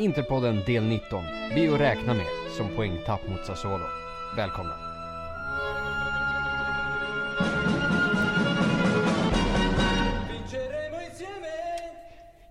Interpodden 0.00 0.62
del 0.66 0.84
19. 0.84 1.24
Vi 1.54 1.68
att 1.68 1.80
räkna 1.80 2.14
med 2.14 2.26
som 2.56 2.76
poängtapp 2.76 3.28
mot 3.28 3.46
Sassuolo. 3.46 3.84
Välkomna. 4.36 4.74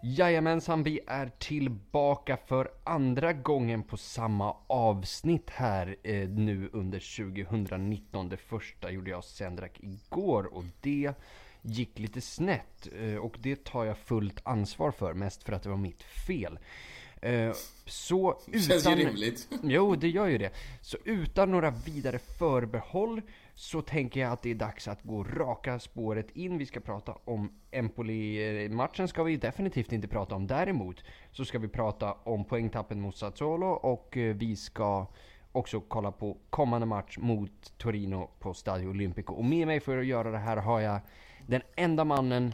Jajamensan, 0.03 0.83
vi 0.83 0.99
är 1.07 1.31
tillbaka 1.39 2.37
för 2.37 2.71
andra 2.83 3.33
gången 3.33 3.83
på 3.83 3.97
samma 3.97 4.55
avsnitt 4.67 5.49
här 5.49 5.95
eh, 6.03 6.29
nu 6.29 6.69
under 6.73 7.27
2019. 7.29 8.29
Det 8.29 8.37
första 8.37 8.91
gjorde 8.91 9.11
jag 9.11 9.23
Sendrak 9.23 9.79
igår 9.79 10.53
och 10.53 10.63
det 10.81 11.13
gick 11.61 11.99
lite 11.99 12.21
snett 12.21 12.87
eh, 12.99 13.15
och 13.15 13.37
det 13.39 13.63
tar 13.63 13.85
jag 13.85 13.97
fullt 13.97 14.41
ansvar 14.43 14.91
för, 14.91 15.13
mest 15.13 15.43
för 15.43 15.53
att 15.53 15.63
det 15.63 15.69
var 15.69 15.77
mitt 15.77 16.03
fel. 16.03 16.59
Eh, 17.21 17.51
så 17.85 18.39
utan... 18.47 18.61
Känns 18.61 18.85
ju 18.87 18.95
rimligt. 18.95 19.47
Jo, 19.63 19.95
det 19.95 20.09
gör 20.09 20.27
ju 20.27 20.37
det. 20.37 20.51
Så 20.81 20.97
utan 21.03 21.51
några 21.51 21.71
vidare 21.71 22.19
förbehåll 22.19 23.21
så 23.55 23.81
tänker 23.81 24.19
jag 24.19 24.31
att 24.31 24.41
det 24.41 24.51
är 24.51 24.55
dags 24.55 24.87
att 24.87 25.03
gå 25.03 25.23
raka 25.23 25.79
spåret 25.79 26.31
in. 26.35 26.57
Vi 26.57 26.65
ska 26.65 26.79
prata 26.79 27.15
om 27.25 27.51
Empoli-matchen 27.71 29.07
ska 29.07 29.23
vi 29.23 29.37
definitivt 29.37 29.91
inte 29.91 30.07
prata 30.07 30.35
om. 30.35 30.47
Däremot 30.47 31.03
så 31.31 31.45
ska 31.45 31.59
vi 31.59 31.67
prata 31.67 32.13
om 32.13 32.45
poängtappen 32.45 33.01
mot 33.01 33.17
Sassuolo 33.17 33.67
och 33.67 34.17
eh, 34.17 34.35
vi 34.35 34.55
ska 34.55 35.07
också 35.51 35.81
kolla 35.81 36.11
på 36.11 36.37
kommande 36.49 36.85
match 36.85 37.17
mot 37.17 37.77
Torino 37.77 38.29
på 38.39 38.53
Stadio 38.53 38.87
Olimpico. 38.87 39.33
Och 39.33 39.45
med 39.45 39.67
mig 39.67 39.79
för 39.79 39.97
att 39.97 40.05
göra 40.05 40.31
det 40.31 40.37
här 40.37 40.57
har 40.57 40.79
jag 40.79 40.99
den 41.47 41.61
enda 41.75 42.05
mannen 42.05 42.53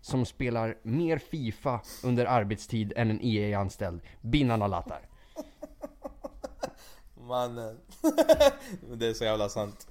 som 0.00 0.26
spelar 0.26 0.78
mer 0.82 1.18
Fifa 1.18 1.80
under 2.04 2.26
arbetstid 2.26 2.92
än 2.96 3.10
en 3.10 3.20
EA-anställd, 3.22 4.00
Binan 4.20 4.62
Alatar. 4.62 5.00
Mannen. 7.14 7.78
det 8.96 9.06
är 9.06 9.14
så 9.14 9.24
jävla 9.24 9.48
sant. 9.48 9.88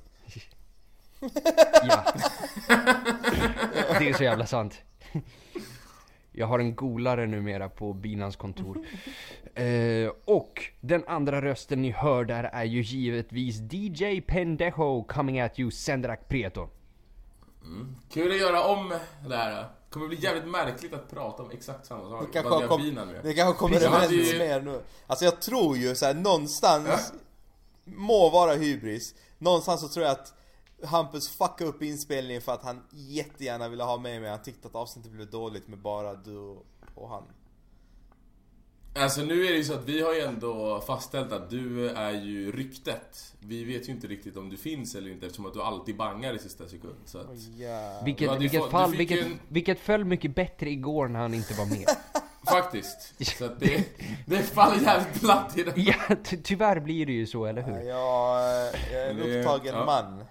Ja. 1.83 2.13
Det 3.99 4.09
är 4.09 4.13
så 4.13 4.23
jävla 4.23 4.45
sant. 4.45 4.81
Jag 6.31 6.47
har 6.47 6.59
en 6.59 6.75
golare 6.75 7.27
numera 7.27 7.69
på 7.69 7.93
Binans 7.93 8.35
kontor. 8.35 8.85
Eh, 9.55 10.11
och 10.25 10.63
den 10.81 11.03
andra 11.07 11.41
rösten 11.41 11.81
ni 11.81 11.91
hör 11.91 12.25
där 12.25 12.43
är 12.43 12.63
ju 12.63 12.81
givetvis 12.81 13.61
DJ 13.71 14.21
Pendejo 14.21 15.03
coming 15.03 15.39
at 15.39 15.59
you, 15.59 15.71
Sendrak 15.71 16.27
Prieto. 16.27 16.69
Mm. 17.63 17.95
Kul 18.11 18.31
att 18.31 18.37
göra 18.37 18.63
om 18.63 18.93
det 19.27 19.37
här. 19.37 19.65
Det 19.89 19.93
kommer 19.93 20.07
bli 20.07 20.19
jävligt 20.21 20.47
märkligt 20.47 20.93
att 20.93 21.09
prata 21.09 21.43
om 21.43 21.51
exakt 21.51 21.85
samma 21.85 22.09
sak. 22.09 22.25
Det 22.33 22.41
kanske, 22.41 22.67
kom, 22.67 22.81
med? 22.93 23.35
kanske 23.35 23.59
kommer 23.59 23.75
överens 23.81 24.11
ju- 24.11 24.39
mer 24.39 24.61
nu. 24.61 24.81
Alltså 25.07 25.25
jag 25.25 25.41
tror 25.41 25.77
ju 25.77 25.95
såhär 25.95 26.13
någonstans, 26.13 27.13
må 27.83 28.29
vara 28.29 28.53
hybris, 28.53 29.15
någonstans 29.37 29.81
så 29.81 29.87
tror 29.87 30.05
jag 30.05 30.11
att 30.11 30.33
Hampus 30.83 31.29
fuckade 31.29 31.69
upp 31.69 31.81
inspelningen 31.81 32.41
för 32.41 32.51
att 32.51 32.63
han 32.63 32.83
jättegärna 32.91 33.69
ville 33.69 33.83
ha 33.83 33.97
med 33.97 34.21
mig. 34.21 34.29
Han 34.29 34.41
tyckte 34.41 34.67
att 34.67 34.75
avsnittet 34.75 35.11
blev 35.11 35.29
dåligt 35.29 35.67
med 35.67 35.79
bara 35.79 36.13
du 36.15 36.57
och 36.95 37.09
han. 37.09 37.23
Alltså 38.93 39.21
nu 39.21 39.45
är 39.45 39.51
det 39.51 39.57
ju 39.57 39.63
så 39.63 39.73
att 39.73 39.85
vi 39.89 40.01
har 40.01 40.13
ju 40.13 40.19
ändå 40.21 40.81
fastställt 40.87 41.31
att 41.31 41.49
du 41.49 41.89
är 41.89 42.11
ju 42.11 42.51
ryktet. 42.51 43.33
Vi 43.39 43.63
vet 43.63 43.87
ju 43.89 43.91
inte 43.91 44.07
riktigt 44.07 44.37
om 44.37 44.49
du 44.49 44.57
finns 44.57 44.95
eller 44.95 45.11
inte 45.11 45.25
eftersom 45.25 45.45
att 45.45 45.53
du 45.53 45.61
alltid 45.61 45.97
bangar 45.97 46.33
i 46.33 46.39
sista 46.39 46.67
sekund. 46.67 46.95
Så 47.05 47.17
att, 47.17 47.27
Ja. 47.57 48.01
Vilket, 48.05 48.41
vilket, 48.41 48.61
fått- 48.61 48.71
fall, 48.71 48.95
vilket, 48.95 49.25
en- 49.25 49.39
vilket 49.47 49.79
föll 49.79 50.05
mycket 50.05 50.35
bättre 50.35 50.69
igår 50.69 51.07
när 51.07 51.19
han 51.19 51.33
inte 51.33 51.53
var 51.53 51.65
med. 51.65 51.85
faktiskt. 52.47 53.13
Så 53.37 53.45
att 53.45 53.59
det, 53.59 53.83
det 54.25 54.43
faller 54.43 54.81
jävligt 54.81 55.19
platt 55.21 55.57
i 55.57 55.63
det. 55.63 55.73
ja, 55.75 55.95
ty 56.23 56.37
tyvärr 56.37 56.79
blir 56.79 57.05
det 57.05 57.11
ju 57.13 57.27
så, 57.27 57.45
eller 57.45 57.61
hur? 57.61 57.79
Jag, 57.81 58.41
jag 58.93 59.01
är 59.03 59.09
en 59.09 59.17
Det- 59.17 59.39
upptagen 59.39 59.75
ja. 59.75 59.85
man. 59.85 60.23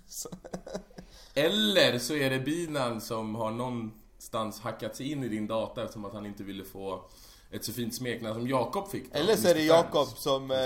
Eller 1.34 1.98
så 1.98 2.14
är 2.14 2.30
det 2.30 2.38
binan 2.38 3.00
som 3.00 3.34
har 3.34 3.50
någonstans 3.50 4.60
hackat 4.60 4.96
sig 4.96 5.12
in 5.12 5.24
i 5.24 5.28
din 5.28 5.46
data 5.46 5.82
eftersom 5.82 6.04
att 6.04 6.12
han 6.14 6.26
inte 6.26 6.42
ville 6.44 6.64
få 6.64 7.04
ett 7.54 7.64
så 7.64 7.72
fint 7.72 7.94
smeknamn 7.94 8.34
som 8.34 8.48
Jakob 8.48 8.90
fick. 8.90 9.12
då, 9.12 9.18
Eller 9.18 9.36
så 9.36 9.48
är 9.48 9.54
det. 9.54 9.62
Jakob 9.62 10.08
som 10.08 10.50
eh, 10.50 10.56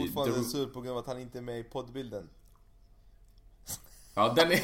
fortfarande 0.00 0.38
är 0.38 0.42
sur 0.42 0.66
på 0.66 0.80
grund 0.80 0.92
av 0.92 0.98
att 0.98 1.06
han 1.06 1.20
inte 1.20 1.38
är 1.38 1.42
med 1.42 1.58
i 1.58 1.62
poddbilden. 1.64 2.28
Ja, 4.14 4.32
den 4.36 4.52
är... 4.52 4.60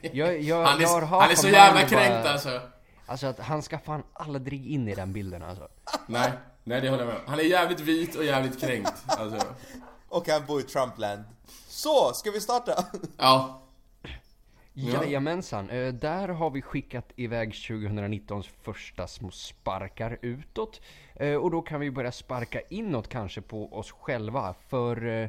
Jag, 0.16 0.40
jag, 0.40 0.64
Han 0.66 0.80
är, 0.80 1.00
han 1.06 1.30
är 1.30 1.34
så 1.34 1.48
jävla 1.48 1.80
kränkt 1.80 2.24
bara- 2.24 2.32
alltså. 2.32 2.60
Alltså 3.06 3.26
att 3.26 3.38
han 3.38 3.62
ska 3.62 3.78
fan 3.78 4.02
aldrig 4.12 4.66
in 4.66 4.88
i 4.88 4.94
den 4.94 5.12
bilden 5.12 5.42
alltså. 5.42 5.68
Nej, 6.06 6.32
nej 6.64 6.80
det 6.80 6.88
håller 6.90 7.04
jag 7.04 7.08
med 7.08 7.16
om. 7.16 7.22
Han 7.26 7.38
är 7.38 7.44
jävligt 7.44 7.80
vit 7.80 8.14
och 8.16 8.24
jävligt 8.24 8.60
kränkt. 8.60 8.92
Alltså, 9.06 9.46
Och 10.08 10.28
han 10.28 10.46
bor 10.46 10.60
i 10.60 10.62
Trumpland. 10.62 11.24
Så, 11.68 12.12
ska 12.14 12.30
vi 12.30 12.40
starta? 12.40 12.84
ja. 13.16 13.62
Ja. 14.78 15.04
Jajamensan, 15.04 15.70
eh, 15.70 15.92
där 15.94 16.28
har 16.28 16.50
vi 16.50 16.62
skickat 16.62 17.12
iväg 17.16 17.50
2019s 17.54 18.48
första 18.62 19.06
små 19.06 19.30
sparkar 19.30 20.18
utåt. 20.22 20.80
Eh, 21.14 21.34
Och 21.34 21.50
då 21.50 21.62
kan 21.62 21.80
vi 21.80 21.90
börja 21.90 22.12
sparka 22.12 22.60
inåt 22.70 23.08
kanske 23.08 23.40
på 23.40 23.72
oss 23.78 23.90
själva. 23.90 24.54
För 24.68 25.06
eh, 25.06 25.28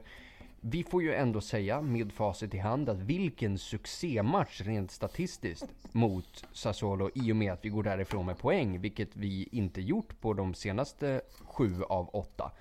vi 0.62 0.84
får 0.84 1.04
ju 1.04 1.14
ändå 1.14 1.42
säga 1.42 1.82
med 1.82 2.12
facit 2.14 2.54
i 2.54 2.58
hand 2.58 2.90
att 2.90 2.98
vilken 2.98 3.58
succématch 3.58 4.62
rent 4.62 4.92
statistiskt 4.92 5.94
mot 5.94 6.46
Sassuolo 6.54 7.10
i 7.16 7.32
och 7.32 7.36
med 7.36 7.54
att 7.54 7.66
vi 7.66 7.70
går 7.70 7.84
därifrån 7.84 8.26
med 8.26 8.38
poäng, 8.38 8.82
vilket 8.82 9.16
vi 9.16 9.50
inte 9.52 9.82
gjort 9.82 10.22
på 10.22 10.34
de 10.34 10.54
senaste 10.54 11.22
sju 11.46 11.84
av 11.84 12.10
åtta. 12.16 12.52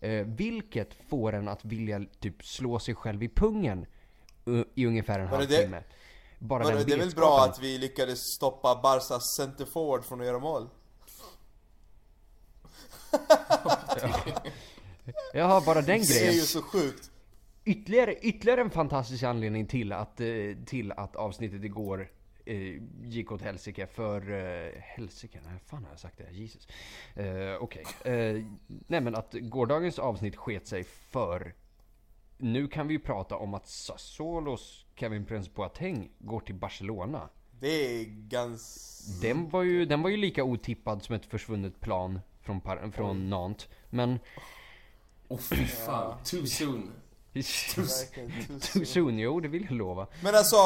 Eh, 0.00 0.26
vilket 0.26 0.94
får 0.94 1.32
en 1.32 1.48
att 1.48 1.64
vilja 1.64 2.04
typ 2.20 2.44
slå 2.44 2.78
sig 2.78 2.94
själv 2.94 3.22
i 3.22 3.28
pungen 3.28 3.86
i 4.74 4.86
ungefär 4.86 5.20
en 5.20 5.26
halvtimme. 5.26 5.82
Bara 6.38 6.64
Men 6.64 6.76
den 6.76 6.86
det 6.86 6.92
är 6.92 6.98
väl 6.98 7.14
bra 7.14 7.44
att 7.44 7.58
vi 7.62 7.78
lyckades 7.78 8.20
stoppa 8.34 8.80
Barsas 8.82 9.34
center 9.36 9.64
forward 9.64 10.04
från 10.04 10.20
att 10.20 10.26
göra 10.26 10.38
mål? 10.38 10.68
Jaha, 15.32 15.62
bara 15.66 15.74
den 15.82 15.86
Det 15.86 15.92
är 15.92 16.18
grejen. 16.18 16.34
ju 16.34 16.40
så 16.40 16.62
sjukt. 16.62 17.10
Ytterligare, 17.64 18.14
ytterligare 18.14 18.60
en 18.60 18.70
fantastisk 18.70 19.22
anledning 19.22 19.66
till 19.66 19.92
att, 19.92 20.20
eh, 20.20 20.26
till 20.66 20.92
att 20.92 21.16
avsnittet 21.16 21.64
igår 21.64 22.10
eh, 22.44 22.82
gick 23.02 23.32
åt 23.32 23.42
helsike 23.42 23.86
för... 23.86 24.32
Eh, 24.32 24.72
helsike? 24.80 25.40
Nej, 25.44 25.58
fan 25.66 25.84
har 25.84 25.90
jag 25.90 26.00
sagt 26.00 26.18
det? 26.18 26.30
Jesus. 26.30 26.68
Eh, 27.14 27.54
Okej. 27.60 27.84
Eh, 28.04 28.44
nej 28.86 29.00
men 29.00 29.14
att 29.14 29.32
gårdagens 29.32 29.98
avsnitt 29.98 30.36
sket 30.36 30.66
sig 30.66 30.84
för... 30.84 31.54
Nu 32.38 32.68
kan 32.68 32.88
vi 32.88 32.94
ju 32.94 33.00
prata 33.00 33.36
om 33.36 33.54
att 33.54 33.68
Sassuolos 33.68 34.84
Kevin 34.96 35.26
Prince 35.26 35.50
Boateng 35.54 36.10
går 36.18 36.40
till 36.40 36.54
Barcelona. 36.54 37.28
Det 37.60 38.00
är 38.00 38.04
ganska... 38.04 39.26
Den 39.28 39.50
var 39.50 39.62
ju, 39.62 39.84
den 39.84 40.02
var 40.02 40.10
ju 40.10 40.16
lika 40.16 40.44
otippad 40.44 41.02
som 41.02 41.14
ett 41.14 41.26
försvunnet 41.26 41.80
plan 41.80 42.20
från, 42.42 42.60
par, 42.60 42.90
från 42.90 43.30
Nantes. 43.30 43.68
Men... 43.90 44.18
Oh 45.28 45.38
fy 45.38 45.66
fan, 45.66 46.18
too 46.24 46.46
soon. 46.46 46.92
Too 48.72 48.84
soon, 48.84 49.18
jo 49.18 49.40
det 49.40 49.48
vill 49.48 49.64
jag 49.64 49.72
lova. 49.72 50.06
Men 50.22 50.34
alltså, 50.34 50.56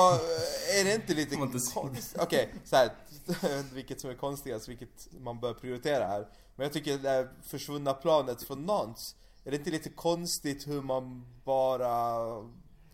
är 0.81 0.85
det 0.85 0.95
inte 0.95 1.15
lite 1.15 1.37
konstigt? 1.37 2.17
Okej, 2.21 2.55
så 2.65 2.77
här, 2.77 2.91
inte 3.29 3.65
vilket 3.75 4.01
som 4.01 4.11
är 4.11 4.15
konstigast, 4.15 4.69
vilket 4.69 5.09
man 5.21 5.41
bör 5.41 5.55
prioritera 5.55 6.07
här. 6.07 6.29
Men 6.57 6.65
jag 6.65 6.73
tycker 6.73 6.93
det 6.93 6.99
där 6.99 7.29
försvunna 7.43 7.95
planet 7.95 8.43
från 8.43 8.67
Nantes, 8.67 9.15
är 9.45 9.51
det 9.51 9.57
inte 9.57 9.71
lite 9.71 9.91
konstigt 9.91 10.69
hur 10.69 10.83
man 10.83 11.27
bara... 11.45 12.25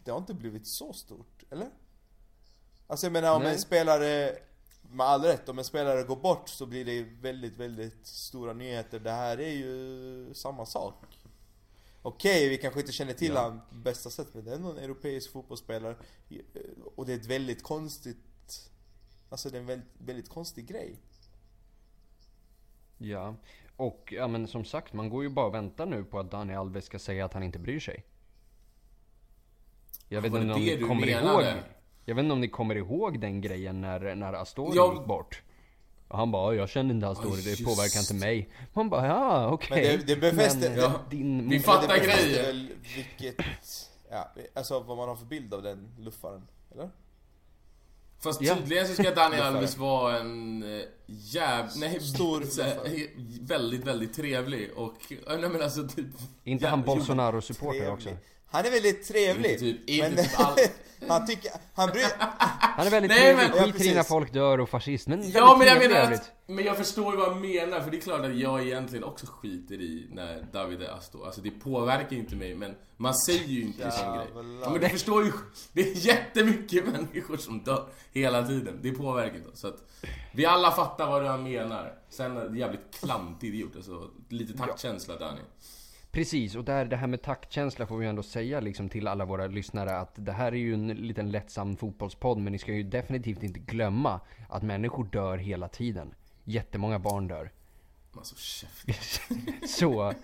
Det 0.05 0.11
har 0.11 0.19
inte 0.19 0.35
blivit 0.35 0.67
så 0.67 0.93
stort, 0.93 1.45
eller? 1.51 1.71
Alltså 2.87 3.07
jag 3.07 3.13
menar 3.13 3.37
om 3.37 3.43
Nej. 3.43 3.53
en 3.53 3.59
spelare, 3.59 4.39
med 4.91 5.07
all 5.07 5.23
rätt, 5.23 5.49
om 5.49 5.59
en 5.59 5.65
spelare 5.65 6.03
går 6.03 6.17
bort 6.17 6.49
så 6.49 6.67
blir 6.67 6.85
det 6.85 7.03
väldigt, 7.03 7.57
väldigt 7.57 8.07
stora 8.07 8.53
nyheter. 8.53 9.01
Det 9.01 9.11
här 9.11 9.41
är 9.41 9.53
ju 9.53 10.35
samma 10.35 10.67
sak. 10.67 11.05
Okej, 12.03 12.49
vi 12.49 12.59
kanske 12.59 12.81
inte 12.81 12.93
känner 12.93 13.13
till 13.13 13.33
Ja. 13.35 13.41
han 13.41 13.61
på 13.69 13.75
bästa 13.75 14.11
sätt, 14.11 14.29
men 14.33 14.45
det 14.45 14.51
är 14.51 14.55
ändå 14.57 14.71
en 14.71 14.79
europeisk 14.79 15.33
fotbollsspelare. 15.33 15.97
Och 16.97 17.07
det 17.07 17.13
är 17.13 17.17
ett 17.17 17.27
väldigt 17.27 17.63
konstigt... 17.63 18.71
Alltså 19.31 19.51
det 19.51 19.57
är 19.57 19.61
en 19.61 19.67
väldigt, 19.67 19.89
väldigt 19.99 20.29
konstig 20.29 20.67
grej. 20.67 20.97
Ja, 22.99 23.35
och 23.79 24.15
ja 24.17 24.29
men 24.29 24.47
som 24.49 24.65
sagt, 24.65 24.93
man 24.93 25.09
går 25.11 25.23
ju 25.23 25.29
bara 25.29 25.47
och 25.47 25.55
väntar 25.55 25.87
nu 25.87 26.05
på 26.05 26.19
att 26.19 26.31
Dani 26.31 26.55
Alves 26.55 26.85
ska 26.85 26.99
säga 26.99 27.25
att 27.25 27.35
han 27.35 27.43
inte 27.43 27.59
bryr 27.59 27.81
sig. 27.81 28.05
Jag 30.09 30.21
vet 30.23 30.35
inte 30.35 30.55
om 30.55 30.61
ni 30.61 30.79
kommer 30.79 31.07
menade? 31.07 31.45
ihåg 31.51 31.55
Jag 32.05 32.15
vet 32.15 32.23
inte 32.23 32.33
om 32.33 32.41
ni 32.41 32.49
kommer 32.49 32.75
ihåg 32.75 33.21
den 33.21 33.41
grejen 33.41 33.81
när, 33.81 34.15
när 34.15 34.33
Astori 34.33 34.77
Ja. 34.77 34.95
gick 34.95 35.07
bort. 35.07 35.43
Och 36.09 36.19
han 36.19 36.31
bara, 36.31 36.55
jag 36.55 36.69
känner 36.69 36.95
inte 36.95 37.09
Astori, 37.09 37.41
det 37.43 37.65
påverkar 37.65 38.01
inte 38.01 38.15
mig. 38.15 38.49
Man 38.73 38.91
bara, 38.91 39.07
ja 39.07 39.49
okej. 39.51 39.69
Men 39.99 40.07
det- 40.07 40.15
det 40.15 40.21
befäster- 40.21 40.71
Men, 40.71 40.79
Ja. 40.79 40.93
din 41.11 41.49
Vi 41.49 41.61
fattar 41.61 41.89
väl 41.89 42.71
vilket... 42.97 43.37
Ja, 44.11 44.33
alltså 44.55 44.81
vad 44.81 44.97
man 44.97 45.09
har 45.09 45.17
för 45.17 45.25
bild 45.27 45.55
av 45.55 45.63
den 45.63 45.89
luffaren, 45.99 46.43
eller? 46.73 46.91
Fast 48.21 48.43
Ja. 48.43 48.57
tydligen 48.57 48.89
så 48.89 48.95
ska 48.95 49.03
Dani 49.03 49.25
Ungefär. 49.27 49.47
Alves 49.49 49.77
vara 49.77 50.19
en 50.19 50.63
eh, 50.63 50.85
jäv... 51.07 51.67
Nej, 51.77 52.01
Stor 52.01 52.43
så 52.43 52.63
här, 52.63 52.79
väldigt, 53.41 53.85
väldigt 53.85 54.15
trevlig 54.15 54.71
och... 54.77 55.13
Nej 55.27 55.49
men 55.49 55.63
alltså 55.63 55.89
typ... 55.89 56.07
Inte 56.45 56.69
han 56.69 56.85
Bolsonaro-supporter 56.85 57.93
också? 57.93 58.09
Han 58.51 58.65
är 58.67 58.71
väldigt 58.71 59.09
trevlig. 59.09 59.59
Typ- 59.59 59.91
inte 59.91 60.09
men 60.11 60.25
typ 60.25 60.41
all- 60.41 60.57
han 61.09 61.27
tycker, 61.27 61.51
han 61.75 61.91
bryr... 61.91 62.05
Han 62.79 62.87
är 62.87 62.91
väldigt 62.91 63.11
Nej, 63.11 63.35
trevlig, 63.35 63.75
skiter 63.75 63.85
i 63.85 63.95
när 63.95 64.03
folk 64.03 64.33
dör 64.33 64.61
och 64.61 64.69
fascist, 64.69 65.09
men 65.09 65.31
Ja 65.31 65.57
men 65.59 65.67
jag 65.67 65.79
menar 65.79 66.13
att, 66.13 66.31
Men 66.47 66.65
jag 66.65 66.77
förstår 66.77 67.13
ju 67.13 67.19
vad 67.21 67.29
han 67.33 67.41
menar 67.41 67.81
för 67.81 67.91
det 67.91 67.97
är 67.97 68.01
klart 68.01 68.21
att 68.21 68.37
jag 68.37 68.63
egentligen 68.67 69.05
också 69.05 69.27
skiter 69.27 69.75
i 69.75 70.07
när 70.13 70.47
David 70.53 70.83
är 70.83 70.89
Astor. 70.89 71.27
Alltså 71.27 71.41
det 71.41 71.51
påverkar 71.51 72.17
inte 72.17 72.37
mig 72.37 72.55
men 72.55 72.75
man 72.97 73.15
säger 73.15 73.47
ju 73.47 73.63
inte 73.63 73.85
en 73.85 73.93
sån 73.93 74.15
grej. 74.17 74.27
Ja, 74.63 74.71
men 74.71 74.81
du 74.81 74.89
förstår 74.89 75.25
ju, 75.25 75.33
det 75.73 75.81
är 75.81 76.07
jättemycket 76.07 76.85
människor 76.87 77.37
som 77.37 77.65
dör 77.65 77.89
hela 78.13 78.47
tiden. 78.47 78.79
Det 78.83 78.91
påverkar 78.93 79.37
inte 79.37 79.49
oss. 79.49 79.61
Så 79.61 79.69
att 79.69 79.79
vi 80.33 80.47
alla 80.47 80.71
fattar 80.71 81.07
vad 81.07 81.25
han 81.25 81.43
menar. 81.43 81.95
Sen 82.11 82.37
är 82.37 82.49
det 82.49 82.59
jävligt 82.59 83.01
klantig 83.01 83.49
idiot. 83.49 83.77
Alltså, 83.77 84.11
lite 84.29 84.59
taktkänsla 84.59 85.17
Danny. 85.17 85.41
Precis, 86.19 86.55
och 86.55 86.65
där, 86.65 86.85
det 86.85 86.97
här 86.97 87.07
med 87.07 87.23
taktkänsla 87.23 87.87
får 87.87 87.99
vi 87.99 88.07
ändå 88.07 88.23
säga 88.23 88.61
liksom 88.61 88.89
till 88.89 89.09
alla 89.09 89.25
våra 89.25 89.47
lyssnare 89.47 89.99
att 89.99 90.13
det 90.15 90.33
här 90.33 90.53
är 90.53 90.57
ju 90.57 90.75
en 90.75 90.89
liten 90.89 91.31
lättsam 91.31 91.77
fotbollspodd 91.77 92.39
men 92.39 92.53
ni 92.53 92.59
ska 92.59 92.73
ju 92.73 92.83
definitivt 92.83 93.43
inte 93.43 93.61
glömma 93.61 94.21
att 94.49 94.63
människor 94.63 95.05
dör 95.05 95.39
hela 95.39 95.69
tiden. 95.69 96.15
Jättemånga 96.45 96.99
barn 96.99 97.29
dör. 97.29 97.51
Alltså 98.17 98.37
käft. 98.37 99.21
Så, 99.67 100.15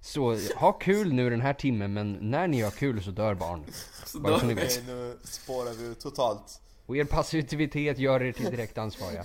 så 0.00 0.36
ha 0.56 0.72
kul 0.72 1.12
nu 1.12 1.30
den 1.30 1.40
här 1.40 1.54
timmen 1.54 1.92
men 1.92 2.12
när 2.12 2.48
ni 2.48 2.60
har 2.60 2.70
kul 2.70 3.02
så 3.02 3.10
dör 3.10 3.34
barn. 3.34 3.64
Bara 4.14 4.40
så 4.40 4.46
ni 4.46 4.54
vet. 4.54 4.64
Okej, 4.64 4.94
nu 4.94 5.16
spårar 5.22 5.72
vi 5.72 5.94
totalt. 5.94 6.60
Och 6.86 6.96
er 6.96 7.04
passivitet 7.04 7.98
gör 7.98 8.22
er 8.22 8.32
till 8.32 8.50
direkt 8.50 8.78
ansvariga. 8.78 9.24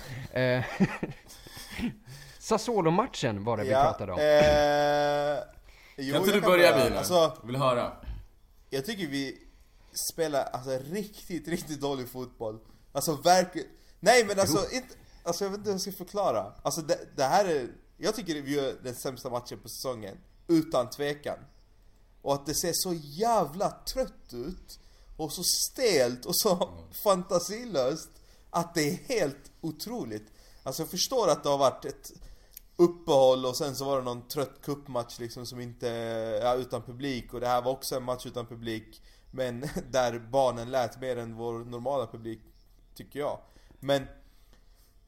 Sassuolo-matchen 2.51 3.44
var 3.44 3.57
det 3.57 3.63
vi 3.63 3.69
pratade 3.69 4.12
om. 4.12 4.19
Eh, 4.19 5.44
jo, 6.06 6.13
Kan 6.13 6.24
inte 6.24 6.33
du 6.33 6.42
börja. 6.42 6.83
Bina? 6.83 6.98
Alltså, 6.98 7.38
Vill 7.44 7.56
höra? 7.56 7.92
jag 8.69 8.86
tycker 8.86 9.07
vi 9.07 9.38
spelar 10.12 10.44
alltså 10.44 10.80
riktigt, 10.92 11.48
riktigt 11.48 11.81
dålig 11.81 12.09
fotboll. 12.09 12.59
Alltså 12.92 13.15
verkligen. 13.15 13.68
Nej 14.00 14.25
men 14.25 14.39
alltså 14.39 14.71
inte, 14.71 14.95
alltså 15.24 15.44
jag 15.44 15.50
vet 15.50 15.57
inte 15.57 15.69
hur 15.69 15.74
jag 15.74 15.81
ska 15.81 15.92
förklara. 15.92 16.53
Alltså 16.62 16.81
det, 16.81 17.00
det 17.15 17.24
här 17.24 17.45
är, 17.45 17.68
jag 17.98 18.15
tycker 18.15 18.42
vi 18.42 18.56
gör 18.56 18.75
den 18.83 18.95
sämsta 18.95 19.30
matchen 19.30 19.59
på 19.59 19.69
säsongen. 19.69 20.18
Utan 20.48 20.89
tvekan. 20.89 21.38
Och 22.21 22.33
att 22.33 22.45
det 22.45 22.56
ser 22.56 22.71
så 22.74 22.94
jävla 22.94 23.69
trött 23.94 24.33
ut. 24.33 24.80
Och 25.18 25.33
så 25.33 25.44
stelt 25.44 26.25
och 26.25 26.36
så 26.36 26.69
fantasilöst. 27.03 28.09
Att 28.50 28.74
det 28.74 28.89
är 28.89 28.94
helt 28.94 29.51
otroligt. 29.62 30.27
Alltså 30.63 30.81
jag 30.81 30.89
förstår 30.89 31.30
att 31.30 31.44
det 31.44 31.50
har 31.50 31.57
varit 31.57 31.86
ett 31.86 32.12
uppehåll 32.81 33.45
och 33.45 33.56
sen 33.56 33.75
så 33.75 33.86
var 33.86 33.98
det 33.98 34.04
någon 34.04 34.28
trött 34.28 34.62
kuppmatch 34.62 35.19
liksom 35.19 35.45
som 35.45 35.60
inte, 35.60 35.88
ja 36.44 36.56
utan 36.56 36.81
publik 36.81 37.33
och 37.33 37.39
det 37.39 37.48
här 37.48 37.62
var 37.62 37.72
också 37.72 37.95
en 37.95 38.04
match 38.04 38.25
utan 38.25 38.45
publik 38.45 39.01
Men 39.31 39.60
där 39.92 40.19
barnen 40.19 40.72
lät 40.72 41.01
mer 41.01 41.18
än 41.18 41.36
vår 41.36 41.54
normala 41.60 42.07
publik 42.07 42.39
Tycker 42.95 43.19
jag 43.19 43.39
Men 43.80 44.07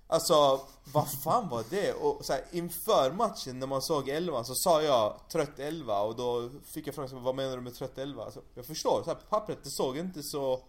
Alltså, 0.07 0.61
vad 0.93 1.11
fan 1.11 1.49
var 1.49 1.63
det? 1.69 1.93
Och 1.93 2.25
så 2.25 2.33
här, 2.33 2.43
inför 2.51 3.11
matchen 3.11 3.59
när 3.59 3.67
man 3.67 3.81
såg 3.81 4.09
11 4.09 4.43
så 4.43 4.55
sa 4.55 4.81
jag 4.81 5.19
trött 5.31 5.59
11 5.59 6.01
och 6.01 6.15
då 6.15 6.49
fick 6.65 6.87
jag 6.87 6.95
frågan 6.95 7.23
vad 7.23 7.35
menar 7.35 7.55
du 7.55 7.61
med 7.61 7.75
trött 7.75 7.97
11? 7.97 8.23
Alltså, 8.23 8.41
jag 8.55 8.65
förstår, 8.65 9.01
så 9.03 9.09
här, 9.09 9.15
på 9.15 9.25
pappret 9.29 9.63
det 9.63 9.69
såg 9.69 9.97
inte 9.97 10.23
så 10.23 10.63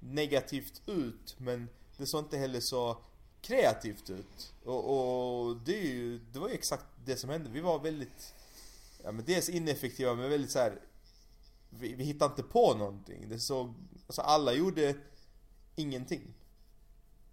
negativt 0.00 0.82
ut 0.86 1.34
men 1.38 1.68
det 1.96 2.06
såg 2.06 2.20
inte 2.20 2.36
heller 2.36 2.60
så 2.60 2.96
kreativt 3.44 4.10
ut. 4.10 4.52
Och, 4.64 4.90
och 4.90 5.56
det, 5.56 5.72
ju, 5.72 6.20
det 6.32 6.38
var 6.38 6.48
ju 6.48 6.54
exakt 6.54 6.84
det 7.04 7.16
som 7.16 7.30
hände. 7.30 7.50
Vi 7.50 7.60
var 7.60 7.78
väldigt, 7.78 8.34
ja 9.02 9.12
men 9.12 9.24
dels 9.24 9.48
ineffektiva 9.48 10.14
men 10.14 10.30
väldigt 10.30 10.50
så 10.50 10.58
här. 10.58 10.80
Vi, 11.70 11.94
vi 11.94 12.04
hittade 12.04 12.30
inte 12.30 12.42
på 12.42 12.74
någonting. 12.74 13.28
Det 13.28 13.38
såg, 13.38 13.74
alltså 14.06 14.22
alla 14.22 14.52
gjorde 14.52 14.94
ingenting. 15.76 16.34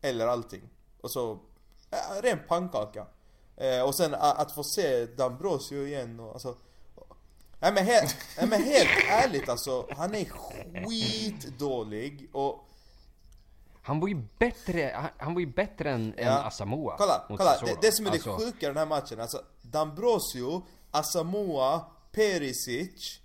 Eller 0.01 0.27
allting. 0.27 0.61
Och 1.01 1.11
så, 1.11 1.39
ja, 1.89 1.97
ren 2.21 2.39
pannkaka. 2.47 3.07
Eh, 3.57 3.81
och 3.81 3.95
sen 3.95 4.13
att 4.13 4.51
få 4.51 4.63
se 4.63 5.05
Dambrosio 5.05 5.87
igen 5.87 6.19
och 6.19 6.33
alltså 6.33 6.57
Nej 7.63 7.73
men, 7.73 7.85
helt, 7.85 8.15
nej 8.37 8.47
men 8.47 8.63
helt 8.63 8.89
ärligt 9.09 9.49
alltså, 9.49 9.87
han 9.97 10.15
är 10.15 10.25
skitdålig 10.25 12.29
och 12.31 12.69
Han 13.83 13.99
var 13.99 14.07
ju 14.07 14.27
bättre, 14.39 14.91
han, 14.95 15.09
han 15.17 15.33
var 15.33 15.39
ju 15.39 15.53
bättre 15.53 15.91
än, 15.91 16.13
än 16.17 16.33
Asamoah. 16.33 16.97
Kolla, 16.97 17.25
kolla. 17.27 17.57
Det, 17.65 17.81
det 17.81 17.91
som 17.91 18.05
är 18.05 18.11
Alltså, 18.11 18.37
det 18.37 18.45
sjuka 18.45 18.65
i 18.65 18.69
den 18.69 18.77
här 18.77 18.85
matchen, 18.85 19.19
alltså 19.19 19.41
Dambrosio, 19.61 20.65
Asamoah, 20.91 21.81
Perisic 22.11 23.21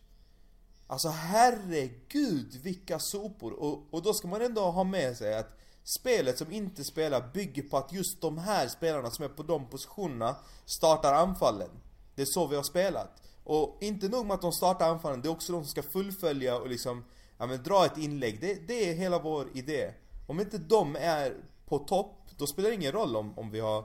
Alltså 0.87 1.09
herregud 1.09 2.61
vilka 2.63 2.99
sopor! 2.99 3.53
Och, 3.53 3.95
och 3.95 4.03
då 4.03 4.15
ska 4.15 4.29
man 4.29 4.43
ändå 4.43 4.61
ha 4.61 4.85
med 4.85 5.17
sig 5.17 5.35
att 5.39 5.59
spelet 5.85 6.39
som 6.39 6.53
inte 6.53 6.85
spelar 6.85 7.31
bygger 7.33 7.63
på 7.63 7.77
att 7.77 7.93
just 7.93 8.21
de 8.21 8.39
här 8.39 8.69
spelarna 8.69 9.11
som 9.11 9.25
är 9.25 9.29
på 9.29 9.43
de 9.43 9.67
positionerna 9.71 10.37
startar 10.65 11.15
anfallen. 11.15 11.71
Det 12.15 12.23
är 12.23 12.27
så 12.27 12.47
vi 12.47 12.57
har 12.57 12.63
spelat. 12.63 13.23
Och 13.45 13.79
inte 13.81 14.09
nog 14.09 14.27
med 14.27 14.35
att 14.35 14.43
de 14.43 14.53
startar 14.53 14.91
anfallen, 14.91 15.23
det 15.23 15.29
är 15.29 15.31
också 15.31 15.53
de 15.53 15.65
som 15.65 15.71
ska 15.71 15.83
fullfölja 15.83 16.57
och 16.57 16.69
liksom 16.69 17.05
ja, 17.39 17.47
men 17.47 17.63
dra 17.63 17.87
ett 17.87 17.99
inlägg. 17.99 18.41
Det, 18.41 18.55
det 18.69 18.91
är 18.91 18.95
hela 18.95 19.19
vår 19.19 19.49
idé. 19.55 19.93
Om 20.27 20.41
inte 20.41 20.59
de 20.59 20.97
är 20.97 21.35
på 21.67 21.79
topp, 21.79 22.29
då 22.37 22.47
spelar 22.47 22.69
det 22.69 22.75
ingen 22.75 22.93
roll 22.93 23.17
om, 23.17 23.39
om 23.39 23.51
vi 23.51 23.61
har 23.61 23.85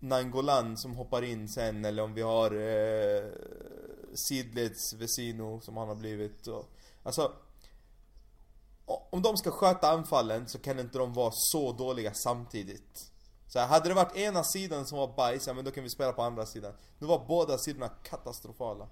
Nangolan 0.00 0.76
som 0.76 0.96
hoppar 0.96 1.22
in 1.22 1.48
sen 1.48 1.84
eller 1.84 2.02
om 2.02 2.14
vi 2.14 2.22
har 2.22 2.50
eh, 2.50 3.24
Sidlets 4.14 4.94
Vesino 4.94 5.60
som 5.60 5.76
han 5.76 5.88
har 5.88 5.94
blivit 5.94 6.46
och, 6.46 6.70
Alltså 7.02 7.32
Om 8.86 9.22
de 9.22 9.36
ska 9.36 9.50
sköta 9.50 9.90
anfallen 9.90 10.48
så 10.48 10.58
kan 10.58 10.78
inte 10.78 10.98
de 10.98 11.12
vara 11.12 11.32
så 11.34 11.72
dåliga 11.72 12.14
samtidigt. 12.14 13.10
Så 13.48 13.58
här, 13.58 13.66
hade 13.66 13.88
det 13.88 13.94
varit 13.94 14.16
ena 14.16 14.44
sidan 14.44 14.86
som 14.86 14.98
var 14.98 15.16
bajs, 15.16 15.46
ja 15.46 15.54
men 15.54 15.64
då 15.64 15.70
kan 15.70 15.82
vi 15.82 15.90
spela 15.90 16.12
på 16.12 16.22
andra 16.22 16.46
sidan. 16.46 16.72
Nu 16.98 17.06
var 17.06 17.26
båda 17.28 17.58
sidorna 17.58 17.88
katastrofala. 17.88 18.88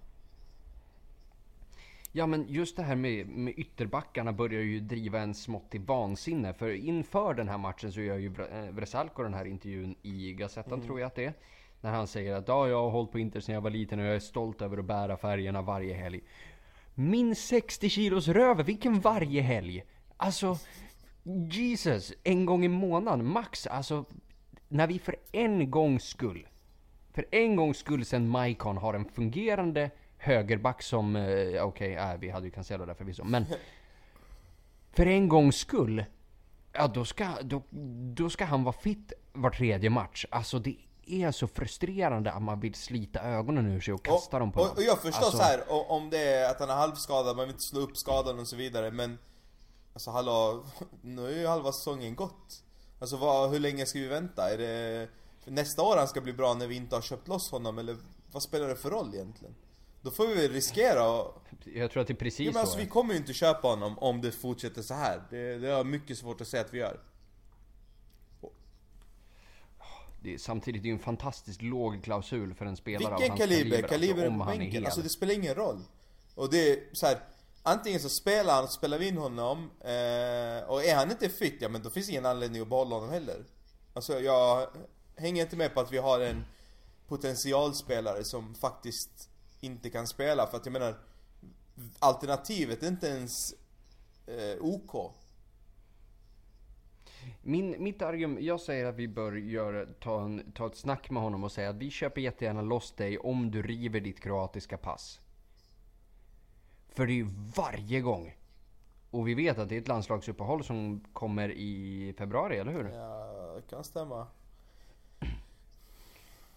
Ja 2.16 2.26
men 2.26 2.46
just 2.48 2.76
det 2.76 2.82
här 2.82 2.96
med, 2.96 3.28
med 3.28 3.54
ytterbackarna 3.56 4.32
börjar 4.32 4.60
ju 4.62 4.80
driva 4.80 5.20
en 5.20 5.34
smått 5.34 5.70
till 5.70 5.80
vansinne. 5.80 6.54
För 6.54 6.74
inför 6.74 7.34
den 7.34 7.48
här 7.48 7.58
matchen 7.58 7.92
så 7.92 8.00
gör 8.00 8.16
ju 8.16 8.34
eh, 8.52 8.70
Vresalko 8.70 9.22
den 9.22 9.34
här 9.34 9.44
intervjun 9.44 9.94
i 10.02 10.32
Gazettan 10.32 10.80
tror 10.80 11.00
jag 11.00 11.06
att 11.06 11.14
det 11.14 11.24
är. 11.24 11.34
När 11.80 11.90
han 11.90 12.06
säger 12.06 12.34
att 12.34 12.48
ja, 12.48 12.68
jag 12.68 12.82
har 12.82 12.90
hållit 12.90 13.12
på 13.12 13.18
Inter 13.18 13.40
sedan 13.40 13.54
jag 13.54 13.62
var 13.62 13.70
liten 13.70 13.98
och 13.98 14.04
jag 14.04 14.14
är 14.14 14.20
stolt 14.20 14.62
över 14.62 14.78
att 14.78 14.84
bära 14.84 15.16
färgerna 15.16 15.62
varje 15.62 15.94
helg. 15.94 16.20
Min 16.94 17.36
60 17.36 17.88
kilos 17.88 18.28
röv, 18.28 18.64
vilken 18.64 19.00
varje 19.00 19.42
helg? 19.42 19.84
Alltså, 20.16 20.58
Jesus, 21.50 22.12
en 22.24 22.46
gång 22.46 22.64
i 22.64 22.68
månaden 22.68 23.26
max. 23.26 23.66
Alltså, 23.66 24.04
när 24.68 24.86
vi 24.86 24.98
för 24.98 25.16
en 25.32 25.70
gångs 25.70 26.04
skull 26.04 26.46
för 27.14 27.26
en 27.30 27.56
gångs 27.56 27.78
skull 27.78 28.04
sen 28.04 28.28
Maikon 28.28 28.76
har 28.76 28.94
en 28.94 29.04
fungerande 29.04 29.90
högerback 30.24 30.82
som, 30.82 31.16
eh, 31.16 31.64
okej, 31.64 31.94
äh, 31.94 32.16
vi 32.18 32.30
hade 32.30 32.46
ju 32.46 32.50
Cancelo 32.50 32.84
där 32.86 32.94
förvisso, 32.94 33.24
men 33.24 33.46
för 34.92 35.06
en 35.06 35.28
gångs 35.28 35.56
skull, 35.56 36.04
ja 36.72 36.86
då 36.86 37.04
ska, 37.04 37.28
då, 37.42 37.62
då 38.14 38.30
ska 38.30 38.44
han 38.44 38.64
vara 38.64 38.76
fit 38.76 39.12
var 39.32 39.50
tredje 39.50 39.90
match. 39.90 40.26
Alltså 40.30 40.58
det 40.58 40.76
är 41.06 41.30
så 41.30 41.46
frustrerande 41.46 42.32
att 42.32 42.42
man 42.42 42.60
vill 42.60 42.74
slita 42.74 43.20
ögonen 43.20 43.66
ur 43.66 43.80
sig 43.80 43.94
och 43.94 44.04
kasta 44.04 44.38
dem 44.38 44.52
på 44.52 44.60
och, 44.60 44.76
och 44.76 44.82
jag 44.82 44.98
förstår 44.98 45.24
Alltså, 45.24 45.36
så 45.36 45.42
här 45.42 45.62
om 45.90 46.10
det 46.10 46.18
är 46.18 46.50
att 46.50 46.60
han 46.60 46.70
är 46.70 46.74
halvskadad, 46.74 47.36
man 47.36 47.44
vill 47.46 47.54
inte 47.54 47.64
slå 47.64 47.80
upp 47.80 47.96
skadan 47.96 48.38
och 48.38 48.48
så 48.48 48.56
vidare 48.56 48.90
men 48.90 49.18
Alltså 49.92 50.10
hallå, 50.10 50.64
nu 51.02 51.26
är 51.26 51.40
ju 51.40 51.46
halva 51.46 51.72
säsongen 51.72 52.14
gått 52.14 52.62
Alltså 52.98 53.16
vad, 53.16 53.50
hur 53.50 53.58
länge 53.58 53.86
ska 53.86 53.98
vi 53.98 54.06
vänta? 54.06 54.50
Är 54.50 54.58
det 54.58 55.08
nästa 55.44 55.82
år 55.82 55.96
han 55.96 56.08
ska 56.08 56.20
bli 56.20 56.32
bra 56.32 56.54
när 56.54 56.66
vi 56.66 56.76
inte 56.76 56.94
har 56.94 57.02
köpt 57.02 57.28
loss 57.28 57.50
honom 57.50 57.78
eller 57.78 57.96
vad 58.32 58.42
spelar 58.42 58.68
det 58.68 58.76
för 58.76 58.90
roll 58.90 59.14
egentligen? 59.14 59.54
Då 60.04 60.10
får 60.10 60.26
vi 60.26 60.48
riskera 60.48 61.10
och, 61.10 61.42
Jag 61.74 61.90
tror 61.90 62.00
att 62.00 62.06
det 62.06 62.12
är 62.12 62.16
precis 62.16 62.40
ja, 62.40 62.44
men 62.46 62.52
så. 62.54 62.58
alltså, 62.60 62.78
vi 62.78 62.86
kommer 62.86 63.14
ju 63.14 63.20
inte 63.20 63.32
köpa 63.32 63.68
honom 63.68 63.98
om 63.98 64.20
det 64.20 64.32
fortsätter 64.32 64.82
så 64.82 64.94
här. 64.94 65.22
Det, 65.30 65.58
det 65.58 65.68
har 65.68 65.84
mycket 65.84 66.18
svårt 66.18 66.40
att 66.40 66.48
säga 66.48 66.64
att 66.64 66.74
vi 66.74 66.78
gör 66.78 67.00
det 70.24 70.34
är, 70.34 70.38
samtidigt 70.38 70.80
är 70.80 70.82
det 70.82 70.88
ju 70.88 70.94
en 70.94 70.98
fantastiskt 71.00 71.62
låg 71.62 72.04
klausul 72.04 72.54
för 72.54 72.66
en 72.66 72.76
spelare 72.76 73.14
av 73.14 73.20
Vilken 73.20 73.30
hans 73.30 73.40
kaliber? 73.40 73.70
kaliber, 73.70 73.88
Kaliber 73.88 74.22
alltså, 74.22 74.34
om 74.34 74.40
han 74.40 74.62
är 74.62 74.66
hel. 74.66 74.84
alltså 74.84 75.00
det 75.02 75.08
spelar 75.08 75.34
ingen 75.34 75.54
roll 75.54 75.80
Och 76.34 76.50
det 76.50 76.70
är 76.72 76.78
så 76.92 77.06
här. 77.06 77.18
Antingen 77.62 78.00
så 78.00 78.08
spelar 78.08 78.54
han, 78.54 78.68
spelar 78.68 78.98
vi 78.98 79.08
in 79.08 79.16
honom 79.16 79.58
eh, 79.80 80.68
Och 80.70 80.84
är 80.84 80.94
han 80.94 81.10
inte 81.10 81.28
fit, 81.28 81.56
ja 81.60 81.68
men 81.68 81.82
då 81.82 81.90
finns 81.90 82.08
ingen 82.08 82.26
anledning 82.26 82.62
att 82.62 82.68
behålla 82.68 82.94
honom 82.94 83.10
heller 83.10 83.44
Alltså 83.94 84.20
jag 84.20 84.68
hänger 85.16 85.42
inte 85.42 85.56
med 85.56 85.74
på 85.74 85.80
att 85.80 85.92
vi 85.92 85.98
har 85.98 86.20
en 86.20 86.44
potentialspelare 87.08 88.24
som 88.24 88.54
faktiskt 88.54 89.28
inte 89.64 89.90
kan 89.90 90.06
spela 90.06 90.46
för 90.46 90.56
att 90.56 90.66
jag 90.66 90.72
menar 90.72 90.94
Alternativet 91.98 92.82
är 92.82 92.88
inte 92.88 93.06
ens 93.06 93.54
eh, 94.26 94.56
OK 94.60 95.14
Min, 97.42 97.82
mitt 97.82 98.02
argument, 98.02 98.40
jag 98.40 98.60
säger 98.60 98.84
att 98.84 98.94
vi 98.94 99.08
bör 99.08 99.32
göra, 99.32 99.86
ta, 99.86 100.24
en, 100.24 100.52
ta 100.52 100.66
ett 100.66 100.76
snack 100.76 101.10
med 101.10 101.22
honom 101.22 101.44
och 101.44 101.52
säga 101.52 101.70
att 101.70 101.76
vi 101.76 101.90
köper 101.90 102.20
jättegärna 102.20 102.62
loss 102.62 102.92
dig 102.92 103.18
om 103.18 103.50
du 103.50 103.62
river 103.62 104.00
ditt 104.00 104.20
kroatiska 104.20 104.78
pass. 104.78 105.20
För 106.88 107.06
det 107.06 107.12
är 107.12 107.14
ju 107.14 107.30
varje 107.56 108.00
gång. 108.00 108.36
Och 109.10 109.28
vi 109.28 109.34
vet 109.34 109.58
att 109.58 109.68
det 109.68 109.76
är 109.76 109.80
ett 109.80 109.88
landslagsuppehåll 109.88 110.64
som 110.64 111.04
kommer 111.12 111.50
i 111.50 112.14
februari, 112.18 112.58
eller 112.58 112.72
hur? 112.72 112.88
Ja, 112.88 113.60
kan 113.70 113.84
stämma. 113.84 114.26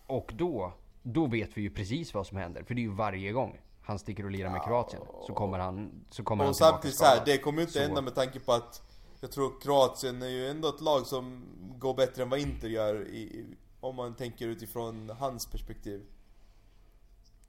Och 0.08 0.32
då, 0.36 0.74
då 1.14 1.26
vet 1.28 1.58
vi 1.58 1.62
ju 1.62 1.70
precis 1.70 2.14
vad 2.14 2.28
som 2.28 2.38
händer. 2.38 2.64
För 2.64 2.74
det 2.76 2.82
är 2.82 2.84
ju 2.84 2.92
varje 2.94 3.32
gång 3.32 3.60
han 3.82 4.00
sticker 4.00 4.26
och 4.26 4.32
lirar 4.32 4.50
med 4.50 4.64
Kroatien. 4.64 5.02
Så 5.28 5.34
kommer 5.34 5.60
han, 5.60 6.06
så 6.10 6.24
kommer 6.24 6.44
han 6.44 6.50
Och 6.52 6.56
tillbaka 6.56 6.74
samtidigt 6.74 6.98
så 6.98 7.06
här, 7.06 7.22
det 7.26 7.38
kommer 7.38 7.58
ju 7.58 7.62
inte 7.62 7.74
Så- 7.74 7.80
hända 7.80 8.02
med 8.02 8.16
tanke 8.16 8.40
på 8.40 8.54
att 8.54 8.82
jag 9.22 9.32
tror 9.32 9.62
Kroatien 9.62 10.22
är 10.22 10.28
ju 10.28 10.48
ändå 10.50 10.70
ett 10.70 10.82
lag 10.82 11.06
som 11.06 11.46
går 11.80 11.94
bättre 11.94 12.24
än 12.24 12.30
vad 12.30 12.40
Inter 12.40 12.68
gör 12.68 13.08
i, 13.08 13.46
om 13.80 13.96
man 13.96 14.16
tänker 14.16 14.48
utifrån 14.48 15.10
hans 15.20 15.46
perspektiv. 15.46 16.06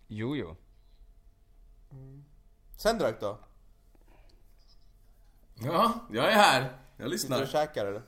Jo, 0.06 0.36
jo. 0.36 0.56
Sendrak 2.76 3.20
då? 3.20 3.38
Ja, 5.64 5.92
jag 6.12 6.24
är 6.32 6.36
här. 6.36 6.60
Jag 6.60 6.70
Sitter 6.70 6.98
du 6.98 7.04
och 7.04 7.10
lyssnar. 7.10 7.46
käkar 7.46 7.86
eller? 7.86 8.02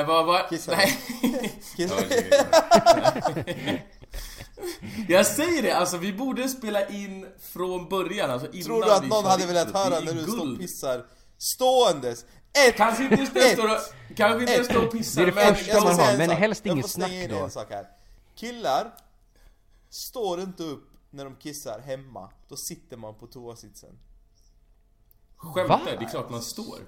Eh, 0.00 0.06
vad 0.06 0.26
var... 0.26 0.48
Kissar 0.48 0.76
Nej. 0.76 0.88
Kiss- 1.76 1.90
Ja, 1.90 2.00
det- 2.08 3.82
Jag 5.08 5.26
säger 5.26 5.62
det, 5.62 5.72
alltså 5.72 5.96
vi 5.96 6.12
borde 6.12 6.48
spela 6.48 6.88
in 6.88 7.26
från 7.40 7.88
början, 7.88 8.30
alltså 8.30 8.52
innan 8.52 8.64
Tror 8.64 8.82
du 8.84 8.92
att 8.92 9.04
vi 9.04 9.08
någon 9.08 9.24
hade 9.24 9.46
velat 9.46 9.72
höra 9.74 9.96
är 9.96 10.04
när 10.04 10.14
du 10.14 10.22
står 10.22 10.52
och 10.52 10.58
pissar 10.58 11.06
ståendes? 11.38 12.24
Ett! 12.68 12.76
Kanske 12.76 13.04
inte 13.04 13.26
står 13.26 13.70
och, 13.70 13.78
kanske 14.16 14.40
inte 14.40 14.64
står 14.64 14.86
och 14.86 14.92
pissar, 14.92 15.26
Det 15.26 15.32
är 15.32 15.50
det 15.50 15.54
första 15.54 15.80
man 15.84 15.94
har, 15.98 16.12
en 16.12 16.18
men 16.18 16.30
helst 16.30 16.66
inget 16.66 16.90
snack 16.90 17.10
då. 17.30 17.36
en 17.36 17.50
sak 17.50 17.66
här. 17.70 17.86
Killar 18.34 18.94
står 19.90 20.40
inte 20.40 20.62
upp 20.62 20.90
när 21.10 21.24
de 21.24 21.34
kissar 21.36 21.80
hemma. 21.80 22.30
Då 22.48 22.56
sitter 22.56 22.96
man 22.96 23.14
på 23.14 23.26
toasitsen. 23.26 23.98
Skämtar, 25.36 25.96
det 25.98 26.04
är 26.04 26.10
klart 26.10 26.30
man 26.30 26.42
står. 26.42 26.78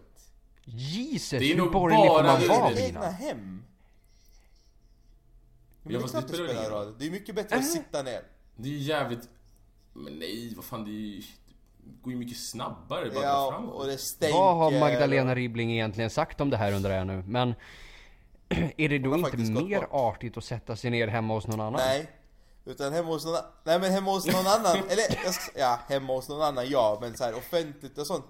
Jesus, 0.64 1.31
Det 1.31 1.37
är 1.37 1.40
hur 1.49 1.57
nog 1.57 1.73
borgerlig 1.73 2.09
får 2.09 2.14
bara 2.23 2.26
man 2.33 2.40
det. 2.40 2.49
vara 2.49 2.71
Det 2.71 2.81
är 2.81 2.87
egna 2.87 3.11
hem. 3.11 3.62
Men 5.83 5.93
Ja, 5.95 6.01
det 6.01 6.09
spelar 6.09 6.53
ingen 6.53 6.71
roll. 6.71 6.95
Det 6.99 7.07
är 7.07 7.11
mycket 7.11 7.35
bättre 7.35 7.57
Äh? 7.57 7.61
att 7.63 7.71
sitta 7.71 8.03
ner. 8.03 8.23
Det 8.57 8.69
är 8.69 8.73
ju 8.73 8.79
jävligt... 8.79 9.29
Men 9.93 10.13
nej, 10.19 10.53
vad 10.57 10.65
fan 10.65 10.85
det 10.85 10.91
är 10.91 10.93
ju... 10.93 11.23
Det 11.85 12.03
går 12.03 12.13
ju 12.13 12.19
mycket 12.19 12.39
snabbare 12.39 13.11
bara 13.11 13.25
Ja, 13.25 13.51
framåt. 13.53 13.75
och 13.75 13.87
det 13.87 13.99
stänker. 13.99 14.39
Vad 14.39 14.57
har 14.57 14.81
Magdalena 14.81 15.35
Ribbling 15.35 15.73
egentligen 15.73 16.11
sagt 16.11 16.41
om 16.41 16.51
det 16.51 16.57
här 16.57 16.73
undrar 16.73 16.91
jag 16.97 17.07
nu? 17.07 17.23
Men 17.27 17.55
är 18.77 18.89
det 18.89 18.99
då 18.99 19.17
inte 19.17 19.37
mer 19.37 19.81
bort. 19.81 19.89
artigt 19.93 20.37
att 20.37 20.45
sätta 20.45 20.77
sig 20.77 20.91
ner 20.91 21.09
hemma 21.09 21.35
hos 21.35 21.47
någon 21.47 21.61
annan? 21.61 21.81
Nej. 21.87 22.11
Utan 22.65 22.93
hemma 22.93 23.09
hos 23.09 23.25
någon 23.25 23.35
annan. 23.35 23.51
Nej 23.65 23.79
men 23.81 23.93
hemma 23.93 24.11
hos 24.11 24.27
någon 24.27 24.47
annan. 24.47 24.77
Eller 24.89 25.25
jag 25.25 25.35
ska, 25.35 25.59
ja, 25.61 25.81
hemma 25.89 26.13
hos 26.13 26.29
någon 26.29 26.43
annan 26.43 26.71
ja. 26.71 26.99
Men 27.01 27.17
så 27.17 27.25
här 27.25 27.35
offentligt 27.35 27.99
och 27.99 28.07
sånt. 28.07 28.25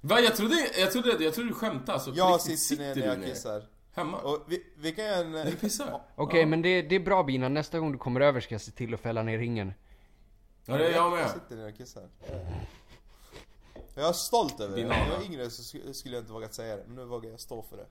Va, 0.00 0.20
jag 0.20 0.36
trodde, 0.36 0.54
jag 0.78 0.92
trodde, 0.92 1.24
jag 1.24 1.34
trodde 1.34 1.48
du 1.50 1.54
skämtade 1.54 1.92
alltså, 1.92 2.10
Jag 2.14 2.34
riktigt, 2.34 2.58
sitter 2.60 2.82
ner 2.84 2.94
när 2.94 3.06
jag 3.06 3.18
ner? 3.18 3.26
kissar. 3.28 3.62
Hemma? 3.94 4.18
Och 4.18 4.44
vi, 4.48 4.66
vi 4.76 4.92
kan 4.92 5.04
göra 5.04 5.16
en... 5.16 5.32
När 5.32 5.44
du 5.44 5.56
pissar? 5.56 6.00
Okej, 6.14 6.46
men 6.46 6.62
det, 6.62 6.82
det 6.82 6.94
är 6.96 7.00
bra 7.00 7.22
Bina. 7.22 7.48
Nästa 7.48 7.78
gång 7.78 7.92
du 7.92 7.98
kommer 7.98 8.20
över 8.20 8.40
ska 8.40 8.54
jag 8.54 8.60
se 8.62 8.70
till 8.70 8.94
att 8.94 9.00
fälla 9.00 9.22
ner 9.22 9.38
ringen. 9.38 9.74
Ja, 10.64 10.76
det 10.76 10.86
är 10.86 10.90
jag 10.92 11.04
Jag 11.04 11.10
med. 11.12 11.30
sitter 11.30 11.56
ner 11.56 11.68
och 11.68 11.76
kissar. 11.76 12.08
Jag 13.94 14.08
är 14.08 14.12
stolt 14.12 14.60
över 14.60 14.76
det. 14.76 14.80
Din 14.82 14.88
När 14.88 15.08
jag 15.08 15.16
var 15.18 15.24
yngre 15.24 15.50
så 15.50 15.62
sk- 15.62 15.92
skulle 15.92 16.14
jag 16.16 16.22
inte 16.22 16.32
vågat 16.32 16.54
säga 16.54 16.76
det. 16.76 16.82
Men 16.86 16.96
nu 16.96 17.04
vågar 17.04 17.30
jag 17.30 17.40
stå 17.40 17.62
för 17.62 17.76
det. 17.76 17.86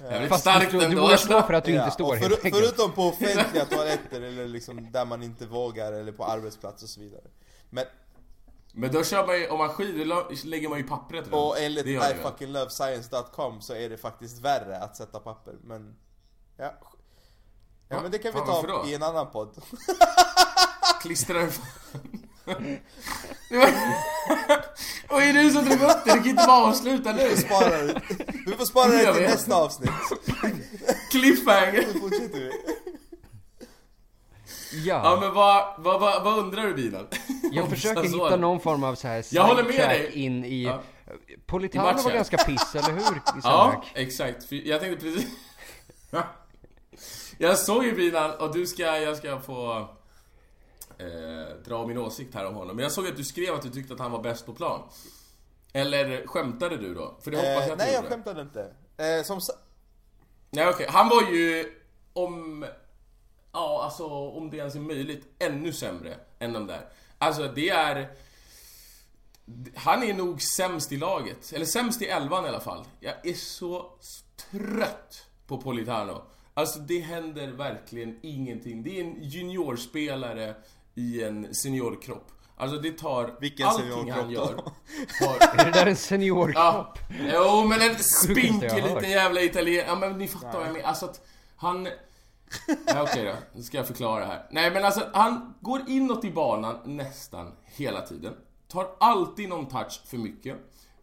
Jävligt 0.00 0.28
Fast 0.28 0.40
starkt 0.40 0.70
du, 0.72 0.78
du 0.80 0.96
vågar 0.96 1.16
stå 1.16 1.42
för 1.42 1.52
att 1.54 1.64
du 1.64 1.72
Ja, 1.72 1.82
inte 1.82 1.94
står 1.94 2.08
och 2.08 2.16
helt 2.16 2.34
för, 2.34 2.44
enkelt. 2.46 2.64
Förutom 2.64 2.92
på 2.92 3.02
offentliga 3.02 3.64
toaletter 3.64 4.20
eller 4.20 4.48
liksom 4.48 4.92
där 4.92 5.04
man 5.04 5.22
inte 5.22 5.46
vågar 5.46 5.92
eller 5.92 6.12
på 6.12 6.24
arbetsplats 6.24 6.82
och 6.82 6.88
så 6.88 7.00
vidare. 7.00 7.22
Men, 7.70 7.84
Men 8.76 8.92
då 8.92 9.04
kör 9.04 9.26
man 9.26 9.38
ju, 9.40 9.48
om 9.48 9.58
man 9.58 9.68
skiter, 9.68 10.04
då 10.04 10.28
lägger 10.44 10.68
man 10.68 10.78
ju 10.78 10.84
pappret 10.84 11.24
runt. 11.24 11.34
och 11.34 11.58
enligt 11.60 11.84
Det 11.84 11.90
gör 11.90 12.02
I 12.02 12.10
jag. 12.10 12.16
fucking 12.32 12.52
love 12.52 12.70
science.com 12.70 13.60
så 13.60 13.74
är 13.74 13.88
det 13.90 13.96
faktiskt 13.96 14.38
värre 14.40 14.78
att 14.78 14.96
sätta 14.96 15.18
papper. 15.20 15.54
Men, 15.64 15.94
ja. 16.56 16.72
Ja 17.88 18.00
men 18.02 18.10
det 18.10 18.18
kan 18.18 18.32
vi 18.32 18.38
ta 18.38 18.84
i 18.86 18.94
en 18.94 19.02
annan 19.02 19.30
podd. 19.30 19.62
Klistrar 21.02 21.48
Det. 23.50 23.74
Och 25.08 25.22
är 25.22 25.32
du 25.32 25.50
som 25.50 25.64
drog 25.64 25.80
upp 25.82 26.04
det? 26.04 26.12
Du 26.12 26.18
kan 26.20 26.26
inte 26.28 26.44
bara 26.46 26.64
avsluta 26.68 27.12
nu. 27.12 27.28
Vi 28.46 28.52
får 28.56 28.64
spara 28.64 28.88
det 28.88 29.02
Jag 29.02 29.14
till 29.14 29.22
vet. 29.22 29.32
nästa 29.32 29.56
avsnitt. 29.56 29.90
Cliffhanger. 31.10 31.86
Nu 31.94 32.00
fortsätter 32.00 32.38
vi. 32.40 32.52
Ja 34.84 35.00
Ja, 35.04 35.18
men 35.20 35.34
vad, 35.34 35.74
vad, 35.78 36.00
vad, 36.00 36.24
vad 36.24 36.38
undrar 36.38 36.62
du 36.62 36.74
bilen? 36.74 37.06
jag 37.52 37.68
försöker 37.70 38.02
hitta 38.02 38.36
någon 38.36 38.60
form 38.60 38.84
av 38.84 38.94
så 38.94 39.08
här 39.08 39.24
Jag 39.30 39.42
håller 39.44 39.62
med 39.62 39.72
dig. 39.88 40.10
in 40.14 40.44
i... 40.44 40.64
Ja. 40.64 40.80
Politano 41.46 42.00
I 42.00 42.02
var 42.02 42.10
ganska 42.12 42.36
piss, 42.38 42.74
eller 42.74 42.92
hur? 42.92 43.16
I 43.16 43.40
Ja, 43.42 43.84
exakt. 43.94 44.52
Jag 44.52 44.80
tänkte 44.80 45.04
precis... 45.04 45.26
Jag 47.38 47.58
såg 47.58 47.84
ju 47.84 47.92
bilen 47.92 48.30
och 48.30 48.52
du 48.54 48.66
ska, 48.66 48.82
jag 48.82 49.16
ska 49.16 49.40
få 49.40 49.78
eh, 50.98 51.56
dra 51.64 51.86
min 51.86 51.98
åsikt 51.98 52.34
här 52.34 52.46
om 52.46 52.54
honom. 52.54 52.76
Men 52.76 52.82
jag 52.82 52.92
såg 52.92 53.06
att 53.06 53.16
du 53.16 53.24
skrev 53.24 53.54
att 53.54 53.62
du 53.62 53.70
tyckte 53.70 53.94
att 53.94 54.00
han 54.00 54.10
var 54.10 54.22
bäst 54.22 54.46
på 54.46 54.52
plan. 54.54 54.80
Eller 55.72 56.26
skämtade 56.26 56.76
du 56.76 56.94
då? 56.94 57.14
För 57.24 57.30
det 57.30 57.36
hoppas 57.36 57.52
jag 57.52 57.66
Eh, 57.66 57.72
att 57.72 57.78
nej 57.78 57.88
du 57.88 57.94
jag 57.94 58.04
skämtade 58.04 58.40
inte. 58.42 58.72
Eh, 58.96 59.22
som 59.24 59.40
sa- 59.40 59.52
Nej 60.50 60.68
okej, 60.68 60.86
han 60.90 61.08
var 61.08 61.22
ju 61.22 61.72
om... 62.12 62.64
Ja, 63.54 63.82
alltså 63.84 64.06
om 64.06 64.50
det 64.50 64.56
ens 64.56 64.74
är 64.74 64.80
möjligt, 64.80 65.26
ännu 65.38 65.72
sämre 65.72 66.16
än 66.38 66.52
de 66.52 66.66
där. 66.66 66.88
Alltså 67.18 67.52
det 67.54 67.68
är... 67.68 68.08
Han 69.74 70.02
är 70.02 70.14
nog 70.14 70.42
sämst 70.42 70.92
i 70.92 70.96
laget, 70.96 71.52
eller 71.52 71.66
sämst 71.66 72.02
i 72.02 72.04
elvan 72.04 72.44
i 72.44 72.48
alla 72.48 72.60
fall. 72.60 72.84
Jag 73.00 73.26
är 73.26 73.34
så 73.34 73.90
trött 74.50 75.26
på 75.46 75.58
Politano. 75.60 76.22
Alltså 76.54 76.78
det 76.78 77.00
händer 77.00 77.48
verkligen 77.48 78.18
ingenting. 78.22 78.82
Det 78.82 79.00
är 79.00 79.04
en 79.04 79.22
juniorspelare 79.22 80.54
i 80.94 81.22
en 81.22 81.54
seniorkropp. 81.54 82.30
Alltså 82.56 82.78
det 82.78 82.98
tar 82.98 83.36
Vilken 83.40 83.66
allting 83.66 84.10
han 84.10 84.30
gör. 84.30 84.62
Tar, 85.20 85.58
Är 85.60 85.64
det 85.64 85.70
där 85.70 85.86
en 85.86 85.96
seniorkropp? 85.96 86.54
Ja, 86.54 86.94
jo 87.32 87.66
men 87.68 87.82
en 87.90 87.98
spinkig 87.98 88.84
liten 88.84 89.10
jävla 89.10 89.40
italien... 89.40 89.84
Ja 89.88 89.94
men 89.94 90.18
ni 90.18 90.28
fattar 90.28 90.58
vad 90.58 90.66
jag 90.66 90.72
menar. 90.72 90.88
Alltså 90.88 91.06
att 91.06 91.26
han... 91.56 91.88
Okej 92.68 93.02
Okej 93.02 93.24
då, 93.24 93.34
nu 93.54 93.62
ska 93.62 93.76
jag 93.76 93.86
förklara 93.86 94.24
här. 94.24 94.46
Nej 94.50 94.70
men 94.70 94.84
alltså 94.84 95.10
han 95.12 95.54
går 95.60 95.80
inåt 95.88 96.24
i 96.24 96.30
banan 96.30 96.76
nästan 96.84 97.52
hela 97.64 98.00
tiden. 98.00 98.34
Tar 98.68 98.88
alltid 99.00 99.48
någon 99.48 99.66
touch 99.66 100.00
för 100.06 100.18
mycket. 100.18 100.56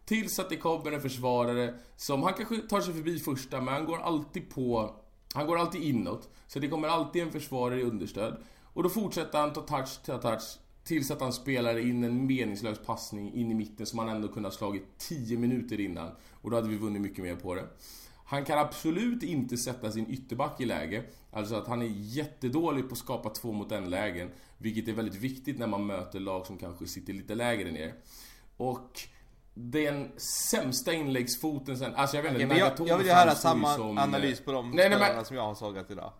Tills 0.04 0.38
att 0.38 0.48
det 0.48 0.56
kommer 0.56 0.92
en 0.92 1.00
försvarare 1.00 1.74
som, 1.96 2.22
han 2.22 2.34
kanske 2.34 2.56
tar 2.56 2.80
sig 2.80 2.94
förbi 2.94 3.18
första 3.18 3.60
men 3.60 3.74
han 3.74 3.84
går 3.84 4.02
alltid 4.02 4.50
på... 4.50 4.94
Han 5.34 5.46
går 5.46 5.58
alltid 5.58 5.82
inåt. 5.82 6.28
Så 6.46 6.58
det 6.58 6.68
kommer 6.68 6.88
alltid 6.88 7.22
en 7.22 7.32
försvarare 7.32 7.80
i 7.80 7.82
understöd. 7.82 8.42
Och 8.72 8.82
då 8.82 8.88
fortsätter 8.88 9.38
han 9.38 9.52
ta 9.52 9.60
touch, 9.60 10.02
ta 10.06 10.18
touch. 10.18 10.58
Tills 10.84 11.10
att 11.10 11.20
han 11.20 11.32
spelar 11.32 11.78
in 11.78 12.04
en 12.04 12.26
meningslös 12.26 12.78
passning 12.86 13.34
in 13.34 13.50
i 13.50 13.54
mitten 13.54 13.86
som 13.86 13.98
han 13.98 14.08
ändå 14.08 14.28
kunde 14.28 14.48
ha 14.48 14.52
slagit 14.54 14.98
10 14.98 15.38
minuter 15.38 15.80
innan. 15.80 16.10
Och 16.32 16.50
då 16.50 16.56
hade 16.56 16.68
vi 16.68 16.76
vunnit 16.76 17.02
mycket 17.02 17.24
mer 17.24 17.36
på 17.36 17.54
det. 17.54 17.64
Han 18.32 18.44
kan 18.44 18.58
absolut 18.58 19.22
inte 19.22 19.56
sätta 19.56 19.90
sin 19.90 20.10
ytterback 20.10 20.60
i 20.60 20.64
läge. 20.64 21.04
Alltså 21.30 21.54
att 21.54 21.66
han 21.66 21.82
är 21.82 21.86
jättedålig 21.94 22.88
på 22.88 22.92
att 22.92 22.98
skapa 22.98 23.30
två 23.30 23.52
mot 23.52 23.72
en 23.72 23.90
lägen. 23.90 24.30
Vilket 24.58 24.88
är 24.88 24.92
väldigt 24.92 25.14
viktigt 25.14 25.58
när 25.58 25.66
man 25.66 25.86
möter 25.86 26.20
lag 26.20 26.46
som 26.46 26.58
kanske 26.58 26.86
sitter 26.86 27.12
lite 27.12 27.34
lägre 27.34 27.70
ner. 27.70 27.94
Och 28.56 29.00
den 29.54 30.12
sämsta 30.50 30.92
inläggsfoten 30.92 31.78
sen, 31.78 31.94
alltså 31.94 32.16
jag 32.16 32.22
vet 32.22 32.32
inte, 32.32 32.46
men 32.46 32.58
jag, 32.58 32.72
jag 32.86 32.98
vill 32.98 33.06
ju 33.06 33.12
höra 33.12 33.34
samma 33.34 33.76
som, 33.76 33.98
analys 33.98 34.40
på 34.40 34.52
de 34.52 34.70
Nej, 34.70 34.88
nej, 34.88 34.98
men, 34.98 35.24
som 35.24 35.36
jag 35.36 35.42
har 35.42 35.54
sågat 35.54 35.90
idag. 35.90 36.12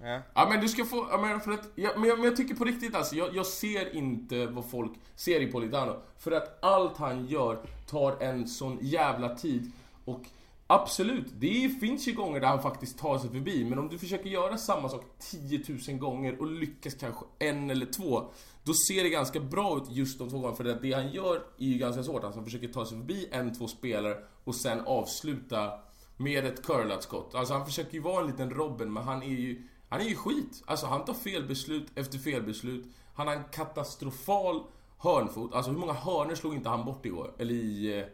Ja. 0.00 0.20
Ja 0.34 0.48
men 0.50 0.60
du 0.60 0.68
ska 0.68 0.84
få, 0.84 1.08
ja, 1.10 1.18
men, 1.18 1.40
för 1.40 1.52
att, 1.52 1.68
ja, 1.74 1.90
men, 1.96 2.08
jag, 2.08 2.18
men 2.18 2.24
jag 2.24 2.36
tycker 2.36 2.54
på 2.54 2.64
riktigt 2.64 2.94
alltså, 2.94 3.16
jag, 3.16 3.36
jag 3.36 3.46
ser 3.46 3.96
inte 3.96 4.46
vad 4.46 4.70
folk 4.70 4.92
ser 5.14 5.40
i 5.40 5.46
Politano. 5.46 6.02
För 6.18 6.32
att 6.32 6.64
allt 6.64 6.96
han 6.96 7.26
gör 7.26 7.58
tar 7.90 8.22
en 8.22 8.48
sån 8.48 8.78
jävla 8.80 9.34
tid. 9.34 9.72
Och 10.04 10.22
absolut, 10.66 11.26
det 11.34 11.78
finns 11.80 12.08
ju 12.08 12.12
gånger 12.12 12.40
där 12.40 12.48
han 12.48 12.62
faktiskt 12.62 12.98
tar 12.98 13.18
sig 13.18 13.30
förbi. 13.30 13.64
Men 13.64 13.78
om 13.78 13.88
du 13.88 13.98
försöker 13.98 14.30
göra 14.30 14.58
samma 14.58 14.88
sak 14.88 15.04
10 15.18 15.64
000 15.88 15.98
gånger 15.98 16.40
och 16.40 16.46
lyckas 16.46 16.94
kanske 16.94 17.24
en 17.38 17.70
eller 17.70 17.86
två. 17.86 18.30
Då 18.64 18.72
ser 18.88 19.02
det 19.02 19.10
ganska 19.10 19.40
bra 19.40 19.76
ut 19.76 19.90
just 19.90 20.18
de 20.18 20.30
två 20.30 20.36
gångerna. 20.36 20.56
För 20.56 20.64
det, 20.64 20.78
det 20.82 20.92
han 20.92 21.12
gör 21.12 21.36
är 21.58 21.66
ju 21.66 21.78
ganska 21.78 22.02
svårt. 22.02 22.24
Alltså 22.24 22.38
han 22.38 22.44
försöker 22.44 22.68
ta 22.68 22.86
sig 22.86 22.98
förbi 22.98 23.28
en, 23.30 23.54
två 23.54 23.68
spelare 23.68 24.16
och 24.44 24.54
sen 24.54 24.80
avsluta 24.80 25.70
med 26.16 26.44
ett 26.44 26.62
curlat 26.62 27.02
skott. 27.02 27.34
Alltså 27.34 27.54
han 27.54 27.66
försöker 27.66 27.94
ju 27.94 28.00
vara 28.00 28.20
en 28.20 28.26
liten 28.26 28.50
Robin 28.50 28.92
men 28.92 29.02
han 29.02 29.22
är 29.22 29.26
ju 29.26 29.62
Han 29.88 30.00
är 30.00 30.04
ju 30.04 30.16
skit. 30.16 30.62
Alltså 30.66 30.86
han 30.86 31.04
tar 31.04 31.14
felbeslut 31.14 31.86
efter 31.94 32.18
felbeslut. 32.18 32.86
Han 33.14 33.26
har 33.26 33.34
en 33.34 33.44
katastrofal 33.44 34.62
hörnfot. 34.98 35.54
Alltså 35.54 35.70
hur 35.70 35.78
många 35.78 35.92
hörnor 35.92 36.34
slog 36.34 36.54
inte 36.54 36.68
han 36.68 36.84
bort 36.84 37.06
igår? 37.06 37.34
Eller 37.38 37.54
i... 37.54 37.98
Eh, 37.98 38.06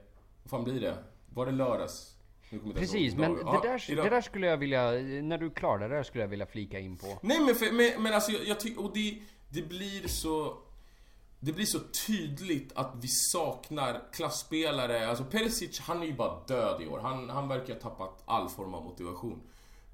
vad 0.43 0.51
fan 0.51 0.65
blir 0.65 0.81
det? 0.81 1.05
Var 1.35 1.47
det 1.47 1.53
lördags? 1.53 2.12
Precis, 2.75 3.15
men 3.15 3.35
det 3.35 3.41
Ja, 3.45 3.61
där, 3.63 3.91
idag. 3.91 4.05
det 4.07 4.11
där 4.11 4.21
skulle 4.21 4.47
jag 4.47 4.57
vilja, 4.57 4.91
när 5.23 5.39
du 5.39 5.47
är 5.47 5.51
klar 5.51 5.79
det 5.79 5.89
där 5.89 6.03
skulle 6.03 6.25
jag 6.25 6.29
vilja 6.29 6.47
flika 6.47 6.79
in 6.79 6.97
på. 6.97 7.19
Nej 7.23 7.41
men, 7.41 7.55
för, 7.55 7.73
men, 7.73 8.03
men 8.03 8.15
alltså 8.15 8.33
jag, 8.33 8.47
jag 8.47 8.61
tycker, 8.61 8.85
och 8.85 8.91
det, 8.95 9.19
det 9.49 9.63
blir 9.63 10.09
så... 10.09 10.57
Det 11.45 11.53
blir 11.53 11.67
så 11.67 11.79
tydligt 12.07 12.73
att 12.75 12.93
vi 13.01 13.09
saknar 13.09 14.01
klassspelare. 14.13 15.09
Alltså 15.09 15.25
Perisic, 15.25 15.81
han 15.81 16.03
är 16.03 16.07
ju 16.07 16.13
bara 16.15 16.45
död 16.47 16.83
i 16.83 16.87
år. 16.87 16.99
Han, 16.99 17.31
han 17.31 17.49
verkar 17.49 17.75
ha 17.75 17.81
tappat 17.81 18.23
all 18.25 18.49
form 18.49 18.75
av 18.75 18.85
motivation. 18.85 19.43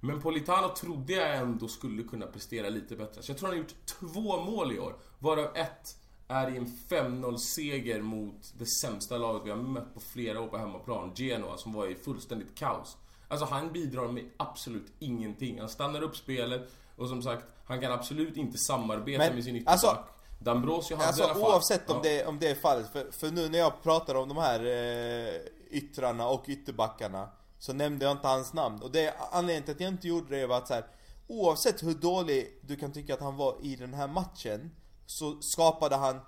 Men 0.00 0.20
Politano 0.20 0.68
trodde 0.68 1.12
jag 1.12 1.36
ändå 1.36 1.68
skulle 1.68 2.02
kunna 2.02 2.26
prestera 2.26 2.68
lite 2.68 2.96
bättre. 2.96 3.22
Så 3.22 3.30
jag 3.30 3.38
tror 3.38 3.48
han 3.48 3.56
har 3.58 3.62
gjort 3.62 3.74
två 3.86 4.40
mål 4.44 4.72
i 4.72 4.78
år. 4.78 4.96
Varav 5.18 5.56
ett 5.56 5.97
är 6.28 6.54
i 6.54 6.56
en 6.56 6.66
5-0-seger 6.88 8.02
mot 8.02 8.52
det 8.58 8.66
sämsta 8.66 9.18
laget 9.18 9.42
vi 9.46 9.50
har 9.50 9.56
mött 9.56 9.94
på 9.94 10.00
flera 10.00 10.40
år 10.40 10.46
på 10.48 10.56
hemmaplan. 10.58 11.12
Genoa, 11.14 11.56
som 11.56 11.72
var 11.72 11.86
i 11.86 11.94
fullständigt 11.94 12.54
kaos. 12.58 12.96
Alltså 13.28 13.46
han 13.46 13.72
bidrar 13.72 14.08
med 14.08 14.24
absolut 14.36 14.92
ingenting. 14.98 15.60
Han 15.60 15.68
stannar 15.68 16.02
upp 16.02 16.16
spelet 16.16 16.70
och 16.96 17.08
som 17.08 17.22
sagt, 17.22 17.44
han 17.64 17.80
kan 17.80 17.92
absolut 17.92 18.36
inte 18.36 18.58
samarbeta 18.58 19.18
Men, 19.24 19.34
med 19.34 19.44
sin 19.44 19.56
ytterback. 19.56 19.72
alltså- 19.72 20.04
D'Ambrosio 20.40 20.94
hade 20.94 21.04
i 21.04 21.06
Alltså 21.06 21.22
alla 21.22 21.34
fall... 21.34 21.42
oavsett 21.42 21.90
om, 21.90 21.96
Ja. 21.96 22.02
det, 22.10 22.26
om 22.26 22.38
det 22.38 22.48
är 22.50 22.54
fallet, 22.54 22.88
för, 22.92 23.10
för 23.10 23.30
nu 23.30 23.48
när 23.48 23.58
jag 23.58 23.82
pratar 23.82 24.14
om 24.14 24.28
de 24.28 24.36
här 24.36 24.60
eh, 24.66 25.40
yttrarna 25.70 26.28
och 26.28 26.44
ytterbackarna 26.48 27.28
Så 27.58 27.72
nämnde 27.72 28.04
jag 28.04 28.12
inte 28.12 28.26
hans 28.28 28.52
namn, 28.52 28.82
och 28.82 28.90
det 28.90 29.14
anledningen 29.32 29.62
till 29.62 29.74
att 29.74 29.80
jag 29.80 29.88
inte 29.92 30.08
gjorde 30.08 30.40
det 30.40 30.46
var 30.46 30.56
att 30.58 30.68
så 30.68 30.74
här, 30.74 30.86
Oavsett 31.26 31.82
hur 31.82 31.94
dålig 31.94 32.58
du 32.62 32.76
kan 32.76 32.92
tycka 32.92 33.14
att 33.14 33.20
han 33.20 33.36
var 33.36 33.56
i 33.62 33.76
den 33.76 33.94
här 33.94 34.08
matchen 34.08 34.70
Så 35.10 35.38
skapade 35.40 35.96
han 35.96 36.20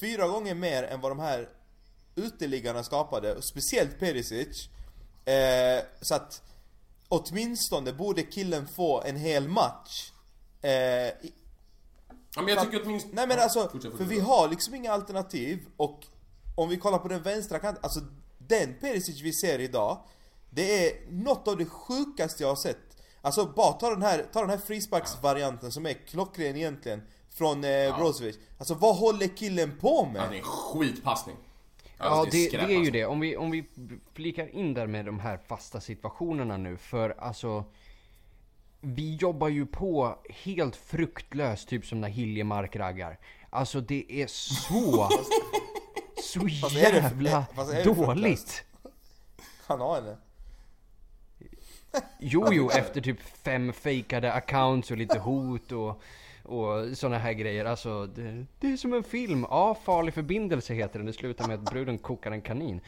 fyra 0.00 0.28
gånger 0.28 0.54
mer 0.54 0.82
än 0.82 1.00
vad 1.00 1.10
de 1.10 1.18
här 1.18 1.48
uteliggarna 2.14 2.82
skapade, 2.84 3.34
och 3.34 3.44
speciellt 3.44 3.98
Perisic. 3.98 4.68
Eh, 5.24 5.84
Så 6.00 6.14
att 6.14 6.42
åtminstone 7.08 7.92
borde 7.92 8.22
killen 8.22 8.68
få 8.68 9.02
en 9.02 9.16
hel 9.16 9.48
match. 9.48 10.12
Eh, 10.62 10.70
i- 11.08 11.32
Ja, 12.36 12.42
men 12.42 12.54
jag 12.54 12.64
tycker 12.64 12.82
åtminstone... 12.84 13.14
Nej 13.14 13.26
men 13.26 13.38
alltså, 13.38 13.68
fortsätt, 13.68 13.96
för 13.96 14.04
vi 14.04 14.20
har 14.20 14.48
liksom 14.48 14.74
inga 14.74 14.92
alternativ 14.92 15.66
och 15.76 16.06
om 16.54 16.68
vi 16.68 16.76
kollar 16.76 16.98
på 16.98 17.08
den 17.08 17.22
vänstra 17.22 17.58
kanten, 17.58 17.84
alltså 17.84 18.00
den 18.38 18.74
Perisic 18.80 19.20
vi 19.22 19.32
ser 19.32 19.58
idag 19.58 19.98
Det 20.50 20.86
är 20.86 21.10
något 21.10 21.48
av 21.48 21.56
det 21.56 21.64
sjukaste 21.66 22.42
jag 22.42 22.48
har 22.48 22.56
sett. 22.56 22.78
Alltså 23.20 23.46
bara 23.46 23.72
ta 23.72 23.90
den 23.90 24.02
här, 24.02 24.26
ta 24.32 24.40
den 24.40 24.50
här 24.50 24.58
frisparksvarianten 24.58 25.72
som 25.72 25.86
är 25.86 25.92
klockren 25.92 26.56
egentligen 26.56 27.02
Från 27.36 27.64
eh, 27.64 27.98
Brozovic 27.98 28.38
Alltså 28.58 28.74
vad 28.74 28.96
håller 28.96 29.36
killen 29.36 29.76
på 29.80 30.10
Ja, 30.14 30.20
det 30.20 30.28
med? 30.28 30.32
är 30.32 30.38
en 30.38 30.42
skitpassning. 30.42 31.36
Ja, 31.98 32.04
Alltså, 32.04 32.36
det, 32.36 32.50
det 32.50 32.74
är 32.74 32.84
ju 32.84 32.90
det. 32.90 33.06
Om 33.06 33.20
vi, 33.20 33.36
om 33.36 33.50
vi 33.50 33.64
flikar 34.14 34.54
in 34.54 34.74
där 34.74 34.86
med 34.86 35.04
de 35.06 35.20
här 35.20 35.38
fasta 35.46 35.80
situationerna 35.80 36.56
nu, 36.56 36.76
för 36.76 37.14
alltså... 37.18 37.64
Vi 38.80 39.16
jobbar 39.16 39.48
ju 39.48 39.66
på 39.66 40.18
helt 40.28 40.76
fruktlöst, 40.76 41.68
typ 41.68 41.86
som 41.86 42.00
när 42.00 42.08
Hiljemark 42.08 42.76
raggar. 42.76 43.18
Alltså 43.50 43.80
det 43.80 44.12
är 44.22 44.26
så... 44.26 45.08
så 46.22 46.48
jävla 46.48 47.46
är 47.56 47.84
det 47.84 47.84
dåligt. 47.84 48.64
Han 49.66 49.80
har 49.80 49.94
henne 49.94 50.16
Jo, 52.18 52.48
jo, 52.52 52.70
efter 52.70 53.00
typ 53.00 53.20
fem 53.22 53.72
fejkade 53.72 54.32
accounts 54.32 54.90
och 54.90 54.96
lite 54.96 55.18
hot 55.18 55.72
och, 55.72 56.02
och 56.46 56.96
såna 56.98 57.18
här 57.18 57.32
grejer. 57.32 57.64
Alltså, 57.64 58.06
det, 58.06 58.46
det 58.60 58.72
är 58.72 58.76
som 58.76 58.92
en 58.92 59.02
film. 59.02 59.46
Ja, 59.50 59.76
Farlig 59.84 60.14
förbindelse 60.14 60.74
heter 60.74 60.98
den. 60.98 61.06
Det 61.06 61.12
slutar 61.12 61.48
med 61.48 61.54
att 61.54 61.70
bruden 61.70 61.98
kokar 61.98 62.30
en 62.30 62.42
kanin. 62.42 62.80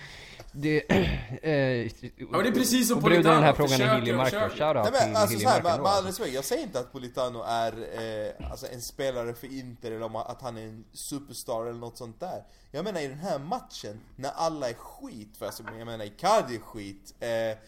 Det... 0.53 0.83
Eh, 1.43 1.53
ja, 1.53 1.91
men 2.31 2.43
det 2.43 2.49
är 2.49 2.53
precis 2.53 2.89
som 2.89 2.97
och 2.97 3.03
bruden 3.03 3.21
i 3.21 3.35
den 3.35 3.43
här 3.43 3.53
Politano. 3.53 3.79
frågan 3.79 4.09
är 4.09 4.13
då. 4.13 4.25
försöker. 4.25 4.49
Shoutout 4.49 4.95
till 5.09 5.17
alltså 5.17 5.39
med, 5.39 5.63
med 5.63 5.73
all 5.73 5.87
alltså. 5.87 6.07
respekt, 6.07 6.35
jag 6.35 6.45
säger 6.45 6.63
inte 6.63 6.81
att 6.81 6.93
Politano 6.93 7.43
är 7.47 7.73
eh, 7.73 8.51
alltså 8.51 8.67
en 8.67 8.83
spelare 8.83 9.35
för 9.35 9.47
Inter 9.59 9.91
eller 9.91 10.03
om 10.03 10.17
att 10.17 10.43
han 10.43 10.57
är 10.57 10.63
en 10.63 10.85
superstar 10.93 11.67
eller 11.67 11.79
något 11.79 11.99
sånt 11.99 12.21
där 12.21 12.43
Jag 12.71 12.85
menar 12.85 13.01
i 13.01 13.07
den 13.07 13.19
här 13.19 13.39
matchen, 13.39 14.01
när 14.17 14.31
alla 14.31 14.71
är 14.71 14.75
skit, 14.75 15.37
för 15.39 15.47
alltså, 15.47 15.63
jag 15.79 15.87
menar 15.87 16.05
Icardi 16.05 16.57
är 16.57 16.61
skit 16.61 17.15
eh, 17.21 17.59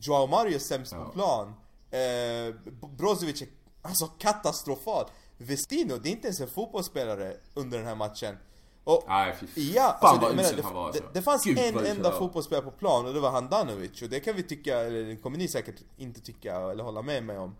Joao 0.00 0.26
Mario 0.26 0.54
är 0.54 0.58
sämst 0.58 0.94
på 0.94 1.04
plan 1.04 1.54
eh, 1.90 2.54
Brozovic 2.96 3.42
är 3.42 3.48
alltså 3.82 4.06
katastrofal 4.06 5.04
Vestino, 5.38 5.96
det 5.96 6.08
är 6.08 6.10
inte 6.10 6.26
ens 6.26 6.40
en 6.40 6.48
fotbollsspelare 6.48 7.36
under 7.54 7.78
den 7.78 7.86
här 7.86 7.94
matchen 7.94 8.36
och, 8.84 9.04
Nej, 9.08 9.34
Ja, 9.54 9.98
fan 10.00 10.08
alltså, 10.10 10.20
vad 10.22 10.30
det, 10.30 10.36
menar, 10.36 10.48
usel 10.50 10.64
han 10.64 10.74
var 10.74 10.82
det, 10.82 10.86
alltså. 10.86 11.02
det, 11.02 11.18
det 11.18 11.22
fanns 11.22 11.44
Gud, 11.44 11.58
en 11.58 11.86
enda 11.86 12.12
fotbollsspelare 12.12 12.64
på 12.64 12.70
plan 12.70 13.06
och 13.06 13.14
det 13.14 13.20
var 13.20 13.30
Handanovic 13.30 14.02
och 14.02 14.08
det 14.08 14.20
kan 14.20 14.36
vi 14.36 14.42
tycka, 14.42 14.78
eller 14.78 15.02
det 15.04 15.16
kommer 15.16 15.38
ni 15.38 15.48
säkert 15.48 15.74
inte 15.96 16.20
tycka 16.20 16.56
eller 16.56 16.84
hålla 16.84 17.02
med 17.02 17.24
mig 17.24 17.38
om 17.38 17.56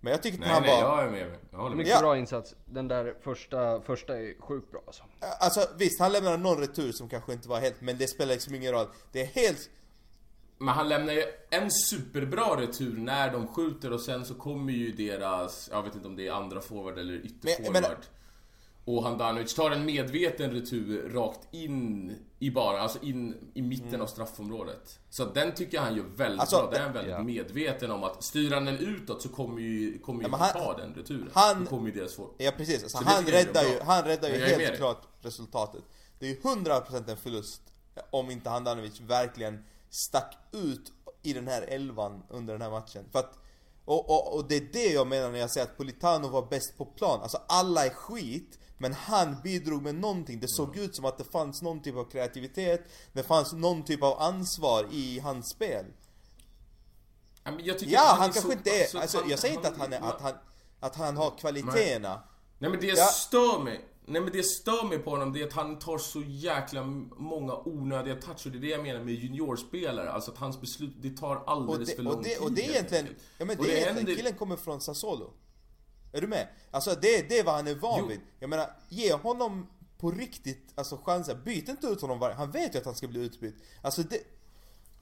Men 0.00 0.10
jag 0.10 0.22
tyckte 0.22 0.44
att 0.46 0.50
han 0.52 0.62
nej, 0.62 0.82
var... 0.82 0.88
jag 0.96 1.04
är 1.06 1.10
med. 1.10 1.34
Jag 1.50 1.58
håller 1.58 1.70
med. 1.70 1.78
Mycket 1.78 1.92
Ja. 1.92 2.00
bra 2.00 2.16
insats. 2.18 2.54
Den 2.64 2.88
där 2.88 3.14
första, 3.22 3.80
första 3.80 4.18
är 4.18 4.40
sjukt 4.40 4.70
bra 4.70 4.80
alltså. 4.86 5.02
Alltså 5.40 5.66
visst, 5.78 6.00
han 6.00 6.12
lämnade 6.12 6.36
någon 6.36 6.58
retur 6.60 6.92
som 6.92 7.08
kanske 7.08 7.32
inte 7.32 7.48
var 7.48 7.60
helt, 7.60 7.80
men 7.80 7.98
det 7.98 8.06
spelar 8.08 8.32
liksom 8.34 8.54
ingen 8.54 8.72
roll 8.72 8.86
Det 9.12 9.20
är 9.22 9.26
helt... 9.26 9.70
Men 10.58 10.74
han 10.74 10.88
lämnar 10.88 11.12
ju 11.12 11.22
en 11.50 11.70
superbra 11.70 12.60
retur 12.60 12.96
när 12.96 13.32
de 13.32 13.46
skjuter 13.48 13.92
och 13.92 14.00
sen 14.00 14.24
så 14.24 14.34
kommer 14.34 14.72
ju 14.72 14.92
deras, 14.92 15.68
jag 15.72 15.82
vet 15.82 15.94
inte 15.94 16.06
om 16.08 16.16
det 16.16 16.26
är 16.28 16.32
andra 16.32 16.60
forward 16.60 16.98
eller 16.98 17.12
Men- 17.12 17.26
ytterforward. 17.26 17.72
men- 17.82 17.84
Och 18.84 19.02
Handanovic 19.04 19.54
tar 19.54 19.70
en 19.70 19.84
medveten 19.84 20.50
retur 20.50 21.10
rakt 21.10 21.54
in 21.54 22.14
i 22.38 22.50
bara, 22.50 22.80
alltså 22.80 22.98
in 23.02 23.50
i 23.54 23.62
mitten 23.62 24.00
av 24.02 24.06
straffområdet. 24.06 24.98
Så 25.10 25.24
den 25.24 25.54
tycker 25.54 25.76
jag 25.76 25.82
han 25.84 25.96
gör 25.96 26.04
väldigt 26.16 26.40
Alltså, 26.40 26.56
bra. 26.56 26.70
Där 26.70 26.80
är 26.88 26.92
väldigt 26.92 27.12
ja. 27.12 27.22
medveten 27.22 27.90
om 27.90 28.04
att 28.04 28.24
styr 28.24 28.50
han 28.50 28.64
den 28.64 28.78
utåt 28.78 29.22
så 29.22 29.28
kommer 29.28 29.60
ju, 29.60 29.98
kommer 29.98 30.20
ju 30.20 30.24
Ja, 30.24 30.30
men 30.30 30.40
han- 30.40 30.52
ta 30.52 30.76
den 30.76 30.94
returen. 30.94 31.30
han- 31.34 31.64
Då 31.64 31.70
kommer 31.70 31.86
ju 31.88 31.94
deras 32.00 32.14
for... 32.14 32.30
Ja 32.38 32.50
precis, 32.56 32.82
alltså, 32.82 32.98
han 33.04 33.24
räddar 33.24 33.62
ju, 33.64 33.80
han 33.80 34.04
räddar 34.04 34.28
ju 34.28 34.38
Men 34.38 34.60
helt 34.60 34.76
klart 34.76 35.02
resultatet 35.22 35.82
Det 36.18 36.26
är 36.26 36.30
ju 36.30 36.36
100% 36.40 37.08
en 37.10 37.16
förlust 37.16 37.62
Om 38.10 38.30
inte 38.30 38.50
Handanovic 38.50 39.00
verkligen 39.00 39.64
stack 39.90 40.36
ut 40.52 40.92
i 41.22 41.32
den 41.32 41.48
här 41.48 41.62
elvan 41.62 42.22
under 42.30 42.52
den 42.52 42.62
här 42.62 42.70
matchen. 42.70 43.04
För 43.12 43.18
att 43.18 43.38
och, 43.84 44.10
och, 44.10 44.34
och 44.36 44.48
det 44.48 44.56
är 44.56 44.68
det 44.72 44.92
jag 44.92 45.06
menar 45.06 45.30
när 45.30 45.38
jag 45.38 45.50
säger 45.50 45.66
att 45.66 45.76
Politano 45.76 46.28
var 46.28 46.46
bäst 46.46 46.76
på 46.78 46.84
plan. 46.84 47.20
Alltså 47.22 47.40
alla 47.48 47.86
är 47.86 47.90
skit 47.90 48.58
Men 48.78 48.92
han 48.92 49.36
bidrog 49.44 49.82
med 49.82 49.94
någonting. 49.94 50.40
Det 50.40 50.48
såg 50.48 50.76
ut 50.76 50.96
som 50.96 51.04
att 51.04 51.18
det 51.18 51.24
fanns 51.24 51.62
någon 51.62 51.82
typ 51.82 51.96
av 51.96 52.04
kreativitet 52.10 52.84
Det 53.12 53.22
fanns 53.22 53.52
någon 53.52 53.82
typ 53.84 54.02
av 54.02 54.20
ansvar 54.22 54.88
i 54.92 55.18
hans 55.18 55.50
spel. 55.50 55.84
Ja, 57.44 58.00
han, 58.00 58.18
är 58.18 58.18
kanske 58.18 58.40
så- 58.40 58.52
inte 58.52 58.70
är, 58.70 58.80
alltså, 58.82 58.98
alltså, 58.98 59.18
han- 59.18 59.30
jag 59.30 59.38
säger 59.38 59.54
inte 59.54 59.68
att 59.68 59.78
han, 59.78 59.92
är, 59.92 60.00
att 60.00 60.20
han, 60.20 60.32
att 60.80 60.96
han 60.96 61.16
har 61.16 61.38
kvaliteterna. 61.38 62.22
Nej 62.58 62.70
men 62.70 62.80
det 62.80 62.86
Ja. 62.86 63.04
stör 63.06 63.58
mig. 63.58 63.87
Nej 64.08 64.20
men 64.22 64.32
det 64.32 64.42
stör 64.42 64.84
mig 64.88 64.98
på 64.98 65.10
honom, 65.10 65.32
det 65.32 65.42
är 65.42 65.46
att 65.46 65.52
han 65.52 65.78
tar 65.78 65.98
så 65.98 66.22
jäkla 66.26 66.82
många 67.16 67.54
onödiga 67.64 68.14
toucher. 68.16 68.50
Det 68.50 68.58
är 68.58 68.60
det 68.60 68.68
jag 68.68 68.82
menar 68.82 69.00
med 69.04 69.14
juniorspelare. 69.14 70.10
Alltså 70.12 70.30
att 70.30 70.38
hans 70.38 70.60
beslut, 70.60 70.92
det 71.00 71.16
tar 71.16 71.42
alldeles 71.46 71.88
det, 71.88 71.94
för 71.96 72.02
lång 72.02 72.14
och 72.16 72.22
det, 72.22 72.28
tid. 72.28 72.38
och 72.42 72.52
det 72.52 72.64
är 72.66 72.70
egentligen, 72.70 73.06
ja 73.38 73.44
men 73.44 73.58
Och 73.58 73.64
det 73.64 73.70
är 73.70 73.74
egentligen, 73.76 73.96
händer- 73.96 74.14
killen 74.14 74.34
kommer 74.34 74.56
från 74.56 74.80
Sassuolo 74.80 75.30
Är 76.12 76.20
du 76.20 76.26
med? 76.26 76.48
Alltså 76.70 76.90
det, 76.90 77.28
det 77.28 77.38
är 77.38 77.44
vad 77.44 77.54
han 77.54 77.66
är 77.66 77.74
van 77.74 77.98
Jo. 78.02 78.06
vid 78.06 78.20
Jag 78.40 78.50
menar, 78.50 78.70
ge 78.88 79.12
honom 79.12 79.66
på 79.98 80.10
riktigt, 80.10 80.72
alltså 80.74 80.96
chanser, 80.96 81.34
byt 81.34 81.68
inte 81.68 81.86
ut 81.86 82.00
honom 82.00 82.18
varje, 82.18 82.34
han 82.34 82.50
vet 82.50 82.74
ju 82.74 82.78
att 82.78 82.84
han 82.84 82.94
ska 82.94 83.08
bli 83.08 83.20
utbytt 83.20 83.54
Alltså 83.82 84.02
det, 84.02 84.18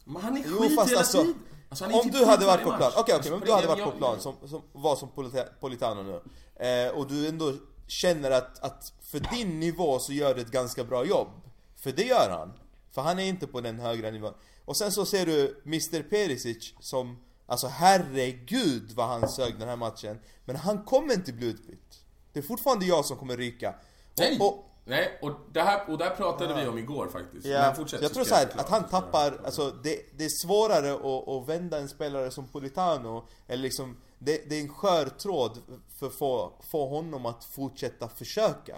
Men 0.05 0.23
han 0.23 0.37
är 0.37 0.45
jo 0.47 0.59
skit 0.59 0.75
fast 0.77 0.91
hela 0.91 0.99
alltså, 1.01 1.19
tiden. 1.23 1.35
Alltså, 1.69 1.85
han 1.85 1.95
är 1.95 1.99
om 1.99 2.03
typ 2.05 2.13
du 2.13 2.25
hade 2.25 2.47
varit 2.47 2.65
på 2.65 2.69
plan, 2.77 2.91
okej 2.97 3.01
okej, 3.03 3.15
Alltså, 3.15 3.31
men 3.31 3.41
på 3.41 3.45
du 3.47 3.51
det- 3.51 3.55
hade 3.57 3.67
varit 3.69 3.85
på 3.85 3.91
plan 3.99 4.21
som, 4.21 4.35
som 4.49 4.63
var 4.73 4.97
som 4.97 5.09
Polita- 5.15 5.49
Politano 5.61 6.03
nu 6.03 6.21
eh, 6.67 6.91
Och 6.91 7.07
du 7.09 7.29
ändå 7.29 7.53
känner 7.87 8.31
att, 8.31 8.63
att 8.63 8.93
för 9.01 9.21
din 9.37 9.61
nivå 9.61 9.99
så 9.99 10.13
gör 10.13 10.35
du 10.35 10.41
ett 10.41 10.51
ganska 10.51 10.85
bra 10.85 11.05
jobb. 11.05 11.29
För 11.77 11.93
det 11.93 12.03
gör 12.03 12.31
han. 12.31 12.53
För 12.93 13.03
han 13.03 13.19
är 13.19 13.25
inte 13.25 13.47
på 13.47 13.61
den 13.61 13.79
högre 13.79 14.11
nivån. 14.11 14.35
Och 14.65 14.77
sen 14.77 14.93
så 14.93 15.07
ser 15.07 15.27
du 15.27 15.63
Mr 15.65 16.03
Perisic 16.03 16.75
som 16.81 17.17
Alltså 17.47 17.67
herregud 17.67 18.93
vad 18.97 19.07
han 19.07 19.29
sög 19.29 19.59
den 19.59 19.69
här 19.69 19.77
matchen. 19.77 20.19
Men 20.45 20.57
han 20.57 20.85
kommer 20.85 21.15
inte 21.15 21.33
bli 21.33 21.47
utbytt. 21.47 22.03
Det 22.33 22.39
är 22.39 22.43
fortfarande 22.43 22.87
jag 22.87 23.05
som 23.05 23.17
kommer 23.17 23.37
ryka. 23.37 23.75
Nej! 24.19 24.39
och, 24.41 24.47
och, 24.47 24.63
Nej, 24.89 25.19
och 25.23 25.33
det 25.53 25.63
här, 25.63 25.91
och 25.91 25.99
där 25.99 26.11
pratade 26.11 26.55
vi 26.55 26.67
om 26.67 26.79
igår 26.79 27.09
faktiskt. 27.13 27.47
Ja, 27.47 27.61
Men 27.61 27.77
fortsätt, 27.77 28.03
jag 28.03 28.15
tror 28.15 28.25
såhär 28.25 28.49
att 28.57 28.69
han 28.69 28.89
tappar, 28.89 29.41
alltså 29.45 29.71
det, 29.71 30.01
det 30.19 30.25
är 30.25 30.47
svårare 30.47 30.95
att, 30.95 31.29
att 31.29 31.49
vända 31.49 31.79
en 31.79 31.89
spelare 31.89 32.31
som 32.31 32.49
Politano 32.49 33.29
Eller 33.47 33.63
liksom, 33.63 33.97
det, 34.19 34.49
det 34.49 34.57
är 34.57 34.61
en 34.61 34.69
skör 34.75 35.07
tråd 35.07 35.59
för 35.99 36.07
att 36.07 36.15
få, 36.15 36.53
få 36.71 36.89
honom 36.89 37.27
att 37.27 37.45
fortsätta 37.45 38.09
försöka 38.09 38.77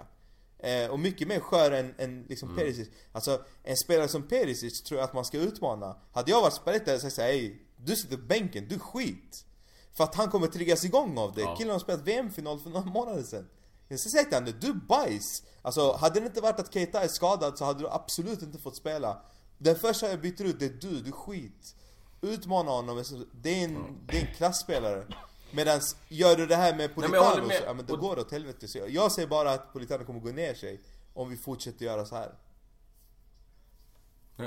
eh, 0.59 0.89
Och 0.89 0.99
mycket 0.99 1.27
mer 1.27 1.39
skör 1.39 1.71
än, 1.71 1.93
än 1.97 2.23
liksom 2.29 2.49
Mm. 2.49 2.59
Perisic 2.59 2.89
Alltså, 3.11 3.41
en 3.63 3.77
spelare 3.77 4.07
som 4.07 4.23
Perisic 4.27 4.83
tror 4.83 4.99
jag 4.99 5.05
att 5.05 5.13
man 5.13 5.25
ska 5.25 5.37
utmana 5.37 5.95
Hade 6.13 6.31
jag 6.31 6.41
varit 6.41 6.53
spelare 6.53 6.79
hade 6.79 6.91
jag 6.91 7.01
sagt 7.01 7.19
"Ey, 7.19 7.55
du 7.77 7.95
sitter 7.95 8.17
på 8.17 8.23
bänken, 8.23 8.67
du 8.69 8.79
skit 8.79 9.45
För 9.93 10.03
att 10.03 10.15
han 10.15 10.29
kommer 10.29 10.47
triggas 10.47 10.85
igång 10.85 11.17
av 11.17 11.33
det, 11.33 11.41
Ja. 11.41 11.55
killen 11.55 11.71
har 11.73 11.79
spelat 11.79 12.01
VM-final 12.01 12.59
för 12.59 12.69
några 12.69 12.85
månader 12.85 13.23
sedan 13.23 13.49
jag 13.91 13.99
ska 13.99 14.09
säga 14.09 14.23
till 14.23 14.33
honom, 14.33 14.53
du 14.61 14.73
bajs! 14.73 15.43
Alltså, 15.61 15.91
hade 15.91 16.19
det 16.19 16.25
inte 16.25 16.41
varit 16.41 16.59
att 16.59 16.73
Keita 16.73 17.03
är 17.03 17.07
skadad 17.07 17.57
så 17.57 17.65
hade 17.65 17.79
du 17.79 17.89
absolut 17.89 18.41
inte 18.41 18.57
fått 18.57 18.75
spela 18.75 19.21
Den 19.57 19.75
första 19.75 20.09
jag 20.09 20.21
byter 20.21 20.43
ut, 20.43 20.59
det 20.59 20.65
är 20.65 20.69
du, 20.81 20.99
du 21.01 21.11
skit. 21.11 21.75
Utmana 22.21 22.71
honom, 22.71 23.03
det 23.31 23.49
är 23.49 23.63
en, 23.63 23.97
det 24.07 24.17
är 24.17 24.27
en 24.27 24.33
klassspelare. 24.35 25.05
Medan 25.51 25.81
gör 26.07 26.35
du 26.35 26.45
det 26.45 26.55
här 26.55 26.75
med 26.75 26.95
Politano, 26.95 27.47
med. 27.47 27.57
så, 27.57 27.63
ja 27.65 27.73
men 27.73 27.85
då 27.85 27.95
går 27.95 28.15
det 28.15 28.21
åt 28.21 28.31
helvete. 28.31 28.67
Så 28.67 28.77
jag, 28.77 28.89
jag 28.89 29.11
säger 29.11 29.27
bara 29.27 29.51
att 29.51 29.73
Politano 29.73 30.05
kommer 30.05 30.19
gå 30.19 30.29
ner 30.29 30.53
sig 30.53 30.81
om 31.13 31.29
vi 31.29 31.37
fortsätter 31.37 31.85
göra 31.85 32.05
så 32.05 32.15
här. 32.15 32.31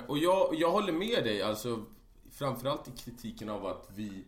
Och 0.06 0.18
jag, 0.18 0.54
jag 0.54 0.70
håller 0.70 0.92
med 0.92 1.24
dig, 1.24 1.42
alltså 1.42 1.84
framförallt 2.30 2.88
i 2.88 2.90
kritiken 2.90 3.48
av 3.48 3.66
att 3.66 3.88
vi 3.94 4.24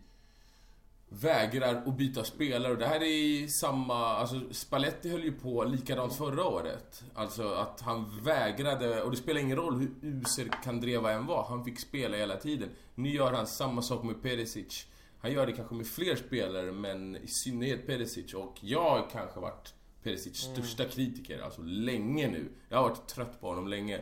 vägrar 1.08 1.74
att 1.86 1.96
byta 1.96 2.24
spelare. 2.24 2.72
Och 2.72 2.78
det 2.78 2.86
här 2.86 3.02
är 3.02 3.46
samma... 3.46 4.06
Alltså 4.06 4.40
Spalletti 4.50 5.10
höll 5.10 5.24
ju 5.24 5.32
på 5.32 5.64
likadant 5.64 6.16
förra 6.16 6.44
året. 6.44 7.02
Alltså 7.14 7.54
att 7.54 7.80
han 7.80 8.20
vägrade, 8.22 9.02
och 9.02 9.10
det 9.10 9.16
spelar 9.16 9.40
ingen 9.40 9.56
roll 9.56 9.78
hur 9.78 9.90
usel 10.02 10.48
Kandreva 10.64 11.12
än 11.12 11.26
var, 11.26 11.44
han 11.48 11.64
fick 11.64 11.80
spela 11.80 12.16
hela 12.16 12.36
tiden. 12.36 12.68
Nu 12.94 13.10
gör 13.10 13.32
han 13.32 13.46
samma 13.46 13.82
sak 13.82 14.04
med 14.04 14.22
Perisic. 14.22 14.86
Han 15.24 15.32
gör 15.32 15.46
det 15.46 15.52
kanske 15.52 15.74
med 15.74 15.86
fler 15.86 16.16
spelare, 16.16 16.72
men 16.72 17.16
i 17.16 17.26
synnerhet 17.26 17.86
Perisic. 17.86 18.34
Och 18.34 18.56
jag 18.60 18.90
har 18.90 19.10
kanske 19.12 19.40
varit 19.40 19.74
Perisics 20.02 20.46
mm. 20.46 20.56
största 20.56 20.84
kritiker, 20.84 21.42
alltså 21.42 21.62
länge 21.62 22.28
nu. 22.28 22.52
Jag 22.68 22.76
har 22.76 22.88
varit 22.88 23.08
trött 23.08 23.40
på 23.40 23.48
honom 23.48 23.68
länge. 23.68 24.00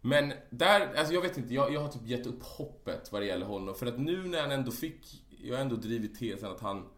Men 0.00 0.32
där, 0.50 0.94
alltså 0.96 1.14
jag 1.14 1.22
vet 1.22 1.36
inte, 1.36 1.54
jag, 1.54 1.72
jag 1.72 1.80
har 1.80 1.88
typ 1.88 2.06
gett 2.06 2.26
upp 2.26 2.42
hoppet 2.42 3.12
vad 3.12 3.22
det 3.22 3.26
gäller 3.26 3.46
honom. 3.46 3.74
För 3.74 3.86
att 3.86 3.98
nu 3.98 4.24
när 4.24 4.40
han 4.40 4.50
ändå 4.50 4.70
fick, 4.70 5.22
jag 5.42 5.56
har 5.56 5.62
ändå 5.62 5.76
drivit 5.76 6.18
tesen 6.18 6.50
att 6.50 6.60
han 6.60 6.88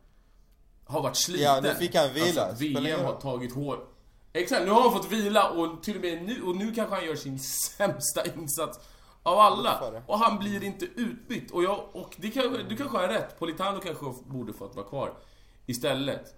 har 0.84 1.02
varit 1.02 1.16
sliten. 1.16 1.44
Ja, 1.44 1.60
nu 1.62 1.74
fick 1.74 1.94
han 1.94 2.14
vila. 2.14 2.42
Alltså, 2.42 2.64
VM 2.64 3.04
har 3.04 3.20
tagit 3.20 3.54
hårt. 3.54 3.94
Exakt, 4.32 4.64
nu 4.64 4.70
har 4.70 4.82
han 4.82 4.92
fått 4.92 5.12
vila 5.12 5.50
och 5.50 5.82
till 5.82 5.96
och 5.96 6.02
med 6.02 6.24
nu, 6.24 6.42
och 6.42 6.56
nu 6.56 6.72
kanske 6.74 6.94
han 6.94 7.04
gör 7.04 7.16
sin 7.16 7.38
sämsta 7.78 8.26
insats 8.36 8.78
av 9.22 9.38
alla. 9.38 10.02
Och 10.06 10.18
han 10.18 10.38
blir 10.38 10.62
inte 10.62 10.84
utbytt. 10.84 11.50
Och, 11.50 11.62
jag, 11.62 11.84
och 11.92 12.14
det 12.16 12.30
kan, 12.30 12.52
du 12.68 12.76
kanske 12.76 12.96
har 12.98 13.08
rätt, 13.08 13.38
Politano 13.38 13.80
kanske 13.80 14.04
borde 14.26 14.52
fått 14.52 14.76
vara 14.76 14.86
kvar 14.86 15.14
istället. 15.66 16.34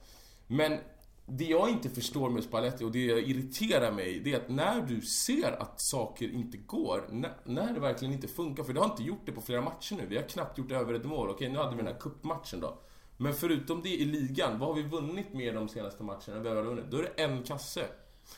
Men 0.47 0.79
det 1.27 1.45
jag 1.45 1.71
inte 1.71 1.91
förstår 1.91 2.31
med 2.31 2.45
Spalletti 2.45 2.85
och 2.85 2.93
det 2.93 2.99
irriterar 2.99 3.93
mig, 3.93 4.21
det 4.21 4.33
är 4.33 4.37
att 4.37 4.49
när 4.49 4.81
du 4.81 5.01
ser 5.01 5.63
att 5.63 5.81
saker 5.81 6.29
inte 6.29 6.57
går, 6.57 7.09
när, 7.11 7.33
när 7.45 7.73
det 7.73 7.81
verkligen 7.81 8.15
inte 8.15 8.29
funkar, 8.29 8.65
för 8.65 8.73
det 8.73 8.81
har 8.81 8.91
inte 8.91 9.03
gjort 9.03 9.27
det 9.27 9.33
på 9.33 9.41
flera 9.41 9.61
matcher 9.61 9.95
nu. 9.95 10.07
Vi 10.07 10.17
har 10.17 10.23
knappt 10.23 10.59
gjort 10.59 10.73
över 10.73 10.95
ett 10.95 11.05
mål. 11.05 11.31
Okej, 11.31 11.49
nu 11.49 11.59
hade 11.59 11.71
vi 11.71 11.77
den 11.77 11.93
här 11.93 12.01
kuppmatchen 12.01 12.61
då. 12.61 12.79
Men 13.17 13.35
förutom 13.35 13.83
det 13.83 13.89
i 13.89 14.05
ligan, 14.05 14.59
vad 14.59 14.69
har 14.69 14.75
vi 14.75 14.83
vunnit 14.83 15.35
med 15.35 15.55
de 15.55 15.69
senaste 15.69 16.03
matcherna? 16.03 16.39
Vi 16.43 16.49
har 16.49 16.63
vunnit? 16.63 16.85
Då 16.91 16.99
är 16.99 17.03
det 17.03 17.23
en 17.23 17.43
kasse. 17.43 17.87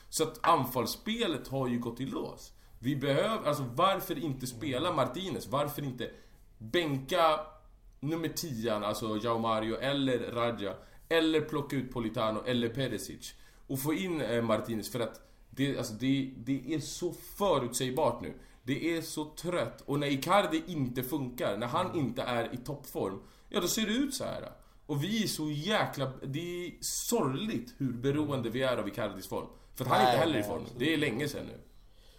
Så 0.09 0.23
att 0.23 0.39
anfallsspelet 0.47 1.49
har 1.49 1.69
ju 1.69 1.79
gått 1.79 2.01
i 2.01 2.07
lås. 2.07 2.53
Vi 2.79 2.97
behöver, 2.97 3.49
alltså 3.49 3.65
varför 3.75 4.19
inte 4.19 4.47
spela 4.47 4.93
Martinez? 4.93 5.47
Varför 5.47 5.83
inte 5.83 6.11
bänka 6.59 7.41
nummer 8.01 8.29
10, 8.29 8.75
alltså 8.75 9.19
Jao 9.23 9.39
Mario 9.39 9.77
eller 9.77 10.19
Raja? 10.19 10.75
Eller 11.09 11.41
plocka 11.41 11.77
ut 11.77 11.93
Politano 11.93 12.43
eller 12.47 12.69
Perisic. 12.69 13.35
Och 13.67 13.81
få 13.81 13.95
in 13.95 14.21
eh, 14.21 14.43
Martinez 14.43 14.93
för 14.93 15.01
att 15.01 15.21
det, 15.51 15.79
alltså 15.79 15.95
det, 15.95 16.31
det 16.37 16.75
är 16.75 16.81
så 16.81 17.13
förutsägbart 17.13 18.21
nu. 18.23 18.35
Det 18.63 18.97
är 18.97 19.03
så 19.03 19.25
trött. 19.25 19.83
Och 19.87 19.99
när 19.99 20.07
Icardi 20.07 20.63
inte 20.67 21.03
funkar, 21.03 21.57
när 21.57 21.67
han 21.67 21.97
inte 21.97 22.23
är 22.23 22.55
i 22.55 22.57
toppform, 22.57 23.19
ja 23.49 23.61
då 23.61 23.69
ser 23.69 23.87
det 23.87 23.93
ut 23.93 24.15
så 24.15 24.25
här. 24.25 24.53
Och 24.87 25.05
vi 25.05 25.23
är 25.23 25.27
så 25.27 25.51
jäkla... 25.51 26.13
Det 26.23 26.67
är 26.67 26.73
sorgligt 26.81 27.75
hur 27.79 27.93
beroende 27.93 28.51
vi 28.51 28.63
är 28.63 28.77
av 28.77 28.89
Icardis 28.89 29.27
form. 29.27 29.47
För 29.75 29.85
att 29.85 29.91
han 29.91 30.01
är 30.01 30.13
inte 30.13 30.19
heller 30.19 30.39
i 30.39 30.43
form. 30.43 30.63
Det 30.79 30.95
är 30.95 30.97
länge 30.97 31.29
sedan 31.29 31.47
nu. 31.47 31.59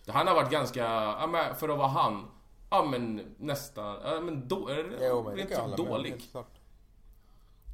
Han 0.07 0.27
har 0.27 0.35
varit 0.35 0.51
ganska, 0.51 0.83
ja 1.19 1.27
men 1.27 1.55
för 1.55 1.69
att 1.69 1.77
vara 1.77 1.87
han, 1.87 2.31
ja 2.69 2.85
men 2.85 3.35
nästan, 3.37 3.97
ja 4.03 4.19
men 4.21 4.47
då, 4.47 4.69
jo, 5.01 5.23
men 5.23 5.35
rent 5.35 5.77
dålig. 5.77 6.31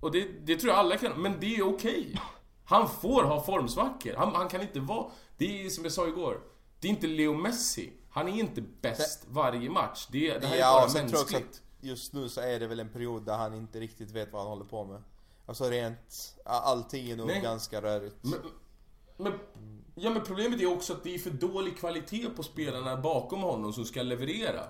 Och 0.01 0.11
det, 0.11 0.27
det 0.45 0.57
tror 0.57 0.69
jag 0.69 0.79
alla 0.79 0.97
kan, 0.97 1.21
men 1.21 1.39
det 1.39 1.55
är 1.55 1.67
okej. 1.67 1.99
Okay. 1.99 2.17
Han 2.65 2.89
får 2.89 3.23
ha 3.23 3.43
formsvackor. 3.43 4.13
Han, 4.17 4.35
han, 4.35 4.47
kan 4.47 4.61
inte 4.61 4.79
vara... 4.79 5.05
Det 5.37 5.65
är 5.65 5.69
som 5.69 5.83
jag 5.83 5.93
sa 5.93 6.07
igår. 6.07 6.41
Det 6.79 6.87
är 6.87 6.89
inte 6.89 7.07
Leo 7.07 7.33
Messi. 7.33 7.93
Han 8.09 8.27
är 8.27 8.39
inte 8.39 8.61
bäst 8.61 9.25
varje 9.27 9.69
match. 9.69 10.07
Det, 10.11 10.37
det 10.37 10.47
här 10.47 10.57
ja, 10.57 10.83
är 10.83 10.87
bara 10.87 10.93
mänskligt. 10.93 11.11
Tror 11.11 11.21
också 11.21 11.37
att 11.37 11.61
just 11.81 12.13
nu 12.13 12.29
så 12.29 12.41
är 12.41 12.59
det 12.59 12.67
väl 12.67 12.79
en 12.79 12.89
period 12.89 13.25
där 13.25 13.37
han 13.37 13.53
inte 13.53 13.79
riktigt 13.79 14.11
vet 14.11 14.33
vad 14.33 14.41
han 14.41 14.49
håller 14.49 14.65
på 14.65 14.85
med. 14.85 15.03
Alltså 15.45 15.69
rent... 15.69 16.35
Allting 16.45 17.09
är 17.09 17.15
nog 17.15 17.27
Nej. 17.27 17.41
ganska 17.41 17.81
rörigt. 17.81 18.15
Men, 18.21 18.39
men, 19.17 19.39
ja 19.95 20.09
men 20.09 20.23
problemet 20.23 20.61
är 20.61 20.73
också 20.73 20.93
att 20.93 21.03
det 21.03 21.15
är 21.15 21.19
för 21.19 21.29
dålig 21.29 21.77
kvalitet 21.77 22.29
på 22.35 22.43
spelarna 22.43 22.97
bakom 22.97 23.41
honom 23.41 23.73
som 23.73 23.85
ska 23.85 24.03
leverera. 24.03 24.63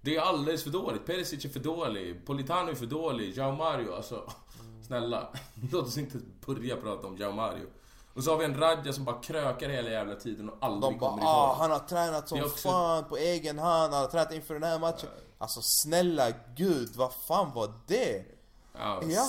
Det 0.00 0.16
är 0.16 0.20
alldeles 0.20 0.62
för 0.62 0.70
dåligt. 0.70 1.06
Perisic 1.06 1.44
är 1.44 1.48
för 1.48 1.60
dålig. 1.60 2.26
Politano 2.26 2.70
är 2.70 2.74
för 2.74 2.86
dålig. 2.86 3.36
Jao 3.36 3.52
Mario, 3.52 3.94
alltså... 3.94 4.32
Snälla, 4.86 5.28
låt 5.72 5.86
oss 5.86 5.98
inte 5.98 6.18
börja 6.46 6.76
prata 6.76 7.06
om 7.06 7.16
Jao 7.16 7.32
Mario. 7.32 7.66
Och 8.14 8.24
så 8.24 8.30
har 8.30 8.38
vi 8.38 8.44
en 8.44 8.60
Radja 8.60 8.92
som 8.92 9.04
bara 9.04 9.20
krökar 9.20 9.68
hela 9.68 9.90
jävla 9.90 10.14
tiden 10.14 10.48
och 10.48 10.56
aldrig 10.60 10.92
De 10.92 10.98
bara, 10.98 11.10
kommer 11.10 11.22
ah, 11.24 11.56
han 11.58 11.70
har 11.70 11.78
tränat 11.78 12.28
som 12.28 12.40
också... 12.40 12.68
fan 12.68 13.04
på 13.04 13.16
egen 13.16 13.58
hand, 13.58 13.92
han 13.92 14.02
har 14.02 14.10
tränat 14.10 14.32
inför 14.32 14.54
den 14.54 14.62
här 14.62 14.78
matchen. 14.78 15.08
Alltså 15.38 15.60
snälla 15.62 16.30
gud, 16.56 16.96
vad 16.96 17.12
fan 17.14 17.52
var 17.54 17.72
det? 17.86 18.24
Ja, 18.72 19.02
ja. 19.08 19.28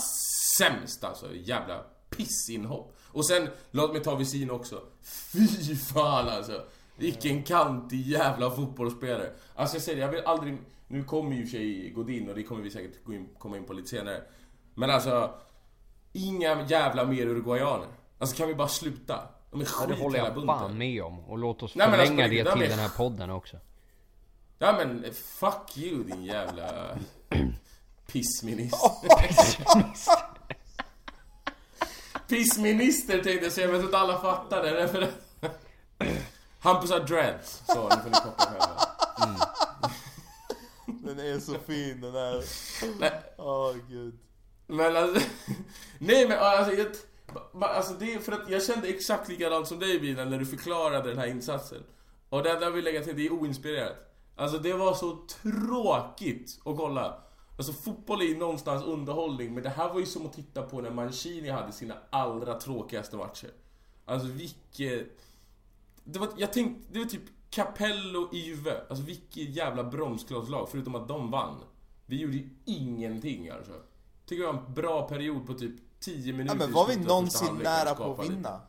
Sämst 0.58 1.04
alltså, 1.04 1.36
jävla 1.36 1.84
pissinhopp. 2.10 2.93
Och 3.14 3.26
sen, 3.26 3.50
låt 3.72 3.94
mig 3.94 4.04
ta 4.04 4.16
Visin 4.16 4.52
också. 4.52 4.82
Fy 5.34 5.76
fan 5.76 6.30
alltså. 6.30 6.62
Vilken 6.96 7.44
kantig 7.44 8.08
jävla 8.08 8.52
fotbollsspelare. 8.52 9.32
Alltså 9.56 9.76
jag 9.76 9.84
säger 9.84 10.02
jag 10.02 10.12
vill 10.12 10.24
aldrig... 10.26 10.58
Nu 10.88 11.04
kommer 11.04 11.36
ju 11.36 11.48
sig 11.48 11.90
Godin 11.90 12.30
och 12.30 12.36
det 12.36 12.44
kommer 12.44 12.62
vi 12.62 12.70
säkert 12.70 13.04
gå 13.04 13.14
in, 13.14 13.30
komma 13.38 13.58
in 13.58 13.64
på 13.64 13.74
lite 13.74 13.90
senare. 13.90 14.22
Men 14.74 14.90
alltså, 14.90 15.32
inga 16.14 16.66
jävla 16.68 17.06
mer 17.06 17.28
uruguayaner. 17.28 17.88
Alltså 18.18 18.36
kan 18.36 18.48
vi 18.48 18.56
bara 18.56 18.68
sluta? 18.68 19.20
De 19.52 19.62
är 19.62 19.68
ja, 19.80 19.86
det 19.88 20.04
håller 20.04 20.20
jag 20.20 20.46
fan 20.46 20.78
med 20.78 21.04
om. 21.04 21.20
Och 21.20 21.38
låt 21.38 21.64
oss 21.64 21.76
Nej, 21.76 21.90
förlänga 21.90 22.24
alltså, 22.24 22.44
det 22.44 22.52
till 22.52 22.70
den 22.70 22.80
här 22.80 22.98
podden 22.98 23.30
också. 23.30 23.58
Ja 24.60 24.74
men 24.78 25.14
fuck 25.14 25.78
you 25.78 26.04
din 26.04 26.24
jävla 26.24 26.98
pissminister. 28.12 28.90
Pissminister 32.34 33.14
tänkte 33.14 33.46
jag 33.46 33.52
säga, 33.52 33.68
men 33.68 33.76
jag 33.76 33.82
tror 33.82 33.90
inte 33.90 33.98
alla 33.98 34.22
fattar 34.22 34.64
det. 34.64 35.10
Hampus 36.60 36.92
har 36.92 37.00
dreads. 37.00 37.64
Så, 37.68 37.84
nu 37.84 37.96
får 37.96 38.10
ni 38.10 38.16
koppla 38.16 38.46
själva. 38.46 38.82
Mm. 39.26 39.40
Den 40.88 41.20
är 41.20 41.40
så 41.40 41.54
fin 41.68 42.02
den 42.02 42.14
här. 42.14 42.44
Åh 43.38 43.46
oh, 43.48 43.76
gud. 43.90 44.20
Men 44.68 44.98
alltså, 44.98 45.22
nej 46.00 46.28
men 46.28 46.40
alltså, 46.40 46.74
jag, 46.74 46.88
alltså 47.62 47.94
det 47.94 48.14
är 48.14 48.20
för 48.20 48.32
att 48.32 48.50
jag 48.50 48.64
kände 48.64 48.88
exakt 48.88 49.30
likadant 49.30 49.68
som 49.68 49.80
dig 49.80 50.00
bilen 50.00 50.30
när 50.30 50.38
du 50.38 50.46
förklarade 50.46 51.10
den 51.10 51.18
här 51.18 51.28
insatsen. 51.28 51.84
Och 52.30 52.44
det 52.44 52.52
enda 52.52 52.66
jag 52.66 52.72
vill 52.72 52.84
lägga 52.84 53.04
till, 53.04 53.16
det 53.16 53.26
är 53.26 53.32
oinspirerat. 53.32 53.96
Alltså 54.36 54.58
det 54.58 54.74
var 54.74 54.94
så 54.94 55.18
tråkigt 55.44 56.60
att 56.66 56.78
kolla. 56.78 57.24
Alltså 57.58 57.74
fotboll 57.74 58.22
är 58.22 58.26
ju 58.26 58.38
någonstans 58.38 58.84
underhållning, 58.84 59.54
men 59.54 59.64
det 59.64 59.70
här 59.70 59.94
var 59.94 60.00
ju 60.00 60.06
som 60.06 60.26
att 60.26 60.34
titta 60.34 60.62
på 60.62 60.82
när 60.82 60.92
Mancini 60.92 61.50
hade 61.50 61.72
sina 61.72 61.96
allra 62.10 62.60
tråkigaste 62.60 63.16
matcher. 63.16 63.50
Alltså 64.06 64.28
vilket... 64.28 65.20
Det 66.04 66.20
var, 66.20 66.30
jag 66.38 66.54
tänkte, 66.54 66.94
det 66.94 67.00
var 67.00 67.06
typ 67.06 67.24
Capello 67.50 68.30
i 68.34 68.38
Juve. 68.38 68.82
Alltså 68.90 69.06
vilket 69.06 69.50
jävla 69.50 69.84
bromsklosslag, 69.84 70.70
förutom 70.70 70.96
att 70.96 71.08
de 71.08 71.32
vann. 71.32 71.56
Vi 72.06 72.22
gjorde 72.22 72.38
ju 72.38 72.50
ingenting 72.66 73.50
alltså. 73.50 73.74
Tycker 74.26 74.44
jag 74.44 74.56
en 74.56 74.74
bra 74.74 75.08
period 75.08 75.48
på 75.48 75.54
typ 75.54 75.76
10 76.00 76.34
minuter. 76.34 76.56
Ja, 76.56 76.66
men 76.66 76.74
var 76.74 76.88
vi 76.88 76.96
någonsin 76.96 77.56
nära 77.64 77.96
på 77.96 78.14
att 78.14 78.30
vinna? 78.30 78.62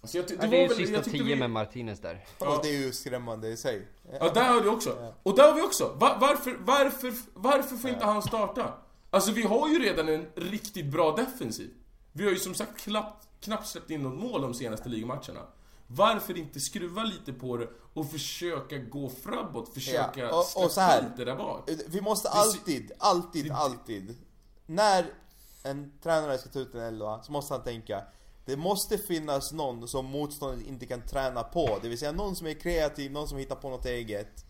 Alltså 0.00 0.16
jag, 0.16 0.26
det, 0.28 0.34
ja, 0.40 0.46
det 0.46 0.64
är 0.64 0.68
ju 0.68 0.86
sista 0.86 1.02
10 1.02 1.22
vi... 1.22 1.36
med 1.36 1.50
Martinez 1.50 2.00
där. 2.00 2.24
Ja, 2.38 2.60
det 2.62 2.68
är 2.68 2.78
ju 2.78 2.92
skrämmande 2.92 3.48
i 3.48 3.56
sig. 3.56 3.88
Ja, 4.20 4.30
där 4.30 4.48
har 4.48 4.60
du 4.60 4.68
också. 4.68 5.14
Och 5.22 5.36
där 5.36 5.48
har 5.48 5.54
vi 5.54 5.62
också. 5.62 5.94
Var, 5.96 6.18
varför, 6.20 6.56
varför, 6.60 7.14
varför 7.34 7.76
får 7.76 7.90
inte 7.90 8.04
han 8.04 8.22
starta? 8.22 8.74
Alltså 9.10 9.32
vi 9.32 9.42
har 9.42 9.68
ju 9.68 9.78
redan 9.78 10.08
en 10.08 10.26
riktigt 10.34 10.86
bra 10.86 11.16
defensiv. 11.16 11.70
Vi 12.12 12.24
har 12.24 12.30
ju 12.30 12.38
som 12.38 12.54
sagt 12.54 12.80
knappt, 12.80 13.28
knappt 13.40 13.66
släppt 13.66 13.90
in 13.90 14.02
något 14.02 14.20
mål 14.20 14.42
de 14.42 14.54
senaste 14.54 14.88
ligmatcherna. 14.88 15.40
Varför 15.86 16.38
inte 16.38 16.60
skruva 16.60 17.02
lite 17.02 17.32
på 17.32 17.56
det 17.56 17.68
och 17.94 18.10
försöka 18.10 18.78
gå 18.78 19.08
framåt, 19.08 19.74
försöka 19.74 20.20
ja, 20.20 20.28
och, 20.28 20.64
och 20.64 20.70
så 20.70 20.80
här, 20.80 21.02
lite 21.02 21.24
där 21.24 21.36
bak. 21.36 21.70
Vi 21.86 22.00
måste 22.00 22.28
alltid, 22.28 22.92
alltid, 22.98 23.52
alltid, 23.52 24.16
när 24.66 25.06
en 25.62 25.92
tränare 26.02 26.38
ska 26.38 26.48
ta 26.48 26.58
ut 26.58 26.74
en 26.74 26.80
elva 26.80 27.22
så 27.22 27.32
måste 27.32 27.54
han 27.54 27.62
tänka 27.62 28.04
det 28.48 28.56
måste 28.56 28.98
finnas 28.98 29.52
någon 29.52 29.88
som 29.88 30.06
motståndet 30.06 30.66
inte 30.66 30.86
kan 30.86 31.02
träna 31.02 31.42
på. 31.42 31.78
Det 31.82 31.88
vill 31.88 31.98
säga 31.98 32.12
någon 32.12 32.36
som 32.36 32.46
är 32.46 32.54
kreativ, 32.54 33.12
någon 33.12 33.28
som 33.28 33.38
hittar 33.38 33.56
på 33.56 33.70
något 33.70 33.86
eget. 33.86 34.44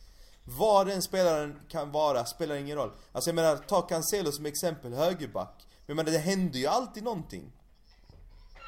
Vad 0.45 0.87
den 0.87 1.03
spelaren 1.03 1.61
kan 1.69 1.93
vara 1.93 2.25
spelar 2.25 2.57
ingen 2.57 2.77
roll. 2.77 2.91
Alltså 3.13 3.31
jag 3.31 3.35
menar, 3.35 3.57
ta 3.57 3.83
Cancelo 3.83 4.33
som 4.33 4.47
exempel, 4.47 4.95
högerback. 4.95 5.55
Men 5.59 5.87
jag 5.87 5.97
menar, 5.97 6.11
det 6.11 6.19
händer 6.19 6.59
ju 6.59 6.67
alltid 6.67 7.03
någonting. 7.03 7.53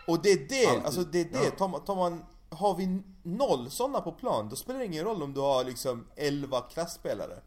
Och 0.06 0.22
det 0.22 0.32
är 0.32 0.48
det, 0.48 0.66
alltid. 0.66 0.84
alltså 0.84 1.04
det 1.04 1.20
är 1.20 1.24
det. 1.24 1.44
Ja. 1.44 1.50
Tar, 1.50 1.68
man, 1.68 1.84
tar 1.84 1.96
man 1.96 2.24
har 2.48 2.76
vi 2.76 3.02
noll 3.22 3.70
sådana 3.70 4.00
på 4.00 4.12
plan, 4.12 4.48
då 4.48 4.56
spelar 4.56 4.78
det 4.78 4.86
ingen 4.86 5.04
roll 5.04 5.22
om 5.22 5.34
du 5.34 5.40
har 5.40 5.64
liksom 5.64 6.06
11 6.16 6.60
klassspelare. 6.60 7.40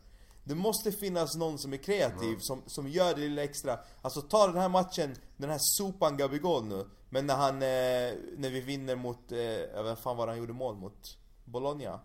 Det 0.43 0.55
måste 0.55 0.91
finnas 0.91 1.35
någon 1.35 1.57
som 1.57 1.73
är 1.73 1.77
kreativ, 1.77 2.37
som, 2.39 2.61
som 2.67 2.89
gör 2.89 3.13
det 3.13 3.21
lilla 3.21 3.43
extra. 3.43 3.79
Alltså 4.01 4.21
ta 4.21 4.47
den 4.47 4.57
här 4.57 4.69
matchen, 4.69 5.15
den 5.37 5.49
här 5.49 5.59
sopan 5.61 6.17
Gabigol 6.17 6.65
nu. 6.65 6.85
Men 7.13 7.25
när 7.27 7.35
han, 7.35 7.53
eh, 7.55 8.13
när 8.37 8.49
vi 8.49 8.61
vinner 8.61 8.95
mot, 8.95 9.31
eh, 9.31 9.83
vem 9.83 9.95
fan 9.95 10.17
var 10.17 10.25
det 10.27 10.31
han 10.31 10.39
gjorde 10.39 10.53
mål 10.53 10.75
mot? 10.75 11.17
Bologna? 11.45 11.99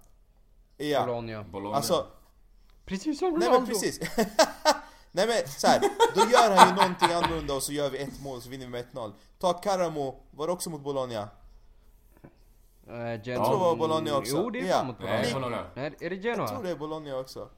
Ja. 0.77 1.07
Bologna. 1.07 1.43
Bologna. 1.43 1.77
Alltså, 1.77 2.07
Precis 2.85 3.19
som 3.19 3.29
nej 3.33 3.49
Ronaldo. 3.49 3.59
men 3.61 3.69
precis. 3.69 4.01
nej 5.13 5.27
men 5.27 5.49
så 5.49 5.67
här, 5.67 5.81
då 6.15 6.21
gör 6.21 6.57
han 6.57 6.69
ju 6.69 6.75
någonting 6.75 7.13
annorlunda 7.13 7.55
och 7.55 7.63
så 7.63 7.73
gör 7.73 7.91
vi 7.91 7.99
ett 7.99 8.21
mål 8.23 8.37
och 8.37 8.43
så 8.43 8.49
vinner 8.49 8.65
vi 8.67 8.71
med 8.73 8.85
1-0. 8.93 9.13
Ta 9.39 9.53
Karamo, 9.53 10.21
var 10.31 10.47
det 10.47 10.53
också 10.53 10.71
mot 10.71 10.81
Bologna? 10.81 11.29
Eh, 12.89 12.95
Jag 12.97 13.25
tror 13.25 13.35
det 13.51 13.57
var 13.57 13.77
Bologna 13.77 14.17
också. 14.17 14.37
Jo, 14.37 14.51
det 14.51 14.61
är 14.61 14.65
Ja. 14.67 14.73
fan 14.75 14.87
mot 14.87 14.97
Nej, 15.01 15.33
Bologna. 15.33 15.49
Bologna. 15.57 15.71
Nej, 15.75 15.95
är 16.01 16.11
det 16.11 16.17
Jag 16.17 16.35
tror 16.37 16.47
Genoa? 16.47 16.63
det 16.63 16.71
är 16.71 16.77
Bologna 16.77 17.17
också. 17.19 17.49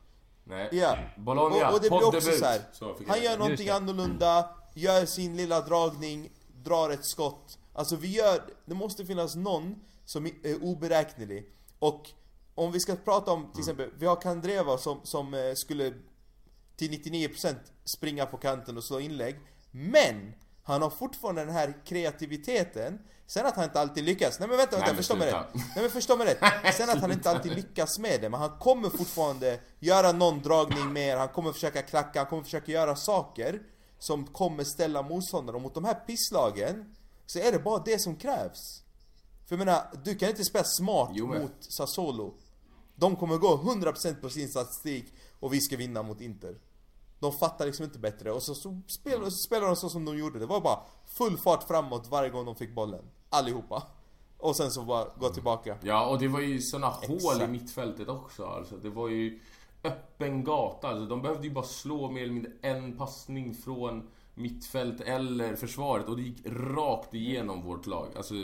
Nej. 0.44 0.68
Ja. 0.72 0.96
Bologna, 1.16 1.68
Och, 1.68 1.74
och 1.74 1.80
det 1.80 1.88
blir 1.90 2.06
också 2.06 2.20
så 2.32 2.44
här. 2.44 2.60
Så 2.72 2.84
Han 2.86 2.94
jag 3.06 3.18
gör 3.24 3.38
någonting 3.38 3.68
annorlunda, 3.68 4.48
gör 4.74 5.06
sin 5.06 5.36
lilla 5.36 5.60
dragning, 5.60 6.30
drar 6.64 6.90
ett 6.90 7.05
skott. 7.05 7.59
Alltså 7.73 7.96
vi 7.96 8.09
gör, 8.09 8.42
det 8.64 8.75
måste 8.75 9.05
finnas 9.05 9.35
någon 9.35 9.77
som 10.05 10.27
är 10.27 10.62
oberäknelig. 10.62 11.53
Och 11.79 12.11
om 12.55 12.73
vi 12.73 12.81
ska 12.81 12.96
prata 12.96 13.33
om 13.33 13.51
till 13.53 13.61
exempel, 13.61 13.90
vi 13.99 14.07
har 14.07 14.20
Kandreva 14.20 14.79
som, 14.79 15.01
som 15.03 15.35
eh, 15.35 15.55
skulle 15.55 15.92
till 16.77 16.90
99% 16.90 17.55
springa 17.85 18.27
på 18.27 18.37
kanten 18.37 18.77
och 18.77 18.85
slå 18.85 19.01
inlägg. 19.01 19.37
Men! 19.70 20.33
Han 20.62 20.83
har 20.83 20.90
fortfarande 20.90 21.44
den 21.44 21.55
här 21.55 21.75
kreativiteten. 21.85 22.99
Sen 23.27 23.46
att 23.46 23.57
han 23.57 23.64
inte 23.64 23.81
alltid 23.81 24.05
lyckas. 24.05 24.40
Nej 24.40 24.49
men 24.49 24.59
vänta, 24.59 24.77
vänta, 24.77 24.87
Nej, 24.87 24.96
förstå 24.96 25.16
mig 25.16 25.33
rätt. 25.33 25.55
Nej 25.55 25.64
men 25.77 25.90
förstå 25.90 26.16
mig 26.16 26.27
rätt. 26.27 26.38
Sen 26.75 26.90
att 26.90 27.01
han 27.01 27.12
inte 27.12 27.31
alltid 27.31 27.53
lyckas 27.53 27.99
med 27.99 28.20
det. 28.20 28.29
Men 28.29 28.40
han 28.40 28.59
kommer 28.59 28.90
fortfarande 28.90 29.61
göra 29.79 30.12
någon 30.12 30.42
dragning 30.42 30.92
mer. 30.92 31.16
Han 31.16 31.29
kommer 31.29 31.53
försöka 31.53 31.83
klacka, 31.83 32.20
han 32.20 32.29
kommer 32.29 32.42
försöka 32.42 32.73
göra 32.73 32.96
saker. 32.96 33.61
Som 34.00 34.26
kommer 34.26 34.64
ställa 34.64 35.02
motståndare. 35.02 35.56
Och 35.56 35.62
mot 35.62 35.74
de 35.74 35.84
här 35.84 35.94
pisslagen 35.94 36.94
så 37.26 37.38
är 37.38 37.52
det 37.52 37.58
bara 37.58 37.82
det 37.84 37.98
som 37.98 38.16
krävs. 38.16 38.82
För 39.46 39.56
jag 39.56 39.58
menar, 39.66 39.82
du 40.04 40.14
kan 40.14 40.28
inte 40.28 40.44
spela 40.44 40.64
smart 40.64 41.10
Jo, 41.14 41.26
mot 41.26 41.52
Sassuolo. 41.60 42.34
De 42.94 43.16
kommer 43.16 43.36
gå 43.36 43.56
100% 43.56 44.20
på 44.20 44.30
sin 44.30 44.48
statistik 44.48 45.14
och 45.40 45.52
vi 45.52 45.60
ska 45.60 45.76
vinna 45.76 46.02
mot 46.02 46.20
Inter. 46.20 46.56
De 47.18 47.32
fattar 47.32 47.66
liksom 47.66 47.84
inte 47.84 47.98
bättre 47.98 48.32
och 48.32 48.42
så, 48.42 48.54
så, 48.54 48.80
spelar, 48.86 49.30
spelar 49.30 49.66
de 49.66 49.76
så 49.76 49.88
som 49.88 50.04
de 50.04 50.18
gjorde. 50.18 50.38
Det 50.38 50.46
var 50.46 50.60
bara 50.60 50.80
full 51.06 51.38
fart 51.38 51.62
framåt 51.62 52.06
varje 52.10 52.30
gång 52.30 52.44
de 52.44 52.56
fick 52.56 52.74
bollen. 52.74 53.04
Allihopa. 53.28 53.82
Och 54.38 54.56
sen 54.56 54.70
så 54.70 54.82
bara 54.82 55.06
gå 55.18 55.28
tillbaka. 55.28 55.78
Ja, 55.82 56.06
och 56.06 56.18
det 56.18 56.28
var 56.28 56.40
ju 56.40 56.60
såna 56.60 56.88
hål 56.88 57.10
i 57.10 57.14
Exakt. 57.14 57.50
mittfältet 57.50 58.08
också 58.08 58.46
alltså. 58.46 58.76
Det 58.76 58.90
var 58.90 59.08
ju 59.08 59.40
öppen 59.84 60.44
gata. 60.44 60.88
Alltså, 60.88 61.06
de 61.06 61.22
behövde 61.22 61.46
ju 61.46 61.52
bara 61.52 61.64
slå 61.64 62.10
mer 62.10 62.22
eller 62.22 62.32
mindre 62.32 62.52
en 62.62 62.96
passning 62.96 63.54
från 63.54 64.10
mittfält 64.34 65.00
eller 65.00 65.56
försvaret 65.56 66.06
och 66.08 66.16
det 66.16 66.22
gick 66.22 66.46
rakt 66.46 67.14
igenom 67.14 67.62
vårt 67.62 67.86
lag. 67.86 68.08
Alltså 68.16 68.34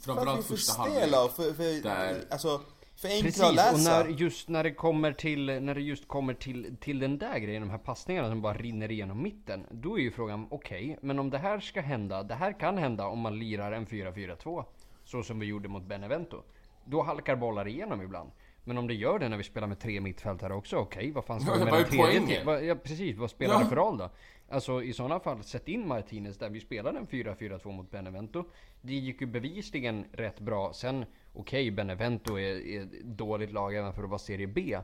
framförallt 0.00 0.46
för 0.46 0.54
första 0.56 0.82
halvlek. 0.82 1.14
och 1.24 1.30
för, 1.30 1.52
för, 1.52 1.82
Där. 1.82 2.24
alltså, 2.30 2.60
för 2.96 3.08
enkla 3.08 3.22
Precis, 3.22 3.42
att 3.42 3.48
och 3.48 3.54
läsa. 3.54 4.02
när, 4.02 4.08
just 4.08 4.48
när 4.48 4.64
det 4.64 4.74
kommer 4.74 5.12
till, 5.12 5.46
när 5.46 5.74
det 5.74 5.80
just 5.80 6.08
kommer 6.08 6.34
till, 6.34 6.76
till 6.80 6.98
den 6.98 7.18
där 7.18 7.38
grejen, 7.38 7.62
de 7.62 7.70
här 7.70 7.78
passningarna 7.78 8.28
som 8.28 8.42
bara 8.42 8.54
rinner 8.54 8.90
igenom 8.90 9.22
mitten. 9.22 9.66
Då 9.70 9.98
är 9.98 10.02
ju 10.02 10.10
frågan, 10.10 10.46
okej, 10.50 10.98
men 11.02 11.18
om 11.18 11.30
det 11.30 11.38
här 11.38 11.60
ska 11.60 11.80
hända, 11.80 12.22
det 12.22 12.34
här 12.34 12.60
kan 12.60 12.78
hända 12.78 13.06
om 13.06 13.18
man 13.18 13.38
lirar 13.38 13.72
en 13.72 13.86
4-4-2. 13.86 14.64
Så 15.04 15.22
som 15.22 15.38
vi 15.38 15.46
gjorde 15.46 15.68
mot 15.68 15.82
Benevento. 15.82 16.42
Då 16.84 17.02
halkar 17.02 17.36
bollar 17.36 17.68
igenom 17.68 18.02
ibland. 18.02 18.30
Men 18.64 18.78
om 18.78 18.86
det 18.86 18.94
gör 18.94 19.18
det 19.18 19.28
när 19.28 19.36
vi 19.36 19.42
spelar 19.44 19.66
med 19.66 19.78
tre 19.80 20.00
mittfältare 20.00 20.54
också, 20.54 20.76
okej, 20.76 21.10
vad 21.12 21.24
fan 21.24 21.40
ska 21.40 21.54
vi 21.54 21.64
med 21.64 21.72
den 21.72 21.84
tredje? 21.84 22.44
Vad- 22.44 22.64
Ja, 22.64 22.74
precis, 22.74 23.16
vad 23.16 23.30
spelar 23.30 23.54
Ja. 23.54 23.60
det 23.60 23.66
för 23.66 23.76
roll 23.76 23.98
då? 23.98 24.10
Alltså 24.48 24.82
i 24.82 24.92
sådana 24.92 25.20
fall, 25.20 25.42
sätt 25.42 25.68
in 25.68 25.88
Martinez 25.88 26.38
där 26.38 26.50
vi 26.50 26.60
spelade 26.60 26.98
en 26.98 27.06
4-4-2 27.06 27.72
mot 27.72 27.90
Benevento. 27.90 28.44
Det 28.82 28.94
gick 28.94 29.20
ju 29.20 29.26
bevisligen 29.26 30.04
rätt 30.12 30.40
bra. 30.40 30.72
Sen, 30.72 31.04
okej, 31.34 31.70
Benevento 31.70 32.38
är, 32.38 32.66
är 32.66 32.82
ett 32.82 33.04
dåligt 33.04 33.52
lag 33.52 33.74
även 33.74 33.92
för 33.92 34.02
att 34.02 34.08
vara 34.10 34.18
serie 34.18 34.46
B. 34.46 34.78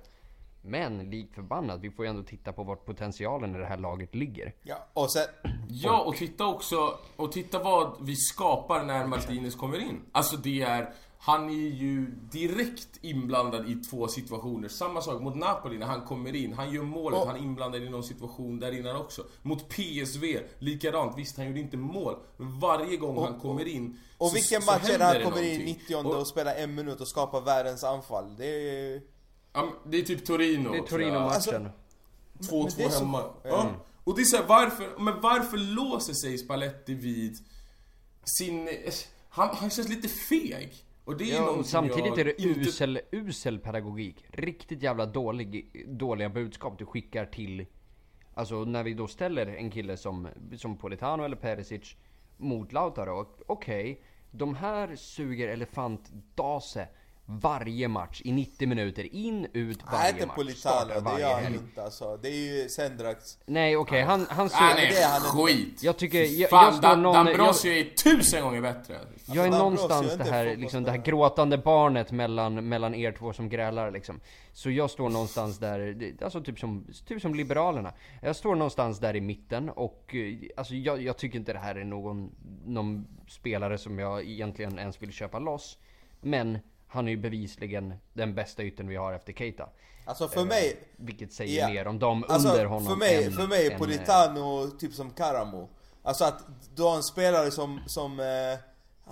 Men 0.62 1.10
likt 1.10 1.34
förbannat, 1.34 1.80
vi 1.80 1.90
får 1.90 2.04
ju 2.04 2.08
ändå 2.08 2.22
titta 2.22 2.52
på 2.52 2.62
vart 2.64 2.84
potentialen 2.84 3.54
i 3.56 3.58
det 3.58 3.66
här 3.66 3.76
laget 3.78 4.14
ligger. 4.14 4.52
Ja, 4.62 4.86
och 4.92 5.12
sen... 5.12 5.26
Ja, 5.68 6.00
och 6.02 6.16
titta 6.16 6.46
också, 6.46 6.98
och 7.16 7.32
titta 7.32 7.58
vad 7.62 7.96
vi 8.06 8.16
skapar 8.16 8.84
när 8.84 9.06
Martinez 9.06 9.54
kommer 9.54 9.78
in. 9.78 10.00
Alltså 10.12 10.36
det 10.36 10.62
är, 10.62 10.92
han 11.22 11.48
är 11.50 11.68
ju 11.68 12.06
direkt 12.32 12.88
inblandad 13.00 13.70
i 13.70 13.74
två 13.74 14.08
situationer. 14.08 14.68
Samma 14.68 15.02
sak 15.02 15.22
mot 15.22 15.34
Napoli 15.36 15.78
när 15.78 15.86
han 15.86 16.00
kommer 16.04 16.34
in. 16.36 16.52
Han 16.52 16.72
gör 16.72 16.82
målet, 16.82 17.20
Och- 17.20 17.26
han 17.26 17.36
är 17.36 17.40
inblandad 17.40 17.82
i 17.82 17.88
någon 17.88 18.04
situation 18.04 18.60
där 18.60 18.72
innan 18.72 18.96
också. 18.96 19.24
Mot 19.42 19.68
PSV, 19.68 20.40
likadant. 20.58 21.18
Visst, 21.18 21.36
han 21.36 21.46
gjorde 21.46 21.60
inte 21.60 21.76
mål. 21.76 22.16
Men 22.36 22.60
varje 22.60 22.96
gång 22.96 23.24
han 23.24 23.40
kommer 23.40 23.68
in 23.68 24.00
Och 24.18 24.28
så, 24.28 24.34
vilken 24.34 24.62
så 24.62 24.72
match 24.72 24.90
är 24.90 24.98
det 24.98 25.04
han 25.04 25.22
kommer 25.22 25.42
in 25.42 25.58
någonting. 25.60 25.78
90 25.88 25.96
och, 26.20 26.26
spelar 26.26 26.54
en 26.54 26.74
minut 26.74 27.00
och 27.00 27.08
skapar 27.08 27.40
världens 27.40 27.84
anfall? 27.84 28.36
Det 28.36 28.46
är... 28.46 29.02
Ja, 29.52 29.68
det 29.86 29.96
är 29.98 30.02
typ 30.02 30.26
Torino. 30.26 30.72
Det 30.72 30.78
är. 30.78 30.82
Torino-matchen. 30.82 31.68
Alltså, 32.38 32.54
2-2 32.54 32.62
Men 32.64 32.72
det 32.76 32.84
är 32.84 32.88
så- 32.88 32.98
hemma. 32.98 33.20
Ja. 33.22 33.30
Ja. 33.50 33.66
Och 34.04 34.16
det 34.16 34.22
är 34.22 34.24
så 34.24 34.36
här, 34.36 34.46
varför, 34.46 34.98
men 34.98 35.20
varför 35.20 35.56
låser 35.56 36.14
sig 36.14 36.38
Spalletti 36.38 36.94
vid 36.94 37.38
sin... 38.38 38.68
Han, 39.28 39.48
han 39.56 39.70
känns 39.70 39.88
lite 39.88 40.08
feg. 40.08 40.84
Och 41.10 41.16
det 41.16 41.30
är 41.30 41.34
Ja, 41.34 41.62
samtidigt 41.62 42.18
är 42.18 42.24
det 42.24 42.42
inte- 42.42 42.60
usel, 42.60 43.00
usel 43.12 43.58
pedagogik. 43.58 44.24
Riktigt 44.28 44.82
jävla 44.82 45.06
dålig, 45.06 45.70
dåliga 45.88 46.28
budskap 46.28 46.78
du 46.78 46.86
skickar 46.86 47.26
till... 47.26 47.66
Alltså 48.34 48.64
när 48.64 48.84
vi 48.84 48.94
då 48.94 49.06
ställer 49.06 49.46
en 49.46 49.70
kille 49.70 49.96
som, 49.96 50.28
som 50.56 50.76
Politano 50.76 51.24
eller 51.24 51.36
Perisic 51.36 51.96
mot 52.36 52.72
Lautaro. 52.72 53.26
Okej, 53.46 54.02
de 54.30 54.54
här 54.54 54.96
suger 54.96 55.48
elefantdase 55.48 56.88
varje 57.30 57.88
match 57.88 58.22
i 58.24 58.32
90 58.32 58.68
minuter. 58.68 59.14
In, 59.14 59.46
ut 59.52 59.78
varje 59.92 60.26
match. 60.26 60.36
Politano, 60.36 60.56
Startar 60.84 60.94
det 60.94 61.00
varje 61.00 61.20
gör 61.20 61.42
han 61.42 61.54
inte 61.54 61.82
alltså. 61.82 62.16
Det 62.22 62.28
är 62.28 62.62
ju 62.62 62.68
Sendrax. 62.68 63.38
Nej 63.46 63.76
okej, 63.76 64.02
han, 64.02 64.26
han 64.28 64.36
Han 64.38 64.48
suger... 64.48 64.90
det 64.90 64.96
är 64.98 65.10
han 65.10 65.20
skit! 65.20 65.82
Jag 65.82 65.96
tycker, 65.96 66.18
jag, 66.18 66.26
jag 66.28 66.50
Fan, 66.50 66.72
står 66.72 66.82
Dan, 66.82 67.02
någon... 67.02 67.14
Dambrosio 67.26 67.72
är 67.72 67.84
tusen 67.84 68.42
gånger 68.42 68.60
bättre. 68.60 68.98
Jag 69.26 69.36
är 69.36 69.42
Alltså, 69.48 69.58
någonstans 69.58 70.12
är 70.12 70.18
det 70.18 70.30
här, 70.30 70.56
liksom, 70.56 70.82
det 70.84 70.90
här 70.90 70.98
gråtande 70.98 71.58
barnet 71.58 72.12
mellan, 72.12 72.68
mellan 72.68 72.94
er 72.94 73.12
två 73.12 73.32
som 73.32 73.48
grälar 73.48 73.90
liksom. 73.90 74.20
Så 74.52 74.70
jag 74.70 74.90
står 74.90 75.08
någonstans 75.08 75.58
där, 75.58 75.78
det- 75.78 76.22
alltså 76.22 76.40
typ 76.40 76.58
som, 76.58 76.86
typ 77.06 77.22
som 77.22 77.34
Liberalerna. 77.34 77.92
Jag 78.22 78.36
står 78.36 78.54
någonstans 78.54 78.98
där 78.98 79.16
i 79.16 79.20
mitten 79.20 79.70
och 79.70 80.14
eh, 80.14 80.34
alltså 80.56 80.74
jag, 80.74 81.02
jag 81.02 81.16
tycker 81.18 81.38
inte 81.38 81.52
det 81.52 81.58
här 81.58 81.74
är 81.74 81.84
någon, 81.84 82.30
någon 82.66 83.06
spelare 83.28 83.78
som 83.78 83.98
jag 83.98 84.24
egentligen 84.24 84.78
ens 84.78 85.02
vill 85.02 85.12
köpa 85.12 85.38
loss. 85.38 85.78
Men 86.20 86.58
han 86.90 87.06
är 87.06 87.10
ju 87.10 87.16
bevisligen 87.16 87.94
den 88.12 88.34
bästa 88.34 88.62
yttern 88.62 88.88
vi 88.88 88.96
har 88.96 89.12
efter 89.12 89.32
Keita. 89.32 89.68
Alltså 90.04 90.28
för 90.28 90.44
mig... 90.44 90.76
Vilket 90.96 91.32
säger 91.32 91.60
Ja. 91.60 91.68
mer 91.68 91.86
om 91.86 91.98
dem 91.98 92.24
Alltså 92.28 92.48
under 92.48 92.64
honom 92.64 92.88
för 92.88 92.96
mig, 92.96 93.24
än, 93.24 93.32
för 93.32 93.46
mig 93.46 93.66
är 93.66 93.70
än, 93.70 93.78
Politano 93.78 94.70
typ 94.70 94.94
som 94.94 95.10
Karamo. 95.10 95.68
Alltså 96.02 96.24
att 96.24 96.44
du 96.74 96.82
har 96.82 96.96
en 96.96 97.02
spelare 97.02 97.50
som, 97.50 97.80
som 97.86 98.20
eh, 98.20 98.26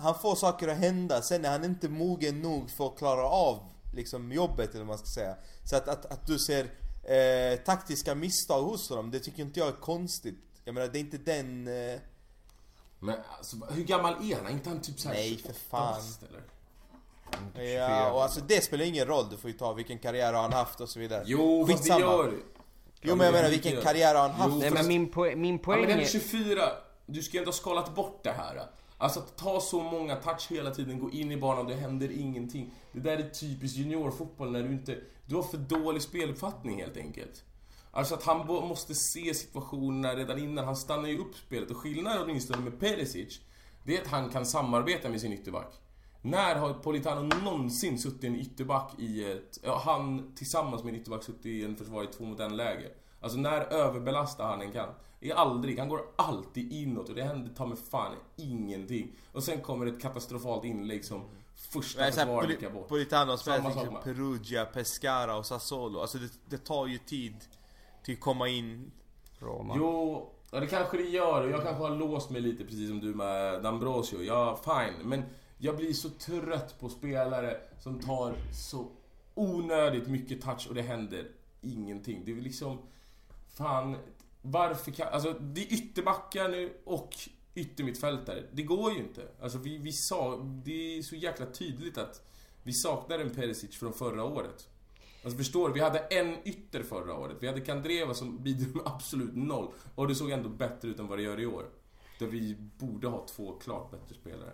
han 0.02 0.14
får 0.18 0.34
saker 0.34 0.68
att 0.68 0.76
hända, 0.78 1.22
sen 1.22 1.44
är 1.44 1.50
han 1.50 1.64
inte 1.64 1.88
mogen 1.88 2.40
nog 2.40 2.70
för 2.70 2.86
att 2.86 2.98
klara 2.98 3.24
av 3.26 3.58
liksom 3.94 4.32
jobbet 4.32 4.70
eller 4.70 4.78
vad 4.78 4.86
man 4.86 4.98
ska 4.98 5.06
säga. 5.06 5.36
Så 5.64 5.76
att, 5.76 5.88
att, 5.88 6.06
att 6.06 6.26
du 6.26 6.38
ser 6.38 6.64
eh, 7.04 7.58
taktiska 7.64 8.14
misstag 8.14 8.62
hos 8.62 8.88
honom, 8.90 9.10
det 9.10 9.20
tycker 9.20 9.42
inte 9.42 9.60
jag 9.60 9.68
är 9.68 9.72
konstigt. 9.80 10.38
Jag 10.64 10.74
menar 10.74 10.88
det 10.88 10.98
är 10.98 11.00
inte 11.00 11.18
den... 11.18 11.68
Eh, 11.68 12.00
Men 12.98 13.16
alltså, 13.38 13.56
hur 13.70 13.84
gammal 13.84 14.12
är 14.30 14.36
han? 14.36 14.46
Är 14.46 14.50
inte 14.50 14.68
han 14.68 14.80
typ 14.80 15.00
såhär 15.00 15.14
Nej, 15.14 15.36
för 15.36 15.42
28 15.42 15.58
fan. 15.70 15.94
bast, 15.94 16.22
eller? 16.22 16.42
Ja, 17.74 18.12
och 18.12 18.22
alltså 18.22 18.40
det 18.40 18.64
spelar 18.64 18.84
ingen 18.84 19.06
roll, 19.06 19.26
du 19.30 19.36
får 19.36 19.50
ju 19.50 19.56
ta 19.56 19.72
vilken 19.72 19.98
karriär 19.98 20.32
har 20.32 20.42
han 20.42 20.52
haft 20.52 20.80
och 20.80 20.88
så 20.88 20.98
vidare. 21.00 21.22
Jo, 21.26 21.66
fast 21.66 21.84
det 21.84 21.90
Skitsamma. 21.92 22.00
gör. 22.00 22.32
Jo 23.02 23.16
men 23.16 23.24
jag 23.26 23.32
menar 23.32 23.50
vilken 23.50 23.82
karriär 23.82 24.14
har 24.14 24.22
han 24.22 24.30
haft? 24.30 24.52
Jo, 24.54 24.60
Nej 24.60 24.70
men 24.70 24.88
min, 24.88 25.10
poäng, 25.10 25.40
min 25.40 25.54
Ja, 25.56 25.62
poäng 25.62 25.80
men 25.80 25.88
den 25.88 25.98
är 25.98 26.02
är... 26.02 26.06
24. 26.06 26.60
Du 27.06 27.22
ska 27.22 27.32
ju 27.36 27.38
ändå 27.38 27.48
ha 27.48 27.56
skalat 27.56 27.94
bort 27.94 28.20
det 28.24 28.30
här. 28.32 28.62
Alltså 28.98 29.20
att 29.20 29.36
ta 29.36 29.60
så 29.60 29.82
många 29.82 30.16
touch 30.16 30.46
hela 30.50 30.70
tiden, 30.70 30.98
gå 31.00 31.10
in 31.10 31.32
i 31.32 31.36
banan, 31.36 31.66
det 31.66 31.74
händer 31.74 32.10
ingenting. 32.20 32.74
Det 32.92 33.00
där 33.00 33.16
är 33.18 33.28
typiskt 33.28 33.78
juniorfotboll 33.78 34.52
när 34.52 34.62
du 34.62 34.68
inte... 34.72 34.98
Du 35.26 35.36
har 35.36 35.42
för 35.42 35.56
dålig 35.56 36.02
speluppfattning 36.02 36.80
helt 36.80 36.96
enkelt. 36.96 37.44
Alltså 37.90 38.14
att 38.14 38.22
han 38.22 38.46
måste 38.46 38.94
se 38.94 39.34
situationerna 39.34 40.14
redan 40.16 40.38
innan. 40.38 40.64
Han 40.64 40.76
stannar 40.76 41.08
ju 41.08 41.18
upp 41.18 41.36
spelet. 41.46 41.70
Och 41.70 41.76
skillnaden 41.76 42.22
åtminstone 42.22 42.62
med 42.62 42.80
Perisic, 42.80 43.40
det 43.84 43.96
är 43.96 44.02
att 44.02 44.08
han 44.08 44.30
kan 44.30 44.46
samarbeta 44.46 45.08
med 45.08 45.20
sin 45.20 45.32
ytterback. 45.32 45.72
När 46.22 46.54
har 46.54 46.74
Politano 46.74 47.22
någonsin 47.44 47.98
suttit 47.98 48.24
en 48.24 48.36
ytterback 48.36 48.92
i 48.98 49.32
ett... 49.32 49.58
Ja, 49.62 49.82
han 49.84 50.32
tillsammans 50.34 50.84
med 50.84 50.94
en 50.94 51.00
ytterback 51.00 51.22
suttit 51.24 51.46
i 51.46 51.64
en 51.64 51.76
försvar 51.76 52.04
i 52.04 52.06
två 52.06 52.24
mot 52.24 52.40
en 52.40 52.56
läge. 52.56 52.90
Alltså 53.20 53.38
när 53.38 53.60
överbelastar 53.60 54.44
han 54.46 54.60
en 54.60 54.72
kant? 54.72 54.96
Det 55.20 55.30
är 55.30 55.34
aldrig. 55.34 55.78
Han 55.78 55.88
går 55.88 56.00
alltid 56.16 56.72
inåt 56.72 57.08
och 57.08 57.14
det 57.14 57.22
händer 57.22 57.54
ta 57.54 57.66
med 57.66 57.78
fan 57.78 58.14
ingenting. 58.36 59.12
Och 59.32 59.42
sen 59.42 59.60
kommer 59.60 59.86
ett 59.86 60.02
katastrofalt 60.02 60.64
inlägg 60.64 61.04
som 61.04 61.22
första 61.54 62.04
försvararen 62.04 62.50
Poli- 62.50 62.72
bort. 62.72 62.88
Politano 62.88 63.36
spelar 63.36 63.62
liksom 63.62 63.96
Perugia, 64.04 64.64
Pescara 64.64 65.36
och 65.36 65.46
Sassuolo. 65.46 66.00
Alltså 66.00 66.18
det, 66.18 66.32
det 66.48 66.58
tar 66.58 66.86
ju 66.86 66.98
tid 66.98 67.36
till 68.04 68.14
att 68.14 68.20
komma 68.20 68.48
in. 68.48 68.90
Roma. 69.38 69.74
Jo, 69.76 70.30
ja, 70.50 70.60
det 70.60 70.66
kanske 70.66 70.96
det 70.96 71.08
gör. 71.08 71.42
Och 71.42 71.50
jag 71.50 71.62
kanske 71.62 71.82
har 71.82 71.90
låst 71.90 72.30
mig 72.30 72.40
lite 72.40 72.64
precis 72.64 72.88
som 72.88 73.00
du 73.00 73.14
med 73.14 73.62
D'Ambrosio. 73.62 74.22
Ja, 74.22 74.60
fine. 74.64 75.08
Men 75.08 75.22
jag 75.58 75.76
blir 75.76 75.92
så 75.92 76.10
trött 76.10 76.80
på 76.80 76.88
spelare 76.88 77.60
som 77.80 78.00
tar 78.00 78.34
så 78.52 78.90
onödigt 79.34 80.08
mycket 80.08 80.42
touch 80.42 80.66
och 80.68 80.74
det 80.74 80.82
händer 80.82 81.30
ingenting. 81.60 82.22
Det 82.24 82.30
är 82.30 82.34
väl 82.34 82.44
liksom... 82.44 82.78
Fan, 83.48 83.96
varför 84.42 84.90
kan... 84.90 85.08
Alltså, 85.08 85.32
det 85.32 85.60
är 85.60 85.72
ytterbackar 85.72 86.48
nu 86.48 86.72
och 86.84 87.14
yttermittfältare. 87.54 88.42
Det 88.52 88.62
går 88.62 88.92
ju 88.92 88.98
inte. 88.98 89.28
Alltså, 89.40 89.58
vi, 89.58 89.78
vi 89.78 89.92
sa... 89.92 90.36
Det 90.64 90.98
är 90.98 91.02
så 91.02 91.16
jäkla 91.16 91.46
tydligt 91.46 91.98
att 91.98 92.22
vi 92.62 92.72
saknar 92.72 93.18
en 93.18 93.30
Perisic 93.30 93.76
från 93.76 93.92
förra 93.92 94.24
året. 94.24 94.68
Alltså 95.24 95.38
förstår 95.38 95.68
du? 95.68 95.74
Vi 95.74 95.80
hade 95.80 95.98
en 95.98 96.48
ytter 96.48 96.82
förra 96.82 97.14
året. 97.14 97.36
Vi 97.40 97.46
hade 97.46 97.60
Kandreva 97.60 98.14
som 98.14 98.42
bidrog 98.42 98.76
med 98.76 98.86
absolut 98.86 99.36
noll. 99.36 99.68
Och 99.94 100.08
det 100.08 100.14
såg 100.14 100.30
ändå 100.30 100.48
bättre 100.48 100.88
ut 100.88 100.98
än 100.98 101.06
vad 101.06 101.18
det 101.18 101.22
gör 101.22 101.40
i 101.40 101.46
år. 101.46 101.66
Där 102.18 102.26
vi 102.26 102.56
borde 102.78 103.08
ha 103.08 103.26
två 103.26 103.58
klart 103.58 103.90
bättre 103.90 104.14
spelare. 104.14 104.52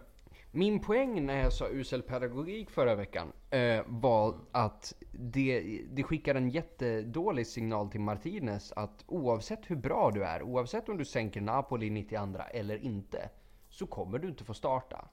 Min 0.57 0.81
poäng 0.81 1.27
när 1.27 1.43
jag 1.43 1.53
sa 1.53 1.69
usel 1.69 2.03
pedagogik 2.03 2.71
förra 2.71 2.95
veckan 2.95 3.33
eh, 3.51 3.83
var 3.87 4.35
att 4.53 4.95
det, 5.13 5.81
det 5.91 6.03
skickar 6.03 6.35
en 6.35 6.51
jättedålig 6.51 7.47
signal 7.47 7.91
till 7.91 8.01
Martinez 8.01 8.73
att 8.73 9.05
oavsett 9.07 9.71
hur 9.71 9.77
bra 9.77 10.11
du 10.11 10.25
är, 10.25 10.43
oavsett 10.43 10.89
om 10.89 10.97
du 10.97 11.05
sänker 11.05 11.41
Napoli 11.41 11.91
92 11.91 12.39
eller 12.51 12.77
inte, 12.77 13.31
så 13.69 13.87
kommer 13.87 14.19
du 14.19 14.29
inte 14.29 14.45
få 14.45 14.55
starta. 14.55 15.09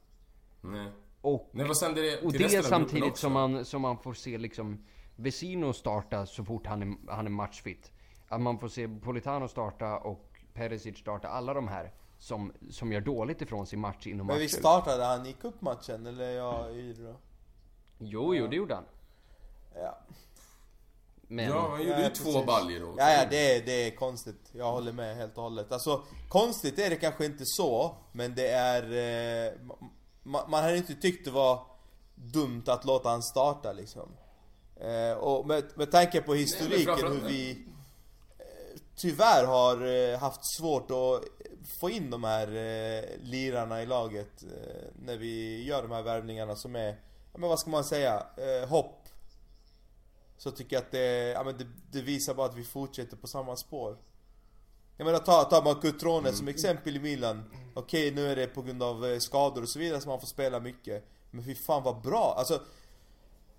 Nej. 0.62 0.92
Och, 1.22 1.50
Nej, 1.52 1.68
vad 1.68 1.78
sänder 1.78 2.02
det 2.02 2.22
och 2.22 2.32
det 2.32 2.38
gruppen 2.38 2.64
samtidigt 2.64 3.18
som 3.18 3.34
man, 3.34 3.66
som 3.66 3.82
man 3.82 3.98
får 3.98 4.14
se 4.14 4.38
liksom 4.38 4.86
Vesino 5.16 5.74
starta 5.74 6.26
så 6.26 6.46
fort 6.46 6.68
han 6.68 6.82
är, 6.82 7.12
han 7.12 7.26
är 7.26 7.32
matchfit. 7.32 7.92
Att 8.28 8.42
man 8.42 8.60
får 8.60 8.68
se 8.68 8.88
Politano 8.88 9.48
starta 9.48 9.98
och 9.98 10.40
Perisic 10.54 10.98
starta, 10.98 11.28
alla 11.28 11.54
de 11.54 11.68
här 11.68 11.92
som, 12.22 12.54
som 12.70 12.92
gör 12.92 13.02
dåligt 13.02 13.42
ifrån 13.42 13.68
sig 13.68 13.78
match 13.80 14.08
in 14.08 14.20
och 14.20 14.26
match 14.26 14.34
Men 14.34 14.42
vi 14.42 14.50
startade 14.50 15.04
han 15.04 15.26
i 15.26 15.34
cupmatchen, 15.34 16.06
eller 16.06 16.32
jag 16.32 16.76
yr 16.76 16.96
då? 17.04 17.16
Jo, 17.98 18.36
jo, 18.36 18.48
det 18.48 18.56
gjorde 18.56 18.76
han. 18.76 18.84
Ja. 19.76 19.98
Men... 21.22 21.46
Ja, 21.46 21.70
han 21.70 21.80
gjorde 21.80 22.02
Ja, 22.02 22.08
ju 22.08 22.10
två 22.10 22.44
baljor 22.44 22.80
då. 22.80 22.96
Ja, 22.98 23.12
ja 23.14 23.26
det, 23.30 23.56
är, 23.56 23.66
det 23.66 23.88
är 23.88 23.96
konstigt. 23.96 24.50
Jag 24.52 24.72
håller 24.72 24.92
med 24.92 25.16
helt 25.16 25.38
och 25.38 25.44
hållet. 25.44 25.72
Alltså, 25.72 26.04
konstigt 26.30 26.80
är 26.80 26.90
det 26.90 26.96
kanske 26.96 27.26
inte 27.26 27.44
så, 27.46 27.96
men 28.12 28.36
det 28.36 28.48
är... 28.48 28.84
Eh, 29.48 29.54
man, 30.24 30.50
man 30.52 30.64
hade 30.64 30.78
inte 30.78 30.96
tyckt 30.96 31.26
det 31.26 31.32
var 31.32 31.64
dumt 32.16 32.64
att 32.68 32.86
låta 32.86 33.10
han 33.10 33.24
starta 33.24 33.74
liksom. 33.74 34.10
Eh, 34.76 35.18
och 35.18 35.48
med, 35.48 35.64
med 35.76 35.92
tanke 35.92 36.22
på 36.22 36.34
historiken 36.34 36.86
framförallt- 36.86 37.24
hur 37.24 37.30
vi 37.30 37.52
eh, 38.40 38.80
tyvärr 38.96 39.46
har 39.46 39.86
eh, 39.86 40.20
haft 40.20 40.58
svårt 40.58 40.92
att 40.92 41.24
få 41.66 41.90
in 41.90 42.10
de 42.10 42.24
här 42.24 42.48
eh, 42.48 43.04
lirarna 43.24 43.84
i 43.84 43.86
laget 43.86 44.44
eh, 44.44 44.88
när 45.06 45.18
vi 45.18 45.64
gör 45.64 45.82
de 45.82 45.92
här 45.92 46.02
värvningarna 46.02 46.56
som 46.56 46.76
är, 46.76 46.90
ja, 47.32 47.40
men 47.40 47.50
vad 47.50 47.60
ska 47.60 47.70
man 47.70 47.84
säga, 47.84 48.26
eh, 48.38 48.70
hopp 48.70 49.02
så 50.38 50.52
tycker 50.52 50.76
jag 50.76 50.84
att 50.84 50.92
det, 50.92 51.32
ja, 51.32 51.44
men 51.44 51.58
det, 51.58 51.68
det 51.92 52.02
visar 52.02 52.34
bara 52.34 52.48
att 52.48 52.58
vi 52.58 52.64
fortsätter 52.64 53.18
på 53.18 53.28
samma 53.28 53.56
spår. 53.56 53.98
Jag 54.98 55.06
menar 55.06 55.20
ta, 55.20 55.44
tar 55.44 55.64
man 55.64 55.76
Cutrone 55.76 56.34
som 56.34 56.48
exempel 56.48 56.96
i 56.96 57.00
Milan. 57.00 57.44
Okej 57.74 58.12
nu 58.12 58.28
är 58.32 58.36
det 58.36 58.48
på 58.48 58.62
grund 58.62 58.84
av 58.84 59.06
eh, 59.06 59.20
skador 59.20 59.62
och 59.62 59.70
så 59.70 59.80
vidare 59.80 60.02
som 60.02 60.10
man 60.10 60.20
får 60.20 60.28
spela 60.28 60.60
mycket. 60.60 61.06
Men 61.32 61.46
fy 61.46 61.56
fan 61.56 61.84
vad 61.84 62.02
bra. 62.02 62.36
Alltså 62.38 62.62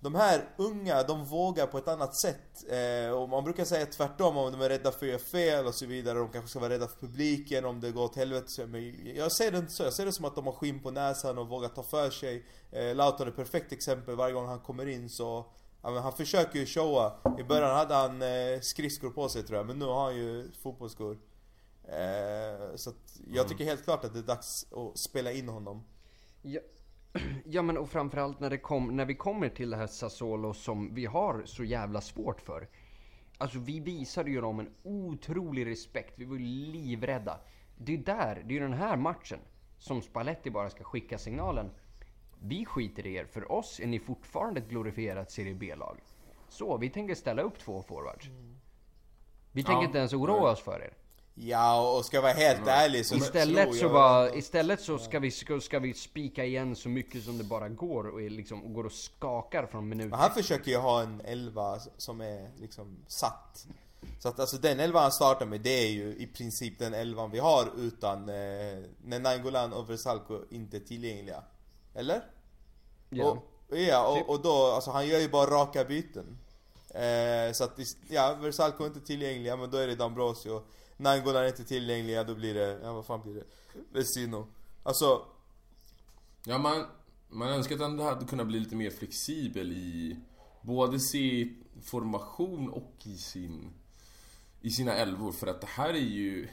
de 0.03 0.15
här 0.15 0.49
unga, 0.57 1.03
de 1.03 1.25
vågar 1.25 1.67
på 1.67 1.77
ett 1.77 1.87
annat 1.87 2.15
sätt. 2.15 2.63
Eh, 2.69 3.11
och 3.11 3.29
man 3.29 3.43
brukar 3.43 3.65
säga 3.65 3.85
tvärtom 3.85 4.37
om 4.37 4.51
de 4.51 4.61
är 4.61 4.69
rädda 4.69 4.91
för 4.91 5.05
att 5.05 5.11
göra 5.11 5.19
fel 5.19 5.67
och 5.67 5.75
så 5.75 5.85
vidare. 5.85 6.19
De 6.19 6.29
kanske 6.29 6.49
ska 6.49 6.59
vara 6.59 6.73
rädda 6.73 6.87
för 6.87 6.99
publiken 6.99 7.65
om 7.65 7.81
det 7.81 7.91
går 7.91 8.03
åt 8.03 8.15
helvete. 8.15 8.65
Men 8.67 9.15
jag 9.15 9.31
ser 9.31 9.51
det 9.51 9.57
inte 9.57 9.71
så. 9.71 9.83
Jag 9.83 9.93
ser 9.93 10.05
det 10.05 10.11
som 10.11 10.25
att 10.25 10.35
de 10.35 10.45
har 10.45 10.53
skinn 10.53 10.79
på 10.79 10.91
näsan 10.91 11.37
och 11.37 11.47
vågar 11.47 11.69
ta 11.69 11.83
för 11.83 12.09
sig. 12.09 12.45
Eh, 12.71 12.95
Lautaro 12.95 13.27
är 13.27 13.29
ett 13.29 13.35
perfekt 13.35 13.71
exempel. 13.71 14.15
Varje 14.15 14.33
gång 14.33 14.47
han 14.47 14.59
kommer 14.59 14.87
in 14.87 15.09
så 15.09 15.45
Ja, 15.83 15.99
han 15.99 16.13
försöker 16.13 16.59
ju 16.59 16.65
showa. 16.65 17.13
I 17.39 17.43
början 17.43 17.75
hade 17.75 17.93
han 17.95 18.21
eh, 18.21 18.59
skridskor 18.61 19.09
på 19.09 19.29
sig 19.29 19.43
tror 19.43 19.57
jag, 19.57 19.65
men 19.65 19.79
nu 19.79 19.85
har 19.85 20.03
han 20.03 20.15
ju 20.15 20.51
fotbollsskor. 20.61 21.19
Eh, 21.83 22.75
så 22.75 22.89
att 22.89 23.19
jag 23.27 23.47
tycker 23.49 23.65
helt 23.65 23.83
klart 23.83 24.05
att 24.05 24.13
det 24.13 24.19
är 24.19 24.23
dags 24.23 24.65
att 24.71 24.97
spela 24.97 25.31
in 25.31 25.49
honom. 25.49 25.83
Ja, 26.41 26.59
ja 27.45 27.61
men 27.61 27.77
och 27.77 27.89
framförallt 27.89 28.39
när, 28.39 28.49
det 28.49 28.57
kom, 28.57 28.95
när 28.95 29.05
vi 29.05 29.15
kommer 29.15 29.49
till 29.49 29.69
det 29.69 29.77
här 29.77 29.87
Sassuolo 29.87 30.53
som 30.53 30.93
vi 30.93 31.05
har 31.05 31.41
så 31.45 31.63
jävla 31.63 32.01
svårt 32.01 32.41
för. 32.41 32.67
Alltså 33.37 33.59
vi 33.59 33.79
visade 33.79 34.29
ju 34.29 34.41
dem 34.41 34.59
en 34.59 34.69
otrolig 34.83 35.65
respekt, 35.65 36.13
vi 36.15 36.25
var 36.25 36.35
ju 36.35 36.41
livrädda. 36.45 37.39
Det 37.77 37.93
är 37.93 37.97
där, 37.97 38.43
det 38.45 38.57
är 38.57 38.61
den 38.61 38.73
här 38.73 38.97
matchen 38.97 39.39
som 39.77 40.01
Spalletti 40.01 40.49
bara 40.49 40.69
ska 40.69 40.83
skicka 40.83 41.17
signalen. 41.17 41.69
Vi 42.39 42.65
skiter 42.65 43.07
i 43.07 43.15
er, 43.15 43.25
för 43.25 43.51
oss 43.51 43.79
är 43.79 43.87
ni 43.87 43.99
fortfarande 43.99 44.59
ett 44.59 44.69
glorifierat 44.69 45.31
Serie 45.31 45.53
B-lag. 45.55 45.97
Så, 46.49 46.77
vi 46.77 46.89
tänker 46.89 47.15
ställa 47.15 47.41
upp 47.41 47.59
två 47.59 47.81
forwards. 47.81 48.29
Vi 49.51 49.63
tänker 49.63 49.81
Ja. 49.81 49.85
inte 49.85 49.97
ens 49.97 50.13
oroa 50.13 50.51
oss 50.51 50.61
för 50.61 50.79
er. 50.81 50.93
Ja, 51.35 51.97
och 51.97 52.05
ska 52.05 52.17
jag 52.17 52.21
vara 52.21 52.33
helt 52.33 52.67
ärlig 52.67 53.05
så 53.05 53.15
Istället 53.15 53.63
tror 53.63 53.73
så, 53.73 53.83
jag 53.83 53.91
bara, 53.91 54.25
ändå- 54.25 54.37
istället 54.37 54.81
så 54.81 54.97
ska 54.97 55.19
vi, 55.19 55.31
ska, 55.31 55.59
ska 55.59 55.79
vi 55.79 55.93
spika 55.93 56.45
igen 56.45 56.75
så 56.75 56.89
mycket 56.89 57.23
som 57.23 57.37
det 57.37 57.43
bara 57.43 57.69
går 57.69 58.07
och, 58.07 58.21
liksom, 58.21 58.63
och 58.63 58.73
går 58.73 58.83
och 58.83 58.91
skakar 58.91 59.65
från 59.65 59.89
minut 59.89 60.09
Men 60.09 60.19
han 60.19 60.31
försöker 60.31 60.71
ju 60.71 60.77
ha 60.77 61.01
en 61.01 61.21
elva 61.25 61.79
som 61.97 62.21
är 62.21 62.49
liksom 62.59 62.97
satt. 63.07 63.67
Så 64.19 64.29
att 64.29 64.39
alltså 64.39 64.57
den 64.57 64.79
elvan 64.79 65.01
han 65.01 65.11
startar 65.11 65.45
med, 65.45 65.61
det 65.61 65.69
är 65.69 65.89
ju 65.89 66.15
i 66.17 66.27
princip 66.27 66.79
den 66.79 66.93
elvan 66.93 67.31
vi 67.31 67.39
har 67.39 67.71
utan 67.77 68.29
eh, 68.29 68.35
när 69.03 69.19
Nainggolan 69.19 69.73
och 69.73 69.89
Versalco 69.89 70.39
inte 70.49 70.77
är 70.77 70.81
tillgängliga. 70.81 71.43
Eller? 71.93 72.23
Ja. 73.09 73.25
Och, 73.69 73.77
ja, 73.77 74.15
Typ. 74.15 74.29
och, 74.29 74.35
och 74.35 74.41
då, 74.41 74.65
alltså 74.65 74.91
han 74.91 75.07
gör 75.07 75.19
ju 75.19 75.29
bara 75.29 75.49
raka 75.49 75.85
byten. 75.85 76.37
Eh, 76.89 77.53
så 77.53 77.63
att, 77.63 77.79
ja, 78.09 78.37
Versalco 78.41 78.83
är 78.83 78.87
inte 78.87 79.01
tillgängliga, 79.01 79.57
men 79.57 79.71
då 79.71 79.77
är 79.77 79.87
det 79.87 79.95
D'Ambrosio. 79.95 80.61
Nainggolan 80.97 81.43
är 81.43 81.47
inte 81.47 81.63
tillgängliga, 81.63 82.23
då 82.23 82.35
blir 82.35 82.53
det, 82.53 82.79
ja 82.83 82.93
vad 82.93 83.05
fan 83.05 83.21
blir 83.21 83.33
det? 83.33 83.43
Vesino. 83.91 84.47
Alltså, 84.83 85.25
Ja, 86.45 86.57
man, 86.57 86.85
man 87.29 87.47
önskar 87.49 87.75
att 87.75 87.81
han 87.81 87.99
hade 87.99 88.25
kunnat 88.25 88.47
bli 88.47 88.59
lite 88.59 88.75
mer 88.75 88.89
flexibel 88.89 89.71
i 89.71 90.17
både 90.61 90.99
sin 90.99 91.63
formation 91.83 92.69
och 92.69 92.93
i 93.03 93.17
sin 93.17 93.73
i 94.61 94.69
sina 94.69 94.93
elvor. 94.93 95.31
För 95.31 95.47
att 95.47 95.61
det 95.61 95.67
här 95.67 95.89
är 95.89 95.93
ju 95.97 96.47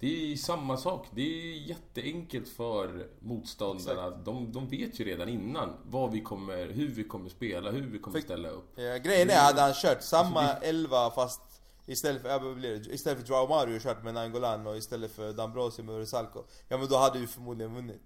det 0.00 0.32
är 0.32 0.36
samma 0.36 0.76
sak. 0.76 1.06
Det 1.14 1.22
är 1.22 1.56
jätteenkelt 1.68 2.48
för 2.48 3.08
motståndarna. 3.20 4.10
De, 4.10 4.52
de 4.52 4.68
vet 4.68 5.00
ju 5.00 5.04
redan 5.04 5.28
innan 5.28 5.72
vad 5.90 6.12
vi 6.12 6.20
kommer, 6.20 6.66
hur 6.66 6.88
vi 6.88 7.04
kommer 7.04 7.28
spela, 7.28 7.70
hur 7.70 7.86
vi 7.86 7.98
kommer 7.98 8.18
För- 8.20 8.24
ställa 8.26 8.48
upp. 8.48 8.78
eh, 8.78 8.96
grejen 8.96 9.30
är, 9.30 9.38
hade 9.44 9.60
han 9.60 9.74
kört 9.74 10.02
samma 10.02 10.52
elva 10.52 11.10
fast 11.10 11.40
istället 11.86 12.22
för, 12.22 12.28
ja, 12.28 12.54
blir? 12.54 12.90
Istället 12.90 13.18
för 13.20 13.26
Joao 13.28 13.48
Mario 13.48 13.78
kört 13.80 14.04
med 14.04 14.14
Nainggolan 14.14 14.66
och 14.66 14.76
istället 14.76 15.10
för 15.10 15.32
D'Ambrosio 15.32 15.82
med 15.82 15.94
Versalco. 15.98 16.44
Ja 16.68 16.78
men 16.78 16.88
då 16.88 16.96
hade 16.96 17.18
vi 17.18 17.26
förmodligen 17.26 17.74
vunnit. 17.74 18.02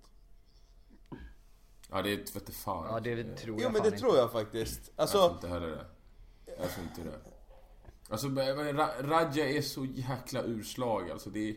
Ja, 1.90 2.02
det 2.02 2.34
vete 2.34 2.52
fan. 2.52 2.86
Ja, 2.90 3.00
det 3.00 3.36
tror 3.36 3.60
jag 3.60 3.64
Jo 3.66 3.72
men 3.72 3.82
det 3.82 3.88
inte. 3.88 3.98
tror 4.00 4.16
jag 4.16 4.32
faktiskt. 4.32 4.90
Jag 4.96 5.02
Alltså, 5.02 5.18
tror 5.18 5.30
inte 5.34 5.48
heller 5.48 5.66
det. 5.68 5.86
Jag 6.58 6.70
tror 6.70 6.84
inte 6.84 7.02
det. 7.02 7.20
Alltså, 8.08 8.26
Ra- 8.28 9.02
Radja 9.02 9.48
är 9.50 9.62
så 9.62 9.84
jäkla 9.84 10.42
urslag 10.42 11.10
alltså. 11.10 11.30
Det 11.30 11.50
är, 11.50 11.56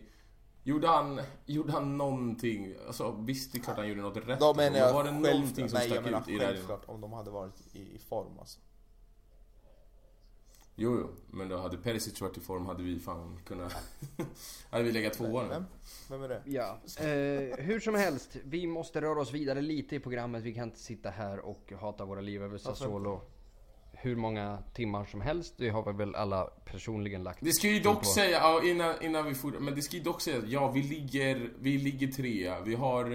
gjorde, 0.64 0.88
han, 0.88 1.22
gjorde 1.46 1.72
han 1.72 1.98
någonting? 1.98 2.76
Alltså 2.88 3.12
visst, 3.12 3.52
det 3.52 3.58
är 3.58 3.64
klart 3.64 3.78
han 3.78 3.88
gjorde 3.88 4.02
något 4.02 4.18
rätt. 4.18 4.40
då 4.40 4.54
menar 4.54 4.72
Men 4.72 4.80
jag 4.80 4.94
var 4.94 5.04
det 5.04 5.12
någonting 5.12 5.70
som 5.70 5.80
nej 5.80 5.90
jag 5.90 6.04
stack 6.08 6.22
ut 6.22 6.36
i 6.36 6.38
det 6.38 6.46
här? 6.46 6.90
om 6.90 7.02
de 7.02 7.14
hade 7.14 7.32
varit 7.32 7.54
i, 7.76 7.96
i 7.96 8.00
form 8.00 8.40
alltså. 8.40 8.60
Jo, 10.76 10.98
jo. 11.00 11.10
Men 11.32 11.50
då 11.50 11.58
hade 11.58 11.78
Perisic 11.78 12.22
varit 12.22 12.38
i 12.38 12.42
form 12.42 12.66
hade 12.66 12.84
vi 12.84 13.00
fan 13.00 13.40
kunnat... 13.46 13.76
hade 14.70 14.84
vi 14.84 14.92
legat 14.92 15.14
tvåa 15.14 15.44
nu. 15.44 15.50
Vem? 15.50 15.66
Vem 16.10 16.24
är 16.24 16.30
det? 16.30 16.42
Ja, 16.46 16.80
eh, 17.00 17.66
hur 17.66 17.80
som 17.80 17.96
helst. 17.96 18.38
Vi 18.44 18.68
måste 18.68 19.02
röra 19.02 19.22
oss 19.22 19.34
vidare 19.34 19.62
lite 19.62 19.96
i 19.96 20.00
programmet. 20.00 20.44
Vi 20.44 20.54
kan 20.54 20.64
inte 20.64 20.80
sitta 20.80 21.10
här 21.10 21.40
och 21.40 21.74
hata 21.80 22.06
våra 22.06 22.22
liv 22.22 22.44
över 22.44 22.58
Sassuolo 22.58 23.22
hur 24.04 24.16
många 24.16 24.64
timmar 24.74 25.06
som 25.06 25.22
helst. 25.22 25.54
Det 25.58 25.70
har 25.70 25.92
vi 25.92 25.98
väl 25.98 26.16
alla 26.16 26.46
personligen 26.46 27.24
lagt. 27.24 27.40
Det 27.42 27.54
ska 27.54 27.68
ju 27.68 27.80
dock 27.80 28.00
på. 28.00 28.06
säga, 28.06 28.38
ja, 28.38 28.64
innan, 28.64 29.04
innan 29.04 29.26
vi 29.26 29.36
får, 29.36 29.52
men 29.52 29.76
det 29.76 29.82
ska 29.82 29.98
ju 29.98 30.04
dock 30.04 30.22
säga 30.22 30.38
att 30.38 30.50
ja, 30.50 30.72
vi 30.72 30.82
ligger, 30.82 31.52
vi 31.60 31.78
ligger 31.78 32.08
trea. 32.08 32.62
Vi 32.62 32.76
har, 32.76 33.06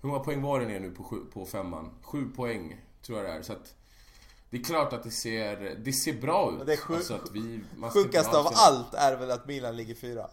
hur 0.00 0.08
många 0.08 0.20
poäng 0.20 0.42
var 0.42 0.60
det 0.60 0.66
ner 0.66 0.80
nu 0.80 0.90
på, 0.90 1.04
sju, 1.04 1.16
på 1.32 1.46
femman? 1.46 1.90
Sju 2.02 2.28
poäng, 2.36 2.80
tror 3.02 3.18
jag 3.18 3.26
det 3.26 3.32
är. 3.32 3.42
Så 3.42 3.52
att, 3.52 3.74
det 4.50 4.56
är 4.58 4.62
klart 4.64 4.92
att 4.92 5.02
det 5.02 5.10
ser, 5.10 5.76
det 5.84 5.92
ser 5.92 6.12
bra 6.20 6.52
ut. 6.60 6.66
Det 6.66 6.72
är 6.72 6.76
sju- 6.76 6.94
Alltså 6.94 7.14
att 7.14 7.30
vi, 7.32 7.60
Sjukast 7.92 8.34
av 8.34 8.46
allt 8.54 8.94
är 8.94 9.16
väl 9.16 9.30
att 9.30 9.46
Milan 9.46 9.76
ligger 9.76 9.94
fyra. 9.94 10.26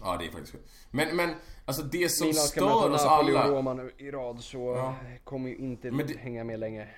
Ja, 0.00 0.16
det 0.16 0.26
är 0.26 0.30
faktiskt 0.30 0.52
sjukt. 0.52 0.68
Men, 0.90 1.16
men 1.16 1.34
alltså 1.64 1.82
det 1.82 2.08
som 2.08 2.26
Milan 2.26 2.44
ska 2.46 2.60
möta 2.60 2.78
stör 2.80 2.90
oss 2.90 3.00
alla... 3.02 3.48
Roma 3.48 3.74
nu 3.74 3.92
i 3.98 4.10
rad 4.10 4.40
så 4.44 4.58
Ja. 4.58 4.96
kommer 5.24 5.48
ju 5.48 5.56
inte 5.56 5.90
Men 5.90 6.06
det- 6.06 6.18
hänga 6.18 6.44
med 6.44 6.60
länge. 6.60 6.88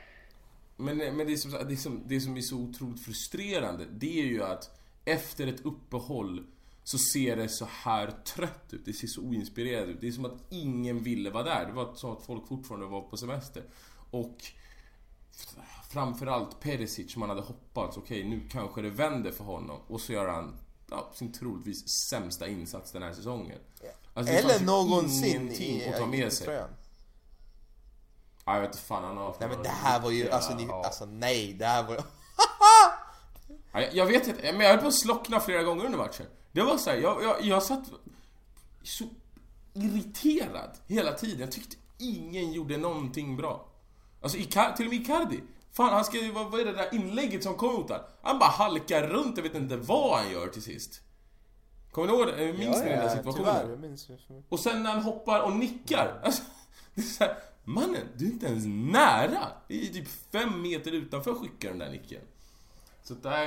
Men, 0.76 0.96
men 0.98 1.26
det, 1.26 1.36
som, 1.38 1.50
det, 1.68 1.76
som, 1.76 2.02
det 2.06 2.20
som 2.20 2.36
är 2.36 2.40
så 2.40 2.56
otroligt 2.56 3.04
frustrerande, 3.04 3.84
det 3.92 4.20
är 4.20 4.24
ju 4.24 4.42
att 4.42 4.70
efter 5.04 5.46
ett 5.46 5.60
uppehåll 5.64 6.46
så 6.84 6.98
ser 6.98 7.36
det 7.36 7.48
så 7.48 7.64
här 7.70 8.10
trött 8.34 8.64
ut. 8.70 8.84
Det 8.84 8.92
ser 8.92 9.06
så 9.06 9.20
oinspirerat 9.22 9.88
ut. 9.88 10.00
Det 10.00 10.08
är 10.08 10.12
som 10.12 10.24
att 10.24 10.42
ingen 10.50 11.02
ville 11.02 11.30
vara 11.30 11.42
där. 11.42 11.66
Det 11.66 11.72
var 11.72 11.94
som 11.94 12.12
att 12.12 12.26
folk 12.26 12.48
fortfarande 12.48 12.86
var 12.86 13.00
på 13.00 13.16
semester. 13.16 13.62
Och 14.10 14.36
framförallt 15.90 16.60
Perisic, 16.60 17.16
man 17.16 17.28
hade 17.28 17.42
hoppats, 17.42 17.96
okej 17.96 18.24
nu 18.24 18.48
kanske 18.52 18.82
det 18.82 18.90
vänder 18.90 19.32
för 19.32 19.44
honom. 19.44 19.80
Och 19.86 20.00
så 20.00 20.12
gör 20.12 20.28
han 20.28 20.56
ja, 20.90 21.10
sin 21.14 21.32
troligtvis 21.32 21.88
sämsta 21.88 22.48
insats 22.48 22.92
den 22.92 23.02
här 23.02 23.12
säsongen. 23.12 23.58
Alltså, 24.14 24.32
Eller 24.32 24.60
någonsin 24.60 25.42
ingenting 25.42 25.76
i, 25.76 25.88
att 25.88 25.98
ta 25.98 26.06
med 26.06 26.32
sig. 26.32 26.46
tröjan. 26.46 26.68
Ja, 28.44 28.54
jag 28.54 28.60
vet 28.60 28.70
inte 28.70 28.78
fan, 28.78 29.04
han 29.04 29.16
har 29.16 29.24
haft 29.24 29.40
Nej 29.40 29.48
men 29.48 29.62
det 29.62 29.68
här 29.68 30.00
var 30.00 30.10
ju, 30.10 30.30
alltså, 30.30 30.54
ni, 30.54 30.66
ja. 30.66 30.84
alltså 30.84 31.04
nej, 31.06 31.52
det 31.52 31.66
här 31.66 31.82
var. 31.82 32.04
Ja, 33.72 33.80
jag, 33.80 33.94
jag 33.94 34.06
vet 34.06 34.26
inte, 34.26 34.52
men 34.52 34.60
jag 34.60 34.70
höll 34.70 34.78
på 34.78 34.86
att 34.86 34.94
slockna 34.94 35.40
flera 35.40 35.62
gånger 35.62 35.84
under 35.84 35.98
matchen. 35.98 36.26
Det 36.52 36.62
var 36.62 36.78
så 36.78 36.90
här, 36.90 36.96
jag, 36.96 37.22
jag, 37.22 37.42
jag 37.42 37.62
satt 37.62 37.84
så 38.82 39.04
irriterad 39.72 40.70
hela 40.86 41.12
tiden. 41.12 41.40
Jag 41.40 41.52
tyckte 41.52 41.76
ingen 41.98 42.52
gjorde 42.52 42.76
någonting 42.76 43.36
bra. 43.36 43.66
Alltså 44.24 44.38
Icar- 44.38 44.76
till 44.76 44.86
och 44.86 44.92
med 44.92 45.00
Icardi. 45.00 45.40
Fan, 45.72 45.92
han 45.92 46.04
ska 46.04 46.16
ju, 46.18 46.30
vad, 46.32 46.50
vad 46.50 46.60
är 46.60 46.64
det 46.64 46.72
där 46.72 46.94
inlägget 46.94 47.42
som 47.42 47.54
kom 47.54 47.74
mot 47.74 47.88
honom? 47.90 48.04
Han 48.22 48.38
bara 48.38 48.50
halkar 48.50 49.06
runt, 49.08 49.36
jag 49.36 49.42
vet 49.42 49.54
inte 49.54 49.76
vad 49.76 50.18
han 50.18 50.32
gör 50.32 50.48
till 50.48 50.62
sist. 50.62 51.00
Kommer 51.92 52.08
ni 52.08 52.14
ihåg 52.14 52.26
det? 52.26 52.52
Minns 52.52 52.82
ni 52.82 52.88
den 52.88 52.98
där 52.98 53.08
situationen? 53.08 53.54
Tyvärr, 53.54 53.70
jag 53.70 53.80
minns 53.80 54.06
det. 54.06 54.18
Och 54.48 54.60
sen 54.60 54.82
när 54.82 54.90
han 54.90 55.02
hoppar 55.02 55.40
och 55.42 55.52
nickar. 55.56 56.20
Alltså, 56.24 56.42
det 56.94 57.00
är 57.00 57.04
så 57.04 57.24
här, 57.24 57.36
mannen, 57.64 58.06
du 58.16 58.26
är 58.26 58.30
inte 58.30 58.46
ens 58.46 58.64
nära. 58.92 59.48
Det 59.68 59.82
är 59.82 59.86
typ 59.92 60.08
fem 60.32 60.62
meter 60.62 60.92
utanför 60.92 61.34
skickar 61.34 61.68
den 61.68 61.78
där 61.78 61.90
nicken. 61.90 62.20
Så 63.02 63.14
det 63.14 63.28
är, 63.28 63.46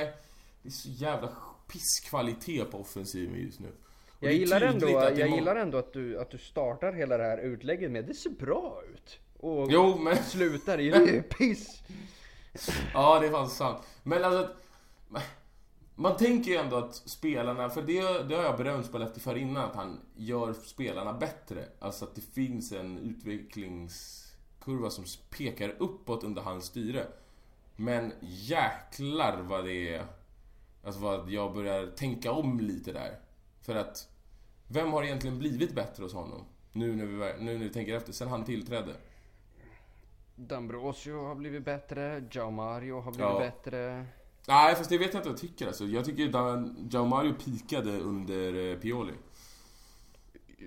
det 0.62 0.68
är 0.68 0.70
så 0.70 0.88
jävla 0.88 1.32
pisskvalitet 1.72 2.70
på 2.70 2.78
offensiven 2.80 3.34
just 3.40 3.60
nu. 3.60 3.68
Och 3.68 4.24
Jag 4.24 4.32
gillar, 4.32 4.60
ändå, 4.60 4.88
jag 4.90 5.28
gillar 5.28 5.56
ändå 5.56 5.78
att 5.78 5.92
du, 5.92 6.20
att 6.20 6.30
du 6.30 6.38
startar 6.38 6.92
hela 6.92 7.16
det 7.18 7.24
här 7.24 7.38
utlägget 7.38 7.90
med 7.90 8.04
det 8.06 8.14
ser 8.14 8.30
bra 8.30 8.82
ut. 8.94 9.18
Och 9.38 9.66
Jo, 9.70 9.98
men... 9.98 10.24
slutar 10.24 10.80
i 10.80 10.90
det 10.90 11.22
piss. 11.22 11.82
Ja, 12.94 13.20
det 13.20 13.26
är 13.26 13.30
fan 13.30 13.50
sant. 13.50 13.82
Men 14.02 14.24
alltså... 14.24 14.50
Man 15.94 16.16
tänker 16.16 16.50
ju 16.50 16.56
ändå 16.56 16.76
att 16.76 16.94
spelarna, 16.94 17.70
för 17.70 17.82
det, 17.82 18.28
det 18.28 18.34
har 18.34 18.42
jag 18.42 18.56
berömt 18.56 18.86
Spalletti 18.86 19.20
för 19.20 19.36
innan, 19.36 19.64
att 19.64 19.74
han 19.74 20.00
gör 20.16 20.52
spelarna 20.52 21.12
bättre. 21.12 21.64
Alltså 21.78 22.04
att 22.04 22.14
det 22.14 22.20
finns 22.20 22.72
en 22.72 22.98
utvecklingskurva 22.98 24.90
som 24.90 25.04
pekar 25.30 25.74
uppåt 25.78 26.24
under 26.24 26.42
hans 26.42 26.64
styre. 26.64 27.06
Men 27.76 28.12
jäklar 28.20 29.36
vad 29.42 29.64
det 29.64 29.94
är... 29.94 30.06
Alltså 30.84 31.00
vad 31.00 31.30
jag 31.30 31.54
börjar 31.54 31.86
tänka 31.86 32.32
om 32.32 32.60
lite 32.60 32.92
där. 32.92 33.18
För 33.60 33.74
att... 33.74 34.08
Vem 34.68 34.92
har 34.92 35.04
egentligen 35.04 35.38
blivit 35.38 35.74
bättre 35.74 36.02
hos 36.02 36.14
honom? 36.14 36.44
Nu 36.72 36.96
när 36.96 37.04
vi, 37.04 37.44
nu 37.44 37.58
när 37.58 37.64
vi 37.64 37.70
tänker 37.70 37.96
efter, 37.96 38.12
sen 38.12 38.28
han 38.28 38.44
tillträdde. 38.44 38.94
D'Ambrosio 40.38 41.26
har 41.26 41.34
blivit 41.34 41.64
bättre, 41.64 42.24
Jao 42.30 42.50
Mario 42.50 43.00
har 43.00 43.10
blivit 43.12 43.32
Ja. 43.32 43.38
bättre. 43.38 44.06
Nej, 44.48 44.74
fast 44.74 44.90
det 44.90 44.98
vet 44.98 45.14
jag 45.14 45.20
inte 45.20 45.28
vad 45.28 45.34
jag 45.38 45.40
tycker 45.40 45.66
alltså. 45.66 45.84
Jag 45.84 46.04
tycker 46.04 46.28
att 46.38 46.92
Jao 46.92 47.04
Mario 47.06 47.34
pikade 47.34 47.98
under 47.98 48.70
eh, 48.72 48.78
Pioli. 48.78 49.12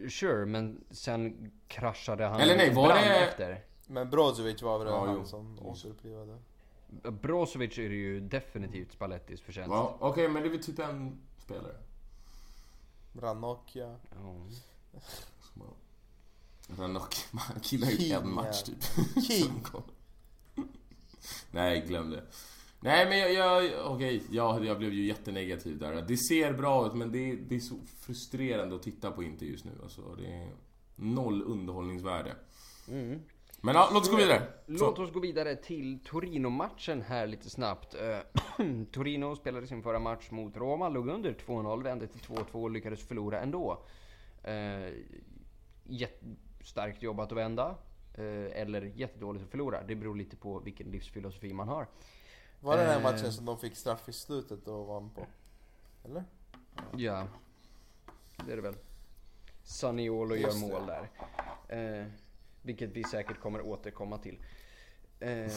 Sure, 0.10 0.46
men 0.46 0.84
sen 0.92 1.52
kraschade 1.68 2.26
han 2.26 2.42
Eller 2.42 2.58
nej, 2.58 2.74
var 2.74 2.88
det- 2.88 3.16
efter. 3.28 3.64
Men 3.88 4.10
Brozovic 4.10 4.62
var 4.62 4.80
väl 4.80 4.88
Ja, 4.88 5.06
han 5.06 5.16
jo. 5.16 5.26
som 5.26 5.60
återupplivade. 5.62 6.38
Brozovic 7.04 7.78
är 7.78 7.82
ju 7.82 8.20
definitivt 8.20 8.92
Spallettis 8.92 9.42
förtjänst. 9.42 9.70
Ja, 9.72 9.98
Okej, 10.00 10.28
men 10.30 10.44
det 10.44 10.50
är 10.50 10.52
väl 10.52 10.64
typ 10.64 10.80
en 10.80 11.22
spelare. 11.38 11.76
Ranocchia. 13.20 13.96
Ja. 14.16 14.36
Han 16.78 17.00
killar 17.62 17.88
ju 17.88 17.98
King, 17.98 18.12
en 18.12 18.34
match 18.34 18.64
typ. 18.64 18.84
King! 19.28 19.64
Nej, 21.52 21.84
glöm 21.88 22.10
det. 22.10 22.24
Nej, 22.80 23.10
men 23.10 23.20
jag... 23.20 23.34
jag 23.34 23.92
Okej, 23.92 24.24
ja, 24.32 24.64
jag 24.64 24.78
blev 24.78 24.94
ju 24.94 25.06
jättenegativ 25.06 25.80
där. 25.80 26.02
Det 26.08 26.18
ser 26.18 26.54
bra 26.54 26.88
ut, 26.88 26.94
men 26.94 27.12
det, 27.12 27.36
det 27.36 27.56
är 27.56 27.60
så 27.60 27.76
frustrerande 28.00 28.76
att 28.76 28.84
titta 28.84 29.12
på 29.12 29.24
inte 29.24 29.46
just 29.46 29.66
nu. 29.66 29.72
Alltså, 29.84 30.16
det 30.16 30.26
är 30.26 30.52
noll 30.96 31.44
underhållningsvärde. 31.44 32.36
Mm. 32.88 33.20
Men 33.62 33.76
ja, 33.76 33.90
låt 33.94 34.04
oss 34.04 34.10
gå 34.10 34.18
vidare. 34.18 34.42
Låt 34.66 35.00
oss 35.00 35.14
gå 35.14 35.20
vidare 35.20 35.56
till 35.56 36.00
Torino-matchen 36.06 37.02
här 37.02 37.28
lite 37.28 37.50
snabbt. 37.50 37.96
Eh, 37.96 38.66
Torino 38.92 39.36
spelade 39.36 39.68
sin 39.68 39.84
förra 39.84 40.00
match 40.00 40.32
mot 40.32 40.58
Roma, 40.58 40.90
låg 40.90 41.10
under 41.10 41.34
2-0, 41.34 41.84
vände 41.84 42.08
till 42.08 42.22
2-2 42.22 42.46
och 42.52 42.72
lyckades 42.72 43.08
förlora 43.08 43.40
ändå. 43.40 43.84
Eh, 44.44 44.94
jättestarkt 46.62 47.02
jobbat 47.04 47.32
att 47.32 47.38
vända. 47.38 47.76
Eh, 48.14 48.62
eller 48.62 48.82
jättedåligt 48.82 49.44
att 49.46 49.52
förlora. 49.52 49.84
Det 49.84 49.96
beror 49.96 50.16
lite 50.16 50.36
på 50.36 50.60
vilken 50.60 50.88
livsfilosofi 50.92 51.54
man 51.54 51.68
har. 51.68 51.88
Var 52.60 52.78
det 52.78 52.84
den 52.84 52.98
Eh. 52.98 53.04
matchen 53.04 53.34
som 53.34 53.46
de 53.46 53.58
fick 53.60 53.76
straff 53.76 54.10
i 54.10 54.14
slutet 54.14 54.68
och 54.68 54.86
vann 54.88 55.10
på? 55.10 55.26
Eller? 56.06 56.24
Ja, 56.96 57.28
det 58.46 58.52
är 58.52 58.56
det 58.56 58.62
väl. 58.62 58.76
Saniolo 59.64 60.36
gör 60.36 60.54
mål 60.60 60.82
där. 60.88 61.10
Eh, 62.02 62.08
vilket 62.62 62.90
vi 62.90 63.04
säkert 63.04 63.40
kommer 63.40 63.62
återkomma 63.62 64.18
till. 64.18 64.40
Eh, 65.20 65.52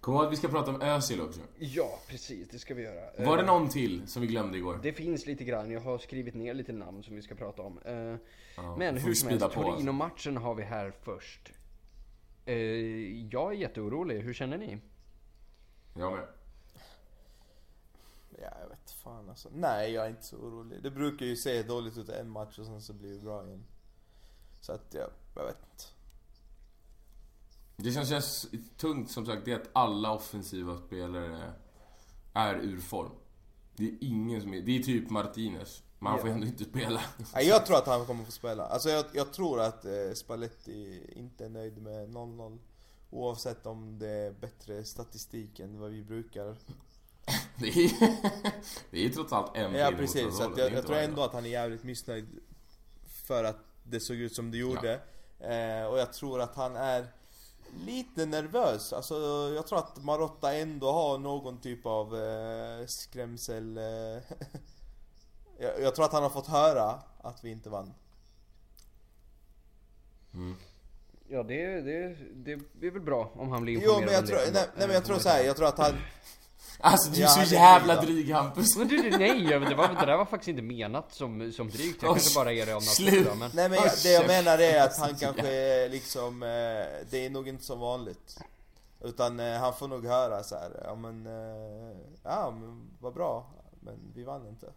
Kom 0.00 0.14
ihåg 0.14 0.24
att 0.26 0.32
vi 0.32 0.36
ska 0.36 0.48
prata 0.48 0.70
om 0.70 0.82
Özil 0.82 1.20
också. 1.20 1.40
ja, 1.58 1.98
precis. 2.08 2.48
Det 2.48 2.58
ska 2.58 2.74
vi 2.74 2.82
göra. 2.82 3.24
Var 3.24 3.36
det 3.36 3.42
Eh, 3.42 3.46
någon 3.46 3.68
till 3.68 4.08
som 4.08 4.22
vi 4.22 4.28
glömde 4.28 4.58
igår? 4.58 4.80
Det 4.82 4.92
finns 4.92 5.26
lite 5.26 5.44
grann, 5.44 5.70
jag 5.70 5.80
har 5.80 5.98
skrivit 5.98 6.34
ner 6.34 6.54
lite 6.54 6.72
namn 6.72 7.02
som 7.02 7.16
vi 7.16 7.22
ska 7.22 7.34
prata 7.34 7.62
om. 7.62 7.78
Eh, 7.84 8.16
Ja, 8.56 8.76
men 8.76 8.96
hur 8.96 9.08
vi 9.08 9.14
som 9.14 9.28
helst, 9.28 9.44
alltså. 9.44 9.62
Torino-matchen 9.62 10.36
har 10.36 10.54
vi 10.54 10.62
här 10.62 10.92
först. 11.02 11.52
Eh, 12.44 12.54
jag 13.28 13.52
är 13.52 13.56
jätteorolig, 13.56 14.20
hur 14.20 14.34
känner 14.34 14.58
ni? 14.58 14.78
Jag 15.94 16.12
med. 16.12 16.26
Ja, 18.42 18.50
jag 18.62 18.68
vet 18.68 18.90
fan 18.90 19.28
alltså. 19.28 19.48
Nej, 19.54 19.92
jag 19.92 20.04
är 20.06 20.10
inte 20.10 20.24
så 20.24 20.36
orolig. 20.36 20.82
Det 20.82 20.90
brukar 20.90 21.26
ju 21.26 21.36
se 21.36 21.62
dåligt 21.62 21.98
ut 21.98 22.08
en 22.08 22.30
match 22.30 22.58
och 22.58 22.66
sen 22.66 22.80
så 22.82 22.92
blir 22.92 23.14
det 23.14 23.20
bra 23.20 23.46
igen. 23.46 23.64
Så 24.60 24.72
att, 24.72 24.86
ja, 24.94 25.08
jag 25.36 25.44
vet 25.44 25.56
inte. 25.72 25.84
Det 27.82 27.92
som 27.92 28.04
känns 28.04 28.46
tungt 28.76 29.10
som 29.10 29.26
sagt, 29.26 29.44
det 29.44 29.52
är 29.52 29.56
att 29.56 29.68
alla 29.72 30.12
offensiva 30.12 30.76
spelare 30.76 31.52
är 32.34 32.54
ur 32.54 32.80
form. 32.80 33.10
Det 33.76 33.84
är 33.84 33.94
ingen 34.00 34.40
som 34.40 34.54
är... 34.54 34.60
Det 34.60 34.78
är 34.78 34.82
typ 34.82 35.10
Martinez. 35.10 35.82
Men 35.98 36.10
han 36.12 36.20
får 36.20 36.28
Ja. 36.28 36.34
ändå 36.34 36.46
inte 36.46 36.64
spela. 36.64 37.00
Nej, 37.34 37.46
jag 37.48 37.66
tror 37.66 37.76
att 37.76 37.86
han 37.86 38.06
kommer 38.06 38.24
få 38.24 38.30
spela. 38.32 38.66
Alltså 38.66 38.88
jag, 38.90 39.04
jag 39.12 39.32
tror 39.32 39.60
att 39.60 39.84
eh, 39.84 39.92
Spalletti 40.14 41.02
inte 41.16 41.44
är 41.44 41.48
nöjd 41.48 41.82
med 41.82 42.08
0-0. 42.08 42.58
Oavsett 43.10 43.66
om 43.66 43.98
det 43.98 44.08
är 44.08 44.30
bättre 44.32 44.84
statistik 44.84 45.60
än 45.60 45.80
vad 45.80 45.90
vi 45.90 46.02
brukar. 46.02 46.56
Det 47.60 47.68
är, 47.68 47.90
det 48.90 49.04
är 49.06 49.08
trots 49.10 49.32
allt 49.32 49.56
en 49.56 49.74
Ja 49.74 49.92
precis, 49.96 50.36
så 50.36 50.52
jag, 50.56 50.72
jag 50.72 50.86
tror 50.86 50.96
ändå 50.96 51.22
att 51.22 51.32
han 51.32 51.44
är 51.46 51.50
jävligt 51.50 51.84
missnöjd 51.84 52.26
för 53.06 53.44
att 53.44 53.58
det 53.84 54.00
såg 54.00 54.16
ut 54.16 54.34
som 54.34 54.50
det 54.50 54.56
gjorde. 54.58 54.92
Eh, 55.40 55.86
och 55.86 55.98
jag 55.98 56.12
tror 56.12 56.40
att 56.40 56.54
han 56.56 56.76
är 56.76 57.06
lite 57.72 58.26
nervös. 58.26 58.92
Alltså 58.92 59.14
jag 59.54 59.66
tror 59.66 59.78
att 59.78 60.04
Marotta 60.04 60.54
ändå 60.54 60.92
har 60.92 61.18
någon 61.18 61.60
typ 61.60 61.86
av 61.86 62.16
eh, 62.16 62.86
skrämsel... 62.86 63.78
Eh, 63.78 63.84
jag, 65.58 65.80
jag 65.80 65.94
tror 65.94 66.04
att 66.04 66.12
han 66.12 66.22
har 66.22 66.30
fått 66.30 66.46
höra 66.46 67.00
att 67.18 67.44
vi 67.44 67.50
inte 67.50 67.70
vann. 67.70 67.94
Ja, 71.28 71.42
det, 71.42 71.80
det, 71.80 72.16
det 72.72 72.86
är 72.86 72.90
väl 72.90 73.02
bra 73.02 73.30
om 73.34 73.48
han 73.48 73.62
blir 73.62 73.74
Jo 73.74 73.80
informerad 73.80 74.04
men 74.04 74.12
jag 74.14 74.20
om 74.22 74.26
tror, 74.26 74.36
det. 74.38 74.52
nej, 74.52 74.68
nej 74.76 74.86
men 74.86 74.94
jag 74.94 75.04
tror 75.04 75.18
så 75.18 75.28
här, 75.28 75.44
jag 75.44 75.56
tror 75.56 75.68
att 75.68 75.78
han... 75.78 75.92
Alltså 76.80 77.10
du 77.10 77.16
är 77.16 77.22
Ja, 77.22 77.28
så 77.28 77.54
jävla 77.54 78.00
dryg, 78.00 78.30
Hampus. 78.30 78.76
Men 78.76 78.88
du, 78.88 78.96
du, 78.96 79.18
nej, 79.18 79.44
det, 79.44 79.74
var, 79.74 79.88
det 79.88 80.06
där 80.06 80.16
var 80.16 80.24
faktiskt 80.24 80.48
inte 80.48 80.62
menat 80.62 81.14
som, 81.14 81.52
som 81.52 81.70
drygt. 81.70 82.02
Jag 82.02 82.14
kanske 82.14 82.34
bara 82.34 82.52
är 82.52 82.66
det 82.66 82.72
av 82.72 82.80
slut. 82.80 83.26
natur. 83.26 83.38
Men... 83.38 83.50
Nej 83.54 83.68
men 83.68 83.78
jag, 83.78 83.92
det 84.02 84.12
jag 84.12 84.26
menar 84.26 84.58
är 84.58 84.82
att 84.82 84.98
han 84.98 85.14
kanske 85.20 85.48
är 85.48 85.88
liksom, 85.88 86.42
eh, 86.42 86.48
det 87.10 87.26
är 87.26 87.30
nog 87.30 87.48
inte 87.48 87.64
som 87.64 87.80
vanligt. 87.80 88.38
Utan 89.00 89.40
eh, 89.40 89.58
han 89.58 89.74
får 89.74 89.88
nog 89.88 90.06
höra 90.06 90.42
så 90.42 90.54
här, 90.54 90.82
ja 90.84 90.94
men, 90.94 91.26
eh, 91.26 91.96
ja 92.22 92.50
men 92.60 92.90
vad 93.00 93.14
bra, 93.14 93.50
men 93.80 94.12
vi 94.14 94.24
vann 94.24 94.46
inte. 94.46 94.72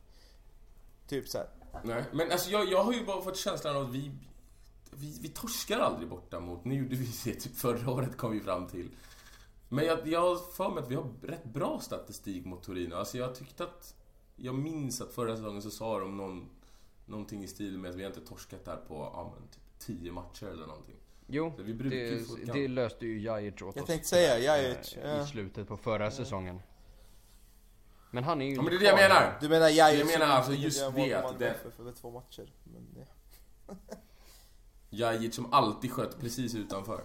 Typ 1.07 1.29
så 1.29 1.37
här. 1.37 1.47
Nej, 1.83 2.03
men 2.11 2.31
alltså 2.31 2.49
jag, 2.49 2.71
jag 2.71 2.83
har 2.83 2.93
ju 2.93 3.05
bara 3.05 3.21
fått 3.21 3.37
känslan 3.37 3.75
av 3.75 3.83
att 3.83 3.93
vi, 3.93 4.11
vi, 4.91 5.17
vi 5.21 5.29
torskar 5.29 5.79
aldrig 5.79 6.09
borta 6.09 6.39
mot, 6.39 6.65
nu 6.65 6.75
gjorde 6.75 6.95
vi 6.95 7.13
det 7.23 7.33
typ 7.33 7.57
förra 7.57 7.91
året 7.91 8.17
kom 8.17 8.31
vi 8.31 8.39
fram 8.39 8.67
till. 8.67 8.89
Men 9.73 9.85
jag, 9.85 10.07
jag 10.07 10.21
har 10.21 10.35
för 10.35 10.69
mig 10.69 10.83
att 10.83 10.91
vi 10.91 10.95
har 10.95 11.09
rätt 11.21 11.43
bra 11.43 11.79
statistik 11.79 12.45
mot 12.45 12.63
Torino. 12.63 12.95
Alltså 12.95 13.17
jag 13.17 13.35
tyckte 13.35 13.63
att, 13.63 13.95
jag 14.35 14.55
minns 14.55 15.01
att 15.01 15.13
förra 15.13 15.35
säsongen 15.35 15.61
så 15.61 15.71
sa 15.71 15.99
de 15.99 16.17
någon, 16.17 16.49
någonting 17.05 17.43
i 17.43 17.47
stil 17.47 17.77
med 17.77 17.89
att 17.91 17.97
vi 17.97 18.03
har 18.03 18.09
inte 18.09 18.25
torskat 18.25 18.65
där 18.65 18.75
på, 18.87 18.93
ja 19.13 19.33
men 19.39 19.47
typ 19.47 19.61
10 20.01 20.11
matcher 20.11 20.45
eller 20.45 20.67
någonting. 20.67 20.95
Jo, 21.27 21.53
Så 21.57 21.63
vi 21.63 21.73
brukar 21.73 21.97
ju 21.97 22.23
få 22.25 22.35
det, 22.35 22.51
det 22.53 22.67
löste 22.67 23.05
ju 23.05 23.21
Jajic 23.21 23.53
åt 23.53 23.59
Jag 23.75 23.77
oss. 23.83 23.87
tänkte 23.87 24.07
säga, 24.07 24.37
eh, 24.37 24.43
Jajic, 24.43 24.97
ja. 25.03 25.23
I 25.23 25.27
slutet 25.27 25.67
på 25.67 25.77
förra 25.77 26.11
säsongen. 26.11 26.59
Men 28.11 28.23
han 28.23 28.41
är 28.41 28.45
ju 28.45 28.55
Ja 28.55 28.61
men 28.61 28.71
det 28.71 28.77
är 28.77 28.79
det 28.79 28.85
jag 28.85 28.95
menar! 29.09 29.37
Du 29.41 29.49
menar 29.49 29.69
jag 29.69 29.95
Jag 29.95 30.07
menar 30.07 30.25
alltså 30.25 30.53
just 30.53 30.79
det 30.95 31.13
att 31.13 31.39
det- 31.39 31.55
För, 31.63 31.71
för 31.83 31.91
två 31.91 32.11
matcher. 32.11 32.53
Men, 32.63 32.87
ja. 33.67 33.75
Jajic 34.89 35.35
som 35.35 35.53
alltid 35.53 35.91
sköt 35.91 36.19
precis 36.19 36.55
utanför. 36.55 37.01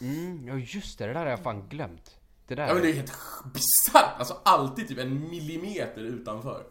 Mm, 0.00 0.48
ja 0.48 0.54
just 0.54 0.98
det, 0.98 1.06
det 1.06 1.12
där 1.12 1.20
har 1.20 1.26
jag 1.30 1.40
fan 1.40 1.68
glömt. 1.68 2.16
Det 2.46 2.54
där. 2.54 2.66
Ja 2.68 2.74
men 2.74 2.82
det 2.82 2.90
är 2.90 2.94
helt 2.94 3.12
bisarrt! 3.54 4.18
Alltså 4.18 4.36
alltid 4.44 4.88
typ 4.88 4.98
en 4.98 5.30
millimeter 5.30 6.00
utanför. 6.00 6.64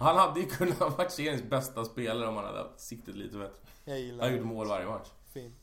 Han 0.00 0.16
hade 0.16 0.40
ju 0.40 0.46
kunnat 0.46 0.78
ha 0.78 0.88
varit 0.88 1.12
seriens 1.12 1.42
bästa 1.42 1.84
spelare 1.84 2.28
om 2.28 2.36
han 2.36 2.44
hade 2.44 2.58
haft 2.58 2.80
siktet 2.80 3.14
lite 3.14 3.36
bättre. 3.36 3.56
Jag 3.84 3.92
Han 3.92 4.00
gillar 4.02 4.24
har 4.30 4.36
gjort 4.36 4.46
mål 4.46 4.68
varje 4.68 4.86
match. 4.86 5.08
Fin. 5.32 5.54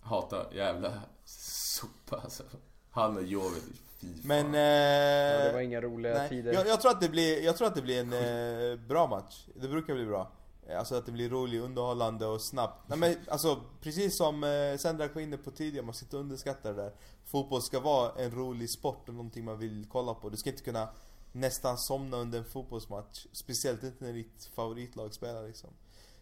Hatar 0.00 0.48
jävla 0.52 0.92
sopa 1.24 2.16
alltså. 2.16 2.42
Han 2.90 3.16
och 3.16 3.22
Jovic, 3.22 3.64
fy 4.00 4.06
fan. 4.06 4.20
Men... 4.24 4.46
Ja, 4.46 4.52
det 4.52 5.48
Eh, 5.48 5.52
var 5.52 5.60
inga 5.60 5.80
roliga 5.80 6.14
nej, 6.14 6.28
tider. 6.28 6.52
jag, 6.52 6.66
jag, 6.68 6.80
tror 6.80 6.90
att 6.90 7.00
det 7.00 7.08
blir, 7.08 7.44
jag 7.44 7.56
tror 7.56 7.68
att 7.68 7.74
det 7.74 7.82
blir 7.82 8.00
en 8.00 8.12
eh, 8.12 8.78
bra 8.86 9.06
match. 9.06 9.46
Det 9.54 9.68
brukar 9.68 9.94
bli 9.94 10.06
bra. 10.06 10.32
Alltså 10.78 10.94
att 10.94 11.06
det 11.06 11.12
blir 11.12 11.28
rolig, 11.30 11.60
underhållande 11.60 12.26
och 12.26 12.40
snabbt. 12.40 12.88
Nej 12.88 12.98
men 12.98 13.16
alltså, 13.28 13.60
precis 13.80 14.16
som 14.16 14.44
eh, 14.44 14.76
Sendrak 14.78 15.14
var 15.14 15.22
inne 15.22 15.36
på 15.36 15.50
tidigare, 15.50 15.84
man 15.86 15.94
sitter 15.94 16.16
och 16.16 16.20
underskattar 16.22 16.72
det 16.74 16.82
där. 16.82 16.92
Fotboll 17.24 17.62
ska 17.62 17.80
vara 17.80 18.12
en 18.24 18.30
rolig 18.30 18.70
sport 18.70 19.08
och 19.08 19.14
någonting 19.14 19.44
man 19.44 19.58
vill 19.58 19.86
kolla 19.92 20.14
på. 20.14 20.28
Du 20.28 20.36
ska 20.36 20.50
inte 20.50 20.62
kunna 20.62 20.88
nästan 21.32 21.78
somna 21.78 22.16
under 22.16 22.38
en 22.38 22.44
fotbollsmatch. 22.44 23.26
Speciellt 23.32 23.82
inte 23.82 24.04
när 24.04 24.12
ditt 24.12 24.50
favoritlag 24.54 25.14
spelar 25.14 25.46
liksom. 25.46 25.70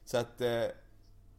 Så 0.04 0.16
att... 0.18 0.40
Eh, 0.40 0.62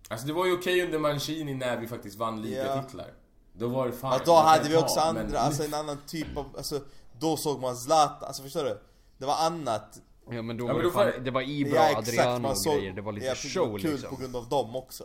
Alltså 0.09 0.27
det 0.27 0.33
var 0.33 0.45
ju 0.45 0.53
okej 0.57 0.85
under 0.85 0.99
Mancini 0.99 1.53
när 1.53 1.77
vi 1.77 1.87
faktiskt 1.87 2.17
vann 2.17 2.37
Ja. 2.37 2.43
ligatitlar. 2.43 3.13
Då 3.53 3.67
var 3.67 3.85
det 3.87 3.91
fan... 3.93 4.11
Ja, 4.13 4.21
då 4.25 4.33
hade 4.35 4.69
vi 4.69 4.75
ta, 4.75 4.81
också 4.81 4.99
andra, 4.99 5.23
men- 5.23 5.35
alltså 5.35 5.63
en 5.63 5.73
annan 5.73 5.97
typ 6.07 6.37
av, 6.37 6.45
alltså 6.57 6.79
Då 7.19 7.37
såg 7.37 7.61
man 7.61 7.77
Zlatan, 7.77 8.27
alltså 8.27 8.43
förstår 8.43 8.63
du? 8.63 8.79
Det 9.17 9.25
var 9.25 9.35
annat 9.45 10.01
Ja 10.29 10.41
men 10.41 10.57
då 10.57 10.63
Ja, 10.63 10.67
var 10.67 10.73
men 10.73 10.83
det 10.83 10.89
då 10.89 10.95
var 10.97 11.03
fan, 11.03 11.13
det- 11.17 11.25
det 11.25 11.31
var 11.31 11.41
Ibra, 11.41 11.75
Ja 11.91 11.97
Adriano 11.97 12.47
och 12.47 12.55
grejer. 12.65 12.93
Det 12.93 13.01
var 13.01 13.11
lite 13.11 13.25
jag 13.27 13.37
show 13.37 13.65
det 13.65 13.71
var 13.71 13.79
kul 13.79 13.91
liksom. 13.91 14.09
på 14.09 14.21
grund 14.21 14.35
av 14.35 14.49
dem 14.49 14.75
också 14.75 15.03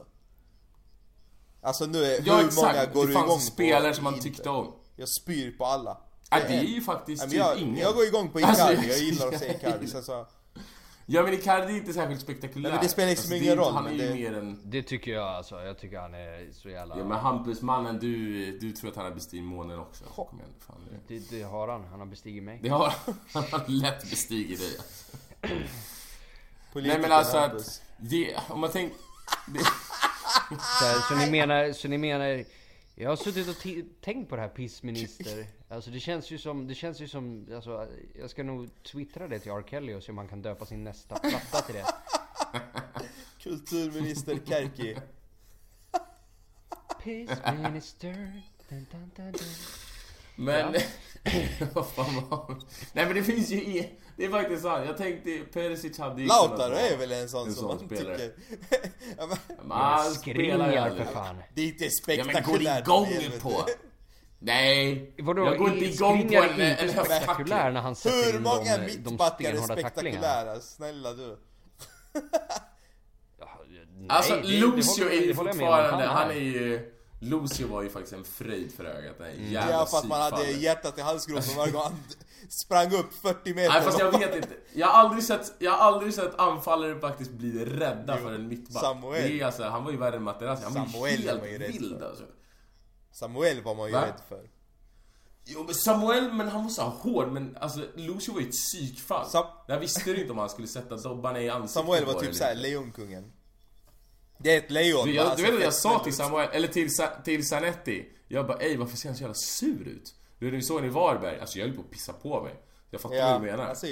Alltså 1.62 1.87
nu, 1.87 2.05
är, 2.05 2.23
Ja 2.27 2.37
hur 2.37 2.47
exakt, 2.47 2.77
många 2.77 2.87
går 2.87 3.07
det 3.07 3.12
du 3.12 3.18
igång 3.18 3.41
spelare 3.41 3.89
på 3.89 3.95
som 3.95 4.05
man 4.05 4.21
tyckte 4.21 4.49
om. 4.51 4.73
Jag 4.97 5.09
spyr 5.09 5.51
på 5.59 5.64
alla 5.64 5.99
Ja, 6.31 6.39
det 6.49 6.55
är 6.55 6.62
ju 6.62 6.81
faktiskt 6.81 7.23
typ 7.23 7.33
jag, 7.33 7.59
ingen. 7.59 7.77
jag 7.79 7.95
går 7.95 8.05
igång 8.05 8.29
på 8.29 8.39
Alltså, 8.39 8.73
Icardi, 8.73 8.89
jag 8.89 8.99
gillar 8.99 9.29
att 9.29 9.39
se 9.39 9.51
Icardi 9.57 9.75
gillar- 9.87 9.87
sen 9.87 10.03
så, 10.03 10.27
Ja 11.12 11.22
men 11.22 11.34
Icardi 11.34 11.72
är 11.72 11.76
inte 11.76 11.92
särskilt 11.92 12.20
spektakulär. 12.20 12.62
Nej, 12.62 12.72
men 12.72 12.82
det 12.82 12.88
spelar 12.88 13.08
liksom 13.08 13.30
det 13.30 13.36
är 13.36 13.42
ingen 13.42 13.56
roll, 13.56 13.72
Han 13.74 13.86
är 13.86 13.90
men 13.90 13.98
ju 13.98 14.06
det- 14.08 14.14
mer 14.14 14.38
en... 14.38 14.58
Det 14.64 14.82
tycker 14.82 15.12
jag 15.12 15.28
alltså. 15.28 15.62
Jag 15.62 15.78
tycker 15.78 15.98
han 15.98 16.14
är 16.14 16.52
så 16.52 16.68
jävla... 16.68 16.98
Ja 16.98 17.04
men 17.04 17.18
Hampus 17.18 17.62
mannen, 17.62 17.98
du, 17.98 18.58
du 18.58 18.72
tror 18.72 18.90
att 18.90 18.96
han 18.96 19.04
har 19.04 19.12
bestigit 19.12 19.44
månen 19.44 19.78
också. 19.78 20.04
Kom 20.04 20.38
igen, 20.38 20.50
fan. 20.66 20.76
Det, 21.08 21.14
det, 21.14 21.30
det 21.30 21.42
har 21.42 21.68
han. 21.68 21.84
Han 21.84 21.98
har 21.98 22.06
bestigit 22.06 22.42
mig. 22.42 22.58
det 22.62 22.68
har 22.68 22.94
han 23.32 23.42
har 23.50 23.64
lätt 23.68 24.11
bestigit 24.11 24.58
dig. 24.61 24.78
politiker 26.72 26.98
Nej 26.98 27.08
men 27.08 27.12
alltså 27.18 27.36
att... 27.36 27.82
Det, 27.96 28.36
om 28.48 28.61
man 28.61 28.70
tänker... 28.70 28.96
Det, 29.46 29.58
Så, 30.78 30.84
här, 30.84 31.08
så 31.08 31.14
ni 31.14 31.30
menar, 31.30 31.72
så 31.72 31.88
ni 31.88 31.98
menar... 31.98 32.44
Jag 32.94 33.08
har 33.08 33.16
suttit 33.16 33.48
och 33.48 33.56
tänkt 34.04 34.28
på 34.28 34.36
det 34.36 34.42
här 34.42 34.48
pissminister. 34.48 35.46
Alltså 35.73 35.91
det 35.91 36.01
känns 36.01 36.31
ju 36.31 36.39
som, 36.39 36.66
det 36.66 36.75
känns 36.75 37.01
ju 37.01 37.09
som, 37.09 37.47
alltså 37.55 37.89
jag 38.21 38.31
ska 38.31 38.43
nog 38.43 38.83
twittra 38.83 39.29
det 39.29 39.39
till 39.39 39.53
R. 39.53 39.64
Kelly 39.71 39.95
och 39.95 40.03
se 40.03 40.12
om 40.12 40.18
han 40.18 40.29
kan 40.29 40.43
döpa 40.43 40.66
sin 40.66 40.85
nästa 40.85 41.18
platta 41.18 41.61
till 41.61 41.75
det. 41.75 41.87
Kulturminister 43.43 44.39
Kerki 44.47 44.97
Pissminister. 47.03 48.43
Dun, 48.68 48.87
dun, 48.91 49.11
dun, 49.16 49.33
dun. 49.33 49.43
men... 50.37 50.75
Vad 51.75 51.89
fan 51.89 52.29
var? 52.31 52.57
Nej 52.93 53.07
men 53.07 53.14
det 53.14 53.23
finns 53.23 53.51
ju 53.51 53.57
i... 53.57 53.91
Det 54.16 54.25
är 54.25 54.31
faktiskt 54.31 54.62
sant. 54.62 54.87
Jag 54.87 54.97
tänkte 54.97 55.39
Perisic 55.53 55.99
hade 55.99 56.23
ju 56.23 56.29
Lautaro 56.29 56.75
är 56.75 56.97
väl 56.97 57.12
en 57.12 57.29
sån 57.29 57.49
en 57.49 57.55
som 57.55 57.62
sån 57.62 57.89
man 57.89 57.99
spelare. 57.99 58.18
tycker 58.18 58.33
ja, 59.18 59.27
men, 59.27 59.39
Men 59.68 59.77
han 59.77 60.14
spelar 60.14 60.91
ju 60.91 61.05
för 61.05 61.12
fan. 61.12 61.37
Det 61.55 61.62
är 61.62 61.66
inte 61.66 61.85
Ja 61.85 61.91
men 62.07 62.16
går 62.16 62.33
spektakulärt 62.33 62.87
igång 62.87 63.07
på... 63.41 63.66
Nej! 64.43 65.14
Vadå, 65.18 65.45
jag 65.45 65.59
går 65.59 65.72
inte 65.72 65.84
igång 65.84 66.28
på 66.28 66.34
en, 66.34 66.61
en 66.61 66.76
höfttackling. 66.76 67.05
spektakulär 67.05 67.70
när 67.70 67.80
han 67.80 67.97
sätter 67.97 68.32
Hur 68.32 68.41
många 68.41 68.78
de, 68.78 68.86
de 68.86 69.11
mittbackar 69.11 69.53
är 69.53 69.57
spektakulära? 69.57 70.61
Snälla 70.61 71.12
du 71.12 71.38
Ja, 73.38 73.47
nej, 73.97 74.07
Alltså 74.09 74.34
det- 74.34 74.43
Lucio 74.49 75.09
är 75.09 75.12
ju 75.20 75.26
det 75.26 75.34
fortfarande, 75.34 76.07
han 76.07 76.30
är 76.30 76.34
ju... 76.34 76.93
Lucio 77.22 77.68
var 77.68 77.82
ju 77.82 77.88
faktiskt 77.91 78.12
en 78.12 78.24
fröjd 78.24 78.72
för 78.76 78.84
ögat, 78.84 79.18
den 79.18 79.26
Mm. 79.26 79.53
jävla 79.53 79.72
Ja 79.72 79.86
för 79.86 79.99
att 79.99 80.05
man 80.09 80.20
hade 80.20 80.51
hjärtat 80.51 80.99
i 80.99 81.01
halsgropen 81.01 81.57
varje 81.57 81.72
gång 81.72 81.82
han 81.82 81.97
sprang 82.49 82.95
upp 82.95 83.14
40 83.22 83.55
meter 83.55 83.68
Nej 83.72 83.82
fast 83.82 83.99
jag 83.99 84.18
vet 84.18 84.34
inte. 84.36 84.49
Jag 84.72 84.86
har 84.86 84.95
aldrig 85.05 85.24
sett, 85.24 85.53
jag 85.59 85.70
har 85.70 85.78
aldrig 85.78 86.14
sett 86.14 86.38
anfallare 86.38 87.01
faktiskt 87.01 87.30
bli 87.30 87.64
rädda 87.64 88.16
Jo, 88.18 88.26
för 88.26 88.34
en 88.34 88.49
mittback. 88.49 88.82
Samuel. 88.82 89.22
Det 89.22 89.41
är 89.41 89.47
alltså, 89.47 89.62
han 89.64 89.84
var 89.84 89.91
ju 89.93 89.97
värre 89.99 90.16
än 90.16 90.22
Materazzi. 90.22 90.64
Han 90.64 90.74
var 90.74 90.86
Samuel 90.86 91.20
ju 91.20 91.26
var 91.26 91.32
helt 91.32 91.47
ju 91.53 91.59
rädd 91.59 91.72
vild 91.72 92.03
alltså. 92.03 92.24
Samuel 93.12 93.62
var 93.62 93.74
man 93.74 93.86
ju 93.86 93.92
Va? 93.92 94.06
rädd 94.06 94.20
för 94.28 94.48
Jo 95.44 95.62
men 95.64 95.74
Samuel, 95.74 96.32
men 96.32 96.48
han 96.48 96.62
var 96.62 96.70
så 96.70 96.82
hård. 96.82 97.32
Men 97.32 97.56
alltså 97.61 97.80
Lucio 97.94 98.34
var 98.34 98.40
ju 98.40 98.46
ett 98.48 98.52
psykfall. 98.54 99.26
Sam- 99.30 99.46
jag 99.68 99.78
visste 99.80 100.11
inte 100.11 100.32
om 100.32 100.38
han 100.38 100.48
skulle 100.50 100.68
sätta 100.68 100.96
dobbarna 100.96 101.40
i 101.40 101.50
ansiktet 101.50 101.70
Samuel 101.70 102.04
var 102.04 102.14
typ 102.20 102.34
såhär 102.34 102.54
lejonkungen 102.54 103.32
Det 104.38 104.54
är 104.54 104.58
ett 104.58 104.70
lejon 104.70 105.06
Du, 105.06 105.12
va? 105.12 105.16
jag, 105.16 105.26
Alltså, 105.26 105.36
du 105.46 105.50
vet 105.50 105.58
vad 105.61 105.66
jag 105.66 105.74
sa 105.74 105.98
till. 106.04 106.14
Samuel, 106.16 106.48
eller 106.52 106.68
till, 106.68 106.94
Sa- 106.96 107.20
till 107.24 107.48
Zanetti? 107.48 108.08
Jag 108.28 108.46
bara 108.46 108.58
ey 108.58 108.76
varför 108.76 108.96
ser 108.96 109.08
han 109.08 109.16
så 109.16 109.22
jävla 109.22 109.34
sur 109.34 109.88
ut? 109.88 110.14
Du 110.38 110.50
vet 110.50 110.54
vi 110.58 110.62
såg 110.62 110.76
honom 110.76 110.90
i 110.90 110.92
Varberg, 110.94 111.40
alltså 111.40 111.58
jag 111.58 111.66
höll 111.66 111.76
på 111.76 111.82
att 111.82 111.90
pissa 111.90 112.12
på 112.12 112.42
mig. 112.42 112.54
Jag 112.90 113.00
fattar 113.00 113.16
Ja, 113.16 113.32
vad 113.32 113.42
du 113.42 113.46
menar. 113.46 113.64
alltså 113.64 113.86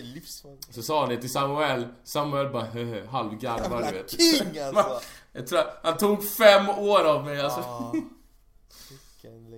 Så 0.71 0.83
sa 0.83 1.01
han 1.01 1.09
det 1.09 1.17
till 1.17 1.33
Samuel, 1.33 1.87
Samuel 2.05 2.53
bara 2.53 2.65
höhö, 2.65 3.07
halvgarvar 3.07 3.93
du 3.93 3.99
vet. 3.99 4.11
King 4.11 4.59
alltså! 4.59 5.01
Jag 5.33 5.47
tror 5.47 5.59
att 5.59 5.81
han 5.83 5.97
tog 5.97 6.25
fem 6.25 6.69
år 6.69 7.05
av 7.05 7.25
mig 7.25 7.41
alltså. 7.41 7.61
Ah, 7.61 7.93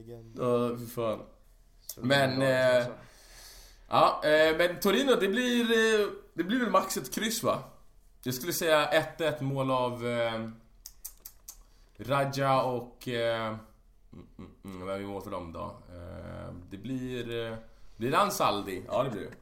legend 0.00 0.38
Ja, 0.38 0.76
fy 0.78 0.86
fan. 0.86 1.22
Men, 1.96 2.42
eh, 2.42 2.76
alltså. 2.76 2.92
Ja, 3.88 4.20
eh, 4.24 4.56
men 4.56 4.80
Torino 4.80 5.14
det 5.14 5.28
blir, 5.28 5.62
eh, 5.62 6.08
det 6.34 6.44
blir 6.44 6.60
väl 6.60 6.70
max 6.70 6.96
ett 6.96 7.14
kryss 7.14 7.42
va? 7.42 7.62
Jag 8.22 8.34
skulle 8.34 8.52
säga 8.52 8.90
1-1 8.90 9.42
mål 9.42 9.70
av 9.70 10.06
eh, 10.06 10.48
Raja 11.96 12.62
och... 12.62 13.08
Eh, 13.08 13.46
mm, 13.46 14.26
mm, 14.38 14.50
mm, 14.64 14.86
vem 14.86 15.02
är 15.02 15.06
mål 15.06 15.22
för 15.22 15.30
dem 15.30 15.52
då? 15.52 15.76
Eh, 15.88 16.54
det 16.70 16.76
blir... 16.76 17.56
Blir 17.96 18.10
det 18.10 18.18
Ansaldi? 18.18 18.82
Ja 18.86 19.02
det 19.02 19.10
blir 19.10 19.20
det. 19.20 19.34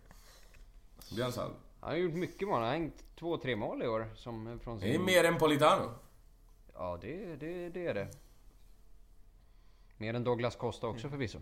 Det 1.08 1.14
blir 1.14 1.24
Ansaldi. 1.24 1.54
Han 1.80 1.90
har 1.90 1.96
gjort 1.96 2.14
mycket 2.14 2.48
mål. 2.48 2.54
Han 2.54 2.64
har 2.64 2.72
hängt 2.72 3.04
två, 3.18 3.36
tre 3.36 3.56
mål 3.56 3.82
i 3.82 3.88
år. 3.88 4.10
Som 4.16 4.60
från 4.60 4.80
sin... 4.80 4.88
Det 4.88 4.94
är 4.94 4.98
mer 4.98 5.24
än 5.24 5.38
Politano. 5.38 5.90
Ja, 6.74 6.98
det, 7.00 7.36
det, 7.36 7.68
det 7.68 7.86
är 7.86 7.94
det. 7.94 8.08
Mer 9.98 10.14
än 10.14 10.24
Douglas 10.24 10.56
Costa 10.56 10.86
också 10.86 11.08
förvisso. 11.08 11.40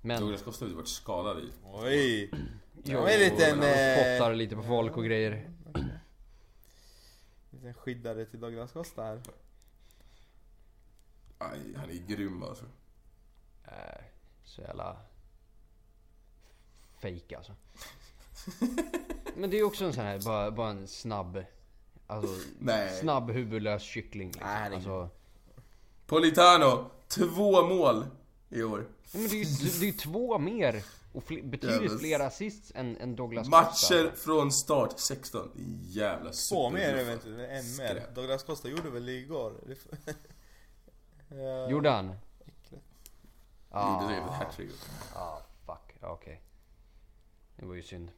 Men... 0.00 0.20
Douglas 0.20 0.42
Costa 0.42 0.64
har 0.64 0.70
ju 0.70 0.76
varit 0.76 0.88
skadad 0.88 1.38
i. 1.38 1.52
Oj! 1.64 2.30
Jo, 2.84 2.98
Jag 2.98 3.14
är 3.14 3.18
lite 3.18 3.46
en... 3.46 3.62
han 3.62 3.62
Eh, 3.62 4.16
spottar 4.16 4.34
lite 4.34 4.56
på 4.56 4.62
folk 4.62 4.96
och 4.96 5.04
grejer. 5.04 5.50
liten 7.50 7.74
skyddare 7.74 8.24
till 8.24 8.40
Douglas 8.40 8.72
Costa 8.72 9.02
här 9.02 9.20
Aj, 11.38 11.74
han 11.76 11.90
är 11.90 11.94
grym 11.94 12.42
alltså. 12.42 12.64
Äh, 13.64 14.04
så 14.44 14.60
jävla... 14.62 14.96
Fake 17.00 17.36
alltså. 17.36 17.52
Men 19.36 19.50
det 19.50 19.58
är 19.58 19.62
också 19.64 19.84
en 19.84 19.92
sån 19.92 20.04
här, 20.04 20.20
bara, 20.24 20.50
bara 20.50 20.70
en 20.70 20.88
snabb... 20.88 21.44
Alltså, 22.06 22.50
Nej. 22.58 22.98
snabb 23.00 23.30
huvudlös 23.30 23.82
kyckling 23.82 24.28
liksom. 24.28 24.46
Nej, 24.46 24.70
det 24.70 24.74
är 24.74 24.76
alltså, 24.76 25.08
Politano, 26.06 26.90
två 27.14 27.66
mål 27.66 28.06
i 28.48 28.62
år. 28.62 28.86
ja, 29.12 29.18
men 29.18 29.28
det 29.28 29.40
är 29.40 29.44
ju 29.64 29.80
det 29.80 29.88
är 29.88 29.98
två 29.98 30.38
mer 30.38 30.82
och 31.12 31.22
fl- 31.22 31.50
betydligt 31.50 31.82
Jävlar. 31.82 31.98
fler 31.98 32.20
assists 32.20 32.72
än, 32.74 32.96
än 32.96 33.16
Douglas 33.16 33.48
Matcher 33.48 33.70
Costa. 33.70 34.10
från 34.16 34.52
start 34.52 34.98
16. 34.98 35.50
Jävla 35.82 36.30
Två 36.30 36.70
mer 36.70 36.78
superbluffar. 36.80 37.10
eventuellt, 37.12 37.50
en 37.50 37.76
mer. 37.76 38.06
Douglas 38.14 38.42
Costa 38.42 38.68
gjorde 38.68 38.90
väl 38.90 39.08
igår? 39.08 39.52
Ja. 41.28 41.70
Gjorde 41.70 41.90
han? 41.90 42.12
Äckligt. 42.46 42.84
Gjorde 43.74 44.14
det 44.14 44.20
med 44.20 44.30
hattrick. 44.30 44.70
Ah, 45.14 45.36
fuck. 45.66 45.96
Ja, 46.00 46.08
Okej. 46.12 46.40
Det 47.56 47.66
var 47.66 47.74
ju 47.74 47.82
synd. 47.82 48.08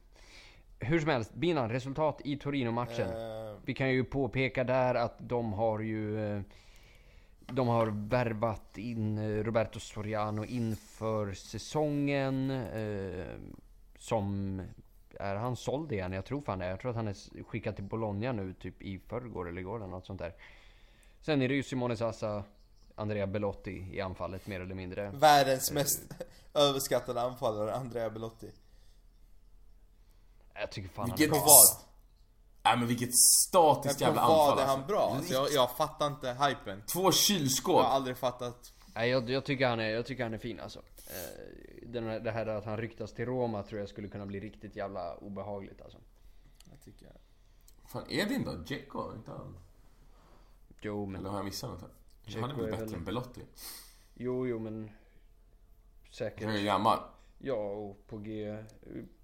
Hur 0.79 0.99
som 0.99 1.09
helst, 1.09 1.33
Binan, 1.33 1.69
resultat 1.69 2.21
i 2.25 2.37
Torino-matchen. 2.37 3.09
Eh, 3.09 3.55
Vi 3.65 3.73
kan 3.73 3.89
ju 3.89 4.03
påpeka 4.03 4.63
där 4.63 4.95
att 4.95 5.15
de 5.19 5.53
har 5.53 5.79
ju... 5.79 6.17
eh, 7.47 7.53
De 7.53 7.67
har 7.67 7.87
värvat 7.87 8.77
in 8.77 9.17
eh, 9.17 9.43
Roberto 9.43 9.79
Soriano 9.79 10.45
inför 10.45 11.33
säsongen. 11.33 12.51
Eh, 12.51 13.25
som 13.97 14.61
är 15.19 15.35
han 15.35 15.55
såld 15.55 15.91
igen? 15.91 16.11
Jag 16.11 16.25
tror 16.25 16.41
fan 16.41 16.59
det. 16.59 16.65
Jag 16.67 16.79
tror 16.79 16.91
att 16.91 16.97
han 16.97 17.07
är 17.07 17.43
skickad 17.43 17.75
till 17.75 17.83
Bologna 17.83 18.31
nu 18.31 18.53
typ 18.53 18.81
i 18.81 18.99
förrgår 18.99 19.49
eller 19.49 19.61
igår 19.61 19.77
eller 19.77 19.87
något 19.87 20.05
sånt 20.05 20.19
där. 20.19 20.33
Sen 21.21 21.41
är 21.41 21.47
det 21.47 21.55
ju 21.55 21.63
Simone 21.63 21.97
Sassa, 21.97 22.43
Andrea 22.95 23.27
Belotti 23.27 23.87
i 23.91 24.01
anfallet 24.01 24.47
mer 24.47 24.59
eller 24.59 24.75
mindre. 24.75 25.11
Världens 25.11 25.71
mest 25.71 26.01
överskattade 26.53 27.21
anfallare, 27.21 27.73
Andrea 27.73 28.09
Belotti. 28.09 28.51
Jag 30.53 30.71
tycker 30.71 30.89
fan 30.89 31.05
Vilket... 31.05 31.29
han 31.29 31.39
På 31.39 31.45
vad? 31.45 31.84
Nej 32.65 32.77
men 32.77 32.87
vilket 32.87 33.15
statiskt 33.47 34.01
jävla 34.01 34.27
vad 34.27 34.49
anfall 34.49 34.59
är 34.63 34.67
han 34.67 34.75
alltså. 34.79 34.87
bra? 34.87 35.13
Alltså, 35.15 35.33
jag, 35.33 35.51
jag 35.51 35.77
fattar 35.77 36.07
inte 36.07 36.27
hypen. 36.33 36.81
Två 36.87 36.99
Jag 36.99 37.05
har 37.05 37.11
kylskåp. 37.11 37.85
aldrig 37.85 38.17
fattat. 38.17 38.73
Nej, 38.95 39.09
jag, 39.09 39.29
jag, 39.29 39.45
tycker 39.45 39.67
han 39.67 39.79
är, 39.79 39.89
jag 39.89 40.05
tycker 40.05 40.23
han 40.23 40.33
är 40.33 40.37
fin 40.37 40.59
alltså. 40.59 40.79
Eh, 40.79 41.87
den, 41.87 42.03
här- 42.07 42.19
det 42.19 42.31
här 42.31 42.45
att 42.47 42.65
han 42.65 42.77
ryktas 42.77 43.13
till 43.13 43.25
Roma 43.25 43.63
tror 43.63 43.79
jag 43.79 43.89
skulle 43.89 44.07
kunna 44.07 44.25
bli 44.25 44.39
riktigt 44.39 44.75
jävla 44.75 45.15
obehagligt 45.15 45.81
alltså. 45.81 45.97
Jag 46.69 46.81
tycker... 46.81 47.11
Fan, 47.87 48.03
Edin 48.09 48.43
då? 48.45 48.51
Dzeko? 48.51 49.13
Inte 49.15 49.31
han? 49.31 49.57
Jo 50.81 51.05
men, 51.05 51.21
Eller 51.21 51.29
har 51.29 51.37
jag 51.37 51.45
missat 51.45 51.69
något 51.69 51.81
här? 51.81 51.89
Dzeko 52.25 52.41
Han 52.41 52.49
är 52.51 52.55
väl 52.55 52.65
är 52.65 52.71
bättre 52.71 52.85
väl- 52.85 52.93
än 52.95 53.05
Belotti? 53.05 53.41
jo 54.13 54.47
jo 54.47 54.59
men... 54.59 54.73
Han 54.83 56.13
Säkert. 56.13 56.43
är 56.49 56.57
ju 56.57 56.65
gammal. 56.65 56.99
Ja 57.39 57.53
och 57.55 58.07
på 58.07 58.17
G, 58.17 58.63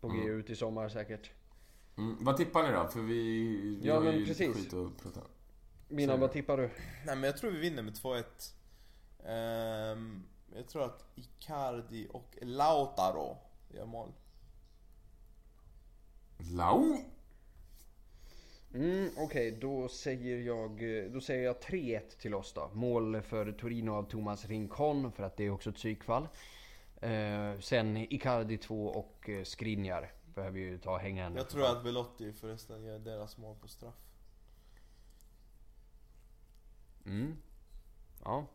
på 0.01 0.07
G 0.09 0.23
ut 0.23 0.49
i 0.49 0.55
sommar 0.55 0.89
säkert. 0.89 1.31
Mm. 2.02 2.18
Vad 2.20 2.38
tippar 2.38 2.64
ni 2.64 2.72
då? 2.72 2.88
För 2.88 2.99
vi, 3.02 3.47
vi 3.82 3.88
Ja, 3.88 3.93
har 3.93 4.02
men 4.02 4.18
ju 4.20 4.26
precis. 4.26 4.56
skit 4.56 4.74
att 4.74 5.04
prata. 5.04 5.22
Mina, 5.88 6.16
vad 6.18 6.32
tippar 6.32 6.58
du? 6.58 6.64
Nej 7.06 7.16
men 7.16 7.24
jag 7.24 7.38
tror 7.38 7.52
vi 7.52 7.60
vinner 7.60 7.84
med 7.84 7.93
2-1. 7.93 8.24
Ehm, 9.26 10.24
jag 10.56 10.68
tror 10.68 10.84
att 10.86 11.06
Icardi 11.16 12.08
och 12.10 12.38
Lautaro 12.41 13.38
gör 13.70 13.86
mål. 13.86 14.12
Lau! 16.38 16.97
Mm, 18.74 19.10
Okej, 19.18 19.52
då 19.62 19.88
säger 19.88 20.38
jag 20.38 20.82
Då 21.14 21.22
säger 21.22 21.43
jag 21.43 21.56
3-1 21.60 21.99
till 22.22 22.34
oss 22.36 22.54
då. 22.54 22.70
Mål 22.74 23.22
för 23.22 23.52
Torino 23.52 23.91
av 23.91 24.04
Thomas 24.04 24.45
Rincon 24.45 25.12
för 25.12 25.24
att 25.24 25.38
det 25.38 25.45
är 25.45 25.49
också 25.49 25.70
ett 25.70 25.76
psykfall. 25.76 26.28
Eh, 27.02 27.60
sen 27.60 27.97
Icardi 27.97 28.58
2 28.58 28.86
och 28.88 29.30
eh, 29.30 29.43
Skriniar 29.43 30.12
behöver 30.36 30.59
ju 30.59 30.77
ta 30.77 30.97
hängen. 30.97 31.36
Jag 31.36 31.49
tror 31.49 31.65
att 31.65 31.84
Belotti 31.84 32.34
förresten 32.34 32.84
gör 32.84 32.99
deras 32.99 33.38
mål 33.38 33.55
på 33.61 33.67
straff. 33.67 33.95
Mm. 37.05 37.38
Ja, 38.23 38.45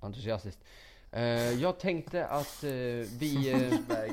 entusiastiskt. 0.00 0.64
Eh, 1.12 1.22
jag 1.52 1.78
tänkte 1.80 2.26
att 2.26 2.64
eh, 2.64 2.70
vi, 3.18 3.52
eh, 3.52 4.10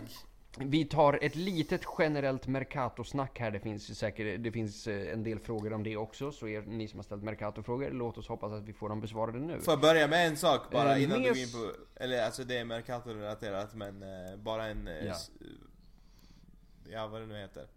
vi 0.57 0.85
tar 0.85 1.19
ett 1.21 1.35
litet 1.35 1.81
generellt 1.99 2.47
Mercato-snack 2.47 3.39
här. 3.39 3.51
Det 3.51 3.59
finns 3.59 3.97
säkert 3.99 4.43
det 4.43 4.51
finns 4.51 4.87
eh, 4.87 5.13
en 5.13 5.23
del 5.23 5.39
frågor 5.39 5.73
om 5.73 5.83
det 5.83 5.97
också. 5.97 6.31
Så 6.31 6.47
er, 6.47 6.61
ni 6.61 6.87
som 6.87 6.99
har 6.99 7.03
ställt 7.03 7.23
Mercato-frågor, 7.23 7.91
låt 7.91 8.17
oss 8.17 8.27
hoppas 8.27 8.51
att 8.51 8.63
vi 8.63 8.73
får 8.73 8.89
dem 8.89 9.01
besvarade 9.01 9.39
nu. 9.39 9.59
Får 9.61 9.71
jag 9.71 9.81
börja 9.81 10.07
med 10.07 10.27
en 10.27 10.37
sak 10.37 10.71
bara 10.71 10.95
Eh, 10.97 11.03
innan 11.03 11.21
du 11.21 11.29
går 11.29 11.37
in 11.37 11.51
på... 11.51 11.71
Eller 11.95 12.25
alltså 12.25 12.43
det 12.43 12.57
är 12.57 12.65
Mercato-relaterat 12.65 13.73
men 13.75 14.03
eh, 14.03 14.37
bara 14.37 14.67
en... 14.67 14.87
eh, 14.87 15.05
Ja. 15.05 15.15
Ja 16.89 17.07
vad 17.07 17.21
det 17.21 17.27
nu 17.27 17.37
heter. 17.37 17.67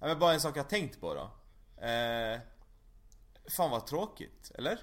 Ja, 0.00 0.06
men 0.06 0.18
bara 0.18 0.34
en 0.34 0.40
sak 0.40 0.56
jag 0.56 0.68
tänkt 0.68 1.00
på 1.00 1.14
då. 1.14 1.30
Eh, 1.86 2.40
fan 3.56 3.70
vad 3.70 3.86
tråkigt, 3.86 4.50
eller? 4.54 4.78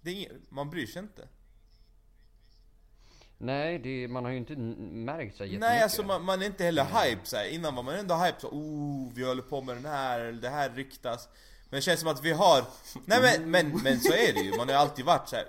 Det 0.00 0.10
är 0.10 0.14
ing- 0.14 0.46
man 0.48 0.70
bryr 0.70 0.86
sig 0.86 1.02
inte. 1.02 1.28
Nej, 3.38 3.78
det, 3.78 4.08
man 4.08 4.24
har 4.24 4.30
ju 4.30 4.36
inte 4.38 4.56
märkt 4.56 5.36
så 5.36 5.44
jättemycket. 5.44 5.60
Nej 5.60 5.82
alltså 5.82 6.02
man, 6.02 6.24
man 6.24 6.42
är 6.42 6.46
inte 6.46 6.64
heller 6.64 6.84
hype 6.84 7.20
så 7.26 7.36
här. 7.36 7.44
Innan 7.44 7.74
var 7.74 7.82
man 7.82 7.94
ändå 7.94 8.14
hype 8.14 8.40
så 8.40 8.48
oh 8.48 9.12
vi 9.14 9.24
håller 9.24 9.42
på 9.42 9.60
med 9.60 9.76
den 9.76 9.86
här, 9.86 10.20
eller 10.20 10.40
det 10.42 10.48
här 10.48 10.70
ryktas 10.70 11.28
Men 11.70 11.76
det 11.78 11.82
känns 11.82 12.00
som 12.00 12.08
att 12.08 12.24
vi 12.24 12.32
har 12.32 12.64
Nej 13.04 13.18
men, 13.22 13.50
men, 13.50 13.82
men 13.82 14.00
så 14.00 14.12
är 14.12 14.32
det 14.32 14.40
ju, 14.40 14.50
man 14.50 14.60
har 14.60 14.66
ju 14.74 14.80
alltid 14.80 15.04
varit 15.04 15.28
så 15.28 15.36
här. 15.36 15.48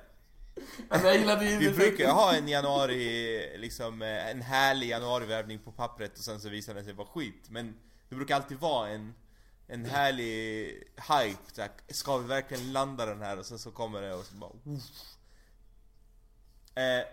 Alltså, 0.90 1.08
jag 1.08 1.18
gillade 1.18 1.46
ju 1.50 1.58
Vi 1.58 1.72
brukar 1.72 2.12
ha 2.12 2.36
en 2.36 2.48
januari, 2.48 3.58
liksom 3.58 4.02
eh, 4.02 4.30
en 4.30 4.42
härlig 4.42 4.88
januarivärvning 4.90 5.60
på 5.60 5.72
pappret 5.72 6.18
och 6.18 6.24
sen 6.24 6.40
så 6.40 6.50
visar 6.50 6.74
det 6.74 6.84
sig 6.84 6.94
vara 6.94 7.08
skit 7.08 7.44
Men 7.50 7.76
det 8.10 8.16
brukar 8.16 8.36
alltid 8.36 8.58
vara 8.60 8.90
en 8.90 9.14
en 9.72 9.86
härlig 9.86 10.66
hype, 10.96 11.40
så 11.54 11.62
här, 11.62 11.72
ska 11.88 12.18
vi 12.18 12.28
verkligen 12.28 12.74
landa 12.74 13.06
den 13.06 13.22
här? 13.22 13.40
Och 13.40 13.46
sen 13.46 13.60
så 13.60 13.72
kommer 13.72 14.02
det 14.02 14.14
och 14.16 14.26
så 14.26 14.36
bara 14.36 14.50
uff. 14.66 14.84
Eh, 16.76 17.08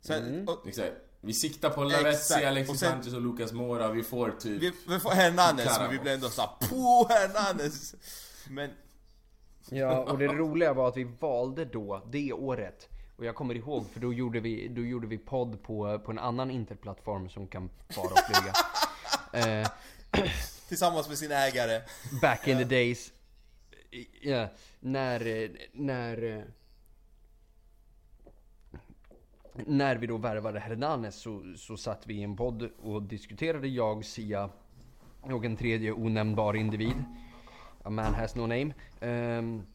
sen, 0.00 0.26
Mm. 0.26 0.48
och, 0.48 0.66
Exakt. 0.68 0.92
Vi 1.20 1.32
siktar 1.34 1.70
på 1.70 1.84
Lavezzi, 1.84 2.08
Exakt. 2.08 2.46
Alexis 2.46 2.70
Och 2.74 2.78
sen- 2.80 2.90
Sanchez 2.92 3.14
och 3.14 3.20
Lucas 3.22 3.52
Mora. 3.52 3.90
Vi 3.92 4.02
får 4.02 4.30
typ... 4.30 4.62
Vi, 4.62 4.72
vi 4.88 5.00
får 5.00 5.10
Hernanes, 5.10 5.64
Caramo. 5.64 5.82
men 5.82 5.90
vi 5.92 5.98
blir 5.98 6.12
ändå 6.12 6.28
såhär 6.28 6.50
på 6.70 7.06
Hernanes! 7.10 7.94
Men, 8.48 8.70
Ja, 9.70 9.98
och 10.04 10.18
det 10.18 10.26
roliga 10.26 10.72
var 10.72 10.88
att 10.88 10.96
vi 10.96 11.04
valde 11.04 11.64
då, 11.64 12.06
det 12.10 12.32
året. 12.32 12.88
Och 13.16 13.24
jag 13.24 13.34
kommer 13.34 13.54
ihåg, 13.54 13.86
för 13.90 14.00
då 14.00 14.12
gjorde 14.12 14.40
vi, 14.40 14.68
då 14.68 14.80
gjorde 14.80 15.06
vi 15.06 15.18
podd 15.18 15.62
på, 15.62 15.98
på 15.98 16.10
en 16.10 16.18
annan 16.18 16.50
internetplattform 16.50 17.28
som 17.28 17.46
kan 17.46 17.70
fara 17.88 18.12
och 18.12 18.18
flyga. 18.18 18.52
Eh, 19.34 19.68
tillsammans 20.68 21.08
med 21.08 21.18
sin 21.18 21.32
ägare. 21.32 21.82
back 22.22 22.48
in 22.48 22.58
the 22.58 22.64
days. 22.64 23.12
Ja, 24.20 24.48
när, 24.80 25.50
när... 25.72 26.44
När 29.54 29.96
vi 29.96 30.06
då 30.06 30.16
värvade 30.16 30.60
Hernanes 30.60 31.20
så, 31.20 31.54
så 31.56 31.76
satt 31.76 32.06
vi 32.06 32.14
i 32.14 32.22
en 32.22 32.36
podd 32.36 32.70
och 32.82 33.02
diskuterade 33.02 33.68
jag, 33.68 34.04
Sia 34.04 34.50
och 35.20 35.44
en 35.44 35.56
tredje 35.56 35.92
onämnbar 35.92 36.54
individ. 36.54 37.04
A 37.82 37.90
man 37.90 38.14
has 38.14 38.34
no 38.34 38.40
name. 38.40 38.74
Ehm, 39.00 39.66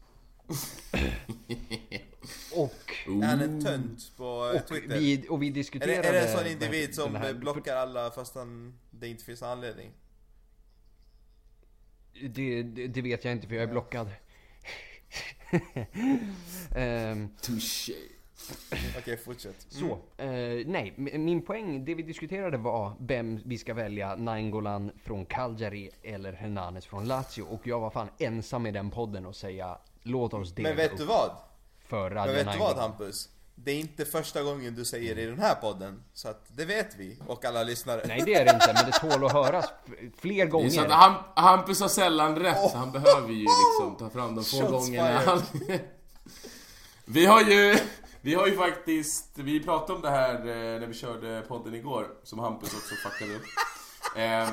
och 2.54 2.94
Är 3.22 3.26
han 3.26 3.40
en 3.40 3.64
tönt 3.64 4.16
på 4.16 4.24
och 4.26 4.66
Twitter? 4.68 4.98
vi, 4.98 5.26
och 5.28 5.42
vi 5.42 5.46
är, 5.46 5.50
det, 5.50 5.54
diskuterade... 5.54 6.08
är 6.08 6.12
det 6.12 6.20
en 6.20 6.38
sån 6.38 6.46
individ 6.46 6.94
som 6.94 7.14
här- 7.14 7.34
blockar 7.34 7.76
alla 7.76 8.10
fast 8.10 8.34
han, 8.34 8.78
det 8.90 9.08
inte 9.08 9.24
finns 9.24 9.42
anledning? 9.42 9.90
Det, 12.28 12.62
det, 12.62 12.86
det 12.86 13.02
vet 13.02 13.24
jag 13.24 13.32
inte 13.32 13.46
för 13.46 13.54
jag 13.54 13.62
är 13.62 13.68
blockad. 13.68 14.10
Ehm, 16.74 17.28
Touché. 17.42 17.94
Okej, 18.98 19.16
fortsätt. 19.16 19.66
så, 19.68 19.98
eh, 20.16 20.66
nej, 20.66 20.94
min 20.96 21.42
poäng, 21.42 21.84
det 21.84 21.94
vi 21.94 22.02
diskuterade 22.02 22.56
var 22.58 22.92
vem 23.00 23.40
vi 23.44 23.58
ska 23.58 23.74
välja, 23.74 24.16
Nainggolan 24.16 24.90
från 25.04 25.26
Cagliari 25.26 25.90
eller 26.02 26.32
Hernanes 26.32 26.86
från 26.86 27.04
Lazio. 27.08 27.42
Och 27.42 27.66
jag 27.66 27.80
var 27.80 27.90
fan 27.90 28.08
ensam 28.18 28.66
i 28.66 28.70
den 28.70 28.90
podden 28.90 29.26
och 29.26 29.36
säga 29.36 29.78
låt 30.02 30.34
oss 30.34 30.52
dela 30.54 30.68
Men 30.68 30.76
vet 30.76 30.92
upp 30.92 30.98
du 30.98 31.04
vad? 31.04 31.30
För 31.88 32.10
Men 32.10 32.18
Radio 32.18 32.34
vet 32.34 32.52
du 32.52 32.58
vad. 32.58 32.76
Hampus? 32.76 33.28
Det 33.54 33.70
är 33.70 33.80
inte 33.80 34.04
första 34.04 34.42
gången 34.42 34.74
du 34.74 34.84
säger 34.84 35.14
det 35.14 35.22
i 35.22 35.26
den 35.26 35.38
här 35.38 35.54
podden. 35.54 36.02
Så 36.14 36.28
att 36.28 36.44
det 36.48 36.64
vet 36.64 36.96
vi, 36.96 37.18
och 37.26 37.44
alla 37.44 37.62
lyssnare. 37.62 38.02
Nej 38.06 38.22
det 38.26 38.34
är 38.34 38.44
det 38.44 38.50
inte, 38.54 38.72
men 38.74 38.86
det 38.86 38.92
tål 38.92 39.24
att 39.24 39.32
höras 39.32 39.64
fler 40.20 40.46
Det 40.46 40.66
är 40.66 40.70
så 40.70 40.80
att 40.80 40.88
gånger. 40.88 40.88
Ham- 40.88 41.22
Hampus 41.36 41.80
har 41.80 41.88
sällan 41.88 42.36
rätt, 42.36 42.70
så 42.70 42.76
han 42.78 42.92
behöver 42.92 43.28
ju 43.32 43.40
liksom 43.44 43.96
ta 43.98 44.10
fram 44.10 44.34
de 44.34 44.44
få 44.44 44.56
Shots 44.56 44.70
gångerna 44.70 45.20
han... 45.26 45.42
Vi 47.04 47.26
har 47.26 47.40
ju... 47.42 47.78
Vi 48.20 48.34
har 48.34 48.46
ju 48.46 48.56
faktiskt, 48.56 49.30
vi 49.34 49.60
pratade 49.60 49.92
om 49.92 50.02
det 50.02 50.10
här 50.10 50.34
eh, 50.34 50.80
när 50.80 50.86
vi 50.86 50.94
körde 50.94 51.42
podden 51.48 51.74
igår, 51.74 52.06
som 52.22 52.38
Hampus 52.38 52.74
också 52.74 52.94
fuckade 52.94 53.34
upp. 53.36 53.42
Ehm. 54.16 54.48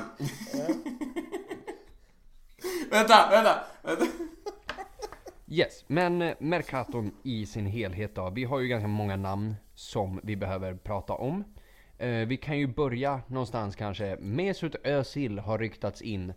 vänta, 2.90 3.28
vänta, 3.30 3.64
vänta. 3.82 4.06
Yes, 5.48 5.84
men 5.86 6.22
eh, 6.22 6.34
Mercaton 6.38 7.14
i 7.22 7.46
sin 7.46 7.66
helhet 7.66 8.14
då. 8.14 8.30
Vi 8.30 8.44
har 8.44 8.60
ju 8.60 8.68
ganska 8.68 8.88
många 8.88 9.16
namn 9.16 9.56
som 9.74 10.20
vi 10.22 10.36
behöver 10.36 10.74
prata 10.74 11.12
om. 11.12 11.44
Eh, 11.98 12.10
vi 12.10 12.36
kan 12.36 12.58
ju 12.58 12.66
börja 12.66 13.20
någonstans 13.26 13.76
kanske. 13.76 14.16
Mesut 14.20 14.74
Özil 14.84 15.38
har 15.38 15.58
ryktats 15.58 16.02
in. 16.02 16.32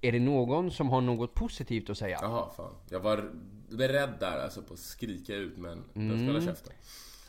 Är 0.00 0.12
det 0.12 0.20
någon 0.20 0.70
som 0.70 0.88
har 0.88 1.00
något 1.00 1.34
positivt 1.34 1.90
att 1.90 1.98
säga? 1.98 2.18
Jaha, 2.22 2.50
fan. 2.56 2.74
Jag 2.90 3.00
var 3.00 3.30
beredd 3.68 4.12
där 4.20 4.40
alltså 4.44 4.62
på 4.62 4.74
att 4.74 4.80
skrika 4.80 5.34
ut, 5.34 5.58
men 5.58 5.84
jag 5.94 6.18
ska 6.18 6.26
hålla 6.26 6.40
käften. 6.40 6.72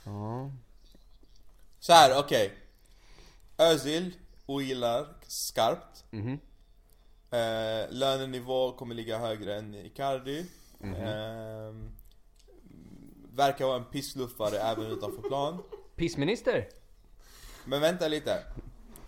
Ja. 0.05 0.51
Så 1.79 1.93
här, 1.93 2.19
okej. 2.19 2.51
Özil 3.57 4.13
ogillar 4.45 5.07
skarpt. 5.21 6.05
Mhm. 6.11 6.39
Eh, 7.31 7.89
lönenivå 7.89 8.71
kommer 8.71 8.95
ligga 8.95 9.17
högre 9.17 9.55
än 9.55 9.75
Icardi. 9.75 10.45
Eh, 10.83 11.75
verkar 13.33 13.65
vara 13.65 13.77
en 13.77 13.85
pissluffare 13.85 14.59
även 14.59 14.85
utanför 14.85 15.21
plan. 15.21 15.63
Pissminister? 15.95 16.67
Men 17.65 17.81
vänta 17.81 18.07
lite. 18.07 18.43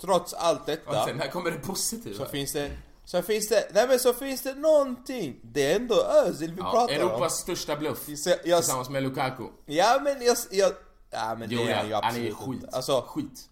Trots 0.02 0.34
allt 0.34 0.60
Och 0.60 0.66
detta 0.66 1.06
sen, 1.06 1.20
här 1.20 1.28
kommer 1.28 1.52
det 1.52 1.58
positiva. 1.58 2.16
så 2.16 2.26
finns 2.26 2.54
det 2.54 2.72
så 3.06 3.22
finns 3.22 3.48
det, 3.50 3.68
nej 3.74 3.88
men 3.88 4.00
så 4.00 4.14
finns 4.14 4.42
det 4.42 4.54
någonting. 4.56 5.40
Det 5.44 5.72
är 5.72 5.76
ändå 5.76 5.96
Özil 6.04 6.54
vi 6.54 6.62
ja, 6.62 6.72
pratar 6.72 6.94
Europas 6.94 7.34
största 7.34 7.76
bluff. 7.76 8.10
om. 8.10 8.18
Så 8.18 8.30
jag, 8.30 8.60
Tillsammans 8.60 8.90
med 8.90 9.04
Lukaku. 9.04 9.44
ja 9.66 10.00
men 10.04 10.22
jag, 10.22 10.38
jag 10.52 10.74
ja 11.12 11.36
men 11.40 11.50
Jo, 11.52 11.60
det 11.60 11.72
är 11.72 11.76
han 11.78 11.88
ju 11.88 11.94
han 11.94 12.04
är 12.04 12.08
absolut 12.08 12.34
skit. 12.34 12.74
Alltså, 12.74 13.02
skit. 13.08 13.50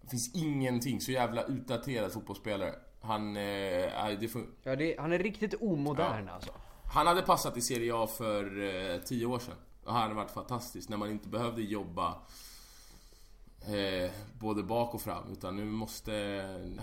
Det 0.00 0.08
finns 0.10 0.34
ingenting. 0.34 1.00
Så 1.00 1.10
jävla 1.12 1.44
utdaterad 1.44 2.12
fotbollsspelare. 2.12 2.74
Han, 3.06 3.36
eh, 3.36 3.42
nej, 3.42 4.16
det 4.20 4.26
fun- 4.26 4.52
Ja, 4.62 4.76
det, 4.76 4.96
han 4.98 5.12
är 5.12 5.18
riktigt 5.18 5.54
omodern 5.60 6.28
alltså. 6.28 6.50
han 6.84 7.06
hade 7.06 7.22
passat 7.22 7.56
i 7.56 7.60
Serie 7.60 7.94
A 7.94 8.06
för 8.06 8.62
eh, 8.94 9.00
tio 9.00 9.26
år 9.26 9.38
sedan. 9.38 9.54
Och 9.84 9.92
han 9.92 10.02
hade 10.02 10.14
varit 10.14 10.30
fantastisk 10.30 10.88
när 10.88 10.96
man 10.96 11.10
inte 11.10 11.28
behövde 11.28 11.62
jobba 11.62 12.14
eh, 13.66 14.10
både 14.38 14.62
bak 14.62 14.94
och 14.94 15.02
fram. 15.02 15.32
Utan 15.32 15.56
nu 15.56 15.64
måste... 15.64 16.12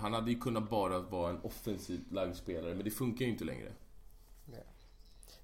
Han 0.00 0.12
hade 0.12 0.30
ju 0.30 0.38
kunnat 0.40 0.70
bara 0.70 0.98
vara 1.00 1.30
en 1.30 1.40
offensiv 1.40 2.00
lagspelare, 2.12 2.74
men 2.74 2.84
det 2.84 2.90
funkar 2.90 3.24
ju 3.24 3.30
inte 3.30 3.44
längre. 3.44 3.72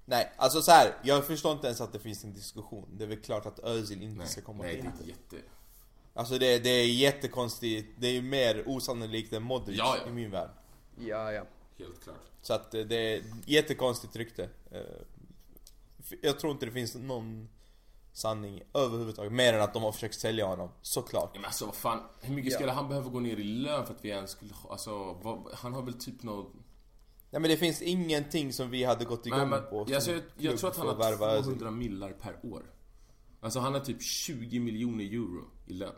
Nej, 0.05 0.31
alltså 0.37 0.61
så 0.61 0.71
här. 0.71 0.93
jag 1.03 1.25
förstår 1.27 1.51
inte 1.51 1.67
ens 1.67 1.81
att 1.81 1.93
det 1.93 1.99
finns 1.99 2.23
en 2.23 2.33
diskussion. 2.33 2.89
Det 2.97 3.03
är 3.03 3.07
väl 3.07 3.21
klart 3.21 3.45
att 3.45 3.59
Özil 3.59 4.03
inte 4.03 4.17
Nej, 4.17 4.27
ska 4.27 4.41
komma 4.41 4.63
nej 4.63 4.81
till 4.81 4.89
det 4.97 5.03
är 5.03 5.07
jätte... 5.07 5.35
Alltså 6.13 6.37
det, 6.37 6.59
det 6.59 6.69
är 6.69 6.87
jättekonstigt. 6.87 7.89
Det 7.97 8.07
är 8.07 8.11
ju 8.11 8.21
mer 8.21 8.63
osannolikt 8.67 9.33
än 9.33 9.43
Modric 9.43 9.77
Ja, 9.77 9.97
ja. 10.03 10.09
i 10.09 10.13
min 10.13 10.31
värld. 10.31 10.49
Ja, 11.07 11.31
ja. 11.31 11.43
Helt 11.77 12.03
klart. 12.03 12.15
Så 12.41 12.53
att 12.53 12.73
eh, 12.73 12.81
det 12.81 12.95
är 13.15 13.23
jättekonstigt 13.45 14.15
rykte. 14.15 14.49
Eh, 14.71 14.79
Jag 16.21 16.39
tror 16.39 16.51
inte 16.51 16.65
det 16.65 16.71
finns 16.71 16.95
någon 16.95 17.49
sanning 18.13 18.61
överhuvudtaget. 18.73 19.31
Mer 19.31 19.53
än 19.53 19.61
att 19.61 19.73
de 19.73 19.83
har 19.83 19.91
försökt 19.91 20.19
sälja 20.19 20.45
honom. 20.45 20.69
Såklart. 20.81 21.29
Ja, 21.33 21.39
men 21.39 21.45
alltså 21.45 21.65
vad 21.65 21.75
fan, 21.75 21.99
hur 22.21 22.35
mycket 22.35 22.51
Ja. 22.51 22.57
skulle 22.57 22.71
han 22.71 22.87
behöva 22.89 23.09
gå 23.09 23.19
ner 23.19 23.37
i 23.37 23.43
lön 23.43 23.85
för 23.85 23.93
att 23.93 24.05
vi 24.05 24.09
ens 24.09 24.31
skulle. 24.31 24.53
Alltså, 24.69 25.13
vad, 25.13 25.47
han 25.53 25.73
har 25.73 25.81
väl 25.81 25.93
typ 25.93 26.23
något... 26.23 26.53
Nej 27.29 27.41
men 27.41 27.49
det 27.51 27.57
finns 27.57 27.81
ingenting 27.81 28.53
som 28.53 28.69
vi 28.69 28.83
hade 28.83 29.05
gått 29.05 29.25
igång 29.25 29.39
Men, 29.39 29.49
men, 29.49 29.63
på 29.69 29.85
jag, 29.89 30.03
som 30.03 30.13
jag, 30.13 30.21
jag 30.37 30.57
tror 30.59 30.69
att 30.69 30.77
han 30.77 30.87
har 30.87 31.23
Özil. 31.27 31.43
200 31.43 31.71
millar 31.71 32.11
per 32.11 32.39
år. 32.43 32.63
Alltså 33.41 33.59
han 33.59 33.73
har 33.73 33.79
typ 33.81 34.01
20 34.03 34.59
miljoner 34.59 35.03
euro 35.05 35.45
i 35.67 35.73
lön. 35.73 35.93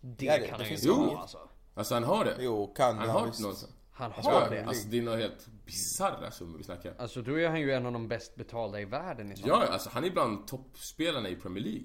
Det 0.00 0.16
det- 0.16 0.26
kan 0.48 0.58
det 0.58 0.64
han 0.64 0.68
ju 0.68 0.74
inte 0.74 0.90
ha 0.90 1.20
alltså. 1.20 1.38
Alltså 1.74 1.94
han 1.94 2.04
har 2.04 2.24
det. 2.24 2.36
Jo, 2.40 2.74
kan 2.76 2.98
han 2.98 3.08
han 3.08 3.16
har 3.16 3.42
något. 3.42 3.68
Han 3.96 4.12
Jag 4.16 4.22
har 4.22 4.50
det. 4.50 4.64
Alltså 4.64 4.88
det 4.88 4.98
är 4.98 5.02
något 5.02 5.18
helt 5.18 5.46
bisarra 5.66 6.30
summor 6.30 6.58
vi 6.58 6.64
snackar. 6.64 6.94
Alltså 6.98 7.22
då 7.22 7.38
är 7.40 7.48
han 7.48 7.60
ju 7.60 7.72
en 7.72 7.86
av 7.86 7.92
de 7.92 8.08
bäst 8.08 8.36
betalda 8.36 8.80
i 8.80 8.84
världen 8.84 9.32
i 9.32 9.36
så 9.36 9.48
Ja, 9.48 9.66
alltså 9.66 9.90
han 9.92 10.04
är 10.04 10.10
bland 10.10 10.46
toppspelarna 10.46 11.28
i 11.28 11.36
Premier 11.36 11.64
League. 11.64 11.82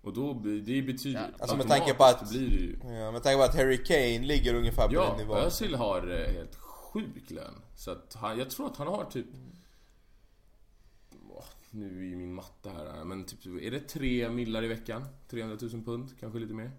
Och 0.00 0.12
då, 0.14 0.32
det 0.66 0.82
betyder 0.82 1.20
Ja. 1.20 1.26
Alltså, 1.40 1.56
med 1.56 1.68
tanke 1.68 1.94
på 1.94 2.04
att- 2.04 2.30
blir 2.30 2.48
det 2.50 2.56
ju... 2.56 2.78
Ja, 2.98 3.10
men 3.12 3.20
tänk 3.22 3.38
på 3.38 3.44
att 3.44 3.54
Harry 3.56 3.84
Kane 3.84 4.18
ligger 4.26 4.54
ungefär 4.54 4.88
på 4.88 4.94
Ja, 4.94 5.08
den 5.08 5.18
nivån. 5.18 5.36
Özil 5.38 5.74
har 5.74 6.10
eh, 6.10 6.32
helt 6.32 6.54
sjuk 6.56 7.30
lön. 7.30 7.54
Så 7.76 7.90
att 7.90 8.14
han, 8.14 8.38
jag 8.38 8.50
tror 8.50 8.66
att 8.66 8.76
han 8.76 8.86
har 8.86 9.04
typ... 9.04 9.26
Åh, 11.30 11.44
nu 11.70 11.86
är 11.98 12.04
ju 12.08 12.16
min 12.16 12.34
matte 12.34 12.70
här, 12.70 13.04
men 13.04 13.24
typ, 13.24 13.46
är 13.62 13.70
det 13.70 13.80
tre 13.80 14.28
millar 14.28 14.64
i 14.64 14.68
veckan? 14.68 15.04
300 15.30 15.56
000 15.60 15.84
pund, 15.84 16.10
kanske 16.20 16.38
lite 16.38 16.54
mer? 16.54 16.70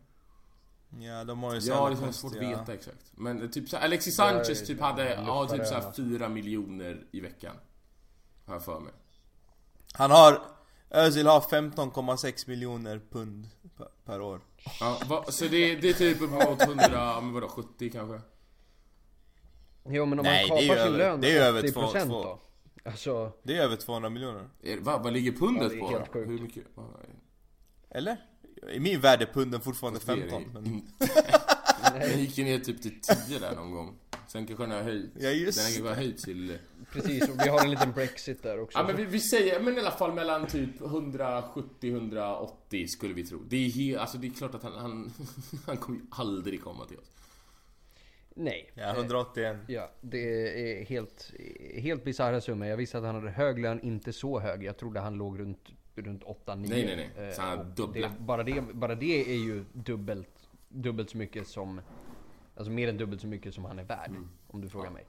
Ja, 1.00 1.24
de 1.24 1.44
har 1.44 1.56
ju 1.56 1.60
Ja, 1.60 1.90
det 1.90 1.94
är 1.94 1.96
svårt 1.96 2.10
att 2.10 2.22
konstiga- 2.22 2.50
veta 2.60 2.74
exakt. 2.74 3.12
Men 3.16 3.52
typ 3.52 3.70
så 3.70 3.78
Alexis 3.78 4.16
Sanchez 4.16 4.68
typ 4.68 4.80
hade, 4.80 5.14
ja 5.14 5.48
typ 5.48 5.66
så 5.68 5.74
här 5.74 5.82
luftfararna. 5.82 6.10
4 6.18 6.30
miljoner 6.30 7.04
i 7.12 7.20
veckan. 7.22 7.56
Har 8.46 8.54
jag 8.54 8.64
för 8.66 8.80
mig. 8.80 8.94
Han 9.94 10.12
har... 10.12 10.42
Özil 10.92 11.28
har 11.28 11.40
15,6 11.42 12.50
miljoner 12.50 13.02
pund 13.12 13.50
per, 14.06 14.22
år. 14.22 14.42
Ja, 14.80 15.00
va, 15.08 15.26
så 15.30 15.46
det, 15.46 15.76
det 15.76 15.90
är 15.90 15.94
typ 15.94 16.22
uppåt 16.22 16.62
100, 16.62 17.22
men 17.22 17.34
vadå, 17.34 17.48
70 17.48 17.90
kanske? 17.90 18.22
Jo 19.86 20.06
men 20.06 20.20
om 20.20 20.24
Nej, 20.24 20.50
man 20.50 20.58
kapar 20.60 20.86
sin 20.86 20.98
lön 20.98 21.22
det 21.22 21.38
är 21.38 21.42
över 21.42 21.62
80% 21.64 22.06
två- 22.06 22.24
då. 22.24 22.40
Alltså, 22.90 23.32
Det 23.44 23.58
är 23.58 23.62
över 23.62 23.76
200 23.76 24.10
miljoner. 24.10 24.48
Va, 24.82 24.98
vad 25.04 25.14
ligger 25.14 25.32
pundet 25.32 25.72
Ja, 25.76 25.80
på 25.80 26.06
sjukt. 26.14 26.30
Hur 26.30 26.40
mycket? 26.40 26.64
Eller? 27.90 28.18
I 28.74 28.80
min 28.80 29.00
värld 29.00 29.22
är 29.22 29.26
punden 29.26 29.62
fortfarande 29.62 30.00
det 30.06 30.12
är 30.12 30.16
det 30.16 30.22
15. 30.22 30.44
ju 30.44 30.50
Men... 30.54 30.82
Den 32.00 32.20
gick 32.20 32.38
ju 32.38 32.44
ner 32.44 32.60
typ 32.60 32.82
till 32.82 33.02
10 33.28 33.40
där 33.40 33.56
någon 33.56 33.72
gång. 33.72 33.96
Sen 34.28 34.48
kanske 34.48 34.64
den 34.64 34.72
har 34.72 34.82
höjt. 34.82 35.12
Ja, 35.20 35.30
just 35.30 35.58
Den 35.58 35.66
har 35.66 35.72
det. 35.72 35.78
kanske 35.78 35.96
höjt 36.04 36.18
till... 36.18 36.58
precis. 36.92 37.30
Och 37.30 37.36
vi 37.46 37.50
har 37.50 37.64
en 37.64 37.72
liten 37.72 37.92
Brexit 37.92 38.44
där 38.44 38.60
också. 38.60 38.80
Ja 38.80 38.84
men 38.88 38.96
vi, 38.96 39.06
vi 39.06 39.20
säger, 39.20 39.60
men 39.60 39.78
i 39.78 39.80
alla 39.80 39.92
fall 39.92 40.14
mellan 40.14 40.48
typ 40.48 40.80
170-180 40.80 42.88
skulle 42.88 43.14
vi 43.14 43.26
tro. 43.26 43.40
Det 43.50 43.66
är 43.66 43.70
helt, 43.70 44.00
alltså 44.00 44.18
det 44.18 44.28
är 44.28 44.32
klart 44.32 44.56
att 44.56 44.64
han, 44.64 44.74
han, 44.74 45.14
han 45.66 45.78
kommer 45.78 46.00
ju 46.00 46.06
aldrig 46.12 46.64
komma 46.64 46.86
till 46.86 46.98
oss. 46.98 47.12
Nej. 48.36 48.72
Ja, 48.74 48.96
181. 48.96 49.58
Ja, 49.68 49.92
det 50.02 50.20
är 50.80 50.86
helt, 50.86 51.32
helt 51.76 52.04
bisarra 52.04 52.42
summor. 52.42 52.68
Jag 52.68 52.78
visste 52.78 52.98
att 52.98 53.04
han 53.04 53.16
hade 53.16 53.30
hög 53.30 53.60
lön, 53.60 53.82
inte 53.82 54.14
så 54.14 54.40
hög. 54.40 54.64
Jag 54.64 54.78
trodde 54.78 55.00
han 55.00 55.14
låg 55.14 55.40
runt, 55.40 55.70
runt 56.02 56.24
8-9. 56.24 56.56
Nej, 56.56 56.86
nej, 56.96 57.10
nej. 57.18 57.34
Så 57.34 57.42
han 57.42 57.74
dubbla. 57.76 58.08
det, 58.08 58.14
bara, 58.20 58.44
det, 58.44 58.62
bara 58.74 58.96
det 58.96 59.22
är 59.32 59.38
ju 59.38 59.66
dubbelt, 59.74 60.50
dubbelt 60.70 61.10
så 61.10 61.18
mycket 61.18 61.48
som... 61.48 61.82
Alltså 62.56 62.72
mer 62.72 62.88
än 62.90 62.98
dubbelt 62.98 63.22
så 63.22 63.28
mycket 63.28 63.54
som 63.54 63.66
han 63.66 63.80
är 63.80 63.84
värd. 63.84 64.10
Mm. 64.10 64.30
Om 64.48 64.62
du 64.62 64.70
frågar 64.70 64.90
mig. 64.90 65.06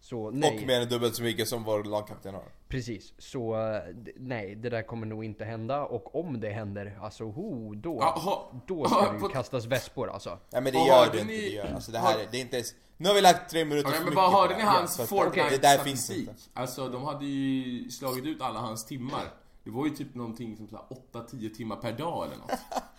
Så 0.00 0.30
nej. 0.30 0.56
Och 0.60 0.66
mer 0.66 0.80
än 0.80 0.88
dubbelt 0.88 1.14
så 1.14 1.22
mycket 1.22 1.48
som 1.48 1.64
vår 1.64 1.84
lagkapten 1.84 2.34
har. 2.34 2.44
Precis, 2.68 3.12
så 3.18 3.54
eh, 3.72 3.82
nej, 4.16 4.54
det 4.54 4.70
där 4.70 4.82
kommer 4.82 5.06
nog 5.06 5.24
inte 5.24 5.44
hända. 5.44 5.84
Och 5.84 6.14
om 6.20 6.40
det 6.40 6.50
händer, 6.50 6.98
alltså 7.02 7.24
ho, 7.24 7.74
då, 7.74 7.96
Ja, 8.00 8.06
ha- 8.24 8.62
då 8.66 8.84
ska 8.84 8.94
ha- 8.94 9.12
det 9.12 9.18
ju 9.18 9.28
kastas 9.28 9.64
vespor 9.66 10.10
alltså. 10.10 10.38
Ja 10.50 10.60
men 10.60 10.72
det 10.72 10.78
gör 10.78 11.12
det 11.12 11.18
inte, 11.20 11.24
ni- 11.32 11.40
det 11.40 11.48
gör. 11.48 11.74
Alltså 11.74 11.92
det 11.92 11.98
här 11.98 12.18
är, 12.18 12.26
det 12.30 12.36
är 12.36 12.40
inte 12.40 12.56
ens... 12.56 12.74
Nu 12.96 13.08
har 13.08 13.14
vi 13.14 13.20
lagt 13.20 13.50
tre 13.50 13.64
minuter 13.64 13.88
Ja, 13.90 13.96
för 13.96 14.04
men 14.04 14.14
på 14.14 14.20
hörde 14.20 14.54
det 14.54 14.58
ni 14.58 14.64
här. 14.64 14.78
hans 14.78 14.96
För 14.96 15.02
att- 15.02 15.08
Fortnite 15.08 15.50
Det 15.50 15.62
där 15.62 15.78
finns 15.78 16.04
statistik? 16.04 16.28
inte. 16.28 16.40
Alltså 16.54 16.88
de 16.88 17.04
hade 17.04 17.24
ju 17.26 17.90
slagit 17.90 18.24
ut 18.26 18.40
alla 18.42 18.60
hans 18.60 18.86
timmar. 18.86 19.22
Det 19.64 19.70
var 19.70 19.86
ju 19.86 19.90
typ 19.90 20.14
någonting 20.14 20.56
som 20.56 20.68
så 20.68 20.76
här 20.76 20.84
8-10 21.12 21.54
timmar 21.54 21.76
per 21.76 21.92
dag 21.92 22.26
eller 22.26 22.36
något. 22.36 22.50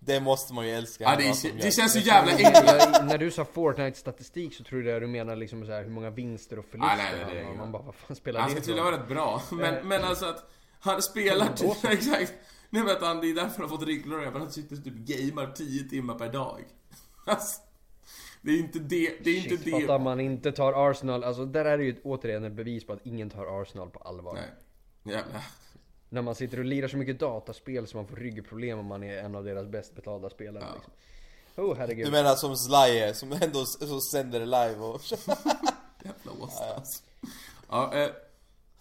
Det 0.00 0.20
måste 0.20 0.54
man 0.54 0.66
ju 0.66 0.72
älska. 0.72 1.04
Ja, 1.04 1.16
det, 1.16 1.28
är, 1.28 1.62
det 1.62 1.70
känns 1.70 1.92
så 1.92 1.98
jävla 1.98 2.32
enkelt. 2.32 3.04
när 3.04 3.18
du 3.18 3.30
sa 3.30 3.44
Fortnite-statistik 3.44 4.54
så 4.54 4.64
trodde 4.64 4.90
jag 4.90 5.02
du 5.02 5.06
menar 5.06 5.36
liksom 5.36 5.66
så 5.66 5.72
här, 5.72 5.82
hur 5.82 5.90
många 5.90 6.10
vinster 6.10 6.58
och 6.58 6.64
förluster 6.64 6.92
Ah, 6.92 6.96
nej, 6.96 7.24
nej, 7.26 7.34
det 7.34 7.40
är 7.40 7.44
han 7.44 7.56
har. 7.56 7.58
Man 7.58 7.72
bara, 7.72 7.82
vad 7.82 7.94
fan 7.94 8.16
spelar 8.16 8.40
Han 8.40 8.50
det 8.50 8.56
ska 8.56 8.64
tydligen 8.64 8.84
vara 8.84 8.96
rätt 8.96 9.08
bra. 9.08 9.42
Men, 9.52 9.88
men 9.88 10.04
alltså 10.04 10.26
att 10.26 10.50
han 10.80 11.02
spelar 11.02 11.46
typ, 11.46 11.84
exakt. 11.90 12.32
Nu 12.70 12.82
vet 12.82 13.02
han, 13.02 13.20
det 13.20 13.30
är 13.30 13.34
därför 13.34 13.62
han 13.62 13.70
har 13.70 13.78
fått 13.78 13.86
rygglar 13.86 14.18
över. 14.18 14.40
Han 14.40 14.50
sitter 14.50 14.76
typ 14.76 14.94
gamer 14.94 15.52
10 15.52 15.88
timmar 15.88 16.14
per 16.14 16.32
dag. 16.32 16.64
Alltså, 17.26 17.60
det 18.42 18.50
är 18.50 18.58
inte 18.58 18.78
det, 18.78 19.18
det 19.24 19.30
är 19.30 19.36
inte 19.36 19.48
Shit, 19.48 19.64
det. 19.64 19.70
fatta 19.70 19.98
man 19.98 20.20
inte 20.20 20.52
tar 20.52 20.90
Arsenal, 20.90 21.24
alltså 21.24 21.44
där 21.44 21.64
är 21.64 21.78
det 21.78 21.84
ju 21.84 21.96
återigen 22.04 22.44
ett 22.44 22.52
bevis 22.52 22.86
på 22.86 22.92
att 22.92 23.06
ingen 23.06 23.30
tar 23.30 23.62
Arsenal 23.62 23.90
på 23.90 23.98
allvar. 23.98 24.34
Nej. 24.34 25.14
Jävlar. 25.14 25.42
När 26.08 26.22
man 26.22 26.34
sitter 26.34 26.58
och 26.58 26.64
lirar 26.64 26.88
så 26.88 26.96
mycket 26.96 27.18
dataspel 27.20 27.86
så 27.86 27.96
man 27.96 28.06
får 28.06 28.16
ryggproblem 28.16 28.78
om 28.78 28.86
man 28.86 29.02
är 29.02 29.18
en 29.18 29.34
av 29.34 29.44
deras 29.44 29.66
bäst 29.66 29.94
betalda 29.94 30.30
spelare 30.30 30.64
Ja. 30.68 30.74
liksom. 30.74 30.92
Oh 31.64 31.76
herregud. 31.76 32.06
Du 32.06 32.10
menar 32.10 32.34
som 32.34 32.56
Slaye, 32.56 33.14
som 33.14 33.32
ändå 33.32 33.64
som 33.66 34.00
sänder 34.00 34.40
live 34.40 34.76
och... 34.80 35.00
Jävla 36.04 36.32
åsna 36.44 36.66
alltså. 36.76 37.02
Ja, 37.68 37.94
eh, 37.94 38.10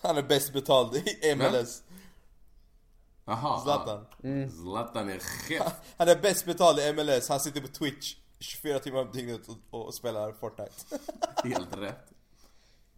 Han 0.02 0.18
är 0.18 0.24
bäst 0.24 0.54
betald 0.54 0.96
i 0.96 1.36
MLS. 1.36 1.84
aha. 3.26 3.62
Zlatan. 3.64 4.06
Mm. 4.24 4.50
Zlatan 4.52 5.10
är 5.10 5.20
chef. 5.20 5.74
Han 5.98 6.08
är 6.10 6.16
bäst 6.16 6.46
betald 6.46 6.80
i 6.80 6.94
MLS, 6.94 7.30
han 7.30 7.40
sitter 7.40 7.62
på 7.62 7.68
Twitch 7.68 8.16
24 8.40 8.80
timmar 8.80 9.00
om 9.02 9.12
dygnet 9.14 9.42
och, 9.70 9.86
och 9.86 9.94
spelar 9.96 10.32
Fortnite. 10.32 10.72
Helt 11.44 11.78
rätt. 11.78 12.08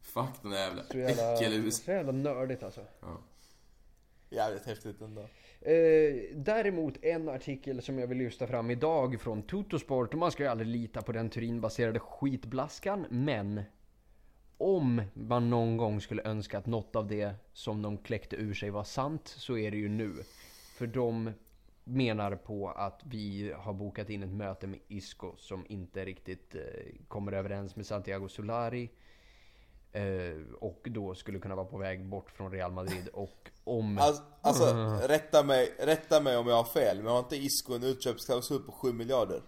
Fuck 0.01 0.29
den 0.41 0.51
där 0.51 0.59
jävla 0.59 0.83
Så 0.91 0.97
jävla, 0.97 1.33
äckelhus. 1.33 1.83
så 1.83 1.91
jävla 1.91 2.11
nördigt 2.11 2.63
alltså. 2.63 2.81
Jävligt 4.29 4.65
häftigt 4.65 5.01
ändå. 5.01 5.21
Eh, 5.61 6.35
däremot 6.35 7.03
en 7.03 7.29
artikel 7.29 7.81
som 7.81 7.99
jag 7.99 8.07
vill 8.07 8.17
lyfta 8.17 8.47
fram 8.47 8.71
idag 8.71 9.21
från 9.21 9.43
Tutosport. 9.43 10.13
Man 10.13 10.31
ska 10.31 10.43
ju 10.43 10.49
aldrig 10.49 10.67
lita 10.67 11.01
på 11.01 11.11
den 11.11 11.29
Turinbaserade 11.29 11.99
skitblaskan. 11.99 13.05
Men 13.09 13.61
om 14.57 15.01
man 15.13 15.49
någon 15.49 15.77
gång 15.77 16.01
skulle 16.01 16.23
önska 16.23 16.57
att 16.57 16.65
något 16.65 16.95
av 16.95 17.07
det 17.07 17.33
som 17.53 17.81
de 17.81 17.97
kläckte 17.97 18.35
ur 18.35 18.53
sig 18.53 18.69
var 18.69 18.83
sant 18.83 19.27
så 19.27 19.57
är 19.57 19.71
det 19.71 19.77
ju 19.77 19.89
nu. 19.89 20.13
För 20.77 20.87
de 20.87 21.31
menar 21.83 22.35
på 22.35 22.69
att 22.69 23.01
vi 23.05 23.53
har 23.57 23.73
bokat 23.73 24.09
in 24.09 24.23
ett 24.23 24.29
möte 24.29 24.67
med 24.67 24.79
Isco 24.87 25.33
som 25.37 25.65
inte 25.69 26.05
riktigt 26.05 26.55
eh, 26.55 26.61
kommer 27.07 27.31
överens 27.31 27.75
med 27.75 27.85
Santiago 27.85 28.27
Solari. 28.27 28.89
Eh, 29.91 30.53
och 30.59 30.87
då 30.89 31.15
skulle 31.15 31.39
kunna 31.39 31.55
vara 31.55 31.65
på 31.65 31.77
väg 31.77 32.05
bort 32.05 32.31
från 32.31 32.51
Real 32.51 32.71
Madrid. 32.71 33.07
Och 33.13 33.49
om... 33.63 33.97
Alltså, 33.97 34.23
alltså 34.41 34.65
rätta, 35.07 35.43
mig, 35.43 35.75
rätta 35.79 36.21
mig 36.21 36.37
om 36.37 36.47
jag 36.47 36.55
har 36.55 36.63
fel, 36.63 36.97
men 36.97 37.11
har 37.11 37.19
inte 37.19 37.35
Isco 37.35 37.73
en 37.75 37.83
utköpsklausul 37.83 38.61
på 38.61 38.71
7 38.71 38.93
miljarder? 38.93 39.41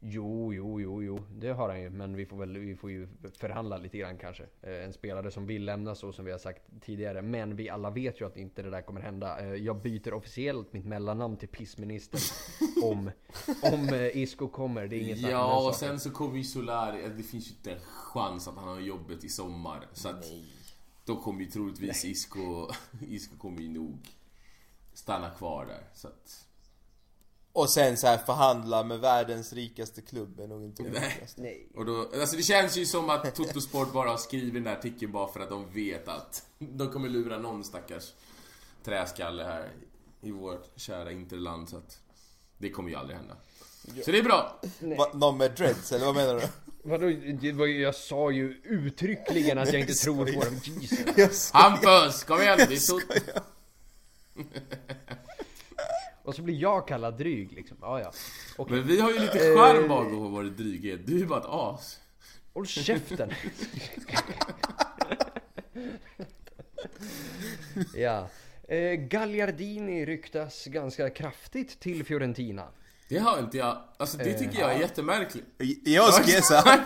Jo, 0.00 0.52
jo, 0.54 0.80
jo, 0.80 1.02
jo, 1.02 1.18
det 1.38 1.48
har 1.52 1.68
han 1.68 1.80
ju. 1.82 1.90
Men 1.90 2.16
vi 2.16 2.26
får 2.26 2.36
väl 2.36 2.58
vi 2.58 2.76
får 2.76 2.90
ju 2.90 3.08
förhandla 3.38 3.76
lite 3.76 3.98
grann 3.98 4.18
kanske. 4.18 4.42
Eh, 4.62 4.84
En 4.84 4.92
spelare 4.92 5.30
som 5.30 5.46
vill 5.46 5.64
lämna 5.64 5.94
så 5.94 6.12
som 6.12 6.24
vi 6.24 6.30
har 6.32 6.38
sagt 6.38 6.62
tidigare. 6.80 7.22
Men 7.22 7.56
vi 7.56 7.68
alla 7.70 7.90
vet 7.90 8.20
ju 8.20 8.26
att 8.26 8.36
inte 8.36 8.62
det 8.62 8.70
där 8.70 8.82
kommer 8.82 9.00
hända. 9.00 9.40
Eh, 9.40 9.54
Jag 9.54 9.82
byter 9.82 10.14
officiellt 10.14 10.72
mitt 10.72 10.84
mellannamn 10.84 11.36
till 11.36 11.48
pissministern 11.48 12.20
om, 12.84 13.10
om 13.72 13.88
eh, 13.88 14.16
Isco 14.16 14.48
kommer. 14.48 14.86
Det 14.86 14.96
är 14.96 15.00
inget 15.00 15.18
Ja, 15.18 15.68
och 15.68 15.74
sen 15.74 16.00
så 16.00 16.10
kommer 16.10 16.36
ju 16.36 16.44
Solari, 16.44 17.08
det 17.16 17.22
finns 17.22 17.46
ju 17.50 17.54
inte 17.54 17.72
en 17.72 17.80
chans 17.80 18.48
att 18.48 18.54
han 18.56 18.68
har 18.68 18.80
jobbet 18.80 19.24
i 19.24 19.28
sommar. 19.28 19.86
Så 19.92 20.08
att 20.08 20.24
då 21.04 21.16
kommer 21.16 21.40
ju 21.40 21.46
troligtvis 21.46 22.04
Isco, 22.04 22.68
Isco 23.08 23.36
kommer 23.36 23.60
ju 23.62 23.68
nog 23.68 23.98
stanna 24.92 25.30
kvar 25.30 25.66
där. 25.66 25.82
Så 25.94 26.08
att, 26.08 26.45
Och 27.56 27.70
sen 27.70 27.96
så 27.96 28.06
här 28.06 28.18
förhandla 28.18 28.84
med 28.84 29.00
världens 29.00 29.52
rikaste 29.52 30.02
klubb 30.02 30.40
är 30.40 30.46
nog 30.46 30.64
inte 30.64 30.82
omöjligt. 30.82 31.34
Nej. 31.36 31.68
Och 31.74 31.86
då, 31.86 32.08
alltså 32.20 32.36
det 32.36 32.42
känns 32.42 32.76
ju 32.76 32.86
som 32.86 33.10
att 33.10 33.34
Totosport 33.34 33.92
bara 33.92 34.10
har 34.10 34.16
skrivit 34.16 34.54
den 34.54 34.64
där 34.64 34.72
artikeln 34.72 35.12
bara 35.12 35.28
för 35.28 35.40
att 35.40 35.48
de 35.48 35.70
vet 35.72 36.08
att 36.08 36.46
de 36.58 36.90
kommer 36.92 37.08
lura 37.08 37.38
någon 37.38 37.64
stackars 37.64 38.12
träskalle 38.84 39.44
här 39.44 39.68
i 40.20 40.30
vårt 40.30 40.66
kära 40.76 41.12
interland 41.12 41.68
så 41.68 41.76
att 41.76 41.98
det 42.58 42.70
kommer 42.70 42.90
ju 42.90 42.96
aldrig 42.96 43.18
hända. 43.18 43.36
Så 44.04 44.10
det 44.10 44.18
är 44.18 44.22
bra. 44.22 44.60
Va, 44.80 45.10
någon 45.14 45.36
med 45.36 45.52
dreads 45.52 45.92
eller 45.92 46.06
vad 46.06 46.14
menar 46.14 46.34
du? 46.34 46.48
Vadå, 46.82 47.06
det 47.40 47.52
var 47.52 47.66
ju, 47.66 47.82
jag 47.82 47.94
sa 47.94 48.30
ju 48.30 48.60
uttryckligen 48.64 49.58
att 49.58 49.72
jag 49.72 49.80
inte 49.80 49.92
Jag 49.92 49.98
tror 49.98 50.26
på 50.32 50.44
dem. 50.44 50.60
Jesus. 50.80 51.50
Jag. 51.54 51.60
Hampus, 51.60 52.24
kom 52.24 52.40
igen! 52.40 52.58
Det 52.58 52.74
är. 52.74 53.42
Och 56.26 56.34
så 56.34 56.42
blir 56.42 56.54
jag 56.54 56.88
kallad 56.88 57.18
dryg 57.18 57.52
liksom. 57.52 57.76
Ja, 57.80 58.00
ja. 58.00 58.12
Okej. 58.56 58.76
Men 58.76 58.86
vi 58.86 59.00
har 59.00 59.12
ju 59.12 59.18
lite 59.18 59.38
charm 59.38 59.88
bakom 59.88 60.32
vår 60.32 60.44
dryghet. 60.44 61.00
Du 61.06 61.22
är 61.22 61.26
bara 61.26 61.40
ett 61.40 61.46
as. 61.48 62.00
Håll 62.54 62.66
käften! 62.66 63.30
ja. 67.94 68.28
Eh, 68.68 68.92
Gagliardini 68.94 70.06
ryktas 70.06 70.64
ganska 70.64 71.10
kraftigt 71.10 71.80
till 71.80 72.04
Fiorentina. 72.04 72.68
Det 73.08 73.18
har 73.18 73.38
inte 73.38 73.56
jag. 73.58 73.82
Alltså 73.96 74.18
det 74.18 74.32
tycker 74.38 74.60
jag 74.60 74.72
är 74.72 74.78
jättemärkligt. 74.80 75.46
Ge 75.58 76.00
oss 76.00 76.26
Chiesa. 76.26 76.80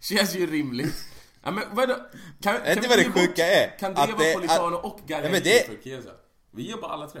Känns 0.00 0.36
ju 0.36 0.46
rimligt. 0.46 1.04
Ja, 1.42 1.50
men 1.50 1.64
vadå? 1.72 1.94
Kan, 2.40 2.56
kan 2.60 2.68
inte 2.68 2.80
vi 2.80 2.88
vad 2.88 2.98
det 2.98 3.02
ge 3.02 3.08
bort- 3.08 3.18
sjuka 3.18 3.46
är? 3.46 3.78
Kan 3.78 3.94
det 3.94 4.00
Att 4.02 4.10
vara 4.10 4.34
Politano 4.34 4.76
och 4.76 5.00
Gagliardini 5.06 5.40
det- 5.40 5.66
för 5.66 5.82
Chiesa? 5.82 6.10
Vi 6.50 6.62
ger 6.68 6.76
bara 6.76 6.92
alla 6.92 7.08
tre. 7.08 7.20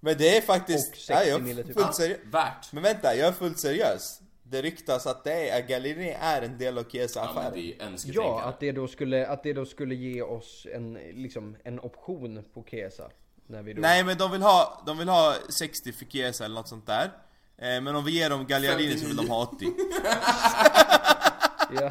Men 0.00 0.18
det 0.18 0.36
är 0.36 0.40
faktiskt... 0.40 0.90
Och 0.90 0.96
60 0.96 1.12
ja, 1.12 1.24
jag 1.24 1.48
är 1.48 1.54
typ. 1.54 1.64
fullt 1.66 1.78
Ja, 1.78 1.92
seriös. 1.92 2.18
värt. 2.24 2.72
Men 2.72 2.82
vänta, 2.82 3.14
jag 3.16 3.28
är 3.28 3.32
fullt 3.32 3.58
seriös. 3.58 4.20
Det 4.42 4.62
ryktas 4.62 5.06
att 5.06 5.24
det 5.24 5.48
är, 5.48 5.66
Gallerini 5.68 6.16
är 6.20 6.42
en 6.42 6.58
del 6.58 6.78
av 6.78 6.84
Ja, 6.84 6.84
men 6.84 6.90
Chiesa-affären. 7.08 7.52
det 7.54 7.60
är 7.74 7.86
önsketänkande. 7.86 8.28
Ja, 8.28 8.42
att 8.42 8.60
det 8.60 8.72
då 8.72 8.88
skulle, 8.88 9.26
att 9.26 9.42
det 9.42 9.52
då 9.52 9.66
skulle 9.66 9.94
ge 9.94 10.22
oss 10.22 10.66
en, 10.74 10.92
liksom, 11.12 11.56
en 11.64 11.80
option 11.80 12.44
på 12.54 12.64
Kesa. 12.70 13.10
När 13.46 13.62
vi 13.62 13.72
då... 13.72 13.80
Nej 13.80 14.04
men 14.04 14.18
de 14.18 14.30
vill 14.32 14.42
ha, 14.42 14.82
de 14.86 14.98
vill 14.98 15.08
ha 15.08 15.34
60 15.48 15.92
för 15.92 16.04
Chiesa 16.04 16.44
eller 16.44 16.54
något 16.54 16.68
sånt 16.68 16.86
där. 16.86 17.04
Eh, 17.58 17.80
Men 17.80 17.96
om 17.96 18.04
vi 18.04 18.10
ger 18.12 18.30
dem 18.30 18.46
Gagliardini 18.46 18.98
så 18.98 19.06
vill 19.06 19.16
de 19.16 19.28
ha 19.28 19.42
80. 19.42 19.66
Ja. 21.72 21.90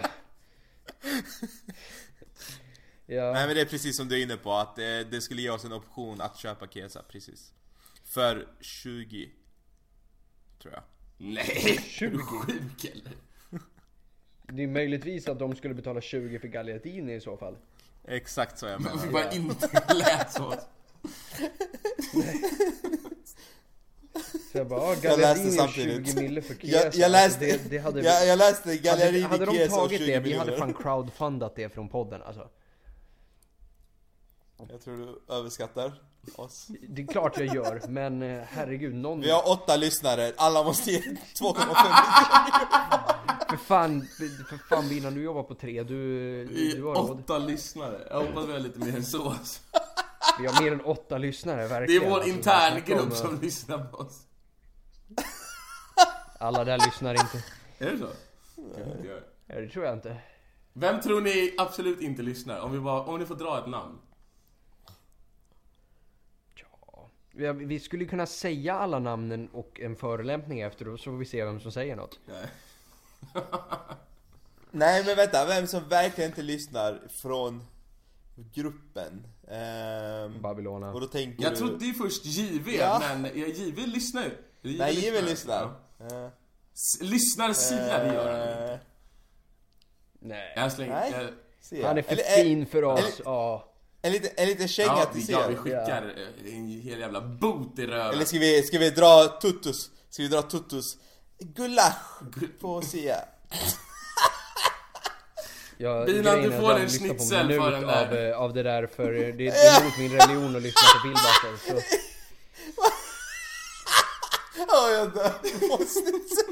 ja. 3.05 3.31
Nej 3.33 3.47
men 3.47 3.55
det 3.55 3.61
är 3.61 3.65
precis 3.65 3.97
som 3.97 4.07
du 4.07 4.19
är 4.19 4.23
inne 4.23 4.37
på, 4.37 4.53
att 4.53 4.77
eh, 4.77 4.83
det 5.11 5.21
skulle 5.21 5.41
ge 5.41 5.49
oss 5.49 5.63
en 5.65 5.73
option 5.73 6.21
att 6.21 6.37
köpa 6.37 6.67
Chiesa, 6.67 7.01
precis. 7.11 7.51
För 8.09 8.47
20. 8.59 9.31
Tror 10.61 10.73
jag. 10.73 10.83
Nej! 11.17 11.79
20. 11.83 12.05
Är 12.05 12.11
du 12.11 12.19
sjuk 12.19 12.85
eller? 12.85 13.13
Det 14.47 14.63
är 14.63 14.67
möjligtvis 14.67 15.27
att 15.27 15.39
de 15.39 15.55
skulle 15.55 15.73
betala 15.73 16.01
20 16.01 16.39
för 16.39 16.47
Gagliardini 16.47 17.13
i 17.13 17.21
så 17.21 17.37
fall. 17.37 17.57
Exakt 18.07 18.59
så 18.59 18.65
jag 18.65 18.81
menar. 18.81 18.97
fick 18.97 19.11
bara 19.11 19.31
inte 19.31 19.93
lät 19.93 20.31
så. 20.31 20.53
Så 24.51 24.57
jag 24.57 24.67
bara, 24.67 24.91
och 24.91 24.97
samtidigt. 25.53 26.07
20 26.07 26.21
mille 26.21 26.41
för 26.41 26.55
Chiesa. 26.55 26.85
Jag, 26.85 26.95
jag 26.95 27.11
läste, 27.11 27.45
Alltså, 27.45 27.69
det, 27.69 27.69
det 27.69 27.77
hade, 27.77 28.01
jag, 28.01 28.27
jag 28.27 28.37
läste 28.37 28.69
hade, 28.69 28.81
Gagliardini, 28.81 29.23
hade 29.23 29.45
de 29.45 29.67
tagit 29.67 29.99
20 30.01 30.11
det, 30.11 30.19
vi 30.19 30.33
hade 30.33 30.57
fan 30.57 30.73
crowdfundat 30.73 31.55
det 31.55 31.69
från 31.69 31.89
podden 31.89 32.21
alltså. 32.21 32.49
Jag 34.69 34.81
tror 34.81 34.97
du 34.97 35.33
överskattar 35.33 36.08
oss. 36.35 36.67
Det 36.89 37.01
är 37.01 37.07
klart 37.07 37.37
jag 37.37 37.55
gör, 37.55 37.81
men 37.87 38.21
eh, 38.23 38.43
herregud, 38.49 38.95
någon... 38.95 39.21
Vi 39.21 39.31
har 39.31 39.49
åtta 39.51 39.75
lyssnare, 39.75 40.33
alla 40.37 40.63
måste 40.63 40.91
ge 40.91 40.99
2,5 40.99 41.55
För 43.49 43.57
fan, 43.57 44.07
för 44.49 44.57
fan 44.69 44.91
innan 44.91 45.13
du 45.13 45.23
jobbar 45.23 45.43
på 45.43 45.55
tre, 45.55 45.83
du, 45.83 46.45
du 46.75 46.83
har 46.83 46.91
är 46.91 46.95
råd. 46.95 47.19
åtta 47.19 47.37
lyssnare. 47.37 48.07
Jag 48.09 48.19
hoppas 48.25 48.45
vi 48.47 48.51
har 48.51 48.59
lite 48.59 48.79
mer 48.79 48.95
än 48.95 49.05
så. 49.05 49.29
alltså. 49.29 49.61
Vi 50.39 50.45
har 50.47 50.63
mer 50.63 50.71
än 50.71 50.81
åtta 50.81 51.17
lyssnare, 51.17 51.61
Det 51.61 51.67
verkligen. 51.67 52.03
är 52.03 52.09
vår 52.09 52.15
Alltså, 52.15 52.29
interngrupp 52.35 53.13
som 53.13 53.39
lyssnar 53.41 53.77
på 53.83 53.97
oss. 53.97 54.19
Alla 56.39 56.63
där 56.63 56.77
lyssnar 56.85 57.13
inte. 57.13 57.43
Är 57.77 57.91
det 57.91 57.97
så? 57.97 58.07
Ja, 59.47 59.55
Det 59.55 59.69
tror 59.69 59.85
jag 59.85 59.93
inte. 59.93 60.17
Vem 60.73 61.01
tror 61.01 61.21
ni 61.21 61.55
absolut 61.57 62.01
inte 62.01 62.21
lyssnar? 62.21 62.59
Om, 62.59 62.71
vi 62.71 62.79
bara, 62.79 63.01
om 63.01 63.19
ni 63.19 63.25
får 63.25 63.35
dra 63.35 63.59
ett 63.59 63.67
namn. 63.69 63.97
Ja. 67.39 67.53
Vi- 67.53 67.79
skulle 67.79 68.05
kunna 68.05 68.25
säga 68.25 68.73
alla 68.73 68.99
namnen 68.99 69.49
och 69.53 69.79
en 69.79 69.95
förolämpning 69.95 70.59
efteråt, 70.61 70.99
så 71.01 71.03
får 71.11 71.17
vi 71.17 71.25
se 71.25 71.45
vem 71.45 71.59
som 71.59 71.71
säger 71.71 71.95
något. 71.95 72.19
Nej. 72.25 72.45
Nej 74.71 75.03
men 75.05 75.15
vänta, 75.15 75.45
vem 75.45 75.67
som 75.67 75.87
verkligen 75.89 76.29
inte 76.29 76.41
lyssnar 76.41 76.99
från 77.21 77.63
gruppen? 78.53 79.25
Ehm, 79.47 80.41
Babylona. 80.41 80.93
och 80.93 81.01
då 81.01 81.07
tänker 81.07 81.43
Jag 81.43 81.53
du... 81.53 81.57
trodde 81.57 81.85
ju 81.85 81.93
först 81.93 82.25
JV, 82.25 82.69
Ja. 82.75 83.01
men 83.21 83.25
JV 83.35 83.85
lyssnar 83.87 84.23
ju. 84.23 84.31
Nej, 84.77 84.93
Jive 84.95 85.21
lyssnar. 85.21 85.73
Ja. 85.97 86.05
Eh, 86.05 86.29
Lyssnar 87.01 87.53
Sia, 87.53 88.03
det 88.03 88.13
gör 88.13 88.31
han 88.39 88.49
inte. 88.49 88.73
eh, 88.73 88.79
Nej. 90.19 90.53
Jag 90.55 90.71
slänger... 90.71 90.93
Nej. 90.93 91.11
jag- 91.11 91.29
Sia. 91.61 91.87
Han 91.87 91.97
är 91.97 92.01
för 92.01 92.11
Eller, 92.11 92.23
eh, 92.39 92.43
fin 92.43 92.65
för 92.65 92.83
oss, 92.83 92.99
eller- 92.99 93.11
ja. 93.25 93.68
En 94.01 94.11
liten, 94.11 94.31
en 94.35 94.47
liten 94.47 94.67
känga 94.67 94.87
Ja, 94.87 95.05
till 95.05 95.29
ja, 95.29 95.47
vi 95.47 95.55
skickar 95.55 96.13
eh, 96.17 96.55
en 96.55 96.67
hel 96.67 96.99
jävla 96.99 97.21
boot 97.21 97.79
i 97.79 97.87
röven. 97.87 98.13
Eller 98.13 98.25
ska 98.25 98.39
vi, 98.39 98.63
ska 98.63 98.79
vi 98.79 98.89
dra 98.89 99.39
tuttus? 99.41 99.89
Ska 100.09 100.23
vi 100.23 100.29
dra 100.29 100.41
tuttus? 100.41 100.97
Gulasch 101.39 102.23
på 102.61 102.81
Sia. 102.81 103.15
Jag, 105.77 106.07
grejen 106.07 106.41
du 106.41 106.51
får 106.51 106.73
en 106.73 106.89
schnitzel 106.89 107.47
för 107.47 107.71
den 107.71 107.87
där. 107.87 108.07
Av, 108.07 108.13
eh, 108.13 108.37
av 108.37 108.53
det 108.53 108.63
där, 108.63 108.87
för 108.87 109.11
det, 109.11 109.31
det 109.31 109.47
är 109.47 109.81
emot 109.81 109.97
min 109.97 110.11
religion 110.11 110.55
att 110.55 110.61
lyssna 110.61 110.81
på. 111.03 111.15
Så 111.67 111.73
Åh 114.67 114.91
jag 114.91 115.13
dör, 115.13 115.33
jag 115.43 115.69
måste 115.69 115.99
inte 115.99 116.35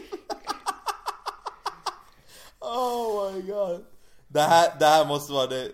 Oh 2.60 3.32
my 3.34 3.42
god. 3.42 3.86
Det 4.28 4.42
här, 4.42 4.80
det 4.80 4.86
här 4.86 5.06
måste 5.06 5.34
vara 5.34 5.48
det 5.48 5.72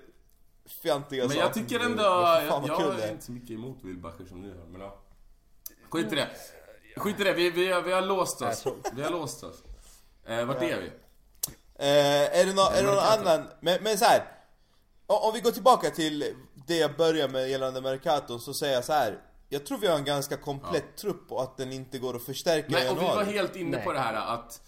fjantiga 0.84 1.28
Men 1.28 1.38
jag 1.38 1.54
tycker 1.54 1.80
ändå... 1.80 2.04
Fan 2.04 2.66
Jag, 2.68 2.82
jag 2.82 3.00
är. 3.00 3.12
inte 3.12 3.26
så 3.26 3.32
mycket 3.32 3.52
emot 3.52 3.78
Wilbacher 3.84 4.26
som 4.30 4.42
ni 4.42 4.50
har, 4.50 4.66
men 4.66 4.82
ja. 4.82 5.00
Skit 5.90 6.12
i 6.14 6.16
det. 6.16 6.28
Skit 6.98 7.20
i 7.20 7.24
det, 7.24 7.34
vi, 7.34 7.50
vi, 7.50 7.72
har, 7.72 7.82
vi 7.82 7.92
har 7.94 8.02
låst 8.02 8.42
oss. 8.42 8.66
Vi 8.94 9.04
har 9.04 9.12
låst 9.12 9.44
oss. 9.44 9.64
Eh, 10.26 10.46
vart 10.46 10.62
är 10.62 10.82
vi? 10.82 10.88
Eh, 11.76 12.40
är 12.40 12.46
det, 12.46 12.54
nå- 12.54 12.70
är 12.74 12.82
det 12.82 12.88
någon 12.88 12.96
Mercato. 12.96 13.22
annan, 13.30 13.48
men, 13.60 13.84
men 13.84 13.98
så 13.98 14.06
här. 14.06 14.24
Om 15.08 15.34
vi 15.34 15.40
går 15.40 15.52
tillbaka 15.52 15.90
till 15.90 16.36
det 16.68 16.76
jag 16.78 16.96
började 16.96 17.34
med 17.34 17.50
gällande 17.50 17.82
Mercaton 17.82 18.40
så 18.40 18.54
säger 18.54 18.74
jag 18.74 18.84
så 18.86 18.94
här. 18.94 19.20
Jag 19.50 19.66
tror 19.66 19.78
vi 19.78 19.88
har 19.88 19.96
en 19.98 20.04
ganska 20.06 20.38
komplett 20.38 20.98
trupp 20.98 21.32
och 21.32 21.44
att 21.44 21.58
den 21.58 21.72
inte 21.72 22.00
går 22.00 22.16
att 22.16 22.24
förstärka 22.24 22.68
i 22.68 22.72
Nej, 22.72 22.90
och 22.90 22.98
vi 22.98 23.02
januari. 23.02 23.26
var 23.26 23.34
helt 23.34 23.56
inne 23.56 23.78
Nej. 23.78 23.86
på 23.86 23.94
det 23.94 24.00
här 24.00 24.14
att 24.14 24.62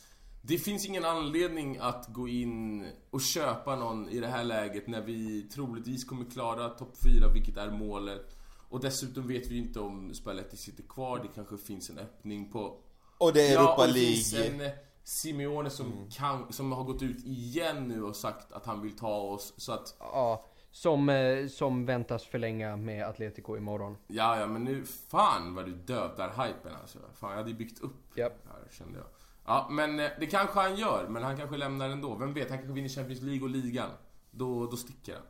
det 0.47 0.57
finns 0.57 0.85
ingen 0.85 1.05
anledning 1.05 1.77
att 1.81 2.07
gå 2.07 2.27
in 2.27 2.85
och 3.09 3.21
köpa 3.21 3.75
någon 3.75 4.09
i 4.09 4.19
det 4.19 4.27
här 4.27 4.43
läget 4.43 4.87
när 4.87 5.01
vi 5.01 5.41
troligtvis 5.41 6.05
kommer 6.05 6.25
klara 6.25 6.69
topp 6.69 6.93
4, 7.03 7.27
vilket 7.33 7.57
är 7.57 7.71
målet. 7.71 8.37
Och 8.69 8.79
dessutom 8.79 9.27
vet 9.27 9.47
vi 9.47 9.57
inte 9.57 9.79
om 9.79 10.13
Spalletti 10.13 10.57
sitter 10.57 10.83
kvar, 10.83 11.19
det 11.19 11.27
kanske 11.35 11.57
finns 11.57 11.89
en 11.89 11.97
öppning 11.99 12.51
på... 12.51 12.77
Och 13.17 13.33
det 13.33 13.47
är 13.47 13.53
Ja, 13.53 13.59
Europa 13.59 13.81
och 13.81 13.87
det 13.87 13.93
finns 13.93 14.33
League. 14.33 14.65
en 14.65 14.71
Simeone 15.03 15.69
som, 15.69 16.09
kan, 16.11 16.53
som 16.53 16.71
har 16.71 16.83
gått 16.83 17.01
ut 17.01 17.25
igen 17.25 17.87
nu 17.87 18.03
och 18.03 18.15
sagt 18.15 18.51
att 18.51 18.65
han 18.65 18.81
vill 18.81 18.97
ta 18.97 19.17
oss, 19.17 19.53
så 19.57 19.71
att... 19.71 19.95
ja, 19.99 20.45
som, 20.71 21.09
eh, 21.09 21.47
som 21.47 21.85
väntas 21.85 22.23
förlänga 22.25 22.75
med 22.77 23.05
Atletico 23.05 23.57
imorgon. 23.57 23.97
Ja, 24.07 24.39
ja, 24.39 24.47
men 24.47 24.63
nu... 24.63 24.85
Fan 24.85 25.55
vad 25.55 25.65
du 25.65 25.71
dödar 25.71 26.29
hypen 26.29 26.73
alltså. 26.81 26.99
Fan, 27.13 27.29
jag 27.29 27.37
hade 27.37 27.49
ju 27.49 27.55
byggt 27.55 27.79
upp 27.79 28.15
det 28.15 28.21
här, 28.21 28.71
kände 28.71 28.97
jag. 28.99 29.07
Ja, 29.45 29.67
men 29.71 29.99
eh, 29.99 30.09
det 30.19 30.25
kanske 30.25 30.59
han 30.59 30.75
gör, 30.75 31.07
men 31.07 31.23
han 31.23 31.37
kanske 31.37 31.57
lämnar 31.57 31.89
ändå. 31.89 32.15
Vem 32.15 32.33
vet, 32.33 32.49
han 32.49 32.57
kanske 32.57 32.73
vinner 32.73 32.89
Champions 32.89 33.21
League 33.21 33.43
och 33.43 33.49
ligan. 33.49 33.89
Då, 34.31 34.65
då 34.67 34.77
sticker 34.77 35.13
han. 35.13 35.23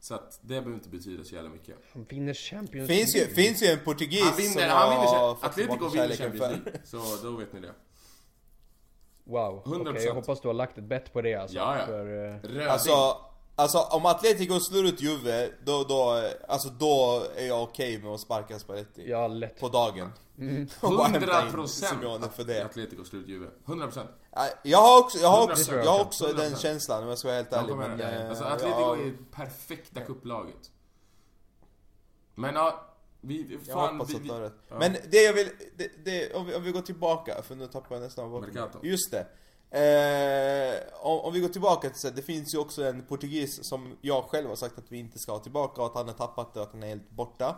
Så 0.00 0.14
att 0.14 0.38
det 0.42 0.48
behöver 0.48 0.72
inte 0.72 0.88
betyda 0.88 1.24
så 1.24 1.34
jävla 1.34 1.50
mycket. 1.50 1.76
Han 1.92 2.04
vinner 2.04 2.34
Champions 2.34 2.88
Finns 2.88 3.14
ju, 3.16 3.18
League. 3.18 3.34
finns 3.34 3.62
ju 3.62 3.66
en 3.66 3.78
portugis 3.84 4.22
Han 4.24 4.36
vinner, 4.36 4.50
som 4.52 4.62
han 4.70 4.90
vinner, 4.90 5.06
har 5.06 5.34
Cha- 5.34 5.34
fått 5.34 5.44
Atletico 5.50 5.88
vinner 5.88 6.08
Champions. 6.16 6.40
League. 6.40 6.80
Så 6.84 6.98
då 7.22 7.30
vet 7.36 7.52
ni 7.52 7.60
det. 7.60 7.72
Wow, 9.24 9.62
okej 9.66 9.72
100%. 9.92 10.00
jag 10.06 10.14
hoppas 10.14 10.40
du 10.40 10.48
har 10.48 10.54
lagt 10.54 10.78
ett 10.78 10.84
bett 10.84 11.12
på 11.12 11.22
det 11.22 11.34
alltså. 11.34 11.56
Ja, 11.56 11.78
ja. 11.78 11.86
För, 11.86 12.04
Röding. 12.48 12.68
Alltså, 12.68 13.16
alltså 13.60 13.78
om 13.78 14.06
Atletico 14.06 14.60
slår 14.60 14.84
ut 14.86 15.00
Juve, 15.02 15.50
då, 15.64 15.84
då, 15.84 16.30
alltså, 16.48 16.68
då 16.68 17.22
är 17.36 17.46
jag 17.46 17.62
okej 17.62 17.98
med 18.02 18.10
att 18.12 18.20
sparka 18.20 18.58
Spalletti. 18.58 19.10
ja, 19.10 19.28
lätt. 19.28 19.60
På 19.60 19.68
dagen. 19.68 20.12
In 20.38 20.66
100% 20.80 21.66
Simeone 21.66 22.28
för 22.28 22.44
det. 22.44 22.64
Atletico 22.64 23.04
slut 23.04 23.28
Juve. 23.28 23.46
100%. 23.66 24.06
Nej, 24.36 24.52
Jag 24.62 24.78
har 24.78 25.00
också, 25.00 25.18
jag 25.18 25.28
har 25.28 25.46
100%. 25.46 25.50
också, 25.52 25.72
jag 25.74 25.84
jag 25.84 25.90
har 25.90 26.00
också. 26.00 26.26
den 26.26 26.52
100%. 26.52 26.56
känslan 26.58 27.02
om 27.02 27.08
jag 27.08 27.18
ska 27.18 27.28
vara 27.28 27.36
helt 27.36 27.52
ärlig. 27.52 27.76
Men, 27.76 28.00
eh, 28.00 28.28
Alltså 28.28 28.44
Atletico 28.44 28.80
ja, 28.80 28.96
är 28.96 29.12
perfekta 29.32 30.00
kupplaget. 30.00 30.70
Men 32.34 32.54
ja, 32.54 32.86
Vi, 33.20 33.58
Jag 33.66 33.74
fan, 33.74 33.96
hoppas 33.98 34.10
vi, 34.10 34.16
att 34.16 34.24
du 34.24 34.30
har 34.32 34.40
rätt. 34.40 34.54
ja. 34.68 34.76
Men 34.78 34.96
det 35.10 35.22
jag 35.22 35.32
vill, 35.32 35.48
det, 35.76 35.90
det, 36.04 36.34
om, 36.34 36.46
vi, 36.46 36.54
om 36.54 36.62
vi 36.62 36.70
går 36.72 36.80
tillbaka, 36.82 37.42
för 37.42 37.54
nu 37.54 37.66
tappar 37.66 37.94
jag 37.96 38.02
nästan 38.02 38.30
bort 38.30 38.46
Mercato. 38.46 38.78
Just 38.82 39.10
det. 39.10 39.26
Eh, 39.70 40.80
om, 41.00 41.20
om 41.20 41.32
vi 41.32 41.40
går 41.40 41.48
tillbaka 41.48 41.90
till 41.90 42.14
det 42.14 42.22
finns 42.22 42.54
ju 42.54 42.58
också 42.58 42.84
en 42.84 43.02
portugis 43.02 43.64
som 43.64 43.96
jag 44.00 44.24
själv 44.24 44.48
har 44.48 44.56
sagt 44.56 44.78
att 44.78 44.92
vi 44.92 44.98
inte 44.98 45.18
ska 45.18 45.32
ha 45.32 45.38
tillbaka 45.38 45.80
och 45.80 45.86
att 45.86 45.94
han 45.94 46.06
har 46.06 46.14
tappat 46.14 46.54
det 46.54 46.60
och 46.60 46.66
att 46.66 46.72
han 46.72 46.82
är 46.82 46.88
helt 46.88 47.10
borta. 47.10 47.56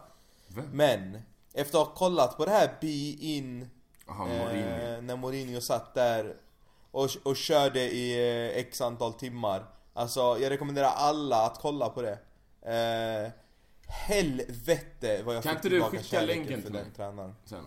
Vem? 0.49 0.65
Men, 0.73 1.23
efter 1.53 1.79
att 1.79 1.87
ha 1.87 1.95
kollat 1.95 2.37
på 2.37 2.45
det 2.45 2.51
här 2.51 2.77
Be 2.81 2.87
In 3.27 3.71
Aha, 4.09 4.27
Mourinho. 4.27 4.69
Eh, 4.69 5.03
när 5.03 5.17
Mourinho 5.17 5.61
satt 5.61 5.95
där 5.95 6.37
och, 6.91 7.09
och 7.23 7.37
körde 7.37 7.81
i 7.81 8.13
eh, 8.51 8.57
x 8.59 8.81
antal 8.81 9.13
timmar. 9.13 9.65
Alltså 9.95 10.21
jag 10.21 10.51
rekommenderar 10.51 10.89
alla 10.89 11.47
att 11.47 11.59
kolla 11.61 11.89
på 11.89 12.03
det. 12.03 12.19
Eh, 12.73 13.33
helvete 13.87 15.23
vad 15.23 15.37
jag 15.37 15.43
Kan 15.43 15.57
fick 15.57 15.65
inte 15.65 15.69
du 15.69 15.75
tillbaka 15.75 15.99
skicka 15.99 16.21
länken 16.21 16.55
för 16.55 16.63
till 16.63 16.73
den 16.73 16.83
mig? 16.83 16.93
tränaren. 16.97 17.35
Sen. 17.45 17.65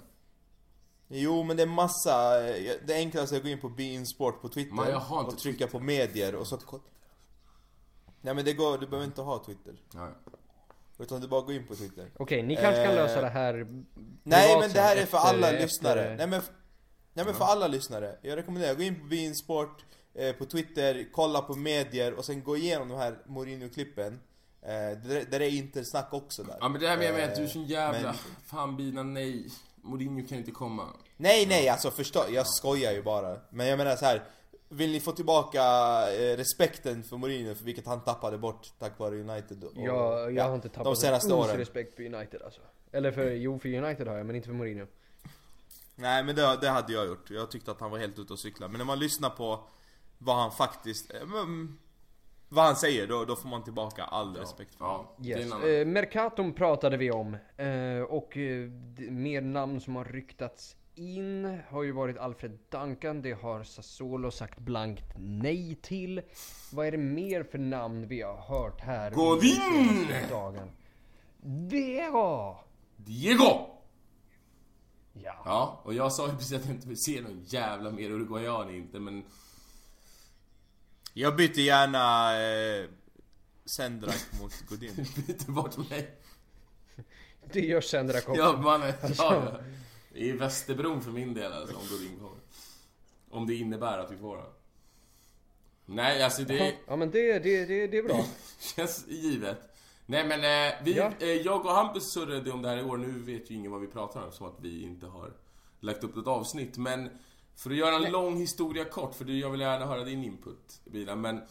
Jo 1.08 1.44
men 1.44 1.58
det 1.58 1.64
är 1.64 1.68
massa, 1.68 2.48
eh, 2.50 2.74
det 2.86 2.94
enklaste 2.94 3.36
är 3.36 3.38
att 3.38 3.44
gå 3.44 3.50
in 3.50 3.60
på 3.62 3.70
Bein 3.70 4.06
Sport 4.06 4.42
på 4.42 4.50
Twitter 4.50 4.76
Men 4.76 4.90
jag 4.90 5.00
har 5.00 5.20
inte 5.20 5.32
och 5.36 5.38
trycka 5.42 5.68
på 5.68 5.80
medier 5.80 6.36
och 6.36 6.48
så 6.48 6.60
Nej 8.22 8.34
men 8.34 8.46
det 8.46 8.54
går, 8.54 8.78
du 8.78 8.88
behöver 8.88 9.06
inte 9.06 9.22
ha 9.22 9.44
Twitter. 9.46 9.74
Ja. 9.94 10.10
Utan 10.98 11.22
du 11.22 11.28
bara 11.28 11.42
går 11.42 11.54
in 11.54 11.68
på 11.68 11.76
Twitter. 11.76 12.12
Okej, 12.18 12.44
ni 12.44 12.56
kanske 12.56 12.84
kan 12.84 12.92
Eh, 12.92 12.96
lösa 12.96 13.22
det 13.22 13.30
här 13.30 13.54
Nej 14.24 14.60
men 14.60 14.72
det 14.74 14.80
här 14.82 14.96
är 14.96 15.06
för 15.06 15.18
efter- 15.18 15.30
alla 15.30 15.48
efter- 15.52 15.62
lyssnare. 15.62 16.16
Nej 16.18 16.28
men, 16.28 16.42
nej 17.14 17.26
men 17.26 17.34
för 17.34 17.46
alla 17.46 17.68
lyssnare. 17.68 18.16
Jag 18.22 18.38
rekommenderar, 18.38 18.76
gå 18.76 18.84
in 18.84 19.00
på 19.00 19.06
Bein 19.06 19.36
Sport 19.36 19.86
eh, 20.14 20.36
på 20.36 20.46
Twitter, 20.46 21.10
kolla 21.12 21.42
på 21.42 21.56
medier 21.56 22.14
och 22.14 22.26
sen 22.26 22.44
gå 22.44 22.58
igenom 22.58 22.90
de 22.90 22.98
här 22.98 23.18
Mourinho-klippen. 23.26 24.20
Eh, 24.62 24.70
där, 24.70 25.32
där 25.32 25.40
är 25.42 25.50
intersnack 25.50 26.14
också 26.14 26.44
där. 26.44 26.58
ja 26.60 26.70
men 26.70 26.82
det 26.82 26.88
här 26.88 26.98
menar 26.98 27.10
jag 27.12 27.18
med 27.20 27.30
att 27.30 27.36
du 27.36 27.44
är 27.44 27.48
så 27.48 27.60
Eh, 27.62 27.70
jävla... 27.70 28.02
men- 28.02 28.16
Fan 28.46 28.78
Bina, 28.78 29.04
nej. 29.04 29.48
Mourinho 29.86 30.28
kan 30.28 30.38
inte 30.38 30.52
komma. 30.52 30.88
Nej 31.18 31.46
nej 31.46 31.70
alltså 31.70 31.92
förstå, 31.92 32.26
jag 32.30 32.48
skojar 32.48 32.92
ju 32.92 33.04
bara. 33.04 33.40
Men 33.50 33.68
jag 33.68 33.78
menar 33.78 33.96
så 33.96 34.06
här. 34.06 34.24
Vill 34.70 34.92
ni 34.92 35.00
få 35.00 35.12
tillbaka 35.12 35.62
eh, 36.14 36.38
respekten 36.38 37.04
för 37.04 37.18
Mourinho, 37.18 37.56
för 37.56 37.66
vilket 37.66 37.86
han 37.86 38.04
tappade 38.04 38.38
bort 38.38 38.74
tack 38.80 39.00
vare 39.00 39.16
United 39.16 39.64
och, 39.64 39.72
Jag, 39.76 40.22
jag 40.22 40.34
ja, 40.34 40.48
har 40.48 40.56
inte 40.56 40.70
tappat 40.70 40.86
de 40.86 40.96
senaste 40.96 41.34
åren. 41.34 41.58
respekt 41.58 41.96
för 41.96 42.04
United 42.06 42.42
alltså. 42.42 42.62
Eller 42.92 43.12
för, 43.12 43.32
jo 43.32 43.60
för 43.60 43.70
United 43.74 44.08
har 44.08 44.18
jag, 44.18 44.26
men 44.26 44.36
inte 44.36 44.48
för 44.48 44.54
Mourinho. 44.56 44.86
Nej 45.96 46.24
men 46.24 46.36
det, 46.36 46.58
det 46.62 46.70
hade 46.70 46.94
jag 46.94 47.08
gjort. 47.08 47.30
Jag 47.30 47.52
tyckte 47.52 47.72
att 47.72 47.80
han 47.82 47.92
var 47.92 47.98
helt 47.98 48.20
ute 48.20 48.34
och 48.34 48.40
cykla. 48.40 48.68
Men 48.68 48.78
när 48.78 48.86
man 48.86 49.00
lyssnar 49.00 49.30
på 49.30 49.64
vad 50.18 50.36
han 50.36 50.52
faktiskt... 50.52 51.12
vad 52.56 52.66
han 52.66 52.76
säger, 52.76 53.08
då, 53.08 53.26
då 53.26 53.36
får 53.36 53.50
man 53.50 53.64
tillbaka 53.64 54.04
all 54.04 54.36
respekt 54.36 54.76
för 54.76 54.86
honom. 54.86 55.06
Ja, 55.18 55.38
Yes. 55.38 55.54
Eh, 55.64 55.86
Mercaton 55.86 56.54
pratade 56.54 56.98
vi 56.98 57.12
om. 57.12 57.38
Eh, 57.58 58.02
och 58.02 58.38
eh, 58.38 58.70
mer 59.10 59.42
namn 59.42 59.82
som 59.82 59.96
har 59.96 60.06
ryktats 60.06 60.76
in 60.96 61.60
har 61.70 61.84
ju 61.84 61.92
varit 61.92 62.18
Alfred 62.18 62.60
Duncan. 62.70 63.22
Det 63.22 63.32
har 63.34 63.64
Sassuolo 63.64 64.32
sagt 64.32 64.60
blankt 64.60 65.06
nej 65.18 65.76
till. 65.82 66.22
Vad 66.72 66.88
är 66.88 66.92
det 66.92 66.98
mer 66.98 67.44
för 67.44 67.58
namn 67.58 68.08
vi 68.08 68.22
har 68.22 68.38
hört 68.38 68.82
här? 68.82 69.12
Godin! 69.12 70.08
Dagen? 70.30 70.72
Vera! 71.70 72.56
Diego! 72.96 73.68
Ja. 75.14 75.42
Ja, 75.46 75.82
och 75.84 75.94
jag 75.94 76.12
sa 76.14 76.28
ju 76.28 76.34
precis 76.34 76.54
att 76.58 76.66
jag 76.66 76.76
inte 76.76 76.88
vill 76.88 77.04
se 77.04 77.22
någon 77.22 77.44
jävla 77.46 77.92
mer 77.92 78.10
uruguayan 78.10 78.76
inte, 78.76 79.00
men... 79.00 79.24
Jag 81.18 81.36
byter 81.36 81.60
gärna 81.60 82.34
eh, 82.44 82.86
Sendrak 83.66 84.26
mot 84.42 84.54
Godin. 84.70 84.96
Byter 85.28 85.52
bort 85.52 85.78
mig. 85.90 86.16
Det 87.54 87.60
gör 87.60 87.82
Sendrak 87.82 88.30
också. 88.30 88.42
Ja, 88.42 88.58
man, 88.62 88.82
ja, 88.82 88.94
ja. 89.18 89.60
Det 90.14 90.30
är 90.30 90.34
Västerbron 90.34 91.02
för 91.02 91.12
min 91.12 91.34
del 91.34 91.54
alltså, 91.54 91.76
om 91.76 91.82
Godin 91.90 92.20
kommer. 92.20 92.40
Om 93.30 93.48
det 93.48 93.56
innebär 93.56 93.98
att 93.98 94.12
vi 94.12 94.18
får 94.18 94.38
den. 94.38 94.46
Nej, 95.86 96.24
alltså 96.24 96.44
det 96.44 96.76
Ja 96.88 96.96
men 96.96 97.12
det, 97.12 97.40
det, 97.40 97.66
det, 97.66 97.88
det 97.88 97.98
är 97.98 98.04
bra. 98.04 98.26
känns 98.76 99.08
givet. 99.08 99.62
Nej 100.06 100.28
men 100.28 100.40
eh, 100.40 100.74
vi, 100.84 100.96
Ja. 100.98 101.12
eh, 101.20 101.28
jag 101.28 101.66
och 101.66 101.72
Hampus 101.72 102.12
surrade 102.12 102.52
om 102.52 102.62
det 102.62 102.70
här 102.70 102.78
i 102.78 102.84
år. 102.84 102.98
Nu 102.98 103.12
vet 103.20 103.52
ju 103.52 103.56
ingen 103.56 103.72
vad 103.72 103.82
vi 103.82 103.88
pratar 103.88 104.26
om, 104.26 104.32
som 104.32 104.48
att 104.48 104.58
vi 104.62 104.84
inte 104.84 105.06
har 105.06 105.34
lagt 105.80 106.04
upp 106.04 106.18
ett 106.18 106.28
avsnitt. 106.28 106.78
Men 106.78 107.10
för 107.56 107.70
att 107.70 107.76
göra 107.76 107.96
en 107.96 108.12
lång 108.12 108.36
historia 108.36 108.86
kort, 108.86 109.16
för 109.16 109.26
du, 109.26 109.40
jag 109.40 109.50
vill 109.50 109.62
gärna 109.62 109.86
höra 109.86 110.04
din 110.04 110.24
input, 110.24 110.82
Bilan. 110.86 111.22
Men 111.22 111.42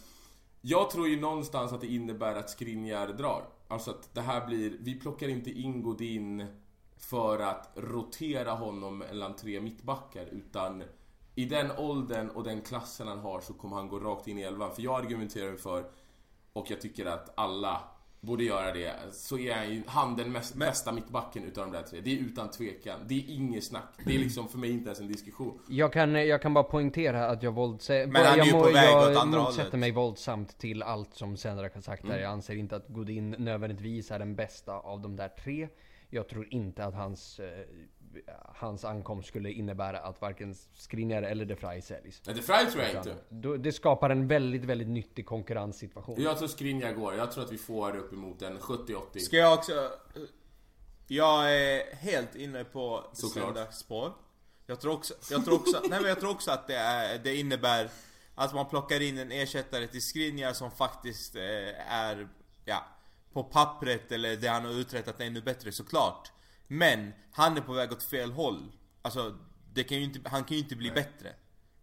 jag 0.61 0.91
tror 0.91 1.09
ju 1.09 1.21
någonstans 1.21 1.73
att 1.73 1.81
det 1.81 1.87
innebär 1.87 2.35
att 2.35 2.51
Skriniar 2.51 3.09
drar. 3.09 3.45
Alltså 3.69 3.91
att 3.91 4.15
det 4.15 4.21
här 4.21 4.47
blir, 4.47 4.77
vi 4.81 5.01
plockar 5.01 5.29
inte 5.29 5.51
in 5.51 5.83
Godin 5.83 6.47
för 6.97 7.39
att 7.39 7.71
rotera 7.75 8.53
honom 8.53 8.99
mellan 8.99 9.37
tre 9.37 9.61
mittbackar, 9.61 10.27
utan 10.27 10.83
i 11.35 11.45
den 11.45 11.71
åldern 11.71 12.29
och 12.29 12.45
den 12.45 12.63
klassen 12.63 13.09
han 13.09 13.19
har 13.19 13.41
så 13.41 13.55
kommer 13.55 13.77
han 13.77 13.89
gå 13.89 13.99
rakt 13.99 14.29
in 14.29 14.39
i 14.39 14.43
elvan. 14.43 14.75
För 14.75 14.83
jag 14.83 15.05
argumenterar 15.05 15.57
för, 15.57 15.91
och 16.53 16.71
jag 16.71 16.81
tycker 16.81 17.07
att 17.07 17.39
alla 17.39 17.81
borde 18.25 18.45
göra 18.45 18.73
det, 18.73 18.93
så 19.13 19.39
är 19.39 19.55
han 19.55 19.71
ju 19.71 19.83
han 19.87 20.17
den 20.17 20.33
mest, 20.33 20.55
bästa 20.55 20.93
mittbacken 20.93 21.45
utav 21.45 21.65
de 21.65 21.73
där 21.73 21.83
tre. 21.83 22.01
Det 22.01 22.13
är 22.13 22.19
utan 22.19 22.51
tvekan. 22.51 23.01
Det 23.07 23.15
är 23.15 23.25
inget 23.35 23.65
snack. 23.65 23.95
Det 24.05 24.15
är 24.15 24.19
liksom 24.19 24.49
för 24.49 24.59
mig 24.59 24.71
inte 24.71 24.85
ens 24.87 25.01
en 25.01 25.09
diskussion. 25.09 25.59
Jag 25.69 25.93
kan, 25.93 26.15
jag 26.15 26.43
kan 26.43 26.55
bara 26.55 26.65
poängtera 26.65 27.27
att 27.27 27.43
jag 27.43 27.53
våldsätter... 27.53 28.07
Men 28.07 28.25
han 28.25 28.35
är 28.35 28.39
jag 28.39 28.47
ju 28.47 28.53
må- 28.53 28.63
på 28.65 28.71
väg 28.71 28.89
jag 28.89 29.11
åt 29.13 29.17
andra 29.19 29.39
motsätter 29.43 29.63
hållet. 29.65 29.81
mig 29.81 29.91
våldsamt 29.93 30.59
till 30.59 30.83
allt 30.83 31.15
som 31.15 31.37
Sendrak 31.37 31.75
har 31.75 31.81
sagt 31.81 32.05
Mm. 32.05 32.17
där. 32.17 32.23
Jag 32.23 32.33
anser 32.33 32.57
inte 32.57 32.77
att 32.77 32.89
Godin 32.89 33.31
nödvändigtvis 33.31 34.11
är 34.11 34.19
den 34.19 34.35
bästa 34.37 34.73
av 34.73 35.01
de 35.01 35.17
där 35.17 35.29
tre. 35.29 35.69
Jag 36.11 36.29
tror 36.29 36.47
inte 36.55 36.85
att 36.85 36.95
hans, 36.95 37.41
eh, 37.41 37.47
hans 38.55 38.85
ankomst 38.85 39.29
skulle 39.29 39.51
innebära 39.51 39.99
att 39.99 40.21
varken 40.21 40.55
Skriniar 40.75 41.23
eller 41.23 41.45
De 41.45 41.55
Vrij 41.55 41.83
säljs. 41.83 42.23
Nej, 42.27 42.35
det 42.37 42.43
Frey 42.43 42.67
tror 42.71 42.83
jag 42.85 42.95
inte. 42.97 43.17
Då- 43.29 43.57
Det 43.57 43.73
skapar 43.73 44.11
en 44.11 44.29
väldigt, 44.29 44.65
väldigt 44.65 44.89
nyttig 44.89 45.27
konkurrenssituation. 45.27 46.23
Jag 46.23 46.39
tror 46.39 46.49
Skriniar 46.49 46.93
går. 46.93 47.15
Jag 47.15 47.33
tror 47.33 47.45
att 47.45 47.53
vi 47.53 47.59
får 47.59 47.97
uppemot 47.97 48.43
en 48.43 48.59
70-80. 48.59 49.19
Ska 49.19 49.37
jag 49.37 49.55
också... 49.55 49.91
Jag 51.07 51.55
är 51.57 51.95
helt 51.97 52.35
inne 52.37 52.65
på 52.65 53.05
Såklart. 53.13 53.45
Sendraks 53.45 53.79
spår. 53.79 54.13
Jag 54.67 54.81
tror 54.81 54.93
också, 54.93 55.15
jag 55.31 55.45
tror 55.45 55.55
också, 55.55 55.81
nej 55.89 56.01
men 56.01 56.09
jag 56.09 56.21
tror 56.21 56.31
också 56.31 56.51
att 56.51 56.67
det, 56.67 56.77
är, 56.77 57.19
det 57.19 57.37
innebär 57.37 57.91
att 58.35 58.55
man 58.55 58.69
plockar 58.69 59.01
in 59.03 59.19
en 59.19 59.33
ersättare 59.33 59.87
till 59.87 60.03
Skriniar 60.03 60.53
som 60.53 60.71
faktiskt 60.71 61.37
eh, 61.37 61.93
är, 61.93 62.29
ja, 62.65 62.85
på 63.33 63.45
pappret 63.45 64.13
eller 64.13 64.37
det 64.37 64.49
han 64.49 64.65
har 64.65 64.73
uträttat 64.73 65.21
ännu 65.21 65.41
bättre 65.43 65.73
såklart. 65.73 66.33
Men 66.79 67.13
han 67.33 67.57
är 67.57 67.61
på 67.61 67.73
väg 67.73 67.93
åt 67.93 68.03
fel 68.03 68.33
håll. 68.33 68.73
Alltså, 69.03 69.35
det 69.73 69.85
kan 69.85 69.99
ju 69.99 70.05
inte, 70.05 70.21
han 70.29 70.45
kan 70.45 70.57
ju 70.57 70.63
inte 70.63 70.77
bli 70.77 70.91
bättre. 70.91 71.33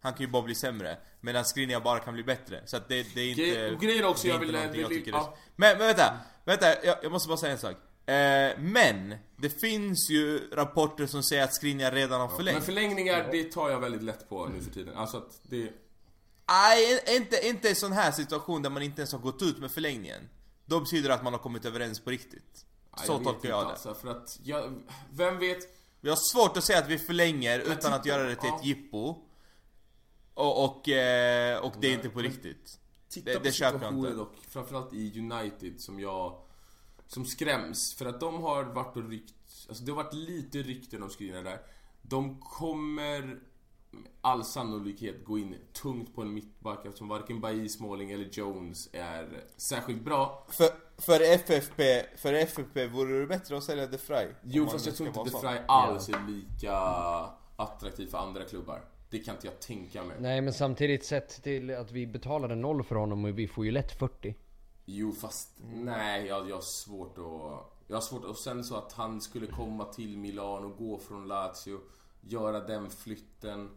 Han 0.02 0.14
kan 0.14 0.22
ju 0.22 0.28
bara 0.28 0.42
bli 0.42 0.56
sämre. 0.56 0.98
Medan 1.22 1.46
Skriniar 1.46 1.80
bara 1.80 2.00
kan 2.00 2.14
bli 2.14 2.24
bättre. 2.24 2.62
Så 2.66 2.78
att 2.78 2.88
det, 2.90 3.16
det 3.16 3.22
är 3.22 3.30
inte... 3.30 3.42
Gre- 3.42 3.80
grejen 3.80 4.06
också, 4.06 4.28
är 4.28 4.32
jag 4.32 4.40
vill- 4.40 4.52
någonting 4.52 4.82
jag 4.82 4.90
vill- 4.90 4.98
tycker 4.98 5.12
ja. 5.12 5.38
men, 5.56 5.78
men 5.78 5.88
vänta, 5.88 6.14
vänta, 6.46 6.86
jag, 6.86 6.98
jag 7.04 7.12
måste 7.12 7.28
bara 7.28 7.38
säga 7.38 7.52
en 7.52 7.58
sak. 7.58 7.76
Eh, 8.06 8.60
men, 8.60 9.16
det 9.38 9.50
finns 9.50 10.10
ju 10.10 10.50
rapporter 10.52 11.06
som 11.06 11.24
säger 11.24 11.44
att 11.44 11.54
Skriniar 11.56 11.92
redan 11.92 12.22
har 12.22 12.28
förlängt. 12.28 12.56
Men 12.58 12.66
förlängningar, 12.66 13.30
det 13.32 13.44
tar 13.52 13.70
jag 13.70 13.80
väldigt 13.80 14.04
lätt 14.04 14.30
på 14.30 14.48
nu 14.48 14.62
för 14.62 14.72
tiden. 14.72 14.96
Alltså 14.98 15.18
att 15.18 15.42
det... 15.44 15.72
Nej, 16.50 17.02
inte, 17.18 17.48
inte 17.48 17.70
i 17.70 17.76
sån 17.76 17.92
här 17.92 18.12
situation 18.12 18.62
där 18.62 18.70
man 18.70 18.82
inte 18.82 19.02
ens 19.02 19.12
har 19.12 19.20
gått 19.20 19.42
ut 19.42 19.58
med 19.60 19.72
förlängningen. 19.72 20.30
Då 20.66 20.80
betyder 20.80 21.10
det 21.10 21.16
att 21.16 21.24
man 21.24 21.34
har 21.34 21.40
kommit 21.40 21.66
överens 21.66 22.00
på 22.00 22.10
riktigt. 22.10 22.66
Så 23.06 23.18
vet 23.18 23.24
tolkar 23.28 23.50
jag 23.50 23.66
det. 23.66 23.70
Alltså, 23.72 23.94
för 23.94 24.08
att 24.08 24.40
jag, 24.44 24.82
vem 25.12 25.40
vet? 25.40 25.58
Vi 26.02 26.10
har 26.10 26.16
svårt 26.16 26.58
att 26.58 26.64
säga 26.64 26.80
att 26.80 26.90
vi 26.90 26.98
förlänger 26.98 27.60
utan 27.60 27.76
titta, 27.78 27.96
att 27.96 28.06
göra 28.06 28.24
det 28.24 28.36
till 28.36 28.50
ja. 28.50 28.58
ett 28.60 28.66
jippo. 28.66 29.16
Och, 30.34 30.66
och, 30.66 30.90
eh, 30.90 31.60
och 31.60 31.74
det 31.80 31.88
är 31.88 31.90
Nej, 31.90 31.94
inte 31.94 32.10
på 32.10 32.20
riktigt. 32.20 32.80
Titta 33.10 33.32
Det- 33.32 33.38
på 33.38 33.44
det 33.44 33.60
jag 33.60 33.74
situationen 33.74 34.18
dock, 34.18 34.36
framförallt 34.50 34.94
i 34.94 35.20
United 35.20 35.82
som 35.82 36.00
jag... 36.00 36.42
Som 37.08 37.26
skräms, 37.26 37.96
för 37.96 38.06
att 38.06 38.20
de 38.20 38.42
har 38.44 38.64
varit 38.64 38.98
och 38.98 39.10
ryckt... 39.10 39.34
Alltså 39.70 39.84
det 39.84 39.92
har 39.92 40.04
varit 40.04 40.14
lite 40.14 40.58
rykten 40.58 41.04
om 41.04 41.10
skrivningar 41.10 41.44
där. 41.44 41.62
De 42.02 42.40
kommer 42.40 43.40
all 44.22 44.44
sannolikhet 44.44 45.26
gå 45.26 45.38
in 45.38 45.56
tungt 45.74 46.16
på 46.16 46.22
en 46.22 46.34
mittback 46.34 46.86
eftersom 46.86 47.08
varken 47.08 47.42
Bailly, 47.42 47.70
Smalling 47.70 48.12
eller 48.12 48.30
Jones 48.32 48.90
är 48.94 49.44
särskilt 49.58 50.02
bra. 50.02 50.48
För, 50.50 50.70
för 50.98 51.22
FFP, 51.22 52.04
för 52.18 52.34
FFP 52.34 52.88
vore 52.88 53.20
det 53.20 53.28
bättre 53.28 53.58
att 53.58 53.64
sälja 53.64 53.88
De 53.88 53.98
Frey? 53.98 54.28
Jo 54.44 54.68
fast 54.68 54.86
jag 54.86 54.96
tror 54.96 55.08
inte 55.08 55.20
vara 55.20 55.26
De 55.26 55.32
sån. 55.32 55.42
Vrij 55.42 55.62
alls 55.68 56.10
är 56.10 56.28
lika 56.28 56.76
attraktiv 57.56 58.08
för 58.08 58.18
andra 58.18 58.44
klubbar. 58.44 58.82
Det 59.10 59.20
kan 59.20 59.36
inte 59.36 59.48
jag 59.48 59.60
tänka 59.60 60.04
mig. 60.04 60.18
Nej 60.20 60.42
men 60.42 60.54
samtidigt 60.54 61.06
sett 61.06 61.44
till 61.44 61.76
att 61.76 61.92
vi 61.92 62.08
betalade 62.08 62.56
noll 62.56 62.84
för 62.84 62.96
honom 62.96 63.26
och 63.26 63.40
vi 63.40 63.48
får 63.48 63.66
ju 63.66 63.72
lätt 63.72 63.92
40. 64.00 64.36
Jo 64.86 65.12
fast 65.12 65.50
nej, 65.74 66.26
jag, 66.26 66.50
jag 66.50 66.56
har 66.56 66.62
svårt 66.62 67.18
att... 67.18 67.78
Jag 67.88 67.96
har 67.96 68.02
svårt 68.02 68.24
och 68.24 68.38
sen 68.38 68.64
så 68.64 68.76
att 68.76 68.94
han 68.94 69.22
skulle 69.22 69.48
komma 69.48 69.86
till 69.86 70.18
Milan 70.18 70.66
och 70.66 70.78
gå 70.78 70.98
från 70.98 71.28
Lazio, 71.28 71.80
göra 72.22 72.60
den 72.60 72.90
flytten. 72.90 73.70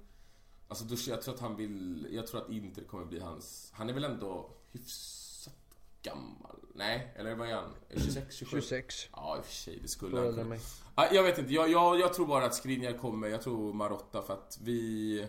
Alltså 0.69 0.85
då, 0.85 0.97
jag 1.07 1.23
tror 1.23 1.35
att 1.35 1.41
han 1.41 1.57
vill, 1.57 2.07
jag 2.11 2.27
tror 2.27 2.43
att 2.43 2.51
Inter 2.51 2.83
kommer 2.85 3.05
bli 3.05 3.21
hans, 3.21 3.71
han 3.75 3.89
är 3.89 3.93
väl 3.93 4.05
ändå 4.05 4.51
hyfsat 4.73 5.55
gammal. 6.03 6.57
Nej, 6.75 7.12
eller 7.17 7.35
vad 7.35 7.49
är 7.49 7.55
han? 7.55 7.75
26, 7.97 8.37
27? 8.37 8.61
26. 8.61 9.09
Ja, 9.12 9.37
i 9.37 9.41
och 9.41 9.45
för 9.45 9.53
sig, 9.53 9.79
det 9.83 9.89
skulle 9.89 10.11
Står 10.11 10.25
han 10.25 10.35
kunna. 10.35 10.45
mig. 10.49 10.61
Ja, 10.97 11.09
Jag 11.12 11.23
vet 11.23 11.39
inte, 11.39 11.53
jag, 11.53 11.71
jag, 11.71 12.01
jag 12.01 12.15
tror 12.15 12.27
bara 12.27 12.45
att 12.45 12.55
Skriniar 12.55 12.93
kommer, 12.99 13.29
jag 13.29 13.43
tror 13.43 13.73
Marotta 13.73 14.23
för 14.23 14.33
att 14.35 14.59
vi... 14.62 15.27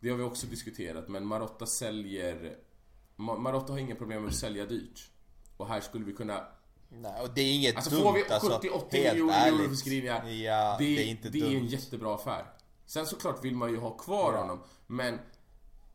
Det 0.00 0.10
har 0.10 0.16
vi 0.16 0.22
också 0.22 0.46
diskuterat, 0.46 1.08
men 1.08 1.26
Marotta 1.26 1.66
säljer... 1.66 2.56
Ma- 3.16 3.38
Marotta 3.38 3.72
har 3.72 3.78
inga 3.78 3.94
problem 3.94 4.22
med 4.22 4.28
att 4.28 4.34
sälja 4.36 4.66
dyrt. 4.66 5.10
Och 5.56 5.68
här 5.68 5.80
skulle 5.80 6.04
vi 6.04 6.12
kunna... 6.12 6.44
Nej, 6.88 7.22
och 7.22 7.28
det 7.34 7.40
är 7.40 7.54
inget 7.54 7.76
Alltså 7.76 7.90
dumt 7.90 8.02
får 8.02 8.12
vi 8.12 8.24
alltså, 8.28 8.48
70-80 8.58 8.96
helt 8.96 9.12
miljoner 9.12 9.46
euro 9.48 9.68
för 9.68 9.74
Skriniar, 9.74 10.28
Ja, 10.28 10.76
det, 10.78 10.84
det, 10.96 11.02
är 11.02 11.06
inte 11.06 11.28
det 11.28 11.40
dumt. 11.40 11.52
är 11.52 11.56
en 11.56 11.66
jättebra 11.66 12.14
affär. 12.14 12.44
Sen 12.86 13.06
såklart 13.06 13.44
vill 13.44 13.56
man 13.56 13.70
ju 13.70 13.78
ha 13.78 13.90
kvar 13.90 14.32
Ja. 14.32 14.38
honom, 14.40 14.60
men 14.86 15.18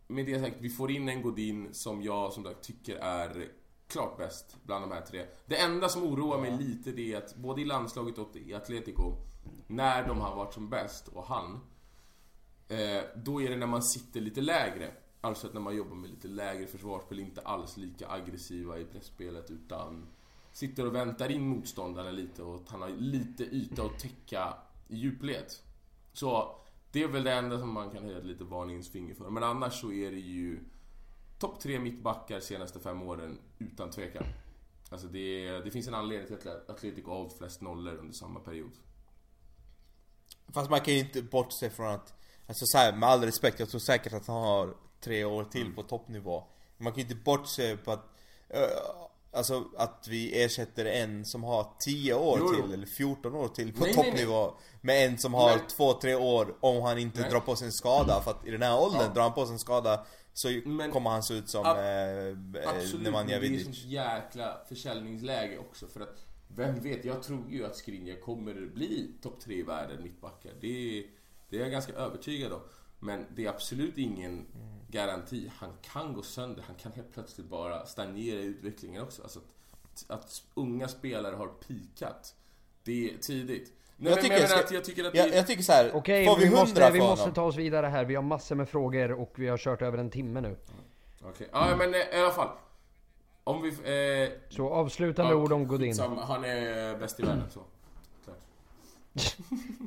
med 0.07 0.25
det 0.25 0.39
sagt, 0.39 0.55
vi 0.59 0.69
får 0.69 0.91
in 0.91 1.09
en 1.09 1.21
Godin 1.21 1.73
som 1.73 2.01
jag 2.01 2.33
som 2.33 2.43
sagt 2.43 2.61
tycker 2.63 2.95
är 2.95 3.47
klart 3.87 4.17
bäst 4.17 4.57
bland 4.63 4.83
de 4.83 4.91
här 4.91 5.01
tre. 5.01 5.25
Det 5.45 5.57
enda 5.57 5.89
som 5.89 6.03
oroar 6.03 6.41
mig 6.41 6.57
lite 6.57 6.91
det 6.91 7.13
är 7.13 7.17
att 7.17 7.35
både 7.35 7.61
i 7.61 7.65
landslaget 7.65 8.17
och 8.17 8.35
i 8.35 8.53
Atletico, 8.53 9.13
när 9.67 10.07
de 10.07 10.19
har 10.21 10.35
varit 10.35 10.53
som 10.53 10.69
bäst 10.69 11.07
och 11.07 11.23
han, 11.23 11.59
eh, 12.67 13.03
då 13.15 13.41
är 13.41 13.49
det 13.49 13.55
när 13.55 13.67
man 13.67 13.83
sitter 13.83 14.21
lite 14.21 14.41
lägre. 14.41 14.91
Alltså 15.21 15.47
att 15.47 15.53
när 15.53 15.61
man 15.61 15.75
jobbar 15.75 15.95
med 15.95 16.09
lite 16.09 16.27
lägre 16.27 16.67
försvarsspel, 16.67 17.19
inte 17.19 17.41
alls 17.41 17.77
lika 17.77 18.09
aggressiva 18.09 18.79
i 18.79 18.85
pressspelet 18.85 19.51
utan 19.51 20.07
sitter 20.51 20.87
och 20.87 20.95
väntar 20.95 21.31
in 21.31 21.47
motståndaren 21.47 22.15
lite 22.15 22.43
och 22.43 22.55
att 22.55 22.69
han 22.69 22.81
har 22.81 22.89
lite 22.89 23.43
yta 23.43 23.83
att 23.83 23.99
täcka 23.99 24.53
i 24.87 24.95
djupled. 24.95 25.45
Så 26.13 26.55
det 26.91 27.03
är 27.03 27.07
väl 27.07 27.23
det 27.23 27.33
enda 27.33 27.59
som 27.59 27.73
man 27.73 27.91
kan 27.91 28.03
höja 28.03 28.17
ett 28.17 28.25
lite 28.25 28.43
varningens 28.43 28.91
finger 28.91 29.15
för. 29.15 29.29
Men 29.29 29.43
annars 29.43 29.81
så 29.81 29.91
är 29.91 30.11
det 30.11 30.19
ju 30.19 30.59
topp 31.39 31.59
tre 31.59 31.79
mittbackar 31.79 32.39
senaste 32.39 32.79
fem 32.79 33.01
åren 33.01 33.39
utan 33.59 33.91
tvekan. 33.91 34.23
Alltså 34.89 35.07
det, 35.07 35.59
det 35.59 35.71
finns 35.71 35.87
en 35.87 35.93
anledning 35.93 36.27
till 36.27 36.49
att 36.49 36.69
Atletico 36.69 37.11
har 37.11 37.29
flest 37.29 37.61
nollor 37.61 37.95
under 37.95 38.13
samma 38.13 38.39
period. 38.39 38.71
Fast 40.53 40.69
man 40.69 40.81
kan 40.81 40.93
ju 40.93 40.99
inte 40.99 41.21
bortse 41.21 41.69
från 41.69 41.87
att, 41.87 42.13
alltså 42.47 42.65
så 42.65 42.77
här, 42.77 42.95
med 42.95 43.09
all 43.09 43.21
respekt, 43.21 43.59
jag 43.59 43.69
tror 43.69 43.79
säkert 43.79 44.13
att 44.13 44.27
han 44.27 44.43
har 44.43 44.75
tre 44.99 45.25
år 45.25 45.43
till 45.43 45.73
på 45.75 45.83
toppnivå. 45.83 46.43
Man 46.77 46.93
kan 46.93 46.97
ju 46.97 47.09
inte 47.09 47.23
bortse 47.23 47.77
på 47.77 47.91
att, 47.91 48.05
alltså 49.31 49.65
att 49.77 50.07
vi 50.09 50.43
ersätter 50.43 50.85
en 50.85 51.25
som 51.25 51.43
har 51.43 51.67
10 51.79 52.13
år 52.13 52.37
Jo, 52.41 52.53
jo. 52.57 52.61
till, 52.63 52.73
eller 52.73 52.87
14 52.87 53.35
år 53.35 53.47
till 53.47 53.73
på 53.73 53.83
Nej, 53.83 53.93
nej, 53.97 54.05
toppnivå. 54.05 54.53
Med 54.81 55.05
en 55.05 55.17
som 55.17 55.33
har 55.33 55.49
Men- 55.49 55.59
2-3 55.67 56.15
år 56.15 56.55
om 56.59 56.81
han 56.83 56.97
inte 56.99 57.21
Nej. 57.21 57.29
drar 57.29 57.39
på 57.39 57.55
sig 57.55 57.65
en 57.65 57.71
skada. 57.71 58.21
För 58.21 58.31
att 58.31 58.47
i 58.47 58.51
den 58.51 58.61
här 58.61 58.79
åldern, 58.79 59.01
Ja. 59.01 59.13
drar 59.13 59.21
han 59.21 59.33
på 59.33 59.45
sig 59.45 59.53
en 59.53 59.59
skada 59.59 60.05
så 60.33 60.47
Men- 60.65 60.91
kommer 60.91 61.09
han 61.09 61.23
se 61.23 61.33
ut 61.33 61.49
som 61.49 61.65
Ab- 61.65 61.77
eh, 62.63 62.69
Absolut, 62.69 62.93
men 62.93 63.03
Nemanja 63.03 63.27
det 63.39 63.45
är 63.47 63.51
ett 63.51 63.59
Vidic. 63.59 63.83
jäkla 63.85 64.57
försäljningsläge 64.69 65.57
också 65.57 65.87
för 65.87 65.99
att 66.01 66.25
vem 66.55 66.79
vet, 66.79 67.05
jag 67.05 67.23
tror 67.23 67.43
ju 67.49 67.65
att 67.65 67.75
Skriniar 67.75 68.15
kommer 68.21 68.53
bli 68.73 69.11
topp 69.21 69.39
tre 69.41 69.55
i 69.55 69.61
världen 69.63 70.03
mittbackar. 70.03 70.51
Det 70.61 71.05
det 71.49 71.57
är 71.57 71.61
jag 71.61 71.71
ganska 71.71 71.93
övertygad 71.93 72.53
om. 72.53 72.59
Men 72.99 73.25
det 73.35 73.45
är 73.45 73.49
absolut 73.49 73.97
ingen 73.97 74.45
garanti. 74.91 75.51
Han 75.57 75.69
kan 75.81 76.13
gå 76.13 76.21
sönder, 76.21 76.63
han 76.67 76.75
kan 76.75 76.91
helt 76.91 77.13
plötsligt 77.13 77.47
bara 77.47 77.85
stagnera 77.85 78.39
i 78.39 78.43
utvecklingen 78.45 79.03
också. 79.03 79.21
Alltså 79.23 79.39
att, 79.83 80.05
att 80.07 80.41
unga 80.53 80.87
spelare 80.87 81.35
har 81.35 81.47
pikat, 81.47 82.35
det 82.83 83.13
är 83.13 83.17
tidigt. 83.17 83.73
Nej, 83.97 84.11
Jag 84.11 84.21
tycker 84.21 84.37
jag, 84.39 84.49
ska- 84.49 84.59
att 84.59 84.71
jag 84.71 84.83
tycker 84.83 85.05
att 85.05 85.15
Jag, 85.15 85.31
det, 85.31 85.35
jag 85.35 85.47
tycker 85.47 85.63
så 85.63 85.71
här, 85.71 85.91
Okej, 85.93 86.25
får 86.25 86.35
vi 86.35 86.41
vi, 86.41 86.47
100 86.47 86.61
måste, 86.61 86.91
vi 86.91 86.99
måste 86.99 87.31
ta 87.31 87.43
oss 87.43 87.55
vidare 87.55 87.85
här. 87.87 88.05
Vi 88.05 88.15
har 88.15 88.23
massor 88.23 88.55
med 88.55 88.69
frågor 88.69 89.11
och 89.11 89.33
vi 89.35 89.47
har 89.47 89.57
kört 89.57 89.81
över 89.81 89.97
en 89.97 90.09
timme 90.09 90.41
nu. 90.41 90.55
Okej, 91.23 91.47
ja 91.51 91.75
men 91.77 91.93
eh, 91.93 91.99
i 91.99 92.21
alla 92.21 92.31
fall. 92.31 92.49
Om 93.43 93.61
vi... 93.61 93.69
Eh, 93.69 94.29
Så 94.49 94.69
avslutande 94.69 95.31
ja, 95.31 95.37
ord 95.37 95.51
om 95.51 95.67
Godin. 95.67 95.99
Han 95.99 96.43
är 96.43 96.97
bäst 96.99 97.19
i 97.19 97.23
världen 97.23 97.49
så. 97.49 97.59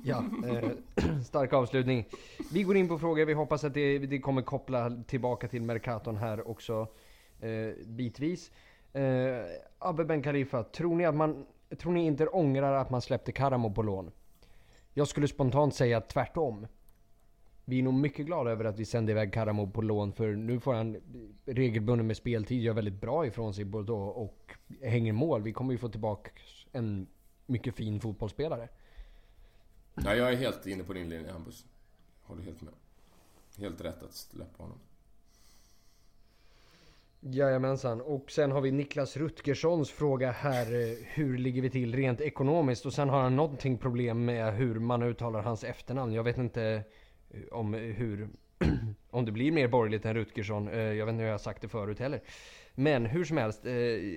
Ja, 0.04 0.24
eh, 0.46 0.70
stark 1.24 1.52
avslutning. 1.52 2.06
Vi 2.52 2.62
går 2.62 2.76
in 2.76 2.88
på 2.88 2.98
frågor. 2.98 3.24
Vi 3.24 3.32
hoppas 3.32 3.64
att 3.64 3.74
det, 3.74 3.98
det 3.98 4.18
kommer 4.18 4.42
koppla 4.42 4.90
tillbaka 5.06 5.48
till 5.48 5.62
Mercaton 5.62 6.16
här 6.16 6.48
också 6.48 6.86
eh, 7.40 7.86
bitvis. 7.86 8.50
Eh, 8.92 9.02
Abbe 9.78 10.04
Ben 10.04 10.22
Khalifa, 10.22 10.62
tror 10.62 10.96
ni 10.96 11.04
att 11.04 11.14
man, 11.14 11.46
tror 11.78 11.92
ni 11.92 12.06
inte 12.06 12.26
ångrar 12.26 12.72
att 12.74 12.90
man 12.90 13.02
släppte 13.02 13.32
Karamo 13.32 13.74
på 13.74 13.82
lån? 13.82 14.10
Jag 14.94 15.08
skulle 15.08 15.28
spontant 15.28 15.74
säga 15.74 16.00
tvärtom. 16.00 16.66
Vi 17.64 17.78
är 17.78 17.82
nog 17.82 17.94
mycket 17.94 18.26
glada 18.26 18.50
över 18.50 18.64
att 18.64 18.78
vi 18.78 18.84
sände 18.84 19.12
iväg 19.12 19.32
Karamo 19.32 19.70
på 19.70 19.82
lån 19.82 20.12
för 20.12 20.32
nu 20.32 20.60
får 20.60 20.74
han 20.74 20.96
regelbunden 21.44 22.06
med 22.06 22.16
speltid, 22.16 22.62
gör 22.62 22.74
väldigt 22.74 23.00
bra 23.00 23.26
ifrån 23.26 23.54
sig 23.54 23.62
i 23.62 23.64
Bordeaux 23.64 24.16
och 24.16 24.52
hänger 24.82 25.12
mål. 25.12 25.42
Vi 25.42 25.52
kommer 25.52 25.72
ju 25.72 25.78
få 25.78 25.88
tillbaka 25.88 26.30
en 26.72 27.06
mycket 27.46 27.74
fin 27.74 28.00
fotbollsspelare. 28.00 28.68
Nej, 29.95 30.18
jag 30.18 30.32
är 30.32 30.36
helt 30.36 30.66
inne 30.66 30.84
på 30.84 30.93
din 30.93 31.09
linje 31.09 31.32
Hampus. 31.32 31.66
Håller 32.22 32.43
helt 32.43 32.61
med. 32.61 32.74
Helt 33.59 33.80
rätt 33.80 34.03
att 34.03 34.14
släppa 34.14 34.62
honom. 34.62 34.78
Jajamensan. 37.24 38.01
Och 38.01 38.30
sen 38.30 38.51
har 38.51 38.61
vi 38.61 38.70
Niklas 38.70 39.16
Rutgerssons 39.16 39.90
fråga 39.90 40.30
här. 40.30 40.66
Eh, 40.66 40.97
hur 41.05 41.38
ligger 41.38 41.62
vi 41.62 41.70
till 41.70 41.95
rent 41.95 42.20
ekonomiskt? 42.20 42.86
Och 42.86 42.93
sen 42.93 43.09
har 43.09 43.22
han 43.22 43.36
någonting 43.36 43.78
problem 43.78 44.24
med 44.24 44.55
hur 44.55 44.78
man 44.78 45.03
uttalar 45.03 45.43
hans 45.43 45.64
efternamn. 45.64 46.12
Jag 46.12 46.24
vet 46.24 46.38
inte 46.38 46.82
eh, 47.30 47.40
om 47.51 47.74
eh, 47.74 47.80
hur... 47.80 48.28
om 49.11 49.24
det 49.24 49.32
blir 49.32 49.53
mer 49.53 49.68
borgerligt 49.68 50.05
än 50.05 50.14
Rutgersson. 50.14 50.66
Jag 50.66 51.07
vet 51.07 51.12
inte 51.12 51.22
hur 51.22 51.26
jag 51.26 51.34
har 51.34 51.38
sagt 51.38 51.62
det 51.62 51.68
förut 51.68 51.99
heller. 51.99 52.22
Men 52.74 53.07
hur 53.07 53.24
som 53.24 53.36
helst. 53.36 53.64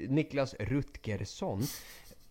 Niklas 0.10 0.54
Rutgersson 0.60 1.62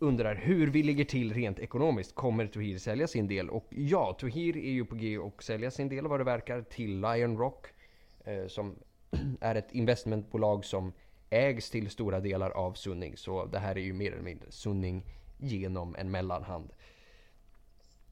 undrar 0.04 0.34
hur 0.34 0.66
vi 0.66 0.82
ligger 0.82 1.04
till 1.04 1.34
rent 1.34 1.58
ekonomiskt. 1.58 2.14
Kommer 2.14 2.46
Tohir 2.46 2.78
sälja 2.78 3.06
sin 3.06 3.28
del? 3.28 3.50
Och 3.50 3.66
ja, 3.70 4.12
Tohir 4.18 4.56
är 4.56 4.70
ju 4.70 4.84
på 4.84 4.94
G 4.94 5.18
och 5.18 5.42
sälja 5.42 5.70
sin 5.70 5.88
del 5.88 6.06
vad 6.06 6.20
det 6.20 6.24
verkar 6.24 6.62
till 6.62 7.00
Lion 7.00 7.38
Rock. 7.38 7.66
eh, 8.24 8.46
Som 8.46 8.76
är 9.40 9.54
ett 9.54 9.72
investmentbolag 9.72 10.64
som 10.64 10.92
ägs 11.30 11.70
till 11.70 11.90
stora 11.90 12.20
delar 12.20 12.50
av 12.50 12.72
Sunning. 12.72 13.16
Så 13.16 13.44
det 13.46 13.58
här 13.58 13.78
är 13.78 13.82
ju 13.82 13.92
mer 13.92 14.12
eller 14.12 14.22
mindre 14.22 14.50
Sunning 14.50 15.04
genom 15.38 15.96
en 15.98 16.10
mellanhand. 16.10 16.70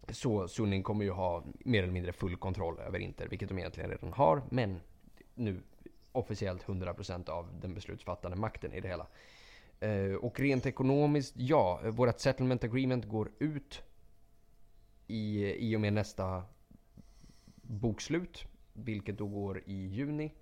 Så 0.09 0.49
Sunning 0.49 0.83
kommer 0.83 1.05
ju 1.05 1.11
ha 1.11 1.45
mer 1.65 1.83
eller 1.83 1.93
mindre 1.93 2.13
full 2.13 2.37
kontroll 2.37 2.79
över 2.79 2.99
Inter, 2.99 3.29
vilket 3.29 3.49
de 3.49 3.59
egentligen 3.59 3.91
redan 3.91 4.13
har. 4.13 4.43
Men 4.51 4.81
nu 5.35 5.61
officiellt 6.13 6.65
100% 6.65 7.29
av 7.29 7.49
den 7.61 7.75
beslutsfattande 7.75 8.37
makten 8.37 8.73
i 8.73 8.81
det 8.81 8.89
hela. 8.89 9.07
Eh, 9.83 10.15
och 10.15 10.41
rent 10.41 10.67
ekonomiskt, 10.67 11.35
ja, 11.37 11.81
vårt 11.85 12.21
settlement 12.21 12.65
agreement 12.65 13.05
går 13.05 13.31
ut 13.39 13.83
i, 15.07 15.55
i 15.71 15.77
och 15.77 15.81
med 15.81 15.93
nästa 15.93 16.43
bokslut, 17.63 18.45
vilket 18.73 19.19
då 19.19 19.27
går 19.27 19.63
i 19.67 19.87
juni. 19.87 20.35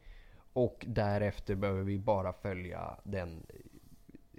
Och 0.53 0.85
därefter 0.89 1.55
behöver 1.55 1.83
vi 1.83 1.99
bara 1.99 2.33
följa 2.33 2.97
den, 3.05 3.47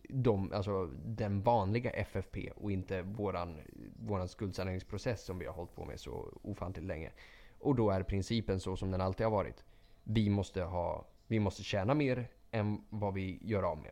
de, 0.10 0.54
alltså 0.54 0.86
den 1.06 1.41
vanliga 1.41 1.91
FFP 1.91 2.52
och 2.56 2.72
inte 2.72 3.02
våran, 3.02 3.57
våran 3.99 4.28
skuldsaneringsprocess 4.28 5.26
som 5.26 5.40
vi 5.40 5.45
har 5.45 5.53
hållit 5.53 5.76
på 5.76 5.86
med 5.86 5.99
så 5.99 6.40
ofantligt 6.41 6.86
länge. 6.86 7.11
Och 7.60 7.76
då 7.76 7.90
är 7.90 8.03
principen 8.03 8.60
så 8.60 8.76
som 8.76 8.91
den 8.91 9.02
alltid 9.02 9.26
har 9.26 9.32
varit. 9.32 9.64
Vi 10.03 10.30
måste, 10.30 10.64
ha, 10.64 11.06
vi 11.28 11.40
måste 11.40 11.64
tjäna 11.64 11.94
mer 11.94 12.28
än 12.52 12.86
vad 12.90 13.14
vi 13.14 13.40
gör 13.41 13.64
av 13.64 13.78
med. 13.78 13.91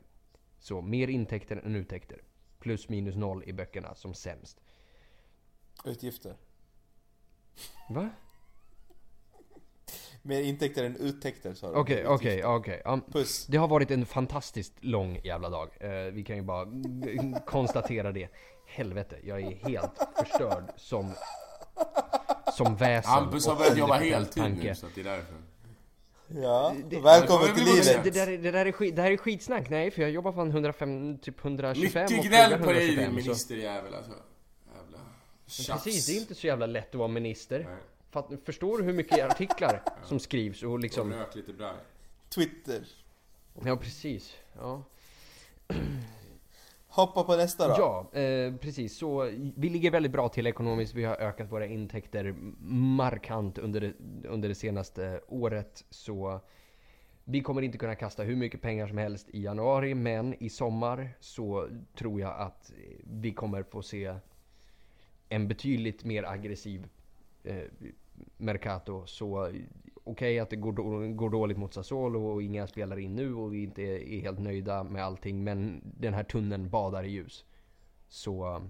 Så 0.60 0.81
mer 0.81 1.07
intäkter 1.07 1.57
än 1.65 1.76
uttäkter. 1.76 2.22
Plus 2.60 2.90
minus 2.90 3.15
noll 3.15 3.44
i 3.44 3.53
böckerna 3.53 3.95
som 3.95 4.14
sämst. 4.14 4.61
Utgifter. 5.86 6.36
Va? 7.90 8.10
Mer 10.22 10.41
intäkter 10.41 10.84
än 10.84 10.95
uttäkter 10.95 11.53
sa 11.53 11.72
du. 11.72 11.76
Okej, 11.76 12.07
okej, 12.07 12.45
okej. 12.45 12.81
Puss. 13.11 13.45
Det 13.45 13.57
har 13.57 13.68
varit 13.68 13.91
en 13.91 14.06
fantastiskt 14.06 14.84
lång 14.84 15.19
jävla 15.23 15.49
dag. 15.49 15.69
Eh, 15.80 16.14
vi 16.14 16.23
kan 16.23 16.36
ju 16.36 16.41
bara 16.41 16.68
konstatera 17.45 18.11
det. 18.11 18.30
Helvete, 18.65 19.19
jag 19.23 19.41
är 19.41 19.56
helt 19.56 19.91
förstörd 20.18 20.64
som, 20.76 21.14
som 22.57 22.76
väsen. 22.76 23.11
Hampus 23.11 23.48
har 23.48 23.56
börjat 23.56 23.77
jobba 23.77 23.95
heltid 23.95 24.44
nu 24.44 24.76
så 24.76 24.86
att 24.86 24.95
det 24.95 25.02
är 25.02 25.06
därför. 25.06 25.36
Ja, 26.35 26.76
Det- 26.89 26.99
välkommen 26.99 27.56
till 27.56 27.65
livet. 27.65 28.03
Det 28.03 28.10
där, 28.10 28.27
är- 28.27 28.38
det, 28.38 28.51
där 28.51 28.65
är 28.65 28.72
skit, 28.72 28.95
det 28.95 29.01
här 29.01 29.11
är 29.11 29.18
skitsnack. 29.18 29.69
Nej, 29.69 29.91
för 29.91 30.01
jag 30.01 30.11
jobbar 30.11 30.31
fan 30.31 30.49
105, 30.49 31.18
typ 31.18 31.39
125 31.45 32.03
Mycket 32.03 32.19
och 32.19 32.26
gnäll 32.26 32.60
på 32.60 32.73
dig 32.73 32.88
din 32.88 32.99
125, 32.99 33.06
så- 33.23 33.27
ministerjävel 33.30 33.93
alltså. 33.93 34.11
Jävla 34.76 34.97
tjafs. 35.47 35.84
Precis, 35.84 36.06
det 36.06 36.14
är 36.14 36.19
inte 36.19 36.35
så 36.35 36.47
jävla 36.47 36.65
lätt 36.65 36.89
att 36.89 36.95
vara 36.95 37.07
minister. 37.07 37.60
Nej. 37.69 37.77
Fatt, 38.11 38.30
förstår 38.45 38.77
du 38.77 38.84
hur 38.84 38.93
mycket 38.93 39.31
artiklar 39.31 39.84
som 40.06 40.19
skrivs 40.19 40.56
och 40.56 40.61
Som 40.61 40.80
liksom... 40.80 41.14
rök 41.14 41.35
lite 41.35 41.53
braj. 41.53 41.73
Twitter. 42.30 42.88
Ja, 43.65 43.76
precis. 43.77 44.34
Ja. 44.57 44.84
Hoppa 46.91 47.24
på 47.24 47.36
nästa 47.36 47.68
då. 47.68 47.76
Ja, 47.78 48.20
eh, 48.20 48.56
precis. 48.56 48.98
Så 48.98 49.24
vi 49.56 49.70
ligger 49.70 49.91
väldigt 49.91 50.11
bra 50.11 50.30
till 50.30 50.48
ekonomiskt. 50.48 50.94
Vi 50.94 51.03
har 51.03 51.16
ökat 51.16 51.52
våra 51.52 51.66
intäkter 51.66 52.36
markant 52.98 53.57
under 53.57 53.82
det, 53.82 53.94
under 54.28 54.49
det 54.49 54.56
senaste 54.56 55.22
året. 55.28 55.86
Så 55.90 56.40
Vi 57.24 57.41
kommer 57.41 57.61
inte 57.61 57.78
kunna 57.78 57.95
kasta 57.95 58.24
hur 58.24 58.36
mycket 58.36 58.61
pengar 58.61 58.88
som 58.88 58.98
helst 58.98 59.30
i 59.30 59.44
januari, 59.44 59.95
men 59.95 60.44
i 60.44 60.49
sommar 60.49 61.10
så 61.20 61.68
tror 61.95 62.22
jag 62.22 62.40
att 62.40 62.72
vi 63.03 63.32
kommer 63.34 63.64
få 63.64 63.82
se 63.82 64.16
en 65.30 65.48
betydligt 65.48 66.03
mer 66.03 66.24
aggressiv 66.24 66.88
eh, 67.44 67.64
Mercato. 68.38 69.06
Så 69.06 69.52
okay, 70.11 70.40
att 70.40 70.49
det 70.49 70.56
går, 70.56 70.72
då, 70.72 71.07
går 71.14 71.30
dåligt 71.30 71.57
mot 71.57 71.73
Sassuolo 71.73 72.26
och 72.26 72.44
inga 72.44 72.68
spelar 72.68 72.99
in 72.99 73.15
nu 73.15 73.34
och 73.34 73.53
vi 73.53 73.64
inte 73.64 73.81
är, 73.81 73.99
är 73.99 74.22
helt 74.22 74.40
nöjda 74.40 74.84
med 74.84 75.03
allting. 75.03 75.44
Men 75.44 75.81
den 75.84 76.14
här 76.14 76.23
tunneln 76.23 76.69
badar 76.69 77.03
i 77.03 77.10
ljus. 77.10 77.45
Så 78.07 78.61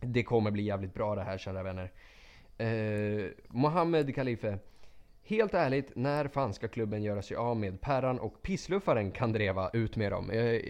det 0.00 0.22
kommer 0.22 0.50
bli 0.50 0.62
jävligt 0.62 0.94
bra 0.94 1.14
det 1.14 1.22
här 1.22 1.38
kära 1.38 1.62
vänner. 1.62 1.92
Eh, 2.58 3.30
Mohammed 3.48 4.14
Khalife. 4.14 4.58
Helt 5.24 5.54
ärligt, 5.54 5.96
när 5.96 6.28
fan 6.28 6.54
ska 6.54 6.68
klubben 6.68 7.02
göra 7.02 7.22
sig 7.22 7.36
av 7.36 7.56
med 7.56 7.80
Perran 7.80 8.18
och 8.18 8.42
pissluffaren 8.42 9.12
Kandreva 9.12 9.70
ut 9.72 9.96
med 9.96 10.12
dem? 10.12 10.30
Eh, 10.30 10.60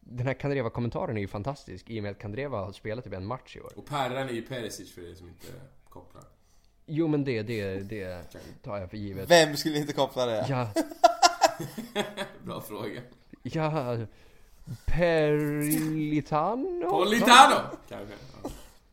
den 0.00 0.26
här 0.26 0.34
Kandreva-kommentaren 0.34 1.16
är 1.16 1.20
ju 1.20 1.28
fantastisk 1.28 1.90
i 1.90 1.98
och 1.98 2.02
med 2.02 2.10
att 2.10 2.18
Kandreva 2.18 2.58
har 2.58 2.72
spelat 2.72 3.04
typ 3.04 3.14
en 3.14 3.26
match 3.26 3.56
i 3.56 3.60
år. 3.60 3.72
Och 3.76 3.86
Perran 3.86 4.28
är 4.28 4.32
ju 4.32 4.42
Perisic 4.42 4.94
för 4.94 5.10
er 5.10 5.14
som 5.14 5.28
inte 5.28 5.46
kopplar. 5.88 6.37
Jo 6.90 7.08
men 7.08 7.24
det, 7.24 7.42
det, 7.42 7.78
det 7.80 8.22
tar 8.64 8.76
jag 8.78 8.90
för 8.90 8.96
givet. 8.96 9.30
Vem 9.30 9.56
skulle 9.56 9.78
inte 9.78 9.92
koppla 9.92 10.26
det? 10.26 10.46
Ja, 10.48 10.68
Bra 12.44 12.60
fråga. 12.60 13.00
ja... 13.42 13.96
Perlitano? 14.86 16.90
Politano! 16.90 17.56
Kanske. 17.88 18.14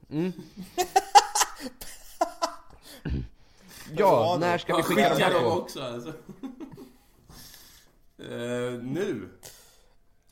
Ja. 0.09 0.17
Mm. 0.17 0.31
Ja, 3.97 4.38
när 4.39 4.57
ska 4.57 4.76
vi 4.77 4.84
skicka 4.84 5.09
Skicka 5.15 5.30
dem 5.30 5.43
dem 5.43 5.51
på? 5.51 5.57
också 5.59 5.81
alltså. 5.84 6.13
Eh, 8.19 8.72
nu. 8.81 9.30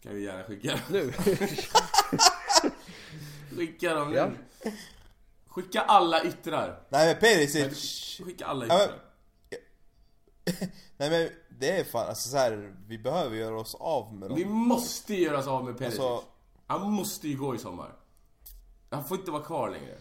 Kan 0.03 0.15
vi 0.15 0.23
gärna 0.23 0.43
skicka 0.43 0.69
dem. 0.69 0.79
Nu? 0.89 1.13
Skicka 3.57 3.93
dem 3.93 4.11
nu. 4.11 4.17
Ja. 4.17 4.29
Skicka 5.53 5.81
alla 5.81 6.23
yttrar. 6.23 6.83
Nej 6.89 7.07
men 7.13 7.19
Perisic... 7.21 8.19
Skicka 8.25 8.45
alla 8.45 8.65
men- 8.65 8.77
yttrar. 8.77 8.99
Nej 10.97 11.09
men 11.09 11.29
det 11.59 11.79
är 11.79 11.83
fan, 11.83 12.07
alltså 12.07 12.29
så 12.29 12.37
här, 12.37 12.75
vi 12.87 12.97
behöver 12.97 13.35
göra 13.35 13.59
oss 13.59 13.75
av 13.79 14.13
med 14.13 14.29
dem. 14.29 14.37
Vi 14.37 14.45
måste 14.45 15.15
göra 15.15 15.39
oss 15.39 15.47
av 15.47 15.65
med 15.65 15.77
Perisic. 15.77 15.99
Alltså- 15.99 16.27
Han 16.67 16.91
måste 16.91 17.27
ju 17.27 17.37
gå 17.37 17.55
i 17.55 17.57
sommar. 17.57 17.95
Han 18.89 19.03
får 19.03 19.17
inte 19.17 19.31
vara 19.31 19.43
kvar 19.43 19.69
längre. 19.69 19.97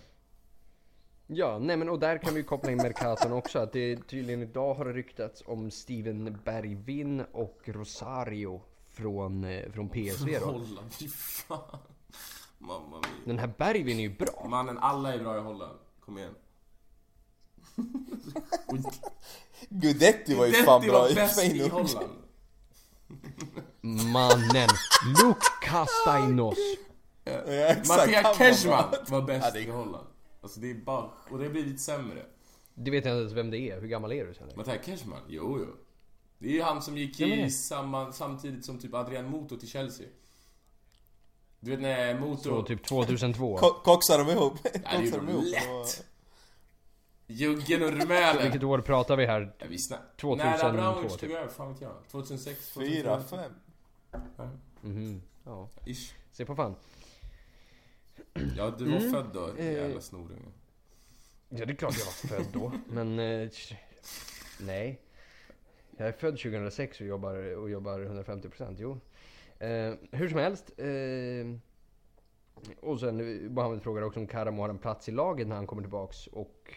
Ja, 1.27 1.59
nej 1.59 1.77
men 1.77 1.89
och 1.89 1.99
där 1.99 2.19
kan 2.19 2.35
vi 2.35 2.43
koppla 2.43 2.71
in 2.71 2.77
Mercaton 2.77 3.33
också. 3.33 3.59
Att 3.59 3.73
det 3.73 3.97
tydligen 3.97 4.43
idag 4.43 4.75
har 4.75 4.85
ryktats 4.85 5.43
om 5.47 5.71
Steven 5.71 6.39
Bergvin 6.45 7.21
och 7.33 7.61
Rosario 7.65 8.63
från, 8.91 9.45
eh, 9.45 9.73
från 9.73 9.89
PSV 9.89 10.39
då. 10.39 10.45
Holland, 10.47 10.93
fy 10.93 11.09
fan. 11.09 11.79
Mamma 12.63 12.97
mia. 12.97 13.11
Den 13.25 13.39
här 13.39 13.53
Bergvin 13.59 13.99
är 13.99 14.03
ju 14.03 14.17
bra. 14.17 14.47
Mannen, 14.49 14.79
alla 14.79 15.15
är 15.15 15.19
bra 15.19 15.37
i 15.37 15.41
Holland. 15.41 15.79
Kom 16.01 16.19
igen. 16.19 16.35
Gudetti 19.69 20.35
var 20.35 20.47
ju 20.47 20.53
fan 20.53 20.81
Detti 20.81 20.91
bra 20.91 21.01
var 21.01 21.11
i 21.11 21.15
bäst 21.15 21.45
i. 21.45 21.69
Holland. 21.69 22.11
Mannen! 24.13 24.69
Luke 25.23 25.47
Castainos. 25.63 26.59
Ja, 27.25 27.33
exakt, 27.33 27.89
Mattia 27.89 28.23
var 28.23 28.91
bra. 28.91 28.93
var 29.09 29.23
bäst 29.27 29.45
Ja, 29.47 29.51
det 29.51 29.59
är- 29.61 29.67
i 29.67 29.71
Holland. 29.71 30.07
Alltså 30.41 30.61
det 30.61 30.71
är 30.71 30.75
bara... 30.75 31.11
Och 31.31 31.39
det 31.39 31.45
har 31.45 31.51
blivit 31.53 31.81
sämre. 31.81 32.23
Det 32.75 32.91
vet 32.91 33.05
jag 33.05 33.15
inte 33.15 33.21
ens 33.21 33.33
vem 33.33 33.51
det 33.51 33.59
är. 33.59 33.81
Hur 33.81 33.89
gammal 33.89 34.13
är 34.13 34.25
du 34.27 34.35
sen? 34.35 34.49
Mattia 34.57 34.83
Keshman? 34.83 35.21
Jo, 35.29 35.59
jo. 35.59 35.67
Det 36.39 36.49
är 36.49 36.53
ju 36.53 36.63
han 36.63 36.83
som 36.83 36.99
gick 36.99 37.21
Ja, 37.21 37.27
men 37.27 37.39
i 37.39 37.43
det- 37.43 37.51
samma, 37.51 38.13
samtidigt 38.13 38.65
som 38.65 38.79
typ 38.79 38.95
Adrian 38.95 39.31
Moto 39.31 39.57
till 39.59 39.69
Chelsea. 39.69 40.07
Du 41.65 41.71
vet 41.71 41.81
när 41.81 42.21
Moto... 42.21 42.43
Så 42.43 42.63
typ 42.63 42.85
2002. 42.85 43.57
Ko- 43.57 43.75
Koxar 43.85 44.19
de 44.19 44.31
ihop? 44.31 44.55
Ju 44.65 44.71
Koxar 44.81 45.17
de 45.19 45.29
ihop? 45.29 45.45
lätt. 45.45 46.05
Juggen 47.27 47.83
och 47.83 47.91
Rumälen. 47.93 48.43
Vilket 48.43 48.63
år 48.63 48.79
pratar 48.79 49.17
vi 49.17 49.27
här? 49.27 49.55
Ja, 49.59 49.67
vi 49.69 49.79
snack... 49.79 50.01
2002 50.21 50.45
När 50.67 50.69
Abramovic 50.69 51.13
typ. 51.13 51.21
tog 51.21 51.31
över, 51.31 51.49
fan 51.49 51.73
vet 51.73 51.81
jag. 51.81 51.93
2006, 52.11 52.69
2007. 52.73 52.97
Fyra, 52.97 53.23
fem. 53.23 53.53
Mhm. 54.81 55.23
Ja, 55.45 55.69
Ish. 55.87 56.13
se 56.33 56.45
på 56.45 56.55
fan. 56.57 56.75
Ja, 58.57 58.75
du 58.79 58.85
var 58.91 58.97
Mm. 58.99 59.13
född 59.13 59.31
då, 59.35 59.51
Eh. 59.59 59.73
jävla 59.73 60.01
snorunge. 60.01 60.49
Ja, 61.49 61.65
det 61.67 61.73
är 61.73 61.77
klart 61.77 61.95
jag 61.99 62.05
var 62.05 62.37
född 62.39 62.53
då. 62.53 62.73
Men... 62.87 63.19
Eh, 63.19 63.49
nej. 64.61 65.01
Jag 65.97 66.09
är 66.09 66.13
född 66.13 66.39
2006 66.39 67.01
och 67.01 67.07
jobbar, 67.07 67.57
och 67.57 67.71
jobbar 67.71 67.99
150%. 68.01 68.77
Jo. 68.79 69.01
Eh, 69.63 69.95
hur 70.19 70.29
som 70.29 70.39
helst. 70.39 70.73
Eh, 70.79 71.57
och 72.81 73.01
sen 73.01 73.21
eh, 73.21 73.51
Mohammed 73.51 73.83
frågar 73.83 74.03
också 74.03 74.21
om 74.21 74.27
Karamo 74.27 74.63
har 74.63 74.69
en 74.69 74.79
plats 74.79 75.09
i 75.09 75.13
laget 75.13 75.47
när 75.49 75.57
han 75.57 75.67
kommer 75.67 75.83
tillbaks. 75.83 76.27
Och 76.27 76.75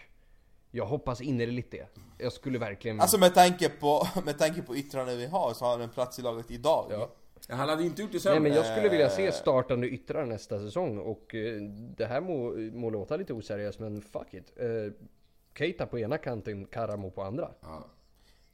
jag 0.71 0.85
hoppas 0.85 1.21
innerligt 1.21 1.71
det. 1.71 1.87
Jag 2.17 2.33
skulle 2.33 2.59
verkligen... 2.59 2.99
Alltså 3.01 3.19
med 3.19 3.33
tanke 3.33 3.69
på, 3.69 4.07
med 4.25 4.37
tanke 4.37 4.61
på 4.61 4.75
yttrarna 4.75 5.15
vi 5.15 5.25
har 5.25 5.53
så 5.53 5.65
har 5.65 5.71
han 5.71 5.81
en 5.81 5.89
plats 5.89 6.19
i 6.19 6.21
laget 6.21 6.51
idag. 6.51 6.87
ja. 6.91 7.09
Ja, 7.47 7.55
Han 7.55 7.69
hade 7.69 7.83
inte 7.83 8.01
gjort 8.01 8.11
det 8.11 8.15
Nej 8.15 8.21
sämre. 8.21 8.39
men 8.39 8.53
jag 8.53 8.65
skulle 8.65 8.89
vilja 8.89 9.05
Eh. 9.05 9.11
se 9.11 9.31
startande 9.31 9.87
yttrar 9.87 10.25
nästa 10.25 10.59
säsong 10.59 10.97
och 10.97 11.35
eh, 11.35 11.61
det 11.97 12.05
här 12.05 12.21
må, 12.21 12.51
må 12.79 12.89
låta 12.89 13.17
lite 13.17 13.33
oseriöst 13.33 13.79
men 13.79 14.01
fuck 14.01 14.33
it. 14.33 14.53
Eh, 14.57 14.67
Keita 15.57 15.85
på 15.85 15.99
ena 15.99 16.17
kanten, 16.17 16.65
Karamo 16.65 17.11
på 17.11 17.21
andra. 17.23 17.51
Ja. 17.61 17.85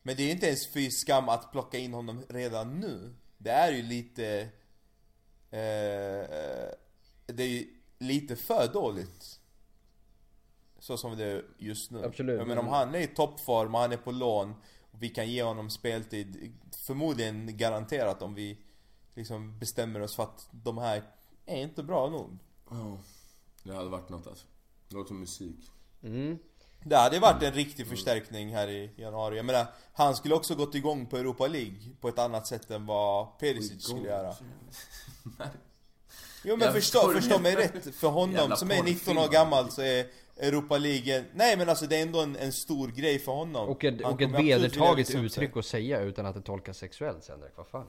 Men 0.01 0.15
det 0.15 0.21
är 0.23 0.25
ju 0.25 0.31
inte 0.31 0.45
ens 0.45 0.73
fy 0.73 0.89
skam 0.91 1.29
att 1.29 1.51
plocka 1.51 1.77
in 1.77 1.93
honom 1.93 2.23
redan 2.29 2.79
nu. 2.79 3.13
Det 3.43 3.51
är 3.51 3.71
ju 3.71 3.81
lite... 3.81 4.49
Eh, 5.49 6.69
det 7.25 7.43
är 7.43 7.47
ju 7.47 7.67
lite 7.99 8.35
för 8.35 8.73
dåligt. 8.73 9.39
Så 10.79 10.97
som 10.97 11.17
det 11.17 11.25
är 11.25 11.45
just 11.57 11.91
nu. 11.91 12.05
Absolut. 12.05 12.39
Ja, 12.39 12.45
men 12.45 12.57
om 12.57 12.67
han 12.67 12.95
är 12.95 12.99
i 12.99 13.07
toppform 13.07 13.75
och 13.75 13.81
han 13.81 13.91
är 13.91 13.97
på 13.97 14.11
lån 14.11 14.55
och 14.91 15.03
vi 15.03 15.09
kan 15.09 15.29
ge 15.29 15.43
honom 15.43 15.69
speltid, 15.69 16.53
förmodligen 16.71 17.57
garanterat 17.57 18.21
om 18.21 18.33
vi 18.33 18.57
liksom 19.13 19.59
bestämmer 19.59 19.99
oss 19.99 20.15
för 20.15 20.23
att 20.23 20.49
de 20.51 20.77
här 20.77 21.03
är 21.45 21.61
inte 21.61 21.83
bra 21.83 22.09
nog. 22.09 22.37
Ja. 22.69 22.99
Det 23.63 23.73
hade 23.73 23.89
varit 23.89 24.09
något 24.09 24.27
alltså. 24.27 24.45
Det 24.87 24.95
låter 24.95 25.07
som 25.07 25.19
musik. 25.19 25.71
Mm. 26.03 26.37
Det 26.83 26.95
hade 26.95 27.19
varit 27.19 27.43
en 27.43 27.53
riktig 27.53 27.87
förstärkning 27.87 28.55
här 28.55 28.67
i 28.67 28.91
januari. 28.95 29.35
Jag 29.35 29.45
menar, 29.45 29.65
han 29.93 30.15
skulle 30.15 30.35
också 30.35 30.55
gått 30.55 30.75
igång 30.75 31.05
på 31.05 31.17
Europa 31.17 31.47
League 31.47 31.79
på 32.01 32.07
ett 32.09 32.19
annat 32.19 32.47
sätt 32.47 32.71
än 32.71 32.85
vad 32.85 33.39
Perisic 33.39 33.83
skulle 33.83 34.07
göra. 34.07 34.33
Jo 36.43 36.55
men 36.55 36.65
Jag 36.65 36.73
förstå, 36.73 36.99
förstår 36.99 37.13
förstå 37.13 37.39
mig 37.39 37.55
rätt. 37.55 37.95
För 37.95 38.07
honom 38.07 38.57
som 38.57 38.71
är 38.71 38.83
19 38.83 38.85
porrfilm. 38.85 39.17
år 39.17 39.27
gammal 39.27 39.71
så 39.71 39.81
är 39.81 40.05
Europa 40.37 40.77
League 40.77 41.23
Nej 41.33 41.57
men 41.57 41.69
alltså 41.69 41.87
det 41.87 41.97
är 41.97 42.01
ändå 42.01 42.21
en, 42.21 42.35
en 42.35 42.51
stor 42.51 42.87
grej 42.87 43.19
för 43.19 43.31
honom. 43.31 43.69
Och 43.69 43.83
ett, 43.83 44.01
Han 44.03 44.13
och 44.13 44.21
ett 44.21 44.31
vedertaget 44.31 45.15
uttryck 45.15 45.57
att 45.57 45.65
säga 45.65 46.01
utan 46.01 46.25
att 46.25 46.35
det 46.35 46.41
tolkas 46.41 46.77
sexuellt 46.77 47.23
Sendrak, 47.23 47.51
vad 47.55 47.67
fan? 47.67 47.87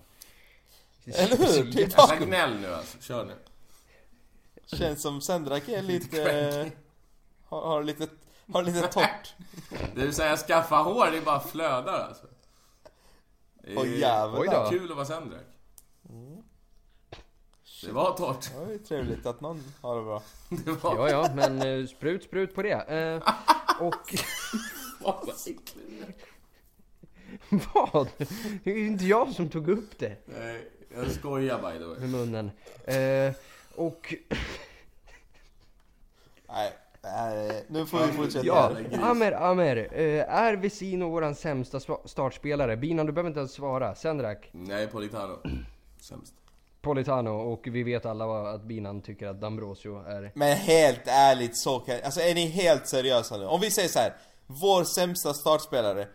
Eller 1.05 1.36
hur? 1.36 1.73
Det 1.73 1.82
är 1.82 2.27
gnäll 2.27 2.60
nu 2.60 2.74
alltså, 2.74 2.98
kör 3.01 3.24
nu. 3.24 3.35
Känns 4.77 5.02
som 5.02 5.20
Sendrak 5.20 5.69
är 5.69 5.82
lite... 5.93 6.70
har, 7.44 7.60
har 7.60 7.82
lite... 7.82 8.09
Har 8.52 8.62
lite 8.62 8.89
torrt. 8.89 9.35
Det 9.94 10.01
vill 10.01 10.14
säga 10.14 10.36
skaffa 10.36 10.77
hår, 10.77 11.06
det 11.10 11.16
är 11.16 11.23
bara 11.23 11.40
flödar 11.40 12.06
alltså. 12.09 12.27
Det 13.64 13.73
är 13.73 13.78
Åh 13.78 13.98
jävlar. 13.98 14.40
Oj 14.40 14.48
då. 14.52 14.66
Kul 14.70 14.90
att 14.90 14.97
vara 14.97 15.06
Sendrak. 15.06 15.43
Det 17.85 17.93
var 17.93 18.16
torrt. 18.16 18.51
Det 18.52 18.59
var 18.64 18.73
ju 18.73 18.78
trevligt 18.78 19.27
att 19.27 19.40
någon 19.40 19.64
har 19.81 19.97
det 19.97 20.02
bra. 20.02 20.23
Det 20.48 20.70
var... 20.70 20.97
Ja, 20.97 21.10
ja, 21.10 21.31
men 21.35 21.62
eh, 21.81 21.86
sprut, 21.86 22.24
sprut 22.24 22.55
på 22.55 22.62
det. 22.62 22.73
Eh, 22.73 23.32
och 23.81 24.14
Vad 25.01 25.28
äckligt. 25.28 25.77
vad? 27.74 28.09
Det 28.64 28.70
är 28.70 28.74
ju 28.77 28.86
inte 28.86 29.05
jag 29.05 29.32
som 29.32 29.48
tog 29.51 29.69
upp 29.69 29.98
det 29.98 30.16
Nej, 30.24 30.70
jag 30.94 31.10
skojar 31.10 31.73
by 31.73 31.78
the 31.78 31.85
way. 31.85 31.98
med 32.01 32.10
munnen. 32.10 32.51
Eh, 32.85 33.35
och 33.77 34.14
Nej, 36.48 36.73
nej, 37.03 37.65
nu 37.69 37.87
får 37.87 38.07
vi 38.07 38.12
fortsätta. 38.12 38.47
Ja. 38.47 38.73
Amer, 39.03 39.33
Amer. 39.33 39.89
Eh, 39.93 40.35
är 40.35 40.57
Vesino 40.57 41.11
våran 41.11 41.35
sämsta 41.35 41.81
startspelare? 42.05 42.77
Binan, 42.77 43.07
du 43.07 43.12
behöver 43.12 43.29
inte 43.31 43.41
ens 43.41 43.53
svara. 43.53 43.95
Sendrak, 43.95 44.49
Nej, 44.53 44.87
Politano. 44.87 45.39
Sämst. 46.01 46.35
Politano 46.81 47.31
och 47.31 47.61
vi 47.65 47.83
vet 47.83 48.07
alla 48.07 48.27
vad, 48.27 48.55
att 48.55 48.62
Binan 48.62 49.01
tycker 49.01 49.27
att 49.29 49.41
Dambrosio 49.41 50.05
är... 50.07 50.33
Men 50.35 50.57
helt 50.57 51.01
ärligt 51.07 51.57
så 51.59 51.79
kan, 51.81 51.97
alltså 52.05 52.20
är 52.20 52.35
ni 52.35 52.47
helt 52.47 52.87
seriösa 52.87 53.37
nu? 53.37 53.47
Om 53.47 53.61
vi 53.61 53.70
säger 53.70 53.89
så 53.89 53.99
här, 53.99 54.16
vår 54.47 54.85
sämsta 54.85 55.35
startspelare, 55.35 56.09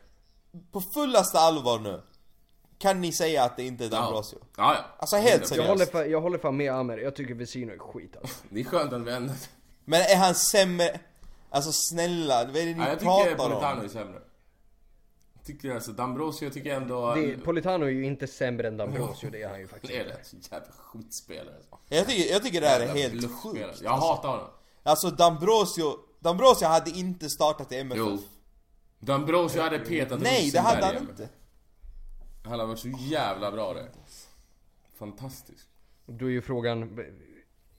på 0.71 0.81
fullaste 0.81 1.39
allvar 1.39 1.79
nu, 1.79 2.01
kan 2.77 3.01
ni 3.01 3.11
säga 3.11 3.43
att 3.43 3.57
det 3.57 3.63
inte 3.63 3.85
är 3.85 3.89
D'Ambrosio? 3.89 4.35
Ja, 4.57 4.73
ja. 4.73 4.85
Alltså, 4.97 5.15
helt 5.15 5.39
Jag 5.39 5.47
seriöst. 5.47 5.69
håller, 5.69 5.85
fan, 5.85 6.11
jag 6.11 6.21
håller 6.21 6.37
fan 6.37 6.57
med 6.57 6.71
Amer, 6.73 6.97
jag 6.97 7.15
tycker 7.15 7.33
Vesino 7.33 7.73
är 7.73 7.77
skit 7.77 8.17
alltså. 8.21 8.43
Det 8.49 8.59
är 8.59 8.63
skönt 8.63 8.93
att 8.93 9.01
vi 9.01 9.11
ändå... 9.11 9.33
Men 9.89 10.01
är 10.01 10.15
han 10.17 10.35
sämre? 10.35 10.99
Alltså 11.49 11.71
snälla, 11.73 12.45
vad 12.45 12.55
är 12.55 12.65
det 12.65 12.73
ni 12.73 12.79
Ja, 12.79 12.87
jag 12.89 12.99
tycker 12.99 13.05
pratar 13.11 13.35
Politano 13.49 13.79
om? 13.79 13.85
är 13.85 13.89
sämre. 13.89 14.21
tycker 15.45 15.75
alltså 15.75 15.91
Dambrosio 15.91 16.49
tycker 16.49 16.69
jag 16.69 16.81
ändå... 16.81 17.15
Det, 17.15 17.37
Politano 17.37 17.85
är 17.85 17.89
ju 17.89 18.05
inte 18.05 18.27
sämre 18.27 18.67
än 18.67 18.77
Dambrosio, 18.77 19.29
det 19.31 19.41
är 19.41 19.49
han 19.49 19.59
ju 19.59 19.63
Det 19.65 19.69
faktiskt 19.71 19.93
är 19.93 19.99
inte. 20.05 20.17
det. 20.17 20.25
Så 20.25 20.35
jävla 20.51 20.67
skitspelare. 20.71 21.55
alltså. 21.55 21.77
Jag 21.89 22.07
tycker, 22.07 22.31
jag 22.33 22.43
tycker 22.43 22.61
det 22.61 22.67
här 22.67 22.79
är 22.79 22.87
helt 22.87 23.13
bluffspelare. 23.13 23.67
sjukt. 23.71 23.81
Jag 23.83 23.91
hatar 23.91 24.29
honom. 24.29 24.47
Alltså 24.83 25.09
Dambrosio, 25.09 25.99
Dambrosio 26.19 26.67
hade 26.67 26.89
inte 26.91 27.29
startat 27.29 27.71
i 27.71 27.75
MFF. 27.77 27.97
Jo. 27.99 28.17
Dambrosio 28.99 29.61
hade 29.61 29.79
petat 29.79 30.21
Nej, 30.21 30.49
det 30.51 30.59
hade 30.59 30.85
han 30.85 30.97
inte. 30.97 31.29
Han 32.43 32.51
hade 32.51 32.65
varit 32.65 32.79
så 32.79 32.87
jävla 32.99 33.51
bra 33.51 33.73
det. 33.73 33.87
Fantastiskt. 34.99 35.67
Då 36.05 36.25
är 36.25 36.29
ju 36.29 36.41
frågan, 36.41 36.95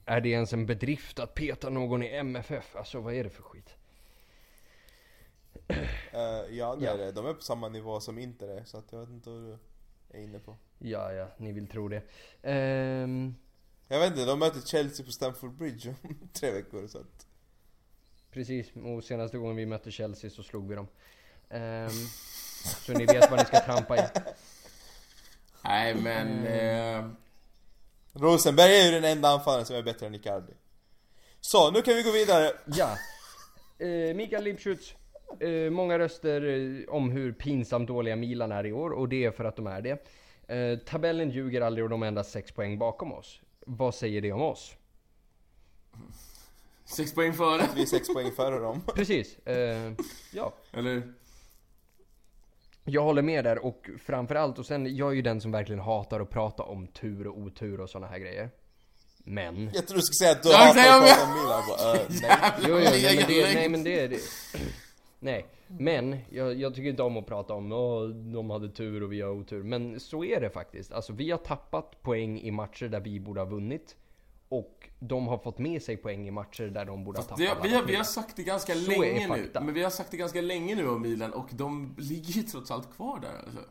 är 0.09 0.21
det 0.21 0.29
ens 0.29 0.53
en 0.53 0.65
bedrift 0.65 1.19
att 1.19 1.33
peta 1.33 1.69
någon 1.69 2.03
i 2.03 2.07
MFF? 2.07 2.75
Alltså 2.75 2.99
vad 2.99 3.13
är 3.13 3.23
det 3.23 3.29
för 3.29 3.43
skit? 3.43 3.75
Eh, 6.11 6.55
ja, 6.57 6.75
det 6.75 6.87
är 6.87 6.97
det. 6.97 7.11
De 7.11 7.25
är 7.25 7.33
på 7.33 7.41
samma 7.41 7.69
nivå 7.69 7.99
som 7.99 8.19
Inter 8.19 8.47
är, 8.47 8.63
så 8.63 8.77
att 8.77 8.91
jag 8.91 8.99
vet 8.99 9.09
inte 9.09 9.29
vad 9.29 9.41
du 9.41 9.57
är 10.17 10.23
inne 10.23 10.39
på. 10.39 10.57
Ja, 10.77 11.13
ja, 11.13 11.27
ni 11.37 11.51
vill 11.51 11.67
tro 11.67 11.87
det. 11.87 12.01
Ehm, 12.43 13.35
Jag 13.87 13.99
vet 13.99 14.11
inte, 14.11 14.25
de 14.25 14.39
möter 14.39 14.61
Chelsea 14.61 15.05
på 15.05 15.11
Stamford 15.11 15.51
Bridge 15.53 15.89
om 15.89 16.29
tre 16.33 16.51
veckor 16.51 16.87
så 16.87 16.97
att... 16.97 17.27
precis, 18.31 18.71
och 18.75 19.03
senaste 19.03 19.37
gången 19.37 19.55
vi 19.55 19.65
mötte 19.65 19.91
Chelsea 19.91 20.29
så 20.29 20.43
slog 20.43 20.69
vi 20.69 20.75
dem. 20.75 20.87
Ehm, 21.49 21.89
så 22.85 22.93
ni 22.93 23.05
vet 23.05 23.31
vad 23.31 23.39
ni 23.39 23.45
ska 23.45 23.59
trampa 23.59 23.97
i. 23.97 24.01
Nej 25.63 25.95
men... 25.95 26.45
Eh, 26.45 27.11
Rosenberg 28.13 28.75
är 28.75 28.85
ju 28.85 28.91
den 28.91 29.03
enda 29.03 29.29
anfallaren 29.29 29.65
som 29.65 29.75
är 29.75 29.83
bättre 29.83 30.07
än 30.07 30.15
Icardi. 30.15 30.53
Så, 31.41 31.71
nu 31.71 31.81
kan 31.81 31.95
vi 31.95 32.03
gå 32.03 32.11
vidare. 32.11 32.51
Ja. 32.65 32.97
Eh, 33.85 34.15
Mikael 34.15 34.43
Lipschutz. 34.43 34.95
Eh, 35.39 35.71
många 35.71 35.99
röster 35.99 36.41
eh, 36.41 36.95
om 36.95 37.09
hur 37.11 37.31
pinsamt 37.31 37.87
dåliga 37.87 38.15
Milan 38.15 38.51
är 38.51 38.65
i 38.65 38.71
år 38.73 38.89
och 38.89 39.09
det 39.09 39.25
är 39.25 39.31
för 39.31 39.45
att 39.45 39.55
de 39.55 39.67
är 39.67 39.81
det. 39.81 40.07
Eh, 40.55 40.79
tabellen 40.79 41.29
ljuger 41.29 41.61
aldrig 41.61 41.83
och 41.83 41.89
de 41.89 42.03
är 42.03 42.07
endast 42.07 42.31
6 42.31 42.51
poäng 42.51 42.77
bakom 42.79 43.13
oss. 43.13 43.41
Vad 43.65 43.95
säger 43.95 44.21
det 44.21 44.31
om 44.31 44.41
oss? 44.41 44.75
sex 46.85 47.13
poäng 47.13 47.33
före. 47.33 47.67
Vi 47.75 47.81
är 47.81 47.85
sex 47.85 48.13
poäng 48.13 48.31
före 48.31 48.59
dem. 48.59 48.81
Precis. 48.95 49.37
Eh, 49.47 49.93
ja, 50.33 50.53
Eller? 50.71 51.13
Jag 52.91 53.03
håller 53.03 53.21
med 53.21 53.43
där 53.43 53.65
och 53.65 53.89
framförallt 54.05 54.59
och 54.59 54.65
sen 54.65 54.95
jag 54.95 55.11
är 55.11 55.15
ju 55.15 55.21
den 55.21 55.41
som 55.41 55.51
verkligen 55.51 55.79
hatar 55.81 56.19
att 56.19 56.29
prata 56.29 56.63
om 56.63 56.87
tur 56.87 57.27
och 57.27 57.37
otur 57.37 57.79
och 57.79 57.89
sådana 57.89 58.07
här 58.07 58.19
grejer. 58.19 58.49
Men. 59.23 59.69
Jag 59.73 59.87
tror 59.87 59.95
du 59.97 60.01
skulle 60.01 60.15
säga 60.27 60.31
att 60.31 60.43
du 60.43 60.49
Jag 60.49 60.57
hatar 60.57 60.97
att 60.97 61.01
med. 61.03 61.09
prata 61.09 61.23
om 61.31 61.43
Milan. 61.43 61.63
Bara, 61.67 61.95
eh, 61.95 62.01
nej. 62.21 62.51
Jo, 62.67 62.67
jo, 62.69 62.89
nej, 62.91 63.15
men 63.17 63.27
det, 63.27 63.53
nej 63.53 63.69
men 63.69 63.83
det 63.83 63.99
är 63.99 64.07
det. 64.09 64.19
Nej, 65.21 65.45
men 65.67 66.17
jag, 66.29 66.55
jag 66.55 66.75
tycker 66.75 66.89
inte 66.89 67.03
om 67.03 67.17
att 67.17 67.25
prata 67.25 67.53
om 67.53 67.71
Åh, 67.71 68.07
de 68.09 68.49
hade 68.49 68.69
tur 68.69 69.03
och 69.03 69.11
vi 69.11 69.21
har 69.21 69.29
otur. 69.31 69.63
Men 69.63 69.99
så 69.99 70.23
är 70.23 70.41
det 70.41 70.49
faktiskt. 70.49 70.91
Alltså 70.93 71.13
vi 71.13 71.31
har 71.31 71.37
tappat 71.37 72.01
poäng 72.01 72.39
i 72.41 72.51
matcher 72.51 72.87
där 72.87 72.99
vi 72.99 73.19
borde 73.19 73.41
ha 73.41 73.45
vunnit. 73.45 73.95
Och 74.49 74.89
de 74.99 75.27
har 75.27 75.37
fått 75.37 75.57
med 75.59 75.83
sig 75.83 75.97
poäng 75.97 76.27
i 76.27 76.31
matcher 76.31 76.63
där 76.63 76.85
de 76.85 77.03
borde 77.03 77.19
ha 77.19 77.23
tappat. 77.23 77.37
Det, 77.37 77.57
vi, 77.63 77.75
har, 77.75 77.83
vi 77.83 77.95
har 77.95 78.03
sagt 78.03 78.35
det 78.35 78.43
ganska 78.43 78.73
Så 78.73 78.79
länge 78.91 79.27
nu. 79.27 79.51
Men 79.53 79.73
vi 79.73 79.83
har 79.83 79.89
sagt 79.89 80.11
det 80.11 80.17
ganska 80.17 80.41
länge 80.41 80.75
nu 80.75 80.89
om 80.89 81.01
Milan 81.01 81.33
och 81.33 81.47
de 81.51 81.95
ligger 81.97 82.33
ju 82.33 82.43
trots 82.43 82.71
allt 82.71 82.95
kvar 82.95 83.19
där 83.19 83.37
alltså. 83.45 83.61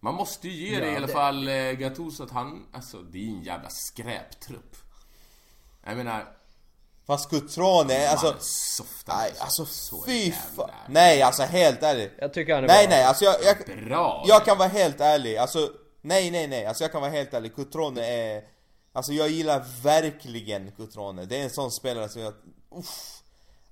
Man 0.00 0.14
måste 0.14 0.48
ju 0.48 0.66
ge 0.68 0.74
Ja, 0.74 0.80
det 0.80 0.92
i 0.92 0.96
alla 0.96 1.06
det- 1.06 1.12
fall 1.12 1.48
eh, 1.48 1.54
Gattuso 1.72 2.22
att 2.22 2.30
han, 2.30 2.66
alltså 2.72 3.02
det 3.02 3.18
är 3.18 3.28
en 3.28 3.42
jävla 3.42 3.68
skräptrupp. 3.70 4.76
Jag 5.84 5.96
menar, 5.96 6.36
Fast 7.06 7.30
Cutrone, 7.30 8.08
alltså... 8.08 8.26
man 8.26 8.36
softar 8.40 9.16
Nej, 9.16 9.32
alltså 9.38 9.64
så 9.64 10.02
fy 10.06 10.32
fan. 10.32 10.70
Nej, 10.88 11.22
alltså 11.22 11.42
helt 11.42 11.82
ärligt. 11.82 12.12
Jag 12.18 12.32
tycker 12.34 12.54
han 12.54 12.64
är 12.64 12.68
Nej, 12.68 12.86
bra. 12.86 12.96
nej, 12.96 13.04
alltså 13.04 13.24
jag, 13.24 13.34
jag, 13.44 13.84
Bra! 13.84 14.24
jag 14.28 14.44
kan 14.44 14.58
vara 14.58 14.68
helt 14.68 15.00
ärlig. 15.00 15.36
Alltså, 15.36 15.70
nej, 16.00 16.30
nej, 16.30 16.46
nej. 16.48 16.66
Alltså 16.66 16.84
jag 16.84 16.92
kan 16.92 17.00
vara 17.00 17.10
helt 17.10 17.34
ärlig. 17.34 17.54
Cutrone 17.54 18.04
är... 18.06 18.44
Alltså 18.92 19.12
jag 19.12 19.30
gillar 19.30 19.64
verkligen 19.82 20.72
Cutrone. 20.72 21.24
Det 21.24 21.36
är 21.36 21.44
en 21.44 21.50
sån 21.50 21.70
spelare 21.70 22.08
som 22.08 22.22
jag... 22.22 22.34
Uff. 22.70 23.22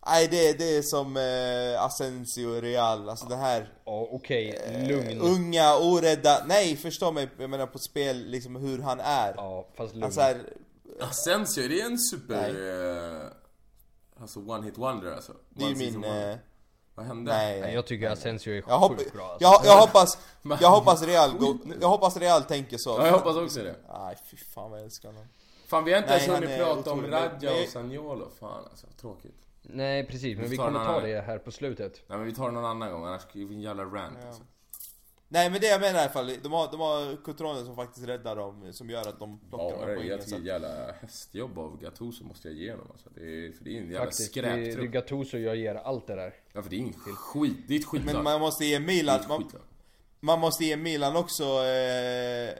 Nej, 0.06 0.28
det, 0.30 0.58
det 0.58 0.76
är 0.76 0.82
som 0.82 1.16
eh, 1.16 1.84
Asensio 1.84 2.60
Real. 2.60 3.08
Alltså 3.08 3.26
det 3.26 3.36
här... 3.36 3.72
Ja, 3.84 4.08
okej, 4.12 4.60
lugn. 4.88 5.20
Unga, 5.20 5.76
orädda. 5.76 6.44
Nej, 6.46 6.76
förstå 6.76 7.12
mig. 7.12 7.28
Jag 7.38 7.50
menar 7.50 7.66
på 7.66 7.78
spel, 7.78 8.24
liksom 8.26 8.56
hur 8.56 8.78
han 8.78 9.00
är. 9.00 9.34
Ja, 9.36 9.68
fast 9.76 9.94
lugn. 9.94 10.04
Alltså 10.04 10.20
här, 10.20 10.52
Asensio, 11.00 11.64
är 11.64 11.68
det 11.68 11.80
en 11.80 11.98
super... 11.98 12.48
Eh, 12.50 13.22
alltså 14.20 14.40
one 14.40 14.66
hit 14.66 14.78
wonder 14.78 15.12
alltså? 15.12 15.32
det 15.48 15.64
är 15.64 15.68
One 15.68 15.78
min... 15.78 16.04
Eh, 16.04 16.36
Vad 16.98 17.06
hände? 17.06 17.32
nej, 17.32 17.60
Nej, 17.60 17.74
jag 17.74 17.86
tycker 17.86 18.10
Asensio 18.10 18.52
är 18.52 18.62
Jag, 18.68 18.78
hopp, 18.78 18.98
sjukt 18.98 19.12
bra 19.12 19.22
alltså. 19.22 19.44
jag, 19.44 19.60
jag 19.64 19.80
hoppas, 19.80 20.18
jag 20.60 20.70
hoppas 20.70 21.02
Real, 21.02 21.38
go, 21.38 21.58
jag 21.80 21.88
hoppas 21.88 22.16
Real 22.16 22.42
tänker 22.42 22.78
så. 22.78 22.90
Ja, 22.90 23.06
jag 23.06 23.12
hoppas 23.12 23.36
också 23.36 23.62
det. 23.62 23.76
Nej, 23.88 24.16
fy 24.30 24.36
fan 24.36 24.70
vad 24.70 24.78
jag 24.80 24.84
älskar 24.84 25.08
honom. 25.08 25.28
Fan 25.66 25.84
vi 25.84 25.92
har 25.92 25.98
inte 25.98 26.12
ens 26.12 26.28
hunnit 26.28 26.58
prata 26.58 26.92
om. 26.92 27.06
Radja 27.06 27.50
och 27.50 27.68
Sagnolo. 27.68 28.28
Fan 28.40 28.64
alltså, 28.70 28.86
tråkigt. 29.00 29.34
Nej 29.62 30.06
precis, 30.06 30.36
men 30.36 30.44
Vi 30.44 30.50
vi 30.50 30.56
kommer 30.56 30.84
ta 30.84 31.00
det 31.00 31.20
här 31.20 31.38
på 31.38 31.50
slutet. 31.50 32.02
Nej 32.06 32.18
men 32.18 32.26
vi 32.26 32.34
tar 32.34 32.46
det 32.46 32.52
någon 32.52 32.64
annan 32.64 32.92
gång, 32.92 33.04
annars 33.06 33.32
blir 33.32 33.46
det 33.46 33.54
en 33.54 33.60
jävla 33.60 33.84
rant 33.84 34.18
alltså. 34.26 34.42
Nej 35.30 35.50
men 35.50 35.60
det 35.60 35.66
jag 35.66 35.80
menar 35.80 35.98
i 35.98 36.02
alla 36.02 36.12
fall, 36.12 36.32
de 36.42 36.52
har, 36.52 36.70
de 36.70 36.80
har 36.80 37.24
Cutrone 37.24 37.64
som 37.64 37.76
faktiskt 37.76 38.06
räddar 38.06 38.36
dem, 38.36 38.72
som 38.72 38.90
gör 38.90 39.08
att 39.08 39.18
de 39.18 39.40
plockar 39.48 39.64
de 39.64 39.86
här 39.86 39.94
poängen. 39.96 40.06
jag 40.06 40.20
tycker 40.24 40.36
att- 40.36 40.44
jävla 40.44 40.92
hästjobb 40.92 41.58
av 41.58 41.80
Gattuso 41.80 42.24
måste 42.24 42.48
jag 42.48 42.56
ge 42.56 42.70
honom 42.70 42.86
alltså. 42.92 43.10
det 43.14 43.20
är, 43.20 43.52
För 43.52 43.64
det 43.64 43.70
är 43.70 43.78
en 43.80 43.90
jävla 43.90 43.98
Faktiskt, 44.04 44.34
det, 44.34 44.40
det 44.40 44.48
är 44.48 44.62
skräptrupp. 44.64 44.92
Gattuso 44.92 45.38
jag 45.38 45.56
ger 45.56 45.74
allt 45.74 46.06
det 46.06 46.14
där. 46.14 46.34
Ja 46.52 46.62
för 46.62 46.70
det 46.70 46.76
är 46.76 46.78
ingen 46.78 46.94
skit, 46.94 47.56
det 47.68 47.74
är 47.74 47.78
ett 47.78 47.86
skitlag. 47.86 48.14
Men 48.14 48.24
man 48.24 48.40
måste 48.40 48.64
ge 48.64 48.80
Milan, 48.80 49.20
man, 49.28 49.50
man 50.20 50.40
måste 50.40 50.64
ge 50.64 50.76
Milan 50.76 51.16
också, 51.16 51.44
eh, 51.44 52.50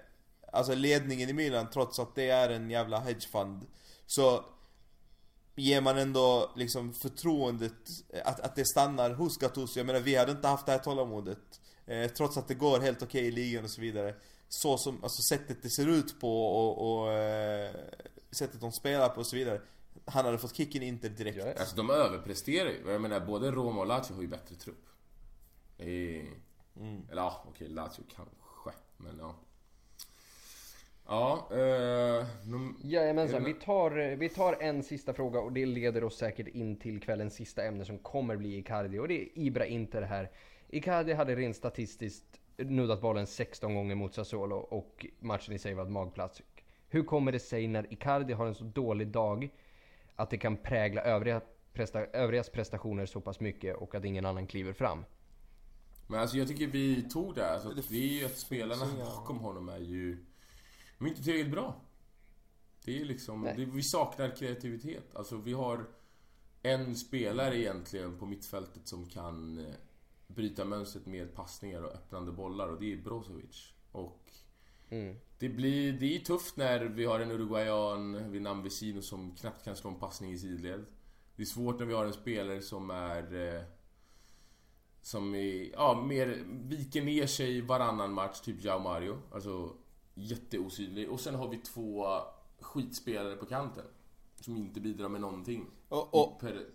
alltså 0.52 0.74
ledningen 0.74 1.28
i 1.28 1.32
Milan 1.32 1.66
trots 1.72 1.98
att 1.98 2.14
det 2.14 2.30
är 2.30 2.50
en 2.50 2.70
jävla 2.70 3.00
hedgefund. 3.00 3.66
Så 4.06 4.44
ger 5.56 5.80
man 5.80 5.98
ändå 5.98 6.50
liksom 6.56 6.94
förtroendet 6.94 7.72
att, 8.24 8.40
att 8.40 8.56
det 8.56 8.64
stannar 8.64 9.10
hos 9.10 9.36
Gattuso. 9.38 9.78
Jag 9.80 9.86
menar 9.86 10.00
vi 10.00 10.16
hade 10.16 10.32
inte 10.32 10.48
haft 10.48 10.66
det 10.66 10.72
här 10.72 10.78
tålamodet. 10.78 11.60
Eh, 11.88 12.10
trots 12.10 12.36
att 12.36 12.48
det 12.48 12.54
går 12.54 12.80
helt 12.80 13.02
okej 13.02 13.26
i 13.26 13.30
ligan 13.30 13.64
och 13.64 13.70
så 13.70 13.80
vidare. 13.80 14.14
Så 14.48 14.78
som, 14.78 15.04
alltså 15.04 15.22
sättet 15.22 15.62
det 15.62 15.70
ser 15.70 15.88
ut 15.88 16.20
på 16.20 16.46
och, 16.46 17.02
och 17.02 17.12
eh, 17.12 17.70
sättet 18.30 18.60
de 18.60 18.72
spelar 18.72 19.08
på 19.08 19.20
och 19.20 19.26
så 19.26 19.36
vidare. 19.36 19.60
Han 20.04 20.24
hade 20.24 20.38
fått 20.38 20.56
kicken 20.56 20.82
Inter 20.82 21.08
direkt. 21.08 21.38
Ja. 21.38 21.52
Alltså 21.58 21.76
de 21.76 21.90
överpresterar 21.90 22.70
ju. 22.70 22.90
Jag 22.90 23.00
menar 23.00 23.20
både 23.20 23.50
Roma 23.50 23.80
och 23.80 23.86
Lazio 23.86 24.14
har 24.14 24.22
ju 24.22 24.28
bättre 24.28 24.54
trupp. 24.54 24.86
Är... 25.78 26.24
Mm. 26.76 27.02
Eller 27.10 27.22
ja, 27.22 27.44
okej 27.48 27.68
Lazio 27.68 28.02
kanske, 28.16 28.80
men 28.96 29.18
ja. 29.18 29.34
Ja, 31.06 31.48
eh... 31.50 32.26
num- 32.44 32.76
Jajamensan, 32.82 33.44
vi 33.44 33.54
tar, 33.54 34.16
vi 34.16 34.28
tar 34.28 34.56
en 34.60 34.82
sista 34.82 35.14
fråga 35.14 35.40
och 35.40 35.52
det 35.52 35.66
leder 35.66 36.04
oss 36.04 36.18
säkert 36.18 36.48
in 36.48 36.76
till 36.76 37.00
kvällens 37.00 37.34
sista 37.34 37.64
ämne 37.64 37.84
som 37.84 37.98
kommer 37.98 38.36
bli 38.36 38.56
Icardi 38.58 38.98
och 38.98 39.08
det 39.08 39.22
är 39.22 39.28
Ibra 39.34 39.66
Inter 39.66 40.02
här. 40.02 40.30
Icardi 40.68 41.12
hade 41.12 41.36
rent 41.36 41.56
statistiskt 41.56 42.40
nuddat 42.56 43.00
bollen 43.00 43.26
16 43.26 43.74
gånger 43.74 43.94
mot 43.94 44.14
Sassuolo 44.14 44.56
och 44.56 45.06
matchen 45.18 45.54
i 45.54 45.58
sig 45.58 45.74
var 45.74 45.82
ett 45.82 45.90
magplats. 45.90 46.42
Hur 46.88 47.04
kommer 47.04 47.32
det 47.32 47.40
sig 47.40 47.68
när 47.68 47.92
Icardi 47.92 48.32
har 48.32 48.46
en 48.46 48.54
så 48.54 48.64
dålig 48.64 49.08
dag 49.08 49.50
att 50.16 50.30
det 50.30 50.38
kan 50.38 50.56
prägla 50.56 51.02
övriga 51.02 51.40
presta, 51.72 52.04
övrigas 52.04 52.50
prestationer 52.50 53.06
så 53.06 53.20
pass 53.20 53.40
mycket 53.40 53.76
och 53.76 53.94
att 53.94 54.04
ingen 54.04 54.26
annan 54.26 54.46
kliver 54.46 54.72
fram? 54.72 55.04
Men 56.06 56.20
alltså 56.20 56.36
jag 56.36 56.48
tycker 56.48 56.66
vi 56.66 57.02
tog 57.02 57.34
det. 57.34 57.50
Alltså, 57.50 57.68
det 57.68 57.96
är 57.96 58.20
ju 58.20 58.26
att 58.26 58.38
spelarna 58.38 58.86
bakom 58.98 59.38
honom 59.38 59.68
är 59.68 59.78
ju... 59.78 60.24
De 60.98 61.04
är 61.04 61.08
inte 61.08 61.22
tillräckligt 61.22 61.52
bra. 61.52 61.80
Det 62.84 63.00
är 63.00 63.04
liksom... 63.04 63.42
Det, 63.56 63.64
vi 63.64 63.82
saknar 63.82 64.36
kreativitet. 64.36 65.16
Alltså 65.16 65.36
vi 65.36 65.52
har 65.52 65.86
en 66.62 66.96
spelare 66.96 67.58
egentligen 67.58 68.18
på 68.18 68.26
mittfältet 68.26 68.88
som 68.88 69.06
kan 69.06 69.58
eh, 69.58 69.74
bryta 70.28 70.64
mönstret 70.64 71.06
med 71.06 71.34
passningar 71.34 71.82
och 71.82 71.92
öppnande 71.92 72.32
bollar 72.32 72.68
och 72.68 72.80
det 72.80 72.92
är 72.92 72.96
Brozovic. 72.96 73.72
Och 73.92 74.30
Mm. 74.90 75.16
det 75.38 75.48
blir... 75.48 75.92
Det 75.92 76.16
är 76.16 76.18
tufft 76.18 76.56
när 76.56 76.80
vi 76.84 77.04
har 77.04 77.20
en 77.20 77.30
uruguayan 77.30 78.30
vid 78.32 78.42
namn 78.42 78.62
Vecino 78.62 79.02
som 79.02 79.34
knappt 79.36 79.64
kan 79.64 79.76
slå 79.76 79.90
en 79.90 79.98
passning 79.98 80.32
i 80.32 80.38
sidled. 80.38 80.84
Det 81.36 81.42
är 81.42 81.46
svårt 81.46 81.78
när 81.78 81.86
vi 81.86 81.94
har 81.94 82.04
en 82.04 82.12
spelare 82.12 82.62
som 82.62 82.90
är... 82.90 83.54
Eh, 83.56 83.62
som 85.02 85.34
är, 85.34 85.70
ja, 85.72 86.02
mer 86.02 86.44
viker 86.46 87.02
ner 87.02 87.26
sig 87.26 87.60
varannan 87.60 88.12
match, 88.12 88.40
typ 88.40 88.64
Jao 88.64 88.78
Mario. 88.78 89.18
Alltså 89.32 89.72
jätteosynlig. 90.14 91.10
Och 91.10 91.20
sen 91.20 91.34
har 91.34 91.48
vi 91.48 91.56
två 91.58 92.06
skitspelare 92.60 93.36
på 93.36 93.46
kanten. 93.46 93.84
Som 94.40 94.56
inte 94.56 94.80
bidrar 94.80 95.08
med 95.08 95.20
någonting. 95.20 95.66
Och, 95.88 96.14
och, 96.14 96.40
Per, 96.40 96.66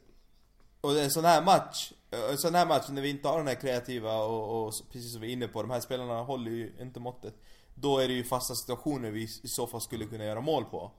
Och 0.82 1.00
en 1.00 1.12
sån 1.12 1.26
här 1.26 1.46
match, 1.46 1.94
sån 2.38 2.56
här 2.56 2.66
match 2.66 2.90
när 2.90 3.02
vi 3.02 3.10
inte 3.10 3.28
har 3.28 3.38
den 3.38 3.48
här 3.48 3.56
kreativa 3.56 4.16
och, 4.24 4.68
och 4.68 4.74
precis 4.92 5.12
som 5.12 5.22
vi 5.22 5.28
är 5.28 5.34
inne 5.34 5.48
på, 5.48 5.62
de 5.62 5.72
här 5.72 5.80
spelarna 5.80 6.22
håller 6.22 6.52
ju 6.52 6.76
inte 6.82 7.00
måttet. 7.00 7.36
Då 7.76 8.00
är 8.00 8.08
det 8.08 8.14
ju 8.14 8.24
fasta 8.24 8.56
situationer 8.56 9.12
vi 9.12 9.24
i 9.24 9.48
så 9.48 9.68
fall 9.68 9.82
skulle 9.82 10.06
kunna 10.06 10.26
göra 10.26 10.42
mål 10.42 10.66
på. 10.66 10.92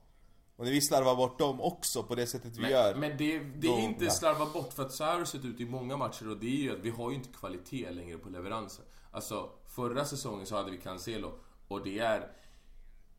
Och 0.57 0.65
när 0.65 0.71
vi 0.71 0.81
slarvar 0.81 1.15
bort 1.15 1.39
dem 1.39 1.61
också 1.61 2.03
på 2.03 2.15
det 2.15 2.27
sättet 2.27 2.57
vi 2.57 2.61
men, 2.61 2.71
gör. 2.71 2.95
men 2.95 3.17
det, 3.17 3.39
det 3.39 3.67
är 3.67 3.79
inte 3.79 4.09
slarva 4.09 4.45
bort 4.45 4.73
för 4.73 4.83
att 4.85 4.91
så 4.91 5.03
här 5.03 5.11
har 5.11 5.19
det 5.19 5.25
sett 5.25 5.45
ut 5.45 5.59
i 5.59 5.65
många 5.65 5.97
matcher 5.97 6.29
och 6.29 6.37
det 6.37 6.47
är 6.47 6.61
ju 6.61 6.71
att 6.71 6.79
vi 6.79 6.89
har 6.89 7.09
ju 7.09 7.15
inte 7.15 7.29
kvalitet 7.29 7.91
längre 7.91 8.17
på 8.17 8.29
leveranser. 8.29 8.85
Alltså, 9.11 9.49
förra 9.65 10.05
säsongen 10.05 10.45
så 10.45 10.55
hade 10.55 10.71
vi 10.71 10.77
Cancelo 10.77 11.31
och 11.67 11.83
det 11.83 11.99
är... 11.99 12.31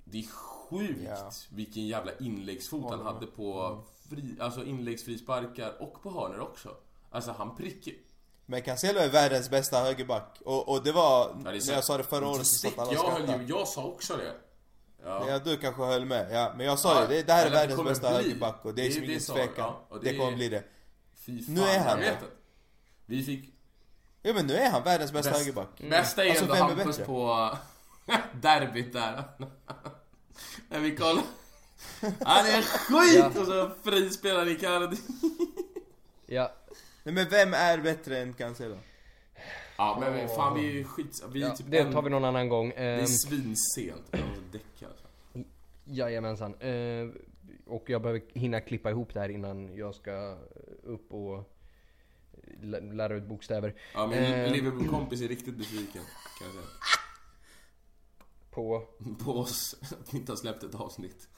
Det 0.05 0.18
är 0.18 0.27
sjukt 0.27 1.01
Ja. 1.05 1.31
vilken 1.51 1.86
jävla 1.86 2.12
inläggsfot 2.20 2.90
han 2.90 3.01
hade 3.06 3.27
på 3.27 3.78
fri, 4.10 4.36
alltså 4.40 4.64
inläggsfrisparkar 4.64 5.82
och 5.82 6.02
på 6.02 6.10
hörnor 6.10 6.40
också. 6.40 6.77
Alltså 7.16 7.34
han 7.38 7.56
prickar... 7.56 7.94
Men 8.47 8.62
Cancelo 8.62 8.98
är 9.01 9.09
världens 9.09 9.51
bästa 9.51 9.78
högerback. 9.80 10.38
Och, 10.44 10.68
och 10.68 10.82
det 10.84 10.93
var, 10.93 11.28
Ja, 11.44 11.51
det 11.51 11.56
är 11.59 11.66
när 11.66 11.74
jag 11.74 11.84
sa 11.84 11.97
det 11.97 12.05
förra 12.05 12.28
året 12.28 12.47
så 12.47 12.55
satt 12.68 12.78
alla 12.78 12.93
jag, 12.93 13.10
höll 13.10 13.40
ju, 13.40 13.47
jag 13.47 13.68
sa 13.68 13.84
också 13.84 14.16
det. 14.16 14.32
Ja. 15.05 15.28
Ja, 15.28 15.38
du 15.38 15.56
kanske 15.56 15.82
höll 15.82 16.05
med. 16.05 16.28
Ja, 16.32 16.52
men 16.56 16.66
jag 16.66 16.78
sa 16.78 16.94
Ja, 16.94 17.01
ju 17.02 17.06
det, 17.09 17.22
det 17.22 17.32
här 17.32 17.47
är 17.47 17.51
världens 17.51 17.84
bästa 17.84 18.09
bli. 18.09 18.16
högerback 18.28 18.64
och 18.64 18.74
det 18.74 18.82
är 18.86 19.01
Det- 19.01 19.06
ingen 19.06 19.20
tvekan. 19.20 19.55
ja, 19.56 19.98
det, 20.02 20.10
det 20.10 20.16
kommer 20.16 20.32
är- 20.32 20.36
bli 20.36 20.48
det. 20.48 20.64
Fy 21.26 21.43
fan, 21.44 21.55
Nu 21.55 21.60
är 21.60 21.78
han 21.80 22.02
jag 22.02 22.12
det. 22.12 22.18
Vi 23.06 23.22
fick... 23.24 23.55
Ja 24.22 24.32
men 24.32 24.47
nu 24.47 24.55
är 24.55 24.70
han 24.70 24.82
världens 24.82 25.12
bästa 25.12 25.30
Bäst- 25.30 25.38
högerback. 25.40 25.68
Bästa 25.90 26.24
är 26.24 26.30
Alltså, 26.30 26.44
ändå 26.44 26.55
Hampus 26.55 26.98
på 26.98 27.51
derbyt 28.43 28.93
där. 28.93 29.22
När 30.68 30.78
vi 30.80 30.97
kollar. 30.97 31.22
Han 32.24 32.47
är 32.47 32.62
skit! 32.62 33.36
Och 33.40 33.47
så 33.47 33.70
frispelar 33.84 34.48
Icardi. 34.48 34.97
Ja, 36.26 36.52
Nej 37.07 37.15
men 37.15 37.28
vem 37.28 37.55
är 37.55 37.78
bättre 37.78 38.19
än 38.19 38.33
Cancelo? 38.33 38.78
Ja 39.77 39.97
men 40.01 40.12
vi- 40.15 40.28
fan 40.35 40.61
vi 40.61 40.81
är 40.81 40.85
skit... 40.85 41.24
Vi 41.33 41.43
är 41.43 41.49
ja 41.49 41.57
typ 41.57 41.66
det 41.70 41.78
en, 41.78 41.93
tar 41.93 42.03
vi 42.03 42.11
någon 42.11 42.24
annan 42.24 42.49
gång. 42.49 42.69
Det 42.69 42.74
är 42.77 42.99
Ehm, 43.01 43.07
svinsent. 43.07 44.07
Jag 44.11 44.20
måste 44.28 44.43
däcka 44.53 44.87
alltså. 44.89 45.07
Jajamensan. 45.85 46.55
Eh, 46.55 47.09
och 47.66 47.91
jag 47.91 48.03
behöver 48.03 48.23
hinna 48.35 48.61
klippa 48.61 48.91
ihop 48.91 49.15
det 49.15 49.20
här 49.20 49.28
innan 49.28 49.77
jag 49.77 49.95
ska 49.95 50.39
upp 50.83 51.12
och 51.12 51.53
lä- 52.61 52.81
lära 52.81 53.15
ut 53.15 53.24
bokstäver. 53.24 53.74
Ja 53.95 54.07
min 54.07 54.19
Eh. 54.19 54.53
Liverpool-kompis 54.53 55.20
är 55.23 55.28
riktigt 55.28 55.57
besviken. 55.57 56.03
Kan 56.39 56.47
jag 56.47 56.53
säga. 56.55 56.66
På... 58.51 58.85
På 59.24 59.33
oss. 59.33 59.77
Att 59.83 60.15
vi 60.15 60.19
inte 60.19 60.33
har 60.33 60.37
släppt 60.37 60.62
ett 60.62 60.74
avsnitt. 60.74 61.28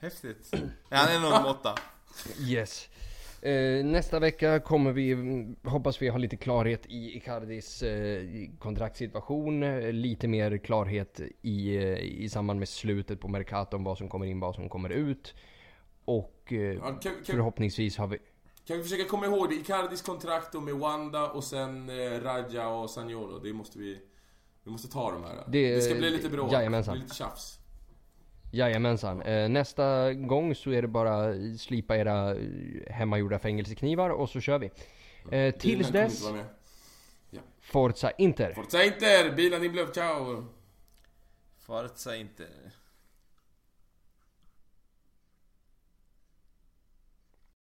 Häftigt. 0.00 0.48
Ja, 0.52 0.96
han 0.96 1.08
är 1.16 1.20
nog 1.20 1.32
en 1.32 1.42
måtta. 1.42 1.74
Yes. 2.40 2.88
Eh, 3.42 3.84
nästa 3.84 4.18
vecka 4.18 4.60
kommer 4.60 4.92
vi, 4.92 5.14
hoppas 5.64 6.02
vi 6.02 6.08
har 6.08 6.18
lite 6.18 6.36
klarhet 6.36 6.86
i 6.86 7.16
Icardis 7.16 7.82
eh, 7.82 8.22
kontraktssituation. 8.58 9.62
eh, 9.62 9.92
Lite 9.92 10.28
mer 10.28 10.58
klarhet 10.58 11.20
i, 11.42 11.76
eh, 11.76 11.98
i 11.98 12.28
samband 12.28 12.58
med 12.58 12.68
slutet 12.68 13.20
på 13.20 13.28
Mercato 13.28 13.76
om 13.76 13.84
vad 13.84 13.98
som 13.98 14.08
kommer 14.08 14.26
in, 14.26 14.40
vad 14.40 14.54
som 14.54 14.68
kommer 14.68 14.90
ut. 14.90 15.34
Och 16.04 16.52
eh, 16.52 16.58
Ja, 16.58 16.80
kan, 16.80 17.00
kan, 17.00 17.12
förhoppningsvis 17.24 17.96
har 17.98 18.06
vi... 18.06 18.18
kan 18.66 18.76
vi 18.76 18.82
försöka 18.82 19.04
komma 19.04 19.26
ihåg 19.26 19.48
det? 19.48 19.54
Icardis 19.54 20.02
kontrakt 20.02 20.54
och 20.54 20.62
med 20.62 20.74
Wanda 20.74 21.30
och 21.30 21.44
sen 21.44 21.88
eh, 21.88 22.20
Raja 22.22 22.68
och 22.68 22.90
Sagnolo. 22.90 23.38
Det 23.38 23.52
måste 23.52 23.78
vi... 23.78 23.98
Vi 24.64 24.70
måste 24.70 24.88
ta 24.88 25.10
de 25.12 25.24
här. 25.24 25.44
Det, 25.48 25.74
Det- 25.74 25.80
ska 25.80 25.94
bli 25.94 26.10
lite 26.10 26.28
bråk. 26.28 26.52
lite 26.94 27.14
tjafs. 27.14 27.58
Jajamensan. 28.50 29.22
Eh, 29.22 29.48
nästa 29.48 30.12
gång 30.12 30.54
så 30.54 30.70
är 30.70 30.82
det 30.82 30.88
bara 30.88 31.34
slipa 31.58 31.96
era 31.96 32.30
eh, 32.30 32.36
hemmagjorda 32.90 33.38
fängelseknivar 33.38 34.10
och 34.10 34.28
så 34.28 34.40
kör 34.40 34.58
vi. 34.58 34.70
Eh, 35.30 35.54
tills 35.54 35.86
inte 35.86 36.02
dess. 36.02 36.24
Forza 37.60 38.10
Inter! 38.10 38.52
Forza 38.52 38.84
Inter! 38.84 39.36
Bilen 39.36 39.60
din 39.60 39.72
bluff, 39.72 39.92
ciao! 39.94 40.44
Forza 41.58 42.16
inte. 42.16 42.44